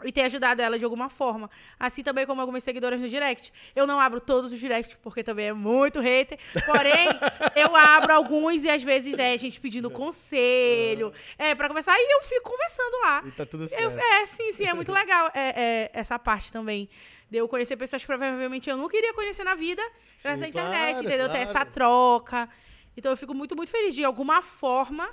E 0.04 0.12
ter 0.12 0.22
ajudado 0.22 0.62
ela 0.62 0.78
de 0.78 0.84
alguma 0.84 1.08
forma. 1.08 1.50
Assim 1.76 2.04
também 2.04 2.24
como 2.24 2.40
algumas 2.40 2.62
seguidoras 2.62 3.00
no 3.00 3.08
direct. 3.08 3.52
Eu 3.74 3.84
não 3.84 3.98
abro 3.98 4.20
todos 4.20 4.52
os 4.52 4.58
directs, 4.60 4.96
porque 5.02 5.24
também 5.24 5.46
é 5.48 5.52
muito 5.52 5.98
hater. 5.98 6.38
Porém, 6.64 7.08
eu 7.56 7.74
abro 7.74 8.12
alguns 8.14 8.62
e 8.62 8.70
às 8.70 8.80
vezes 8.80 9.18
é 9.18 9.36
gente 9.36 9.58
pedindo 9.60 9.90
conselho. 9.90 11.12
É, 11.36 11.52
pra 11.52 11.66
conversar. 11.66 11.96
E 11.98 12.14
eu 12.14 12.22
fico 12.22 12.48
conversando 12.48 12.96
lá. 13.02 13.22
E 13.26 13.30
tá 13.32 13.44
tudo 13.44 13.64
Eu- 13.64 13.68
certo. 13.70 13.98
é, 13.98 14.26
sim, 14.26 14.52
sim, 14.52 14.66
é 14.66 14.72
muito 14.74 14.92
legal 14.92 15.32
é, 15.34 15.48
é, 15.48 15.90
essa 15.92 16.16
parte 16.16 16.52
também. 16.52 16.88
De 17.30 17.38
eu 17.38 17.48
conhecer 17.48 17.76
pessoas 17.76 18.02
que 18.02 18.06
provavelmente 18.06 18.70
eu 18.70 18.76
não 18.76 18.88
queria 18.88 19.12
conhecer 19.12 19.44
na 19.44 19.54
vida, 19.54 19.82
graças 20.22 20.38
Sim, 20.38 20.46
à 20.46 20.48
internet, 20.48 20.92
claro, 20.92 21.06
entendeu? 21.06 21.28
Ter 21.28 21.44
claro. 21.44 21.50
essa 21.50 21.64
troca. 21.66 22.48
Então 22.96 23.12
eu 23.12 23.16
fico 23.16 23.34
muito, 23.34 23.54
muito 23.54 23.70
feliz 23.70 23.94
de, 23.94 24.02
alguma 24.02 24.42
forma, 24.42 25.08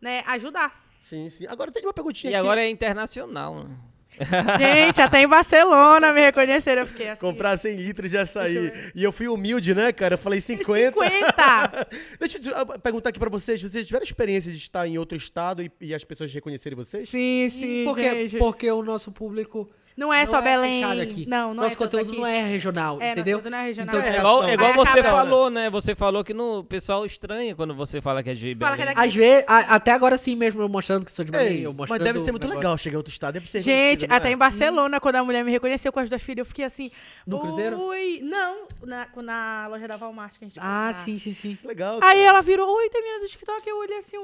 né, 0.00 0.22
ajudar. 0.26 0.84
Sim, 1.04 1.30
sim. 1.30 1.46
Agora 1.46 1.70
tem 1.70 1.82
uma 1.82 1.94
perguntinha 1.94 2.32
E 2.32 2.34
aqui. 2.34 2.44
agora 2.44 2.60
é 2.60 2.68
internacional, 2.68 3.64
né? 3.64 3.76
Gente, 4.58 5.00
até 5.00 5.22
em 5.22 5.28
Barcelona 5.28 6.12
me 6.12 6.20
reconheceram. 6.20 6.82
Eu 6.82 6.86
fiquei 6.86 7.08
assim. 7.08 7.20
Comprar 7.20 7.56
100 7.56 7.76
litros 7.76 8.10
de 8.10 8.18
açaí. 8.18 8.56
Eu 8.56 8.72
E 8.94 9.04
eu 9.04 9.12
fui 9.12 9.28
humilde, 9.28 9.74
né, 9.74 9.92
cara? 9.92 10.14
Eu 10.14 10.18
falei 10.18 10.40
50. 10.40 11.00
50. 11.00 11.88
Deixa 12.20 12.38
eu 12.38 12.56
ah, 12.56 12.78
perguntar 12.78 13.10
aqui 13.10 13.18
pra 13.18 13.30
vocês. 13.30 13.62
Vocês 13.62 13.86
tiveram 13.86 14.04
experiência 14.04 14.50
de 14.50 14.58
estar 14.58 14.86
em 14.86 14.98
outro 14.98 15.16
estado 15.16 15.62
e, 15.62 15.70
e 15.80 15.94
as 15.94 16.04
pessoas 16.04 16.32
reconhecerem 16.32 16.76
vocês? 16.76 17.08
Sim, 17.08 17.48
sim. 17.50 17.84
Por 17.84 17.96
quê? 17.96 18.26
gente. 18.26 18.38
Porque 18.38 18.70
o 18.70 18.82
nosso 18.82 19.10
público 19.10 19.70
Não 20.00 20.14
é 20.14 20.24
não 20.24 20.30
só 20.32 20.40
Belém. 20.40 20.82
fechado 20.82 21.00
aqui. 21.02 21.26
Não, 21.28 21.48
não 21.48 21.62
nosso 21.62 21.74
é 21.74 21.76
conteúdo 21.76 22.08
aqui. 22.08 22.16
não 22.16 22.26
é 22.26 22.42
regional, 22.48 22.96
É, 22.96 23.08
nosso 23.08 23.12
entendeu? 23.12 23.38
conteúdo 23.38 23.52
não 23.52 23.58
é 23.58 23.66
regional. 23.66 23.94
Então, 23.94 24.08
É 24.08 24.14
É, 24.14 24.18
igual, 24.18 24.40
não. 24.42 24.48
é 24.48 24.54
igual 24.54 24.72
você 24.74 25.00
acaba- 25.00 25.16
falou, 25.18 25.50
né? 25.50 25.68
Você 25.70 25.94
falou 25.94 26.24
que 26.24 26.32
no, 26.32 26.60
o 26.60 26.64
pessoal 26.64 27.04
estranha 27.04 27.54
quando 27.54 27.74
você 27.74 28.00
fala 28.00 28.22
que 28.22 28.30
é 28.30 28.34
de 28.34 28.56
Fala 28.58 28.76
que 28.76 28.82
é 28.82 28.84
Belém. 28.86 28.94
daqui. 28.96 29.08
Às 29.08 29.14
vezes, 29.14 29.44
a- 29.46 29.74
até 29.74 29.92
agora 29.92 30.16
sim 30.16 30.34
mesmo, 30.34 30.62
eu 30.62 30.68
mostrando 30.70 31.04
que 31.04 31.12
sou 31.12 31.22
de 31.24 31.30
Belém, 31.30 31.58
Ei, 31.58 31.66
eu 31.66 31.74
mas 31.74 31.88
deve 32.02 32.18
ser 32.20 32.30
muito 32.30 32.44
negócio. 32.44 32.58
legal 32.58 32.78
chegar 32.78 32.94
em 32.94 32.96
outro 32.96 33.12
estado. 33.12 33.34
Deve 33.34 33.50
ser 33.50 33.60
Gente, 33.60 34.06
até 34.08 34.30
é? 34.30 34.32
em 34.32 34.36
Barcelona, 34.38 34.98
quando 34.98 35.16
a 35.16 35.22
mulher 35.24 35.44
me 35.44 35.50
reconheceu 35.52 35.92
com 35.92 36.00
as 36.00 36.08
duas 36.08 36.22
filhas, 36.22 36.38
eu 36.38 36.46
fiquei 36.46 36.64
assim. 36.64 36.90
No 37.26 37.38
Cruzeiro? 37.38 37.78
Oi. 37.82 38.20
Não, 38.22 38.66
na, 38.82 39.06
na 39.22 39.66
loja 39.68 39.86
da 39.86 39.96
Walmart 39.96 40.38
que 40.38 40.44
a 40.46 40.48
gente 40.48 40.58
Ah, 40.58 40.92
sim, 40.94 41.18
sim, 41.18 41.34
sim. 41.34 41.58
Legal. 41.62 41.96
Aí 41.96 42.00
cara. 42.00 42.18
ela 42.18 42.40
virou, 42.40 42.66
oi, 42.74 42.88
tem 42.88 43.02
menina 43.02 43.20
do 43.20 43.26
TikTok. 43.28 43.68
Eu 43.68 43.78
olhei 43.78 43.98
assim, 43.98 44.16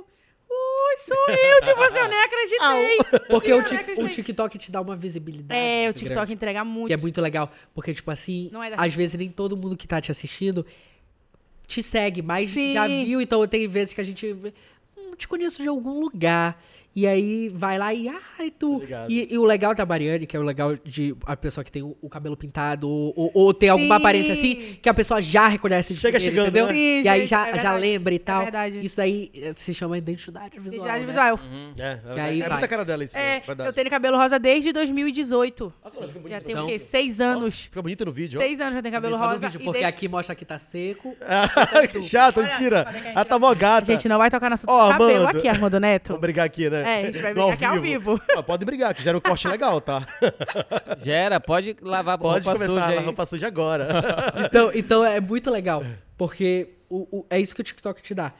ui, 0.50 0.96
sou 1.04 1.16
eu. 1.28 1.60
tipo 1.66 1.82
assim, 1.82 1.98
eu 1.98 2.08
nem 2.08 2.20
acreditei. 2.24 3.20
Porque 3.28 3.52
Eu 3.52 3.58
o, 3.58 3.62
nem 3.62 3.76
acreditei. 3.78 4.04
o 4.04 4.08
TikTok 4.08 4.58
te 4.58 4.70
dá 4.72 4.80
uma 4.80 4.96
visibilidade. 4.96 5.60
É, 5.60 5.82
o 5.82 5.84
muito 5.84 5.96
TikTok 5.98 6.14
grande, 6.16 6.32
entrega 6.34 6.64
muito. 6.64 6.86
Que 6.88 6.92
é 6.94 6.96
muito 6.96 7.20
legal. 7.20 7.50
Porque, 7.74 7.92
tipo 7.94 8.10
assim, 8.10 8.48
Não 8.52 8.62
é 8.62 8.70
da- 8.70 8.76
às 8.82 8.94
vezes 8.94 9.14
nem 9.18 9.28
todo 9.28 9.56
mundo 9.56 9.76
que 9.76 9.86
tá 9.86 10.00
te 10.00 10.10
assistindo 10.10 10.64
te 11.66 11.82
segue, 11.82 12.22
mas 12.22 12.50
Sim. 12.52 12.72
já 12.72 12.86
viu. 12.86 13.20
Então 13.20 13.46
tem 13.48 13.66
vezes 13.66 13.92
que 13.92 14.00
a 14.00 14.04
gente. 14.04 14.26
Hum, 14.96 15.14
te 15.16 15.26
conheço 15.26 15.60
de 15.62 15.68
algum 15.68 15.98
lugar. 16.00 16.62
E 16.96 17.06
aí 17.06 17.50
vai 17.50 17.76
lá 17.78 17.92
e. 17.92 18.08
Ai, 18.38 18.50
tu. 18.50 18.76
Obrigado. 18.76 19.10
E, 19.12 19.28
e 19.30 19.36
o 19.38 19.44
legal 19.44 19.74
da 19.74 19.84
Mariane, 19.84 20.26
que 20.26 20.34
é 20.34 20.40
o 20.40 20.42
legal 20.42 20.74
de 20.82 21.14
a 21.26 21.36
pessoa 21.36 21.62
que 21.62 21.70
tem 21.70 21.82
o, 21.82 21.94
o 22.00 22.08
cabelo 22.08 22.34
pintado, 22.38 22.88
ou, 22.88 23.12
ou, 23.14 23.30
ou 23.34 23.52
tem 23.52 23.68
alguma 23.68 23.96
Sim. 23.96 24.00
aparência 24.00 24.32
assim, 24.32 24.78
que 24.80 24.88
a 24.88 24.94
pessoa 24.94 25.20
já 25.20 25.46
reconhece 25.46 25.92
de 25.92 26.00
Chega 26.00 26.18
chegando, 26.18 26.44
entendeu? 26.48 26.66
né? 26.68 26.72
Sim, 26.72 27.02
e 27.02 27.08
aí 27.08 27.20
gente, 27.20 27.28
já, 27.28 27.48
é 27.48 27.58
já 27.58 27.74
lembra 27.74 28.14
e 28.14 28.16
É 28.16 28.18
tal. 28.18 28.42
verdade. 28.44 28.80
Isso 28.82 28.96
daí 28.96 29.30
eh, 29.34 29.52
se 29.54 29.74
chama 29.74 29.98
identidade 29.98 30.58
visual. 30.58 30.86
Identidade 30.86 31.00
né? 31.00 31.06
visual. 31.06 31.38
Uhum. 31.44 31.72
É, 31.78 32.12
Que 32.14 32.18
é, 32.18 32.22
aí 32.22 32.36
é 32.40 32.44
vai. 32.44 32.52
muita 32.52 32.68
cara 32.68 32.84
dela 32.86 33.04
isso. 33.04 33.14
É, 33.14 33.40
verdade. 33.40 33.68
eu 33.68 33.72
tenho 33.74 33.90
cabelo 33.90 34.16
rosa 34.16 34.38
desde 34.38 34.72
2018. 34.72 35.72
Agora 35.84 36.06
fica 36.08 36.18
bonito 36.18 36.30
Já 36.30 36.40
tem 36.40 36.54
o 36.54 36.58
Então- 36.58 36.66
quê? 36.66 36.78
Seis 36.78 37.20
anos. 37.20 37.60
Fica 37.64 37.82
bonito 37.82 38.04
no 38.06 38.12
vídeo, 38.12 38.40
ó. 38.40 38.42
Seis 38.42 38.58
anos 38.58 38.74
já 38.74 38.80
tem 38.82 38.90
cabelo 38.92 39.16
rosa. 39.18 39.34
vídeo, 39.48 39.60
porque 39.60 39.72
desde- 39.80 39.84
aqui 39.84 40.08
mostra 40.08 40.34
que 40.34 40.46
tá 40.46 40.58
seco. 40.58 41.14
Ah, 41.20 41.46
que 41.92 42.00
chato, 42.00 42.40
mentira. 42.42 42.86
Ela 43.04 43.24
tá 43.24 43.38
mó 43.38 43.50
A 43.50 43.54
gata. 43.54 43.84
gente 43.92 44.08
não 44.08 44.16
vai 44.16 44.30
tocar 44.30 44.50
Ó, 44.66 44.86
do 44.86 44.92
cabelo 44.92 45.28
aqui, 45.28 45.46
Armando 45.46 45.78
Neto. 45.78 46.08
Vamos 46.08 46.20
brigar 46.22 46.46
aqui, 46.46 46.70
né? 46.70 46.85
É, 46.86 47.02
a 47.02 47.06
gente 47.06 47.18
vai 47.18 47.32
brigar 47.34 47.52
aqui 47.52 47.64
ao 47.64 47.80
vivo. 47.80 48.20
Ah, 48.36 48.42
pode 48.42 48.64
brigar, 48.64 48.94
que 48.94 49.02
gera 49.02 49.18
um 49.18 49.20
corte 49.20 49.48
legal, 49.48 49.80
tá? 49.80 50.06
Gera, 51.02 51.40
pode 51.40 51.76
lavar 51.82 52.16
Pode 52.18 52.44
roupa 52.44 52.58
começar 52.58 52.72
suja 52.84 52.96
a 52.96 53.00
aí. 53.00 53.04
roupa 53.04 53.26
suja 53.26 53.46
agora. 53.46 53.88
Então, 54.46 54.70
então 54.74 55.04
é 55.04 55.20
muito 55.20 55.50
legal. 55.50 55.82
Porque 56.16 56.68
o, 56.88 57.18
o- 57.20 57.26
é 57.28 57.40
isso 57.40 57.54
que 57.54 57.60
o 57.60 57.64
TikTok 57.64 58.02
te 58.02 58.14
dá. 58.14 58.32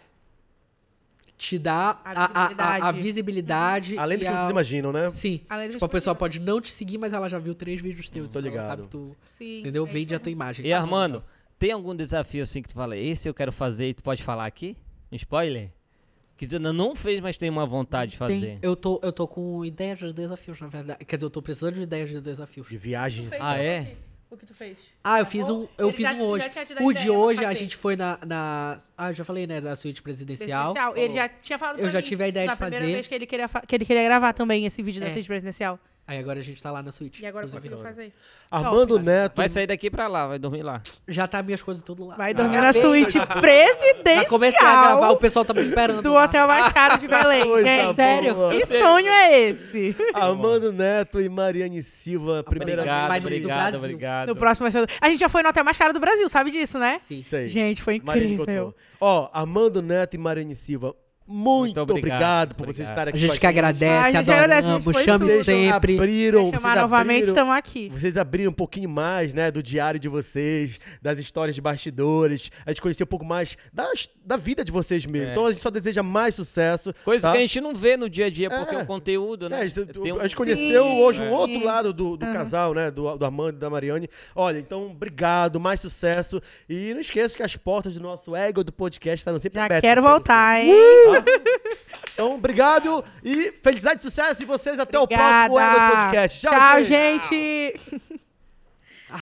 Te 1.39 1.59
dá 1.59 1.99
A 2.03 2.13
a, 2.13 2.25
a- 2.25 2.77
a- 2.87 2.89
a 2.89 2.93
visibilidade. 2.93 3.03
visibilidade. 3.03 3.99
Além 3.99 4.17
do 4.19 4.21
que 4.23 4.27
a- 4.27 4.33
vocês 4.37 4.51
imaginam, 4.51 4.93
né? 4.93 5.11
Sim. 5.11 5.41
Além 5.51 5.67
do 5.67 5.71
que 5.73 5.77
Tipo, 5.77 5.85
a 5.85 5.89
pessoa 5.89 6.15
pode 6.15 6.41
não 6.41 6.61
te 6.63 6.71
seguir, 6.73 6.97
mas 6.97 7.13
ela 7.13 7.29
já 7.29 7.39
viu 7.39 7.55
três 7.55 7.81
vídeos 7.81 8.09
teus. 8.09 8.33
Tô 8.33 8.39
então 8.39 8.51
ela 8.53 8.61
ligado. 8.63 8.79
sabe 8.79 8.89
tu. 8.89 9.15
Sim, 9.37 9.61
Entendeu? 9.61 9.85
é 9.87 9.91
Vende 9.91 10.15
a 10.15 10.19
tua 10.19 10.33
imagem. 10.33 10.65
E 10.65 10.73
Armando, 10.73 11.23
tem 11.59 11.73
algum 11.73 11.95
desafio 11.95 12.43
assim 12.43 12.63
que 12.63 12.69
tu 12.69 12.75
fala, 12.75 12.97
esse 12.97 13.29
eu 13.29 13.35
quero 13.35 13.53
fazer 13.53 13.89
e 13.91 13.95
tu 13.95 14.03
pode 14.03 14.23
falar 14.23 14.47
aqui? 14.47 14.77
Um 15.13 15.17
spoiler? 15.17 15.71
Que 16.37 16.47
tu 16.47 16.57
ainda 16.57 16.73
não 16.73 16.95
fez, 16.95 17.21
mas 17.21 17.37
tem 17.37 17.49
uma 17.49 17.65
vontade 17.65 18.13
de 18.13 18.17
fazer. 18.19 18.41
Tem, 18.41 18.59
eu, 18.61 18.77
tô, 18.77 19.01
eu 19.03 19.13
tô 19.13 19.27
com 19.27 19.65
ideias 19.65 19.99
de 19.99 20.13
desafios, 20.13 20.61
na 20.61 20.67
verdade. 20.69 21.05
Quer 21.05 21.17
dizer, 21.17 21.25
eu 21.27 21.31
tô 21.31 21.41
precisando 21.41 21.75
de 21.75 21.83
ideias 21.83 22.11
de 22.11 22.21
desafios. 22.21 22.69
De 22.69 22.77
viagens. 22.77 23.31
Ah, 23.41 23.59
é? 23.59 23.97
O 24.29 24.37
que 24.37 24.45
tu 24.45 24.53
fez? 24.55 24.77
Ah, 25.05 25.21
eu 25.21 25.25
fiz 25.27 25.49
um, 25.49 25.67
eu 25.79 25.87
Ele 25.89 25.97
fiz 25.97 26.03
já- 26.03 26.13
um 26.13 26.23
hoje. 26.25 26.45
O 26.83 26.93
de 26.93 27.09
hoje 27.11 27.45
a 27.45 27.55
gente 27.55 27.77
foi 27.77 27.95
na, 27.97 28.19
na. 28.27 28.77
Ah, 28.99 29.11
eu 29.11 29.15
já 29.15 29.25
falei, 29.25 29.47
né? 29.47 29.61
Da 29.61 29.77
suíte 29.77 30.03
presidencial. 30.03 30.75
Presidencial. 30.75 30.97
Ele 30.97 31.15
já 31.15 31.29
tinha 31.29 31.59
falado 31.59 31.79
Eu 31.79 31.89
já 31.89 32.01
mim 32.01 32.05
tive 32.05 32.25
a 32.25 32.29
ideia 32.29 32.47
na 32.47 32.53
de 32.53 32.59
primeira 32.59 32.85
fazer. 32.85 32.93
vez 32.95 33.07
que 33.09 33.15
ele, 33.15 33.27
queria 33.27 33.49
que 33.49 33.75
ele 33.77 33.85
queria 33.85 34.03
gravar 34.05 34.33
também 34.33 34.67
esse 34.67 34.83
vídeo 34.83 35.01
da 35.01 35.07
É. 35.07 35.13
suíte 35.13 35.29
presidencial. 35.29 35.79
Aí 36.09 36.19
agora 36.19 36.39
a 36.39 36.43
gente 36.43 36.63
tá 36.63 36.71
lá 36.71 36.83
na 36.85 36.93
suíte. 36.93 37.21
E 37.21 37.27
agora 37.27 37.49
conseguiu 37.49 37.79
fazer. 37.83 38.13
Armando 38.49 38.97
Neto. 38.99 39.35
Vai 39.37 39.49
sair 39.49 39.67
daqui 39.67 39.91
pra 39.91 40.07
lá, 40.07 40.29
vai 40.29 40.39
dormir 40.39 40.63
lá. 40.63 40.81
Já 41.09 41.27
tá 41.27 41.43
minhas 41.43 41.61
coisas 41.61 41.83
tudo 41.83 42.05
lá. 42.07 42.15
Vai 42.15 42.31
Ah, 42.31 42.35
dormir 42.35 42.59
na 42.59 42.73
bem, 42.73 42.81
suíte 42.81 43.13
Já 43.19 43.27
presidencial 43.27 44.27
comecei 44.27 44.61
a 44.67 44.83
gravar, 44.83 45.11
o 45.11 45.17
pessoal 45.17 45.45
tá 45.45 45.53
me 45.53 45.63
esperando. 45.63 46.03
do 46.03 46.13
lá. 46.13 46.25
hotel 46.25 46.47
mais 46.47 46.73
caro 46.73 46.99
de 47.01 47.09
Belém. 47.09 47.45
Coisa 47.45 47.69
É 47.69 47.83
boa. 47.83 47.95
sério? 47.95 48.35
Que 48.51 48.67
sonho 48.67 49.09
é 49.09 49.41
esse? 49.49 49.97
Armando 50.15 50.73
Neto 50.73 51.21
e 51.21 51.29
Mariane 51.29 51.83
Silva, 51.83 52.45
primeira 52.45 52.83
Obrigado, 52.83 53.11
do 53.21 53.27
obrigado, 53.27 53.75
obrigado. 53.77 54.29
No 54.29 54.37
próximo. 54.37 54.69
A 55.01 55.09
gente 55.09 55.19
já 55.19 55.29
foi 55.29 55.43
no 55.43 55.49
hotel 55.49 55.65
mais 55.65 55.77
caro 55.77 55.93
do 55.93 55.99
Brasil, 55.99 56.29
sabe 56.29 56.53
disso, 56.53 56.79
né? 56.79 57.01
Sim. 57.01 57.25
Sei. 57.29 57.49
Gente, 57.49 57.83
foi 57.83 57.97
incrível. 57.97 58.73
Ó, 59.01 59.29
Armando 59.33 59.83
Neto 59.83 60.15
e 60.15 60.19
Mariane 60.19 60.55
Silva, 60.55 60.95
muito, 61.29 61.77
Muito 61.77 61.91
obrigado, 61.93 61.95
obrigado, 61.95 62.55
por 62.55 62.67
vocês 62.67 62.89
obrigado. 62.89 62.93
estarem 62.93 63.13
A 63.13 63.15
aqui. 63.17 63.19
gente 63.21 63.33
com 63.35 63.41
que 63.41 63.47
agradece, 63.47 63.93
a 63.93 64.11
gente 64.11 64.31
agradece, 64.31 64.53
a 64.53 64.63
gente 64.63 64.65
adoramos, 64.67 64.85
foi 64.85 65.05
chame 65.05 65.19
tudo. 65.27 65.33
Vocês 65.45 65.47
sempre. 65.47 65.95
abriram, 65.97 66.45
Quer 66.51 66.57
chamar 66.57 66.69
vocês 66.71 66.83
novamente, 66.83 67.17
abriram- 67.17 67.29
estamos 67.29 67.55
aqui. 67.57 67.89
Vocês 67.93 68.17
abriram 68.17 68.51
um 68.51 68.55
pouquinho 68.55 68.89
mais, 68.89 69.35
né, 69.35 69.51
do 69.51 69.63
diário 69.63 69.99
de 69.99 70.09
vocês, 70.09 70.79
das 71.03 71.19
histórias 71.19 71.55
de 71.55 71.61
bastidores. 71.61 72.51
A 72.65 72.71
gente 72.71 72.81
conheceu 72.81 73.05
um 73.05 73.09
pouco 73.09 73.25
mais 73.25 73.57
da, 73.73 73.91
da 74.25 74.37
vida 74.37 74.65
de 74.65 74.71
vocês 74.73 75.05
mesmo. 75.07 75.29
É. 75.29 75.33
Então 75.33 75.47
a 75.47 75.53
gente 75.53 75.63
só 75.63 75.71
deseja 75.71 76.03
mais 76.03 76.35
sucesso. 76.35 76.95
Coisa 77.05 77.23
tá? 77.29 77.33
que 77.33 77.39
a 77.39 77.41
gente 77.41 77.61
não 77.61 77.75
vê 77.75 77.97
no 77.97 78.09
dia 78.09 78.27
a 78.27 78.31
dia, 78.31 78.49
porque 78.49 78.75
É. 78.75 78.79
o 78.83 78.87
conteúdo, 78.87 79.47
É, 79.47 79.49
né? 79.49 79.61
a 79.61 79.67
gente, 79.69 79.85
tem 79.85 80.13
um- 80.13 80.21
a 80.21 80.23
gente 80.23 80.37
conheceu 80.37 80.85
Sim, 80.85 81.01
hoje 81.01 81.23
um 81.23 81.27
é. 81.27 81.31
outro 81.31 81.59
Sim. 81.59 81.65
lado 81.65 81.93
do, 81.93 82.17
do 82.17 82.27
casal, 82.27 82.73
né? 82.75 82.91
Do, 82.91 83.17
do 83.17 83.25
Armando 83.25 83.57
e 83.57 83.59
da 83.59 83.69
Mariane. 83.69 84.09
Olha, 84.35 84.59
então, 84.59 84.87
obrigado, 84.91 85.59
mais 85.59 85.81
sucesso. 85.81 86.41
E 86.69 86.93
não 86.95 87.01
esqueça 87.01 87.37
que 87.37 87.43
as 87.43 87.57
portas 87.57 87.95
do 87.95 88.01
nosso 88.03 88.35
ego 88.37 88.63
do 88.63 88.73
podcast 88.73 89.21
estarão 89.21 89.39
sempre 89.39 89.59
Já 89.59 89.65
abertas. 89.67 89.89
quero 89.89 90.03
pra 90.03 90.11
voltar, 90.11 90.61
hein? 90.61 90.73
você, 91.07 91.16
tá? 91.23 91.99
Então, 92.13 92.35
obrigado 92.35 93.05
e 93.23 93.53
felicidade 93.63 94.01
e 94.01 94.03
sucesso. 94.03 94.43
E 94.43 94.47
vocês 94.47 94.79
até 94.79 94.99
o 94.99 95.07
próximo 95.07 95.29
Ego 95.29 95.55
do 95.55 95.61
Obrigada. 95.61 95.97
Podcast. 95.97 96.41
Tchau, 96.41 96.53
Tchau, 96.53 96.85
gente. 96.85 97.29
gente. 97.29 98.23